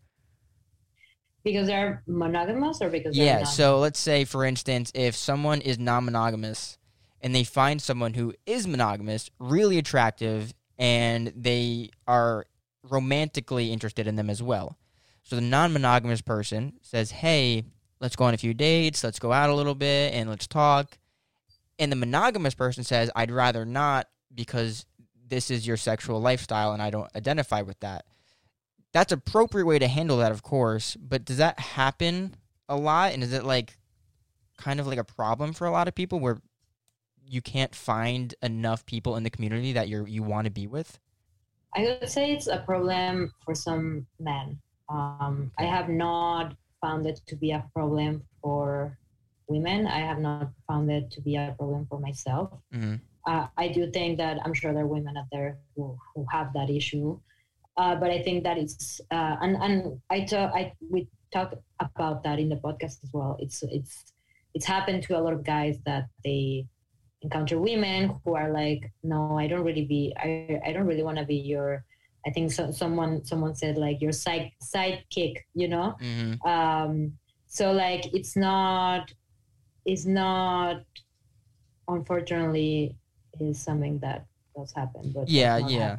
Because 1.42 1.66
they're 1.66 2.02
monogamous 2.06 2.82
or 2.82 2.90
because 2.90 3.16
they're 3.16 3.34
not? 3.34 3.40
yeah. 3.40 3.44
So 3.44 3.78
let's 3.78 3.98
say, 3.98 4.24
for 4.24 4.44
instance, 4.44 4.92
if 4.94 5.16
someone 5.16 5.60
is 5.60 5.78
non-monogamous 5.78 6.78
and 7.20 7.34
they 7.34 7.44
find 7.44 7.80
someone 7.80 8.14
who 8.14 8.34
is 8.46 8.66
monogamous 8.66 9.30
really 9.38 9.78
attractive 9.78 10.54
and 10.78 11.32
they 11.36 11.90
are 12.06 12.46
romantically 12.82 13.72
interested 13.72 14.06
in 14.06 14.16
them 14.16 14.30
as 14.30 14.42
well. 14.42 14.78
So 15.22 15.36
the 15.36 15.42
non-monogamous 15.42 16.22
person 16.22 16.74
says, 16.82 17.10
"Hey, 17.10 17.64
let's 18.00 18.16
go 18.16 18.24
on 18.24 18.34
a 18.34 18.38
few 18.38 18.54
dates. 18.54 19.04
Let's 19.04 19.18
go 19.18 19.32
out 19.32 19.50
a 19.50 19.54
little 19.54 19.74
bit 19.74 20.14
and 20.14 20.28
let's 20.28 20.46
talk." 20.46 20.98
And 21.78 21.92
the 21.92 21.96
monogamous 21.96 22.54
person 22.54 22.84
says, 22.84 23.10
"I'd 23.14 23.30
rather 23.30 23.64
not 23.64 24.08
because 24.34 24.86
this 25.30 25.50
is 25.50 25.66
your 25.66 25.76
sexual 25.76 26.20
lifestyle 26.20 26.72
and 26.72 26.82
I 26.82 26.90
don't 26.90 27.08
identify 27.14 27.62
with 27.62 27.78
that. 27.80 28.04
That's 28.92 29.12
appropriate 29.12 29.66
way 29.66 29.78
to 29.78 29.88
handle 29.88 30.18
that, 30.18 30.32
of 30.32 30.42
course, 30.42 30.96
but 30.96 31.24
does 31.24 31.36
that 31.36 31.58
happen 31.58 32.34
a 32.68 32.76
lot? 32.76 33.12
And 33.12 33.22
is 33.22 33.32
it 33.32 33.44
like 33.44 33.78
kind 34.58 34.80
of 34.80 34.86
like 34.86 34.98
a 34.98 35.04
problem 35.04 35.52
for 35.52 35.66
a 35.66 35.70
lot 35.70 35.88
of 35.88 35.94
people 35.94 36.18
where 36.18 36.40
you 37.24 37.40
can't 37.40 37.74
find 37.74 38.34
enough 38.42 38.84
people 38.86 39.16
in 39.16 39.22
the 39.22 39.30
community 39.30 39.72
that 39.72 39.88
you 39.88 40.04
you 40.06 40.22
want 40.22 40.46
to 40.46 40.50
be 40.50 40.66
with? 40.66 40.98
I 41.76 41.82
would 41.82 42.08
say 42.08 42.32
it's 42.32 42.48
a 42.48 42.58
problem 42.58 43.32
for 43.44 43.54
some 43.54 44.06
men. 44.18 44.58
Um, 44.88 45.52
I 45.56 45.64
have 45.64 45.88
not 45.88 46.56
found 46.80 47.06
it 47.06 47.20
to 47.28 47.36
be 47.36 47.52
a 47.52 47.64
problem 47.72 48.24
for 48.42 48.98
women. 49.46 49.86
I 49.86 50.00
have 50.00 50.18
not 50.18 50.50
found 50.66 50.90
it 50.90 51.12
to 51.12 51.20
be 51.20 51.36
a 51.36 51.54
problem 51.56 51.86
for 51.88 52.00
myself. 52.00 52.50
Mm-hmm 52.74 52.96
uh, 53.26 53.46
I 53.56 53.68
do 53.68 53.90
think 53.90 54.18
that 54.18 54.38
I'm 54.44 54.54
sure 54.54 54.72
there 54.72 54.84
are 54.84 54.86
women 54.86 55.16
out 55.16 55.26
there 55.30 55.58
who, 55.76 55.96
who 56.14 56.26
have 56.30 56.52
that 56.54 56.70
issue. 56.70 57.18
Uh, 57.80 57.94
but 57.94 58.10
I 58.10 58.20
think 58.20 58.44
that 58.44 58.58
it's 58.58 59.00
uh, 59.10 59.36
and 59.40 59.56
and 59.56 60.00
I 60.10 60.20
talk 60.24 60.52
I 60.54 60.72
we 60.90 61.08
talk 61.32 61.54
about 61.80 62.22
that 62.24 62.38
in 62.38 62.50
the 62.50 62.56
podcast 62.56 63.02
as 63.04 63.10
well. 63.14 63.38
It's 63.40 63.62
it's 63.62 64.12
it's 64.52 64.66
happened 64.66 65.02
to 65.04 65.18
a 65.18 65.20
lot 65.20 65.32
of 65.32 65.42
guys 65.44 65.78
that 65.86 66.04
they 66.22 66.66
encounter 67.22 67.58
women 67.58 68.20
who 68.22 68.34
are 68.34 68.50
like, 68.52 68.92
no, 69.02 69.38
I 69.38 69.46
don't 69.46 69.64
really 69.64 69.86
be 69.86 70.12
I 70.18 70.60
I 70.66 70.72
don't 70.74 70.86
really 70.86 71.02
want 71.02 71.16
to 71.18 71.24
be 71.24 71.36
your. 71.36 71.84
I 72.26 72.30
think 72.32 72.52
so, 72.52 72.70
someone 72.70 73.24
someone 73.24 73.54
said 73.54 73.78
like 73.78 74.02
your 74.02 74.12
side 74.12 74.52
sidekick, 74.62 75.36
you 75.54 75.68
know. 75.68 75.96
Mm-hmm. 76.02 76.46
Um, 76.46 77.12
so 77.46 77.72
like 77.72 78.12
it's 78.12 78.36
not 78.36 79.10
it's 79.86 80.04
not 80.04 80.84
unfortunately 81.88 82.94
is 83.40 83.58
something 83.58 84.00
that 84.00 84.26
does 84.54 84.70
happen, 84.72 85.12
but 85.14 85.30
yeah, 85.30 85.56
yeah. 85.56 85.96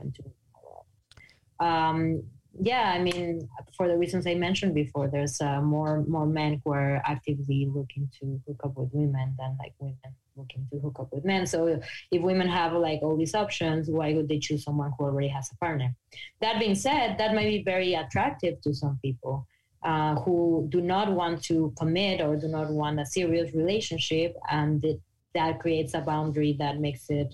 Um, 1.61 2.23
yeah, 2.59 2.91
I 2.93 3.01
mean, 3.01 3.47
for 3.77 3.87
the 3.87 3.97
reasons 3.97 4.27
I 4.27 4.35
mentioned 4.35 4.75
before, 4.75 5.07
there's 5.07 5.39
uh, 5.39 5.61
more 5.61 6.03
more 6.05 6.25
men 6.25 6.61
who 6.63 6.73
are 6.73 7.01
actively 7.05 7.69
looking 7.73 8.09
to 8.19 8.41
hook 8.45 8.61
up 8.65 8.75
with 8.75 8.89
women 8.91 9.35
than 9.39 9.55
like 9.57 9.73
women 9.79 10.15
looking 10.35 10.67
to 10.71 10.79
hook 10.79 10.97
up 10.99 11.13
with 11.13 11.23
men. 11.23 11.45
So 11.45 11.79
if 12.11 12.21
women 12.21 12.47
have 12.47 12.73
like 12.73 12.99
all 13.03 13.15
these 13.15 13.35
options, 13.35 13.89
why 13.89 14.13
would 14.13 14.27
they 14.27 14.39
choose 14.39 14.63
someone 14.63 14.91
who 14.97 15.05
already 15.05 15.29
has 15.29 15.49
a 15.51 15.55
partner? 15.57 15.95
That 16.41 16.59
being 16.59 16.75
said, 16.75 17.17
that 17.19 17.33
might 17.33 17.49
be 17.49 17.63
very 17.63 17.93
attractive 17.93 18.59
to 18.61 18.73
some 18.73 18.99
people. 19.01 19.47
Uh, 19.83 20.13
who 20.21 20.67
do 20.69 20.79
not 20.79 21.11
want 21.11 21.41
to 21.41 21.73
commit 21.75 22.21
or 22.21 22.35
do 22.35 22.47
not 22.47 22.69
want 22.69 22.99
a 22.99 23.05
serious 23.05 23.55
relationship, 23.55 24.35
and 24.51 24.85
it 24.85 25.01
that 25.33 25.59
creates 25.59 25.93
a 25.93 26.01
boundary 26.01 26.55
that 26.59 26.79
makes 26.79 27.09
it 27.09 27.33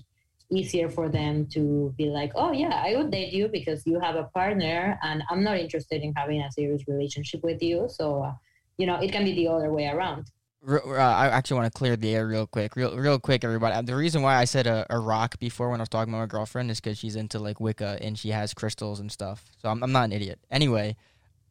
easier 0.50 0.88
for 0.88 1.08
them 1.08 1.46
to 1.46 1.94
be 1.96 2.06
like, 2.06 2.32
oh 2.34 2.52
yeah, 2.52 2.82
I 2.84 2.96
would 2.96 3.10
date 3.10 3.32
you 3.32 3.48
because 3.48 3.86
you 3.86 4.00
have 4.00 4.16
a 4.16 4.24
partner, 4.24 4.98
and 5.02 5.22
I'm 5.30 5.44
not 5.44 5.58
interested 5.58 6.02
in 6.02 6.12
having 6.14 6.40
a 6.40 6.50
serious 6.50 6.86
relationship 6.88 7.42
with 7.42 7.62
you. 7.62 7.88
So, 7.88 8.22
uh, 8.22 8.32
you 8.78 8.86
know, 8.86 8.96
it 8.96 9.12
can 9.12 9.24
be 9.24 9.34
the 9.34 9.48
other 9.48 9.72
way 9.72 9.86
around. 9.86 10.30
Uh, 10.66 10.96
I 10.96 11.28
actually 11.28 11.58
want 11.58 11.72
to 11.72 11.78
clear 11.78 11.96
the 11.96 12.14
air 12.14 12.26
real 12.26 12.46
quick, 12.46 12.74
real, 12.74 12.96
real 12.96 13.18
quick, 13.18 13.44
everybody. 13.44 13.74
Uh, 13.74 13.82
the 13.82 13.94
reason 13.94 14.22
why 14.22 14.36
I 14.36 14.44
said 14.44 14.66
a, 14.66 14.86
a 14.90 14.98
rock 14.98 15.38
before 15.38 15.70
when 15.70 15.80
I 15.80 15.82
was 15.82 15.88
talking 15.88 16.12
about 16.12 16.20
my 16.20 16.26
girlfriend 16.26 16.70
is 16.70 16.80
because 16.80 16.98
she's 16.98 17.14
into 17.14 17.38
like 17.38 17.60
Wicca 17.60 17.98
and 18.00 18.18
she 18.18 18.30
has 18.30 18.54
crystals 18.54 18.98
and 18.98 19.10
stuff. 19.10 19.44
So 19.62 19.68
I'm, 19.68 19.82
I'm 19.84 19.92
not 19.92 20.04
an 20.04 20.12
idiot. 20.12 20.40
Anyway, 20.50 20.96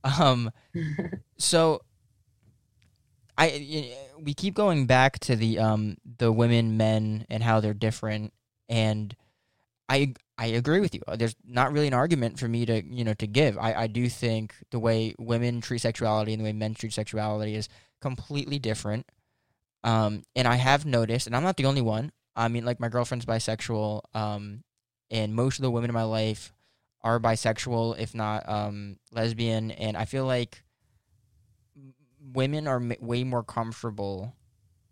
um, 0.03 0.51
so 1.37 1.83
I 3.37 3.93
we 4.19 4.33
keep 4.33 4.55
going 4.55 4.87
back 4.87 5.19
to 5.19 5.35
the 5.35 5.59
um 5.59 5.97
the 6.17 6.31
women 6.31 6.75
men 6.75 7.25
and 7.29 7.43
how 7.43 7.59
they're 7.59 7.73
different 7.73 8.33
and 8.69 9.15
I 9.89 10.14
I 10.38 10.48
agree 10.48 10.80
with 10.80 10.94
you. 10.94 11.02
There's 11.15 11.35
not 11.45 11.72
really 11.72 11.88
an 11.88 11.94
argument 11.94 12.39
for 12.39 12.48
me 12.48 12.65
to 12.65 12.84
you 12.85 13.03
know 13.03 13.14
to 13.15 13.27
give. 13.27 13.57
I 13.57 13.73
I 13.73 13.88
do 13.88 14.10
think 14.10 14.56
the 14.72 14.80
way 14.80 15.15
women 15.19 15.61
treat 15.61 15.81
sexuality 15.81 16.34
and 16.34 16.41
the 16.41 16.45
way 16.45 16.53
men 16.53 16.73
treat 16.73 16.94
sexuality 16.94 17.56
is 17.56 17.69
completely 18.02 18.60
different. 18.60 19.07
Um 19.84 20.23
and 20.35 20.48
I 20.48 20.56
have 20.56 20.85
noticed 20.85 21.27
and 21.27 21.35
I'm 21.35 21.44
not 21.44 21.57
the 21.57 21.65
only 21.65 21.81
one. 21.81 22.11
I 22.35 22.48
mean 22.49 22.65
like 22.65 22.80
my 22.80 22.89
girlfriend's 22.89 23.26
bisexual 23.26 24.02
um 24.14 24.64
and 25.11 25.34
most 25.35 25.60
of 25.60 25.64
the 25.64 25.72
women 25.72 25.89
in 25.89 25.95
my 25.95 26.03
life 26.03 26.53
are 27.02 27.19
bisexual 27.19 27.99
if 27.99 28.14
not 28.15 28.48
um 28.49 28.98
lesbian 29.11 29.72
and 29.72 29.98
I 29.98 30.06
feel 30.06 30.26
like 30.26 30.64
women 32.34 32.68
are 32.68 32.77
m- 32.77 32.94
way 32.99 33.23
more 33.23 33.44
comfortable 33.44 34.35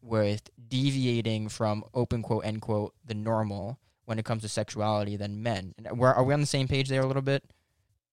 with 0.05 0.49
deviating 0.67 1.49
from 1.49 1.83
open 1.93 2.21
quote 2.21 2.45
end 2.45 2.61
quote 2.61 2.93
the 3.05 3.13
normal 3.13 3.79
when 4.05 4.19
it 4.19 4.25
comes 4.25 4.43
to 4.43 4.49
sexuality 4.49 5.17
than 5.17 5.41
men. 5.41 5.73
We're, 5.91 6.13
are 6.13 6.23
we 6.23 6.33
on 6.33 6.41
the 6.41 6.45
same 6.45 6.67
page 6.67 6.89
there 6.89 7.01
a 7.01 7.07
little 7.07 7.21
bit? 7.21 7.43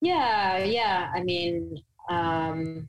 Yeah, 0.01 0.59
yeah. 0.59 1.10
I 1.14 1.23
mean, 1.23 1.82
um, 2.09 2.89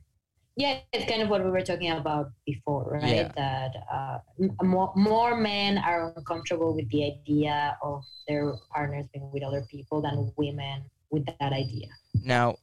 yeah, 0.56 0.78
it's 0.92 1.08
kind 1.10 1.22
of 1.22 1.28
what 1.28 1.44
we 1.44 1.50
were 1.50 1.60
talking 1.60 1.90
about 1.90 2.30
before, 2.46 2.98
right? 3.02 3.04
Yeah. 3.04 3.32
That 3.36 3.72
uh, 3.92 4.18
m- 4.40 4.68
more, 4.68 4.92
more 4.96 5.36
men 5.36 5.78
are 5.78 6.12
uncomfortable 6.16 6.74
with 6.74 6.88
the 6.90 7.04
idea 7.04 7.76
of 7.82 8.02
their 8.26 8.54
partners 8.72 9.06
being 9.12 9.30
with 9.32 9.42
other 9.42 9.66
people 9.70 10.00
than 10.00 10.32
women 10.36 10.84
with 11.10 11.26
that 11.26 11.52
idea. 11.52 11.88
Now, 12.22 12.56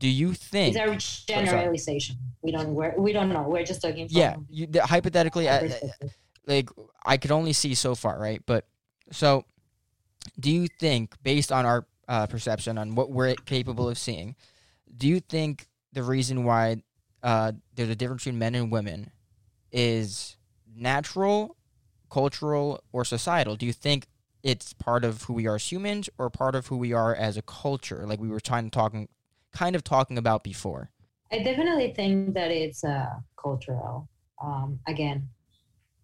do 0.00 0.08
you 0.08 0.32
think? 0.32 0.74
It's 0.74 1.28
a 1.28 1.32
generalization. 1.32 2.16
We 2.42 2.50
don't 2.52 2.74
we're, 2.74 2.94
we 2.98 3.12
don't 3.12 3.28
know. 3.28 3.42
We're 3.42 3.64
just 3.64 3.82
talking. 3.82 4.08
From 4.08 4.18
yeah, 4.18 4.36
you, 4.48 4.66
the, 4.66 4.82
hypothetically, 4.84 5.48
I, 5.48 5.70
like 6.46 6.70
I 7.04 7.18
could 7.18 7.30
only 7.30 7.52
see 7.52 7.74
so 7.74 7.94
far, 7.94 8.18
right? 8.18 8.42
But 8.46 8.64
so, 9.12 9.44
do 10.40 10.50
you 10.50 10.66
think, 10.80 11.14
based 11.22 11.52
on 11.52 11.66
our 11.66 11.86
uh, 12.08 12.26
perception 12.26 12.78
on 12.78 12.94
what 12.94 13.10
we're 13.10 13.34
capable 13.44 13.88
of 13.90 13.98
seeing, 13.98 14.36
do 14.96 15.06
you 15.06 15.20
think 15.20 15.68
the 15.92 16.02
reason 16.02 16.44
why 16.44 16.82
uh, 17.22 17.52
there's 17.74 17.90
a 17.90 17.94
difference 17.94 18.24
between 18.24 18.38
men 18.38 18.54
and 18.54 18.72
women 18.72 19.10
is 19.70 20.38
natural, 20.74 21.56
cultural, 22.10 22.82
or 22.90 23.04
societal? 23.04 23.54
Do 23.54 23.66
you 23.66 23.74
think 23.74 24.06
it's 24.42 24.72
part 24.72 25.04
of 25.04 25.24
who 25.24 25.34
we 25.34 25.46
are 25.46 25.56
as 25.56 25.70
humans, 25.70 26.08
or 26.16 26.30
part 26.30 26.54
of 26.54 26.68
who 26.68 26.78
we 26.78 26.94
are 26.94 27.14
as 27.14 27.36
a 27.36 27.42
culture, 27.42 28.06
like 28.06 28.18
we 28.18 28.28
were 28.28 28.40
trying 28.40 28.64
to 28.64 28.70
talking, 28.70 29.08
kind 29.52 29.74
of 29.76 29.82
talking 29.84 30.18
about 30.18 30.42
before? 30.44 30.90
I 31.32 31.38
definitely 31.42 31.92
think 31.94 32.34
that 32.34 32.50
it's 32.50 32.82
uh, 32.84 33.06
cultural. 33.36 34.08
Um, 34.42 34.80
again, 34.86 35.28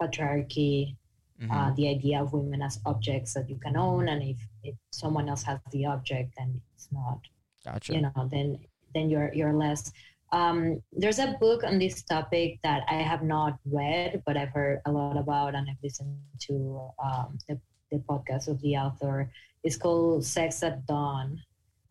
patriarchy, 0.01 0.97
Mhm. 1.40 1.51
uh, 1.52 1.70
the 1.74 1.89
idea 1.89 2.20
of 2.23 2.32
women 2.32 2.62
as 2.62 2.81
objects 2.86 3.35
that 3.35 3.48
you 3.51 3.56
can 3.59 3.77
own, 3.77 4.09
and 4.09 4.23
if, 4.23 4.39
if 4.62 4.74
someone 4.90 5.28
else 5.28 5.43
has 5.43 5.59
the 5.70 5.85
object, 5.86 6.35
then 6.39 6.60
it's 6.74 6.89
not. 6.93 7.20
gotcha. 7.64 7.93
You 7.94 8.01
know, 8.02 8.28
then 8.31 8.59
then 8.94 9.10
you're 9.10 9.32
you're 9.35 9.52
less. 9.52 9.93
Um, 10.32 10.81
there's 10.93 11.18
a 11.18 11.36
book 11.40 11.62
on 11.64 11.78
this 11.78 12.02
topic 12.02 12.59
that 12.62 12.82
I 12.89 12.94
have 13.02 13.23
not 13.23 13.59
read, 13.64 14.23
but 14.24 14.36
I've 14.36 14.51
heard 14.51 14.81
a 14.86 14.93
lot 14.93 15.16
about, 15.16 15.55
and 15.55 15.68
I've 15.68 15.82
listened 15.82 16.16
to 16.48 16.55
um, 17.02 17.36
the 17.48 17.60
the 17.90 17.98
podcast 17.98 18.48
of 18.48 18.60
the 18.62 18.77
author. 18.77 19.31
It's 19.62 19.77
called 19.77 20.24
Sex 20.24 20.62
at 20.62 20.86
Dawn, 20.86 21.43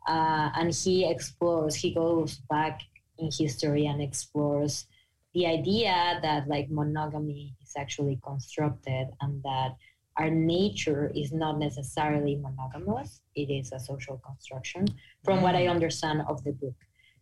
uh, 0.07 0.49
and 0.55 0.73
he 0.73 1.09
explores. 1.09 1.75
He 1.75 1.93
goes 1.93 2.37
back 2.49 2.81
in 3.17 3.29
history 3.31 3.85
and 3.85 4.01
explores 4.01 4.87
the 5.33 5.45
idea 5.45 6.19
that 6.21 6.47
like 6.47 6.69
monogamy 6.69 7.53
is 7.61 7.73
actually 7.77 8.19
constructed 8.23 9.07
and 9.21 9.43
that 9.43 9.75
our 10.17 10.29
nature 10.29 11.11
is 11.13 11.33
not 11.33 11.59
necessarily 11.59 12.37
monogamous 12.37 13.21
it 13.35 13.49
is 13.51 13.73
a 13.73 13.79
social 13.79 14.17
construction 14.25 14.85
from 15.25 15.41
what 15.41 15.55
i 15.55 15.67
understand 15.67 16.21
of 16.29 16.41
the 16.45 16.53
book 16.53 16.75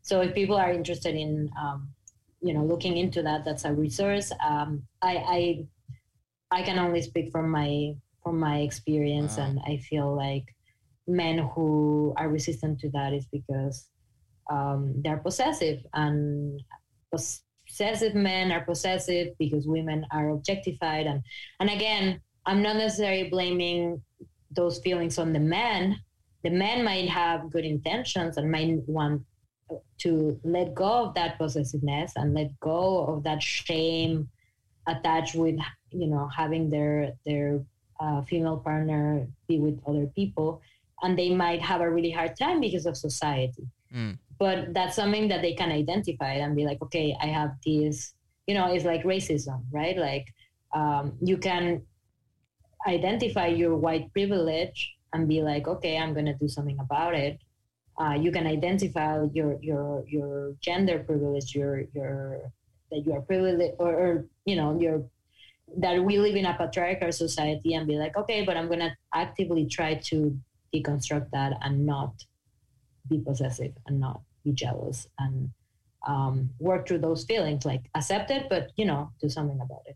so 0.03 0.21
if 0.21 0.33
people 0.35 0.55
are 0.55 0.71
interested 0.71 1.15
in 1.15 1.49
um, 1.59 1.89
you 2.41 2.53
know 2.53 2.63
looking 2.63 2.97
into 2.97 3.23
that 3.23 3.43
that's 3.43 3.65
a 3.65 3.73
resource 3.73 4.31
um, 4.45 4.83
I, 5.01 5.65
I 6.51 6.59
i 6.59 6.61
can 6.61 6.77
only 6.77 7.01
speak 7.01 7.31
from 7.31 7.49
my 7.49 7.95
from 8.23 8.39
my 8.39 8.59
experience 8.59 9.37
Wow. 9.37 9.45
and 9.45 9.59
i 9.65 9.77
feel 9.77 10.15
like 10.15 10.45
men 11.07 11.37
who 11.37 12.13
are 12.17 12.29
resistant 12.29 12.79
to 12.79 12.89
that 12.91 13.13
is 13.13 13.25
because 13.31 13.89
um, 14.49 14.93
they're 15.03 15.17
possessive 15.17 15.79
and 15.93 16.61
possessive 17.11 18.15
men 18.15 18.51
are 18.51 18.65
possessive 18.65 19.29
because 19.39 19.67
women 19.67 20.05
are 20.11 20.29
objectified 20.29 21.05
and 21.05 21.21
and 21.59 21.69
again 21.69 22.19
i'm 22.45 22.61
not 22.61 22.75
necessarily 22.75 23.29
blaming 23.29 24.01
those 24.55 24.79
feelings 24.79 25.17
on 25.17 25.33
the 25.33 25.39
men. 25.39 25.99
The 26.43 26.49
men 26.49 26.83
might 26.83 27.09
have 27.09 27.51
good 27.51 27.65
intentions 27.65 28.37
and 28.37 28.51
might 28.51 28.87
want 28.87 29.23
to 29.99 30.39
let 30.43 30.75
go 30.75 31.05
of 31.05 31.15
that 31.15 31.37
possessiveness 31.37 32.13
and 32.15 32.33
let 32.33 32.59
go 32.59 33.05
of 33.05 33.23
that 33.23 33.41
shame 33.41 34.29
attached 34.87 35.33
with 35.35 35.57
you 35.91 36.07
know 36.07 36.27
having 36.27 36.69
their 36.69 37.13
their 37.25 37.63
uh, 37.99 38.21
female 38.23 38.57
partner 38.57 39.25
be 39.47 39.59
with 39.59 39.79
other 39.87 40.05
people 40.07 40.61
and 41.03 41.19
they 41.19 41.29
might 41.35 41.61
have 41.61 41.81
a 41.81 41.89
really 41.89 42.11
hard 42.11 42.35
time 42.37 42.59
because 42.59 42.85
of 42.85 42.97
society. 42.97 43.67
Mm. 43.93 44.17
but 44.39 44.73
that's 44.73 44.95
something 44.95 45.27
that 45.27 45.43
they 45.43 45.53
can 45.53 45.71
identify 45.71 46.33
and 46.43 46.55
be 46.55 46.65
like 46.65 46.81
okay 46.81 47.15
i 47.21 47.27
have 47.27 47.51
this 47.63 48.15
you 48.47 48.55
know 48.55 48.73
it's 48.73 48.85
like 48.85 49.03
racism 49.03 49.61
right? 49.71 49.97
Like 49.97 50.27
um, 50.73 51.13
you 51.21 51.37
can 51.37 51.83
identify 52.87 53.47
your 53.47 53.75
white 53.77 54.11
privilege 54.13 54.95
and 55.13 55.27
be 55.27 55.41
like 55.41 55.67
okay 55.67 55.97
i'm 55.97 56.13
going 56.13 56.25
to 56.25 56.33
do 56.33 56.47
something 56.47 56.79
about 56.79 57.13
it. 57.13 57.39
Uh, 58.01 58.15
you 58.19 58.31
can 58.31 58.47
identify 58.47 59.23
your 59.33 59.59
your 59.61 60.03
your 60.07 60.55
gender 60.59 60.99
privilege 60.99 61.53
your 61.53 61.83
your 61.93 62.51
that 62.89 63.05
you 63.05 63.13
are 63.13 63.21
privileged 63.21 63.75
or, 63.77 63.93
or 63.93 64.25
you 64.45 64.55
know 64.55 64.79
your 64.79 65.03
that 65.77 66.03
we 66.03 66.17
live 66.17 66.35
in 66.35 66.45
a 66.45 66.53
patriarchal 66.57 67.11
society 67.11 67.75
and 67.75 67.87
be 67.87 67.97
like 67.97 68.17
okay 68.17 68.43
but 68.43 68.57
i'm 68.57 68.67
going 68.67 68.79
to 68.79 68.91
actively 69.13 69.65
try 69.67 69.93
to 69.93 70.35
deconstruct 70.73 71.29
that 71.31 71.53
and 71.61 71.85
not 71.85 72.13
be 73.09 73.19
possessive 73.19 73.73
and 73.87 73.99
not 73.99 74.21
be 74.43 74.51
jealous 74.51 75.07
and 75.19 75.49
um, 76.07 76.49
work 76.59 76.87
through 76.87 76.99
those 76.99 77.23
feelings 77.23 77.65
like 77.65 77.81
accept 77.95 78.29
it 78.29 78.47
but 78.49 78.71
you 78.75 78.85
know 78.85 79.09
do 79.21 79.29
something 79.29 79.59
about 79.61 79.81
it 79.85 79.95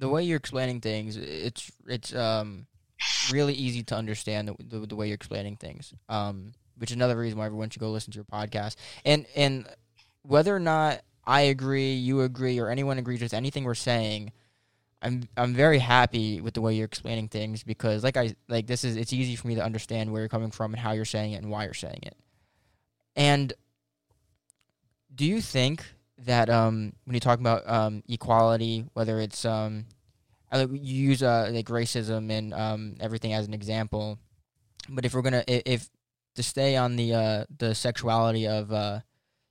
the 0.00 0.08
way 0.08 0.24
you're 0.24 0.38
explaining 0.38 0.80
things, 0.80 1.16
it's 1.16 1.70
it's 1.86 2.14
um 2.14 2.66
really 3.32 3.54
easy 3.54 3.82
to 3.82 3.94
understand 3.94 4.48
the, 4.48 4.56
the, 4.58 4.86
the 4.86 4.96
way 4.96 5.06
you're 5.06 5.14
explaining 5.14 5.56
things. 5.56 5.94
Um, 6.08 6.52
which 6.76 6.90
is 6.90 6.96
another 6.96 7.16
reason 7.16 7.38
why 7.38 7.44
everyone 7.44 7.68
should 7.68 7.80
go 7.80 7.90
listen 7.90 8.12
to 8.12 8.16
your 8.16 8.24
podcast. 8.24 8.76
And 9.04 9.26
and 9.36 9.66
whether 10.22 10.56
or 10.56 10.60
not 10.60 11.02
I 11.26 11.42
agree, 11.42 11.92
you 11.92 12.22
agree, 12.22 12.58
or 12.58 12.68
anyone 12.68 12.98
agrees 12.98 13.20
with 13.20 13.34
anything 13.34 13.64
we're 13.64 13.74
saying, 13.74 14.32
I'm 15.02 15.28
I'm 15.36 15.54
very 15.54 15.78
happy 15.78 16.40
with 16.40 16.54
the 16.54 16.60
way 16.60 16.74
you're 16.74 16.84
explaining 16.86 17.28
things 17.28 17.62
because 17.62 18.04
like 18.04 18.16
I 18.16 18.34
like 18.48 18.66
this 18.66 18.84
is 18.84 18.96
it's 18.96 19.12
easy 19.12 19.34
for 19.34 19.48
me 19.48 19.54
to 19.54 19.64
understand 19.64 20.12
where 20.12 20.20
you're 20.20 20.28
coming 20.28 20.50
from 20.50 20.72
and 20.72 20.80
how 20.80 20.92
you're 20.92 21.04
saying 21.04 21.32
it 21.32 21.42
and 21.42 21.50
why 21.50 21.64
you're 21.64 21.74
saying 21.74 22.00
it. 22.02 22.16
And 23.16 23.52
do 25.14 25.24
you 25.24 25.40
think 25.40 25.84
that 26.18 26.50
um, 26.50 26.92
when 27.04 27.14
you 27.14 27.20
talk 27.20 27.40
about 27.40 27.68
um, 27.68 28.02
equality, 28.08 28.84
whether 28.92 29.20
it's 29.20 29.44
um, 29.44 29.86
you 30.52 30.68
use 30.72 31.22
uh, 31.22 31.50
like 31.52 31.66
racism 31.66 32.30
and 32.30 32.52
um, 32.52 32.96
everything 33.00 33.32
as 33.32 33.46
an 33.46 33.54
example, 33.54 34.18
but 34.88 35.04
if 35.04 35.14
we're 35.14 35.22
gonna 35.22 35.44
if 35.46 35.88
to 36.34 36.42
stay 36.42 36.76
on 36.76 36.96
the 36.96 37.14
uh, 37.14 37.44
the 37.58 37.74
sexuality 37.74 38.46
of 38.46 38.72
uh, 38.72 39.00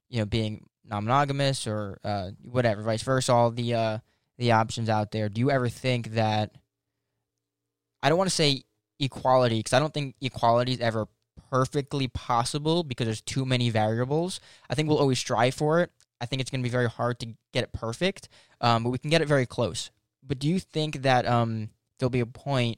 you 0.09 0.19
know 0.19 0.25
being 0.25 0.65
non-monogamous 0.85 1.67
or 1.67 1.99
uh, 2.03 2.31
whatever, 2.43 2.83
vice 2.83 3.03
versa, 3.03 3.33
all 3.33 3.51
the 3.51 3.73
uh, 3.73 3.97
the 4.39 4.53
options 4.53 4.89
out 4.89 5.11
there. 5.11 5.29
Do 5.29 5.39
you 5.39 5.51
ever 5.51 5.69
think 5.69 6.13
that 6.13 6.55
I 8.01 8.09
don't 8.09 8.17
want 8.17 8.29
to 8.29 8.35
say 8.35 8.63
equality 8.99 9.59
because 9.59 9.73
I 9.73 9.79
don't 9.79 9.93
think 9.93 10.15
equality 10.21 10.71
is 10.71 10.79
ever 10.79 11.07
perfectly 11.51 12.07
possible 12.07 12.83
because 12.83 13.05
there's 13.05 13.21
too 13.21 13.45
many 13.45 13.69
variables. 13.69 14.39
I 14.69 14.75
think 14.75 14.87
we'll 14.87 14.97
always 14.97 15.19
strive 15.19 15.53
for 15.53 15.81
it. 15.81 15.91
I 16.21 16.25
think 16.25 16.41
it's 16.41 16.49
going 16.49 16.61
to 16.61 16.67
be 16.67 16.71
very 16.71 16.89
hard 16.89 17.19
to 17.19 17.27
get 17.53 17.63
it 17.63 17.73
perfect, 17.73 18.29
um, 18.61 18.83
but 18.83 18.89
we 18.89 18.97
can 18.97 19.09
get 19.09 19.21
it 19.21 19.27
very 19.27 19.45
close. 19.45 19.91
But 20.25 20.39
do 20.39 20.47
you 20.47 20.59
think 20.59 21.01
that 21.03 21.25
um, 21.25 21.69
there'll 21.97 22.09
be 22.09 22.19
a 22.19 22.25
point 22.25 22.77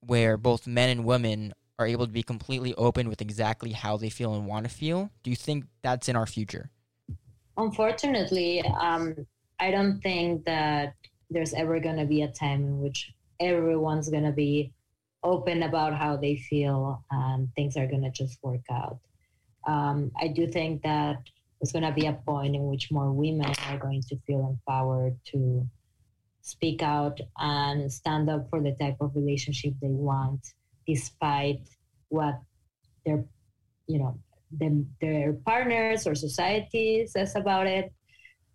where 0.00 0.36
both 0.36 0.66
men 0.66 0.90
and 0.90 1.04
women 1.04 1.52
are 1.78 1.86
able 1.86 2.06
to 2.06 2.12
be 2.12 2.22
completely 2.22 2.74
open 2.74 3.08
with 3.08 3.20
exactly 3.20 3.72
how 3.72 3.96
they 3.96 4.10
feel 4.10 4.34
and 4.34 4.46
want 4.46 4.68
to 4.68 4.70
feel? 4.70 5.10
Do 5.22 5.30
you 5.30 5.36
think 5.36 5.66
that's 5.82 6.08
in 6.08 6.16
our 6.16 6.26
future? 6.26 6.70
unfortunately 7.56 8.62
um, 8.80 9.14
i 9.62 9.70
don't 9.70 10.00
think 10.00 10.44
that 10.44 10.94
there's 11.30 11.54
ever 11.54 11.80
going 11.80 11.96
to 11.96 12.04
be 12.14 12.22
a 12.22 12.32
time 12.44 12.62
in 12.70 12.80
which 12.80 13.12
everyone's 13.40 14.08
going 14.14 14.28
to 14.32 14.36
be 14.46 14.72
open 15.22 15.62
about 15.62 15.94
how 15.94 16.16
they 16.16 16.36
feel 16.36 17.02
and 17.10 17.48
things 17.54 17.76
are 17.76 17.86
going 17.86 18.02
to 18.02 18.10
just 18.10 18.38
work 18.42 18.66
out 18.70 18.98
um, 19.66 20.10
i 20.20 20.26
do 20.28 20.46
think 20.46 20.82
that 20.82 21.16
there's 21.60 21.72
going 21.72 21.84
to 21.84 22.00
be 22.00 22.06
a 22.06 22.20
point 22.30 22.56
in 22.56 22.64
which 22.66 22.90
more 22.90 23.12
women 23.12 23.52
are 23.68 23.78
going 23.78 24.02
to 24.02 24.16
feel 24.26 24.42
empowered 24.48 25.16
to 25.24 25.64
speak 26.42 26.82
out 26.82 27.20
and 27.38 27.90
stand 27.90 28.28
up 28.28 28.50
for 28.50 28.60
the 28.60 28.72
type 28.80 28.96
of 29.00 29.14
relationship 29.14 29.72
they 29.80 29.94
want 30.10 30.44
despite 30.86 31.62
what 32.08 32.40
their 33.06 33.24
you 33.86 33.98
know 33.98 34.18
them, 34.50 34.88
their 35.00 35.32
partners 35.32 36.06
or 36.06 36.14
society 36.14 37.06
says 37.06 37.34
about 37.36 37.66
it. 37.66 37.92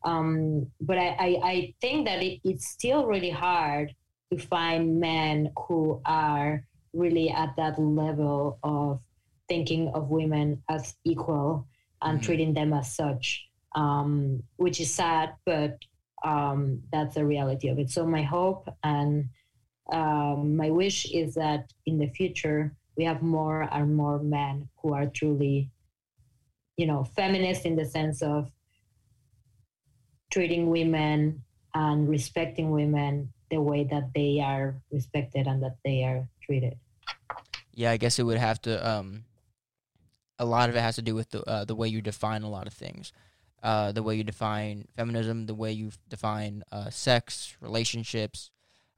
Um, 0.08 0.68
but 0.80 0.98
I, 0.98 1.10
I, 1.28 1.30
I 1.54 1.56
think 1.82 2.08
that 2.08 2.24
it, 2.24 2.40
it's 2.50 2.68
still 2.78 3.06
really 3.14 3.30
hard 3.30 3.94
to 4.32 4.40
find 4.40 5.00
men 5.02 5.52
who 5.68 6.02
are 6.06 6.64
really 6.94 7.30
at 7.30 7.52
that 7.58 7.78
level 7.78 8.58
of 8.64 9.02
thinking 9.50 9.90
of 9.94 10.10
women 10.10 10.64
as 10.70 10.96
equal 11.04 11.68
and 12.02 12.20
Mhm. 12.20 12.24
treating 12.26 12.54
them 12.54 12.72
as 12.74 12.88
such, 13.02 13.26
um, 13.76 14.44
which 14.64 14.80
is 14.80 14.94
sad, 14.94 15.28
but 15.46 15.76
um, 16.24 16.82
that's 16.92 17.16
the 17.16 17.26
reality 17.26 17.68
of 17.68 17.78
it. 17.80 17.90
So 17.90 18.06
my 18.06 18.24
hope 18.24 18.64
and 18.84 19.30
um, 19.92 20.56
my 20.56 20.70
wish 20.70 21.00
is 21.12 21.36
that 21.36 21.72
in 21.86 21.98
the 21.98 22.08
future 22.20 22.60
we 22.98 23.04
have 23.04 23.22
more 23.22 23.62
and 23.72 23.96
more 23.96 24.20
men 24.20 24.70
who 24.82 24.94
are 24.94 25.08
truly 25.08 25.70
you 26.76 26.86
know 26.86 27.04
feminist 27.04 27.66
in 27.66 27.76
the 27.76 27.86
sense 27.86 28.22
of 28.22 28.52
treating 30.38 30.70
women 30.70 31.42
and 31.74 32.08
respecting 32.08 32.70
women 32.70 33.34
the 33.50 33.60
way 33.60 33.84
that 33.84 34.14
they 34.14 34.40
are 34.40 34.76
respected 34.92 35.48
and 35.48 35.64
that 35.64 35.78
they 35.84 36.04
are 36.04 36.30
treated. 36.44 36.78
Yeah, 37.74 37.90
I 37.90 37.98
guess 37.98 38.20
it 38.20 38.24
would 38.24 38.38
have 38.38 38.62
to. 38.62 38.88
Um, 38.88 39.24
a 40.38 40.46
lot 40.46 40.70
of 40.70 40.76
it 40.76 40.82
has 40.82 40.98
to 40.98 41.02
do 41.02 41.16
with 41.16 41.32
the 41.32 41.42
uh, 41.50 41.66
the 41.66 41.74
way 41.74 41.88
you 41.88 42.04
define 42.04 42.44
a 42.44 42.50
lot 42.52 42.68
of 42.68 42.74
things, 42.74 43.12
uh, 43.64 43.92
the 43.92 44.04
way 44.04 44.16
you 44.16 44.24
define 44.24 44.88
feminism, 44.96 45.48
the 45.48 45.56
way 45.56 45.72
you 45.72 45.90
define 46.08 46.62
uh, 46.72 46.92
sex, 46.92 47.58
relationships, 47.60 48.52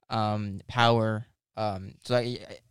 um, 0.10 0.60
power. 0.68 1.26
Um, 1.56 1.94
so 2.03 2.16
that, 2.16 2.26
it 2.26 2.61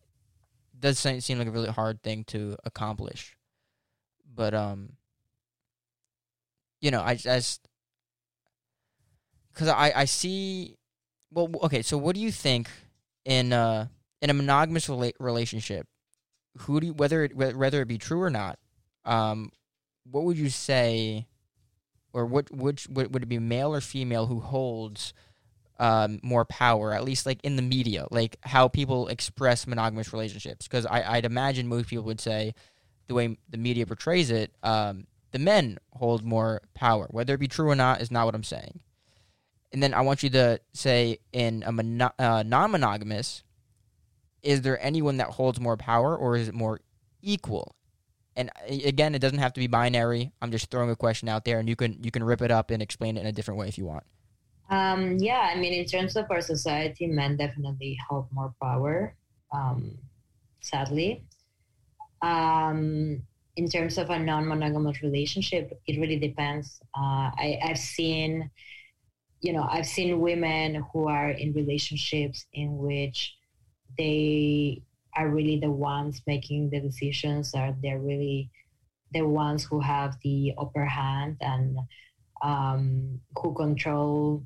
does 0.79 0.99
seem 0.99 1.39
like 1.39 1.49
a 1.49 1.51
really 1.51 1.71
hard 1.71 2.03
thing 2.03 2.25
to 2.25 2.59
accomplish, 2.67 3.35
but 4.35 4.53
um, 4.53 4.93
you 6.83 6.91
know, 6.91 7.01
I 7.01 7.15
just 7.15 7.67
because 9.59 9.75
I 9.75 9.93
I 9.95 10.05
see. 10.05 10.77
Well, 11.33 11.51
okay. 11.65 11.83
So, 11.83 11.99
what 11.99 12.15
do 12.15 12.21
you 12.21 12.31
think 12.31 12.69
in 13.25 13.53
uh 13.53 13.89
in 14.23 14.31
a 14.31 14.35
monogamous 14.35 14.87
rela- 14.87 15.13
relationship? 15.19 15.87
Who 16.59 16.81
do 16.81 16.87
you, 16.89 16.93
whether 16.93 17.25
it, 17.25 17.37
whether 17.37 17.83
it 17.83 17.89
be 17.89 17.99
true 17.99 18.23
or 18.23 18.31
not? 18.31 18.59
Um, 19.05 19.53
what 20.05 20.25
would 20.25 20.39
you 20.39 20.49
say, 20.49 21.27
or 22.13 22.25
what 22.25 22.51
which 22.53 22.87
would 22.89 23.13
would 23.13 23.25
it 23.25 23.29
be 23.29 23.39
male 23.39 23.75
or 23.75 23.81
female 23.81 24.27
who 24.27 24.41
holds 24.41 25.13
um, 25.81 26.21
more 26.23 26.45
power, 26.45 26.93
at 26.93 27.05
least 27.05 27.27
like 27.27 27.41
in 27.43 27.57
the 27.57 27.63
media, 27.63 28.07
like 28.11 28.39
how 28.43 28.69
people 28.69 29.09
express 29.09 29.67
monogamous 29.67 30.13
relationships? 30.13 30.69
Because 30.69 30.87
I'd 30.87 31.25
imagine 31.25 31.67
most 31.67 31.89
people 31.89 32.05
would 32.05 32.21
say 32.21 32.55
the 33.09 33.15
way 33.15 33.37
the 33.49 33.59
media 33.59 33.87
portrays 33.87 34.31
it, 34.31 34.53
um, 34.63 35.07
the 35.33 35.39
men 35.39 35.79
hold 35.95 36.25
more 36.25 36.63
power. 36.75 37.07
Whether 37.11 37.35
it 37.35 37.41
be 37.41 37.49
true 37.49 37.69
or 37.69 37.77
not 37.77 38.01
is 38.01 38.11
not 38.11 38.25
what 38.25 38.35
I'm 38.35 38.45
saying. 38.45 38.81
And 39.73 39.83
then 39.83 39.93
I 39.93 40.01
want 40.01 40.23
you 40.23 40.31
to 40.31 40.61
say 40.73 41.19
in 41.33 41.63
a 41.67 41.73
mono- 41.73 42.15
uh, 42.19 42.43
non-monogamous, 42.47 43.45
is 44.43 44.63
there 44.63 44.83
anyone 44.83 45.19
that 45.19 45.29
holds 45.29 45.61
more 45.61 45.77
power, 45.77 46.17
or 46.17 46.37
is 46.37 46.49
it 46.49 46.55
more 46.55 46.81
equal? 47.21 47.75
And 48.37 48.51
again, 48.69 49.15
it 49.15 49.19
doesn't 49.19 49.39
have 49.39 49.53
to 49.55 49.61
be 49.61 49.67
binary. 49.67 50.33
I'm 50.41 50.53
just 50.53 50.71
throwing 50.71 50.91
a 50.91 50.97
question 50.97 51.29
out 51.29 51.45
there, 51.45 51.59
and 51.59 51.69
you 51.69 51.75
can 51.77 51.99
you 52.03 52.11
can 52.11 52.23
rip 52.23 52.41
it 52.41 52.51
up 52.51 52.71
and 52.71 52.81
explain 52.81 53.17
it 53.17 53.21
in 53.21 53.27
a 53.27 53.33
different 53.33 53.59
way 53.59 53.69
if 53.69 53.77
you 53.77 53.85
want. 53.85 54.05
Um, 54.71 55.19
yeah, 55.19 55.51
I 55.53 55.57
mean, 55.57 55.73
in 55.73 55.87
terms 55.87 56.15
of 56.15 56.31
our 56.31 56.41
society, 56.41 57.07
men 57.07 57.37
definitely 57.37 57.99
hold 58.09 58.29
more 58.31 58.55
power. 58.63 59.15
Um, 59.53 59.99
sadly, 60.61 61.25
um, 62.23 63.23
in 63.57 63.69
terms 63.69 63.99
of 63.99 64.11
a 64.11 64.19
non-monogamous 64.19 65.03
relationship, 65.03 65.73
it 65.87 65.99
really 65.99 66.19
depends. 66.19 66.81
Uh, 66.97 67.33
I, 67.35 67.59
I've 67.65 67.79
seen, 67.79 68.51
you 69.41 69.53
know, 69.53 69.67
I've 69.71 69.87
seen 69.87 70.21
women 70.21 70.85
who 70.93 71.09
are 71.09 71.31
in 71.31 71.53
relationships 71.53 72.47
in 72.53 72.79
which 72.79 73.37
they 73.97 74.83
are 75.17 75.29
really 75.29 75.59
the 75.59 75.71
ones 75.71 76.23
making 76.27 76.71
the 76.71 76.81
decisions. 76.81 77.55
or 77.55 77.75
they're 77.83 78.01
really 78.01 78.51
the 79.13 79.23
ones 79.23 79.65
who 79.65 79.81
have 79.81 80.17
the 80.23 80.53
upper 80.59 80.85
hand 80.85 81.37
and 81.41 81.79
um, 82.43 83.21
who 83.37 83.55
control 83.55 84.45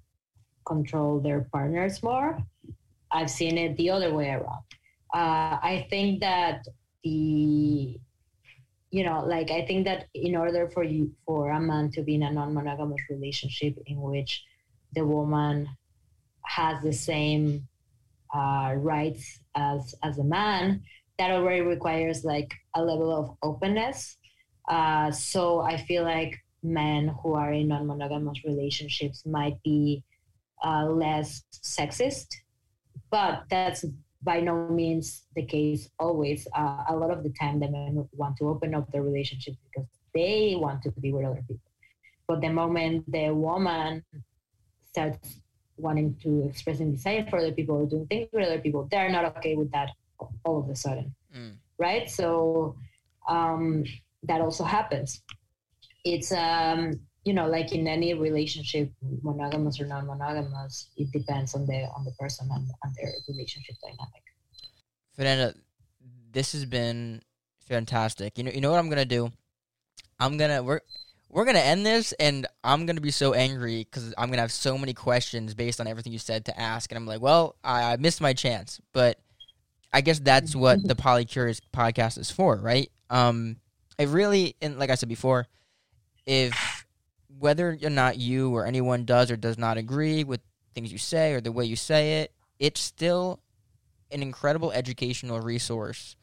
control 0.65 1.21
their 1.21 1.41
partners 1.53 2.03
more. 2.03 2.39
I've 3.11 3.31
seen 3.31 3.59
it 3.59 3.77
the 3.77 3.91
other 3.91 4.15
way 4.15 4.31
around. 4.31 4.63
Uh, 5.13 5.59
I 5.61 5.87
think 5.91 6.21
that 6.21 6.65
the 7.05 7.99
you 8.91 9.05
know 9.05 9.25
like 9.27 9.51
i 9.51 9.65
think 9.67 9.85
that 9.87 10.07
in 10.15 10.37
order 10.37 10.69
for 10.69 10.85
you 10.85 11.11
for 11.27 11.51
a 11.51 11.59
man 11.61 11.91
to 11.91 12.03
be 12.03 12.15
in 12.15 12.23
a 12.23 12.31
non-monogamous 12.31 13.01
relationship 13.11 13.75
in 13.87 14.01
which 14.01 14.45
the 14.95 15.05
woman 15.05 15.69
has 16.45 16.83
the 16.83 16.93
same 16.93 17.67
uh, 18.35 18.75
rights 18.77 19.41
as 19.55 19.95
as 20.03 20.19
a 20.19 20.25
man 20.25 20.83
that 21.19 21.31
already 21.31 21.61
requires 21.61 22.25
like 22.25 22.53
a 22.75 22.83
level 22.83 23.15
of 23.15 23.37
openness 23.43 24.17
uh, 24.69 25.11
so 25.11 25.61
i 25.61 25.77
feel 25.77 26.05
like 26.05 26.39
men 26.63 27.09
who 27.23 27.35
are 27.35 27.53
in 27.53 27.69
non-monogamous 27.69 28.45
relationships 28.45 29.25
might 29.27 29.61
be 29.63 30.03
uh, 30.65 30.87
less 30.87 31.43
sexist 31.63 32.29
but 33.11 33.45
that's 33.51 33.85
by 34.23 34.41
no 34.41 34.69
means 34.69 35.27
the 35.35 35.45
case 35.45 35.91
always. 35.99 36.47
Uh, 36.57 36.85
a 36.89 36.97
lot 36.97 37.11
of 37.11 37.23
the 37.23 37.31
time, 37.31 37.59
the 37.59 37.69
men 37.69 38.09
want 38.13 38.37
to 38.39 38.49
open 38.49 38.75
up 38.75 38.91
their 38.93 39.03
relationships 39.03 39.57
because 39.65 39.89
they 40.15 40.55
want 40.57 40.83
to 40.83 40.91
be 40.93 41.13
with 41.13 41.27
other 41.27 41.43
people. 41.49 41.71
But 42.29 42.41
the 42.41 42.51
moment 42.51 43.11
the 43.11 43.31
woman 43.35 44.05
starts 44.93 45.41
wanting 45.77 46.17
to 46.23 46.49
expressing 46.49 46.93
desire 46.93 47.27
for 47.29 47.39
other 47.39 47.53
people 47.53 47.77
or 47.77 47.87
doing 47.87 48.07
things 48.07 48.29
with 48.33 48.47
other 48.47 48.61
people, 48.61 48.89
they're 48.91 49.11
not 49.11 49.25
okay 49.37 49.57
with 49.57 49.71
that 49.73 49.91
all 50.45 50.59
of 50.59 50.69
a 50.69 50.77
sudden, 50.77 51.15
mm. 51.37 51.55
right? 51.79 52.11
So 52.11 52.77
um, 53.29 53.85
that 54.25 54.41
also 54.41 54.65
happens. 54.65 55.23
It's 56.05 56.33
um, 56.33 57.01
you 57.25 57.33
know, 57.33 57.49
like 57.49 57.73
in 57.73 57.87
any 57.87 58.15
relationship, 58.15 58.91
monogamous 59.23 59.81
or 59.81 59.87
non-monogamous, 59.87 60.91
it 60.97 61.11
depends 61.13 61.55
on 61.55 61.67
the 61.67 61.87
on 61.97 62.05
the 62.05 62.13
person 62.19 62.49
and, 62.53 62.69
and 62.83 62.95
their 62.97 63.13
relationship 63.29 63.77
dynamic. 63.81 64.23
Fernanda, 65.15 65.55
this 66.33 66.53
has 66.53 66.65
been 66.65 67.23
fantastic. 67.69 68.37
You 68.37 68.45
know, 68.45 68.51
you 68.51 68.61
know 68.61 68.71
what 68.71 68.79
I'm 68.79 68.89
gonna 68.89 69.05
do? 69.05 69.31
I'm 70.19 70.37
gonna 70.37 70.63
we're 70.63 70.81
we're 71.33 71.47
gonna 71.47 71.59
end 71.61 71.85
this, 71.85 72.13
and 72.13 72.47
I'm 72.63 72.85
gonna 72.85 73.01
be 73.01 73.11
so 73.11 73.33
angry 73.33 73.79
because 73.91 74.13
I'm 74.19 74.29
gonna 74.29 74.43
have 74.43 74.53
so 74.53 74.77
many 74.77 74.93
questions 74.93 75.55
based 75.55 75.81
on 75.81 75.87
everything 75.87 76.13
you 76.13 76.19
said 76.19 76.45
to 76.45 76.61
ask, 76.61 76.93
and 76.93 76.97
I'm 76.99 77.07
like, 77.07 77.23
well, 77.23 77.57
I, 77.65 77.95
I 77.95 77.97
missed 77.97 78.21
my 78.21 78.35
chance, 78.35 78.81
but 78.93 79.19
I 79.93 80.03
guess 80.03 80.21
that's 80.21 80.55
what 80.55 80.87
the 80.87 80.95
Polycurious 80.95 81.61
podcast 81.75 82.19
is 82.19 82.31
for, 82.31 82.57
right? 82.57 82.91
Um, 83.09 83.57
it 83.99 84.09
really, 84.09 84.57
and 84.61 84.79
like 84.79 84.91
I 84.91 84.95
said 84.95 85.09
before, 85.09 85.49
if 86.27 86.87
whether 87.39 87.79
or 87.83 87.91
not 87.91 88.19
you 88.19 88.55
or 88.55 88.67
anyone 88.67 89.05
does 89.07 89.31
or 89.31 89.37
does 89.37 89.57
not 89.57 89.79
agree 89.79 90.25
with 90.25 90.41
things 90.75 90.93
you 90.93 90.99
say 90.99 91.33
or 91.33 91.41
the 91.41 91.53
way 91.53 91.65
you 91.65 91.77
say 91.77 92.21
it, 92.21 92.33
it's 92.59 92.81
still 92.81 93.41
an 94.11 94.23
incredible 94.23 94.71
educational 94.71 95.41
resource. 95.41 96.15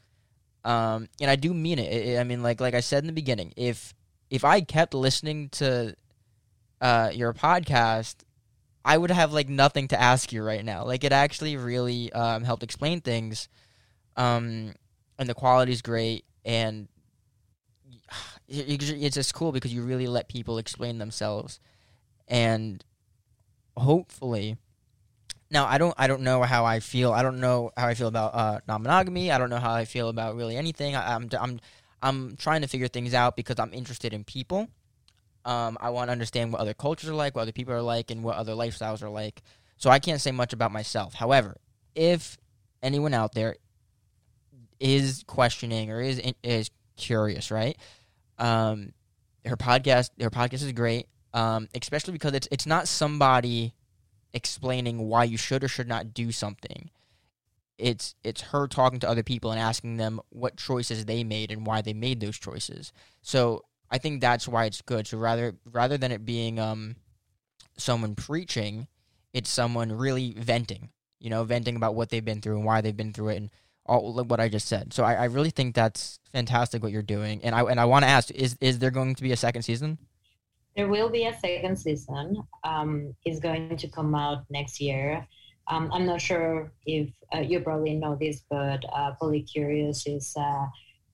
Um, 0.63 1.09
and 1.19 1.31
I 1.31 1.35
do 1.35 1.53
mean 1.53 1.79
it. 1.79 2.19
I 2.19 2.23
mean, 2.23 2.43
like 2.43 2.61
like 2.61 2.75
I 2.75 2.79
said 2.81 3.03
in 3.03 3.07
the 3.07 3.13
beginning, 3.13 3.53
if 3.55 3.93
if 4.29 4.45
I 4.45 4.61
kept 4.61 4.93
listening 4.93 5.49
to 5.49 5.95
uh, 6.81 7.11
your 7.13 7.33
podcast, 7.33 8.15
I 8.85 8.97
would 8.97 9.11
have 9.11 9.33
like 9.33 9.49
nothing 9.49 9.87
to 9.89 9.99
ask 10.01 10.31
you 10.31 10.43
right 10.43 10.63
now. 10.63 10.85
Like 10.85 11.03
it 11.03 11.11
actually 11.11 11.57
really 11.57 12.11
um, 12.13 12.43
helped 12.43 12.63
explain 12.63 13.01
things, 13.01 13.49
um, 14.15 14.73
and 15.17 15.27
the 15.27 15.33
quality 15.33 15.71
is 15.71 15.81
great, 15.81 16.25
and 16.45 16.87
it's 18.47 19.15
just 19.15 19.33
cool 19.33 19.51
because 19.51 19.73
you 19.73 19.83
really 19.83 20.07
let 20.07 20.29
people 20.29 20.57
explain 20.57 20.97
themselves, 20.97 21.59
and 22.27 22.83
hopefully, 23.75 24.57
now 25.51 25.65
I 25.65 25.77
don't 25.77 25.95
I 25.97 26.07
don't 26.07 26.21
know 26.21 26.43
how 26.43 26.65
I 26.65 26.79
feel. 26.79 27.11
I 27.11 27.21
don't 27.21 27.39
know 27.39 27.71
how 27.75 27.87
I 27.87 27.95
feel 27.95 28.07
about 28.07 28.33
uh, 28.33 28.59
non-monogamy. 28.67 29.31
I 29.31 29.37
don't 29.37 29.49
know 29.49 29.57
how 29.57 29.73
I 29.73 29.85
feel 29.85 30.09
about 30.09 30.35
really 30.35 30.55
anything. 30.55 30.95
I, 30.95 31.15
I'm, 31.15 31.29
I'm 31.39 31.59
I'm 32.01 32.35
trying 32.37 32.61
to 32.61 32.67
figure 32.67 32.87
things 32.87 33.13
out 33.13 33.35
because 33.35 33.59
I'm 33.59 33.73
interested 33.73 34.13
in 34.13 34.23
people. 34.23 34.67
Um, 35.45 35.77
I 35.81 35.89
want 35.89 36.09
to 36.09 36.11
understand 36.11 36.51
what 36.51 36.61
other 36.61 36.73
cultures 36.73 37.09
are 37.09 37.15
like, 37.15 37.35
what 37.35 37.43
other 37.43 37.51
people 37.51 37.73
are 37.73 37.81
like, 37.81 38.11
and 38.11 38.23
what 38.23 38.35
other 38.35 38.53
lifestyles 38.53 39.01
are 39.01 39.09
like. 39.09 39.41
So 39.77 39.89
I 39.89 39.99
can't 39.99 40.19
say 40.19 40.31
much 40.31 40.53
about 40.53 40.71
myself. 40.71 41.13
However, 41.13 41.57
if 41.95 42.37
anyone 42.83 43.13
out 43.13 43.33
there 43.33 43.55
is 44.79 45.23
questioning 45.27 45.91
or 45.91 46.01
is 46.01 46.21
is 46.43 46.69
curious, 46.97 47.51
right? 47.51 47.77
Um, 48.37 48.93
her 49.45 49.57
podcast, 49.57 50.11
her 50.21 50.29
podcast 50.29 50.63
is 50.63 50.71
great, 50.73 51.07
um, 51.33 51.67
especially 51.73 52.13
because 52.13 52.33
it's 52.33 52.47
it's 52.51 52.65
not 52.65 52.87
somebody 52.87 53.73
explaining 54.33 54.99
why 55.07 55.23
you 55.23 55.37
should 55.37 55.63
or 55.63 55.67
should 55.67 55.87
not 55.87 56.13
do 56.13 56.31
something. 56.31 56.89
It's 57.79 58.15
it's 58.23 58.41
her 58.41 58.67
talking 58.67 58.99
to 58.99 59.09
other 59.09 59.23
people 59.23 59.51
and 59.51 59.59
asking 59.59 59.97
them 59.97 60.19
what 60.29 60.57
choices 60.57 61.05
they 61.05 61.23
made 61.23 61.51
and 61.51 61.65
why 61.65 61.81
they 61.81 61.93
made 61.93 62.19
those 62.19 62.37
choices. 62.37 62.91
So 63.21 63.63
I 63.89 63.97
think 63.97 64.21
that's 64.21 64.47
why 64.47 64.65
it's 64.65 64.81
good. 64.81 65.07
So 65.07 65.17
rather 65.17 65.55
rather 65.65 65.97
than 65.97 66.11
it 66.11 66.25
being 66.25 66.59
um 66.59 66.95
someone 67.77 68.15
preaching, 68.15 68.87
it's 69.33 69.49
someone 69.49 69.91
really 69.91 70.33
venting. 70.37 70.89
You 71.19 71.29
know, 71.29 71.43
venting 71.43 71.75
about 71.75 71.95
what 71.95 72.09
they've 72.09 72.23
been 72.23 72.41
through 72.41 72.57
and 72.57 72.65
why 72.65 72.81
they've 72.81 72.95
been 72.95 73.13
through 73.13 73.29
it 73.29 73.37
and 73.37 73.49
all 73.85 74.23
what 74.23 74.39
I 74.39 74.47
just 74.47 74.67
said. 74.67 74.93
So 74.93 75.03
I, 75.03 75.15
I 75.15 75.25
really 75.25 75.49
think 75.49 75.75
that's 75.75 76.19
fantastic 76.31 76.83
what 76.83 76.91
you're 76.91 77.01
doing. 77.01 77.41
And 77.43 77.55
I 77.55 77.61
and 77.61 77.79
I 77.79 77.85
want 77.85 78.03
to 78.03 78.09
ask 78.09 78.31
is 78.31 78.55
is 78.61 78.79
there 78.79 78.91
going 78.91 79.15
to 79.15 79.23
be 79.23 79.31
a 79.31 79.37
second 79.37 79.63
season? 79.63 79.97
There 80.75 80.87
will 80.87 81.09
be 81.09 81.25
a 81.25 81.37
second 81.39 81.77
season. 81.77 82.43
Um, 82.63 83.15
it's 83.25 83.39
going 83.39 83.75
to 83.75 83.87
come 83.89 84.15
out 84.15 84.45
next 84.49 84.79
year. 84.79 85.27
Um, 85.69 85.89
I'm 85.93 86.05
not 86.05 86.19
sure 86.21 86.71
if 86.85 87.09
uh, 87.33 87.39
you 87.39 87.59
probably 87.61 87.93
know 87.95 88.15
this, 88.19 88.41
but 88.49 88.83
uh, 88.91 89.11
Polycurious 89.21 90.03
is 90.07 90.33
a 90.35 90.67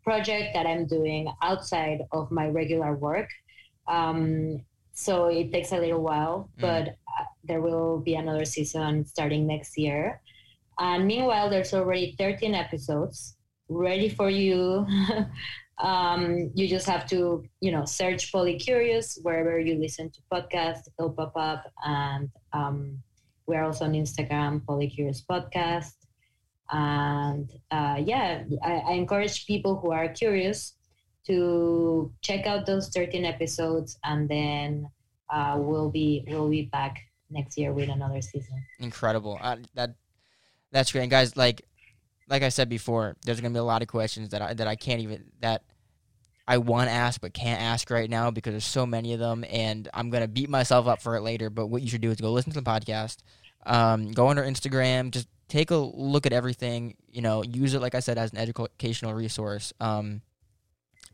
project 0.04 0.54
that 0.54 0.66
I'm 0.66 0.86
doing 0.88 1.28
outside 1.42 2.00
of 2.12 2.32
my 2.32 2.48
regular 2.48 2.96
work. 2.96 3.30
Um, 3.88 4.62
so 4.94 5.26
it 5.26 5.52
takes 5.52 5.72
a 5.74 5.78
little 5.78 6.02
while, 6.02 6.50
Mm. 6.58 6.62
but 6.62 6.88
uh, 6.88 7.26
there 7.44 7.62
will 7.62 8.00
be 8.00 8.16
another 8.16 8.46
season 8.46 9.06
starting 9.06 9.46
next 9.46 9.78
year. 9.78 10.22
And 10.80 11.06
meanwhile, 11.06 11.50
there's 11.50 11.74
already 11.74 12.16
13 12.18 12.56
episodes 12.56 13.36
ready 13.70 14.10
for 14.10 14.30
you. 14.30 14.88
um, 15.84 16.52
you 16.56 16.68
just 16.68 16.88
have 16.88 17.06
to, 17.10 17.44
you 17.60 17.72
know, 17.72 17.84
search 17.86 18.32
Polycurious 18.32 19.20
wherever 19.24 19.60
you 19.60 19.76
listen 19.80 20.10
to 20.12 20.20
podcasts. 20.32 20.88
It'll 20.98 21.12
pop 21.12 21.34
up, 21.36 21.64
and 21.86 22.30
um, 22.54 23.00
we're 23.48 23.64
also 23.64 23.86
on 23.86 23.94
Instagram, 23.94 24.62
Polycurious 24.66 25.22
Podcast. 25.30 25.94
And 26.72 27.52
uh, 27.72 28.02
yeah, 28.04 28.44
I, 28.64 28.74
I 28.74 28.92
encourage 28.94 29.46
people 29.46 29.78
who 29.78 29.92
are 29.92 30.08
curious 30.10 30.74
to 31.28 32.12
check 32.22 32.46
out 32.46 32.66
those 32.66 32.90
13 32.90 33.26
episodes, 33.26 33.98
and 34.04 34.28
then 34.30 34.88
uh, 35.30 35.56
we'll 35.60 35.90
be 35.90 36.24
we'll 36.28 36.50
be 36.50 36.64
back 36.64 36.98
next 37.30 37.58
year 37.58 37.74
with 37.74 37.90
another 37.90 38.22
season. 38.22 38.64
Incredible. 38.80 39.38
Uh, 39.42 39.58
that 39.76 39.96
that's 40.72 40.92
great, 40.92 41.04
and 41.04 41.12
guys. 41.12 41.36
Like 41.38 41.64
like 42.30 42.44
I 42.44 42.50
said 42.50 42.70
before, 42.70 43.16
there's 43.26 43.42
gonna 43.42 43.54
be 43.54 43.60
a 43.60 43.64
lot 43.64 43.82
of 43.82 43.88
questions 43.88 44.30
that 44.30 44.42
I 44.42 44.54
that 44.54 44.68
I 44.68 44.76
can't 44.76 45.02
even 45.02 45.26
that 45.42 45.64
I 46.48 46.60
want 46.60 46.90
to 46.90 46.94
ask 46.94 47.20
but 47.22 47.34
can't 47.34 47.62
ask 47.62 47.90
right 47.90 48.10
now 48.10 48.32
because 48.32 48.54
there's 48.54 48.66
so 48.66 48.86
many 48.86 49.14
of 49.14 49.20
them, 49.20 49.44
and 49.50 49.90
I'm 49.94 50.10
gonna 50.10 50.28
beat 50.28 50.50
myself 50.50 50.88
up 50.88 51.02
for 51.02 51.16
it 51.16 51.22
later. 51.22 51.50
But 51.50 51.68
what 51.68 51.82
you 51.82 51.90
should 51.90 52.02
do 52.02 52.12
is 52.12 52.22
go 52.22 52.32
listen 52.32 52.52
to 52.54 52.62
the 52.62 52.70
podcast, 52.70 53.18
um, 53.66 54.12
go 54.12 54.28
on 54.28 54.38
our 54.38 54.44
Instagram, 54.44 55.12
just 55.12 55.28
take 55.48 55.72
a 55.72 55.76
look 55.76 56.26
at 56.26 56.34
everything. 56.34 56.96
You 57.12 57.22
know, 57.22 57.44
use 57.44 57.74
it 57.74 57.82
like 57.82 57.96
I 57.96 58.00
said 58.00 58.18
as 58.18 58.32
an 58.32 58.38
educational 58.38 59.14
resource. 59.14 59.74
Um, 59.80 60.22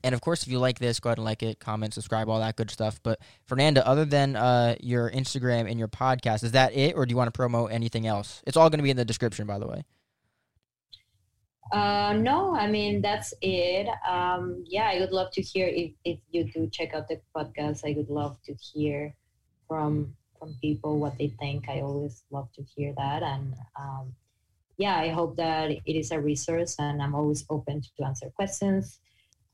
and 0.04 0.16
of 0.16 0.22
course, 0.22 0.44
if 0.44 0.50
you 0.50 0.60
like 0.60 0.80
this, 0.80 1.00
go 1.00 1.10
ahead 1.10 1.18
and 1.18 1.26
like 1.26 1.44
it, 1.44 1.60
comment, 1.60 1.94
subscribe, 1.94 2.28
all 2.28 2.40
that 2.40 2.56
good 2.56 2.72
stuff. 2.72 3.00
But 3.04 3.20
Fernanda, 3.46 3.88
other 3.88 4.06
than 4.06 4.36
uh, 4.36 4.76
your 4.80 5.12
Instagram 5.12 5.70
and 5.70 5.78
your 5.78 5.88
podcast, 5.88 6.44
is 6.44 6.54
that 6.54 6.76
it, 6.76 6.96
or 6.96 7.06
do 7.06 7.12
you 7.12 7.18
want 7.18 7.28
to 7.28 7.38
promote 7.38 7.72
anything 7.72 8.08
else? 8.08 8.42
It's 8.46 8.58
all 8.58 8.70
going 8.70 8.80
to 8.80 8.84
be 8.84 8.90
in 8.90 8.98
the 8.98 9.06
description, 9.06 9.46
by 9.46 9.60
the 9.60 9.68
way. 9.68 9.84
Uh, 11.72 12.14
no, 12.14 12.56
I 12.56 12.68
mean 12.68 13.02
that's 13.02 13.34
it. 13.42 13.88
Um, 14.08 14.64
yeah, 14.68 14.90
I 14.90 15.00
would 15.00 15.12
love 15.12 15.32
to 15.34 15.42
hear 15.42 15.68
if, 15.68 15.92
if 16.04 16.20
you 16.30 16.44
do 16.52 16.70
check 16.70 16.94
out 16.94 17.08
the 17.08 17.22
podcast. 17.36 17.86
I 17.86 17.94
would 17.96 18.10
love 18.10 18.38
to 18.46 18.54
hear 18.56 19.16
from 19.68 20.14
from 20.38 20.56
people 20.62 21.00
what 21.00 21.18
they 21.18 21.30
think. 21.40 21.70
I 21.70 21.82
always 21.82 22.24
love 22.32 22.50
to 22.56 22.64
hear 22.76 22.94
that, 22.98 23.24
and 23.24 23.54
um, 23.80 24.14
yeah, 24.78 24.98
I 24.98 25.10
hope 25.10 25.38
that 25.38 25.72
it 25.72 25.82
is 25.86 26.12
a 26.12 26.20
resource, 26.20 26.76
and 26.80 27.02
I'm 27.02 27.16
always 27.16 27.46
open 27.50 27.82
to 27.82 28.06
answer 28.06 28.30
questions, 28.36 29.00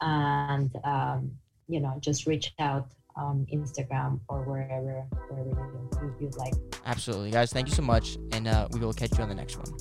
and 0.02 0.72
um, 0.84 1.32
you 1.68 1.80
know, 1.80 1.98
just 2.00 2.26
reach 2.26 2.54
out 2.60 2.88
on 3.16 3.46
Instagram 3.54 4.20
or 4.30 4.44
wherever 4.44 5.06
wherever 5.30 5.50
you, 5.50 5.90
you, 6.02 6.16
you 6.20 6.30
like. 6.38 6.54
Absolutely, 6.86 7.32
guys. 7.32 7.52
Thank 7.52 7.68
you 7.68 7.76
so 7.76 7.84
much, 7.84 8.18
and 8.32 8.48
uh, 8.48 8.68
we 8.72 8.80
will 8.80 8.94
catch 8.94 9.18
you 9.18 9.24
on 9.24 9.30
the 9.30 9.36
next 9.36 9.58
one. 9.58 9.72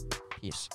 Peace. 0.40 0.68